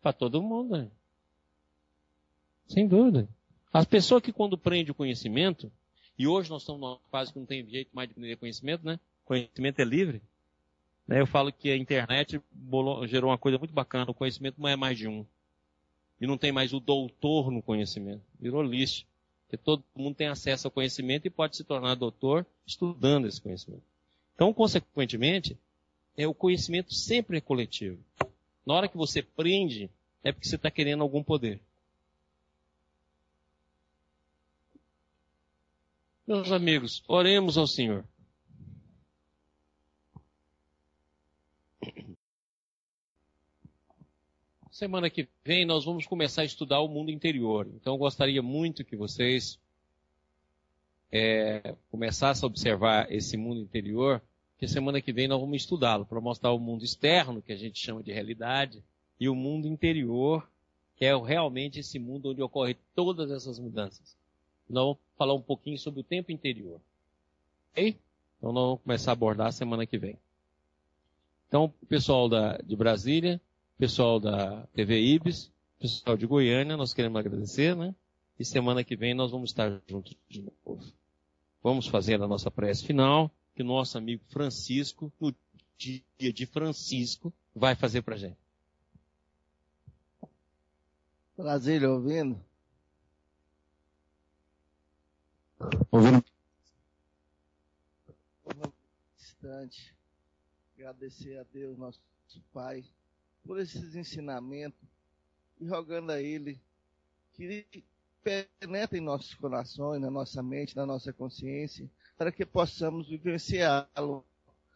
Para 0.00 0.12
todo 0.12 0.42
mundo, 0.42 0.76
né? 0.76 0.90
Sem 2.68 2.86
dúvida. 2.86 3.28
As 3.72 3.84
pessoas 3.84 4.22
que 4.22 4.32
quando 4.32 4.56
prende 4.56 4.90
o 4.90 4.94
conhecimento, 4.94 5.70
e 6.18 6.26
hoje 6.26 6.48
nós 6.48 6.62
estamos 6.62 6.80
numa 6.80 6.98
fase 7.10 7.32
que 7.32 7.38
não 7.38 7.46
tem 7.46 7.66
jeito 7.68 7.90
mais 7.92 8.08
de 8.08 8.12
aprender 8.12 8.36
conhecimento, 8.36 8.84
né? 8.84 8.98
Conhecimento 9.24 9.80
é 9.80 9.84
livre. 9.84 10.22
Né? 11.06 11.20
Eu 11.20 11.26
falo 11.26 11.52
que 11.52 11.70
a 11.70 11.76
internet 11.76 12.40
gerou 13.06 13.30
uma 13.30 13.38
coisa 13.38 13.58
muito 13.58 13.74
bacana. 13.74 14.10
O 14.10 14.14
conhecimento 14.14 14.60
não 14.60 14.68
é 14.68 14.76
mais 14.76 14.96
de 14.96 15.06
um. 15.06 15.26
E 16.20 16.26
não 16.26 16.38
tem 16.38 16.50
mais 16.50 16.72
o 16.72 16.80
doutor 16.80 17.50
no 17.50 17.62
conhecimento. 17.62 18.22
Virou 18.40 18.62
lixo. 18.62 19.04
Porque 19.42 19.56
todo 19.56 19.84
mundo 19.94 20.16
tem 20.16 20.26
acesso 20.26 20.66
ao 20.66 20.70
conhecimento 20.70 21.26
e 21.26 21.30
pode 21.30 21.56
se 21.56 21.62
tornar 21.62 21.94
doutor 21.94 22.44
estudando 22.66 23.28
esse 23.28 23.40
conhecimento. 23.40 23.82
Então, 24.34 24.52
consequentemente, 24.52 25.56
é, 26.16 26.26
o 26.26 26.34
conhecimento 26.34 26.92
sempre 26.92 27.38
é 27.38 27.40
coletivo. 27.40 27.98
Na 28.66 28.74
hora 28.74 28.88
que 28.88 28.96
você 28.96 29.22
prende, 29.22 29.88
é 30.24 30.32
porque 30.32 30.48
você 30.48 30.56
está 30.56 30.70
querendo 30.70 31.02
algum 31.02 31.22
poder. 31.22 31.60
Meus 36.26 36.50
amigos, 36.50 37.04
oremos 37.06 37.56
ao 37.56 37.66
Senhor. 37.66 38.04
semana 44.76 45.08
que 45.08 45.26
vem 45.42 45.64
nós 45.64 45.86
vamos 45.86 46.04
começar 46.04 46.42
a 46.42 46.44
estudar 46.44 46.80
o 46.80 46.88
mundo 46.88 47.10
interior. 47.10 47.66
Então 47.76 47.94
eu 47.94 47.98
gostaria 47.98 48.42
muito 48.42 48.84
que 48.84 48.94
vocês 48.94 49.58
é, 51.10 51.74
começassem 51.90 52.44
a 52.44 52.46
observar 52.46 53.10
esse 53.10 53.38
mundo 53.38 53.58
interior, 53.58 54.20
que 54.58 54.68
semana 54.68 55.00
que 55.00 55.14
vem 55.14 55.28
nós 55.28 55.40
vamos 55.40 55.56
estudá-lo 55.56 56.04
para 56.04 56.20
mostrar 56.20 56.52
o 56.52 56.58
mundo 56.58 56.84
externo, 56.84 57.40
que 57.40 57.52
a 57.52 57.56
gente 57.56 57.78
chama 57.78 58.02
de 58.02 58.12
realidade, 58.12 58.84
e 59.18 59.30
o 59.30 59.34
mundo 59.34 59.66
interior, 59.66 60.46
que 60.96 61.06
é 61.06 61.16
realmente 61.16 61.80
esse 61.80 61.98
mundo 61.98 62.32
onde 62.32 62.42
ocorrem 62.42 62.76
todas 62.94 63.30
essas 63.30 63.58
mudanças. 63.58 64.14
Nós 64.68 64.84
vamos 64.84 64.98
falar 65.16 65.34
um 65.34 65.42
pouquinho 65.42 65.78
sobre 65.78 66.00
o 66.00 66.04
tempo 66.04 66.32
interior. 66.32 66.80
Ok? 67.72 67.98
Então 68.38 68.52
nós 68.52 68.64
vamos 68.64 68.82
começar 68.82 69.10
a 69.10 69.14
abordar 69.14 69.52
semana 69.52 69.86
que 69.86 69.98
vem. 69.98 70.18
Então, 71.48 71.72
pessoal 71.88 72.28
da, 72.28 72.58
de 72.58 72.76
Brasília, 72.76 73.40
pessoal 73.78 74.18
da 74.18 74.66
TV 74.74 75.00
Ibis, 75.00 75.52
pessoal 75.78 76.16
de 76.16 76.26
Goiânia, 76.26 76.76
nós 76.76 76.92
queremos 76.92 77.18
agradecer, 77.18 77.76
né? 77.76 77.94
E 78.38 78.44
semana 78.44 78.84
que 78.84 78.96
vem 78.96 79.14
nós 79.14 79.30
vamos 79.30 79.50
estar 79.50 79.80
juntos 79.86 80.16
de 80.28 80.42
novo. 80.42 80.92
Vamos 81.62 81.86
fazer 81.86 82.20
a 82.20 82.28
nossa 82.28 82.50
prece 82.50 82.84
final, 82.84 83.30
que 83.54 83.62
o 83.62 83.66
nosso 83.66 83.96
amigo 83.96 84.22
Francisco, 84.28 85.12
no 85.18 85.34
dia 85.78 86.32
de 86.32 86.46
Francisco, 86.46 87.32
vai 87.54 87.74
fazer 87.74 88.02
pra 88.02 88.16
gente. 88.16 88.36
Brasília 91.36 91.90
ouvindo? 91.90 92.40
Ouvindo? 95.90 96.24
Instante, 99.18 99.94
agradecer 100.76 101.38
a 101.38 101.44
Deus, 101.44 101.78
nosso 101.78 102.00
Pai, 102.52 102.84
por 103.44 103.58
esses 103.60 103.94
ensinamentos 103.94 104.80
e 105.60 105.66
rogando 105.66 106.12
a 106.12 106.20
Ele 106.20 106.60
que 107.32 107.84
penetre 108.22 108.98
em 108.98 109.02
nossos 109.02 109.34
corações, 109.34 110.00
na 110.00 110.10
nossa 110.10 110.42
mente, 110.42 110.76
na 110.76 110.84
nossa 110.84 111.12
consciência, 111.12 111.88
para 112.18 112.32
que 112.32 112.44
possamos 112.44 113.08
vivenciá-lo, 113.08 114.24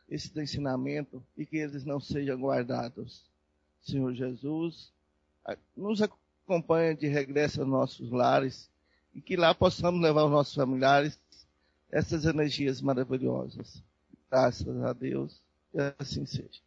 esse 0.08 0.38
ensinamento, 0.40 1.22
e 1.36 1.44
que 1.44 1.56
eles 1.56 1.84
não 1.84 2.00
sejam 2.00 2.38
guardados. 2.38 3.24
Senhor 3.82 4.12
Jesus, 4.14 4.92
nos 5.76 6.00
acompanha 6.02 6.94
de 6.94 7.06
regresso 7.08 7.60
aos 7.60 7.68
nossos 7.68 8.10
lares 8.10 8.70
e 9.14 9.20
que 9.20 9.36
lá 9.36 9.54
possamos 9.54 10.00
levar 10.00 10.22
aos 10.22 10.30
nossos 10.30 10.54
familiares 10.54 11.18
essas 11.90 12.24
energias 12.24 12.80
maravilhosas. 12.80 13.82
Graças 14.30 14.82
a 14.84 14.92
Deus 14.92 15.42
e 15.74 15.78
assim 15.98 16.24
seja. 16.26 16.60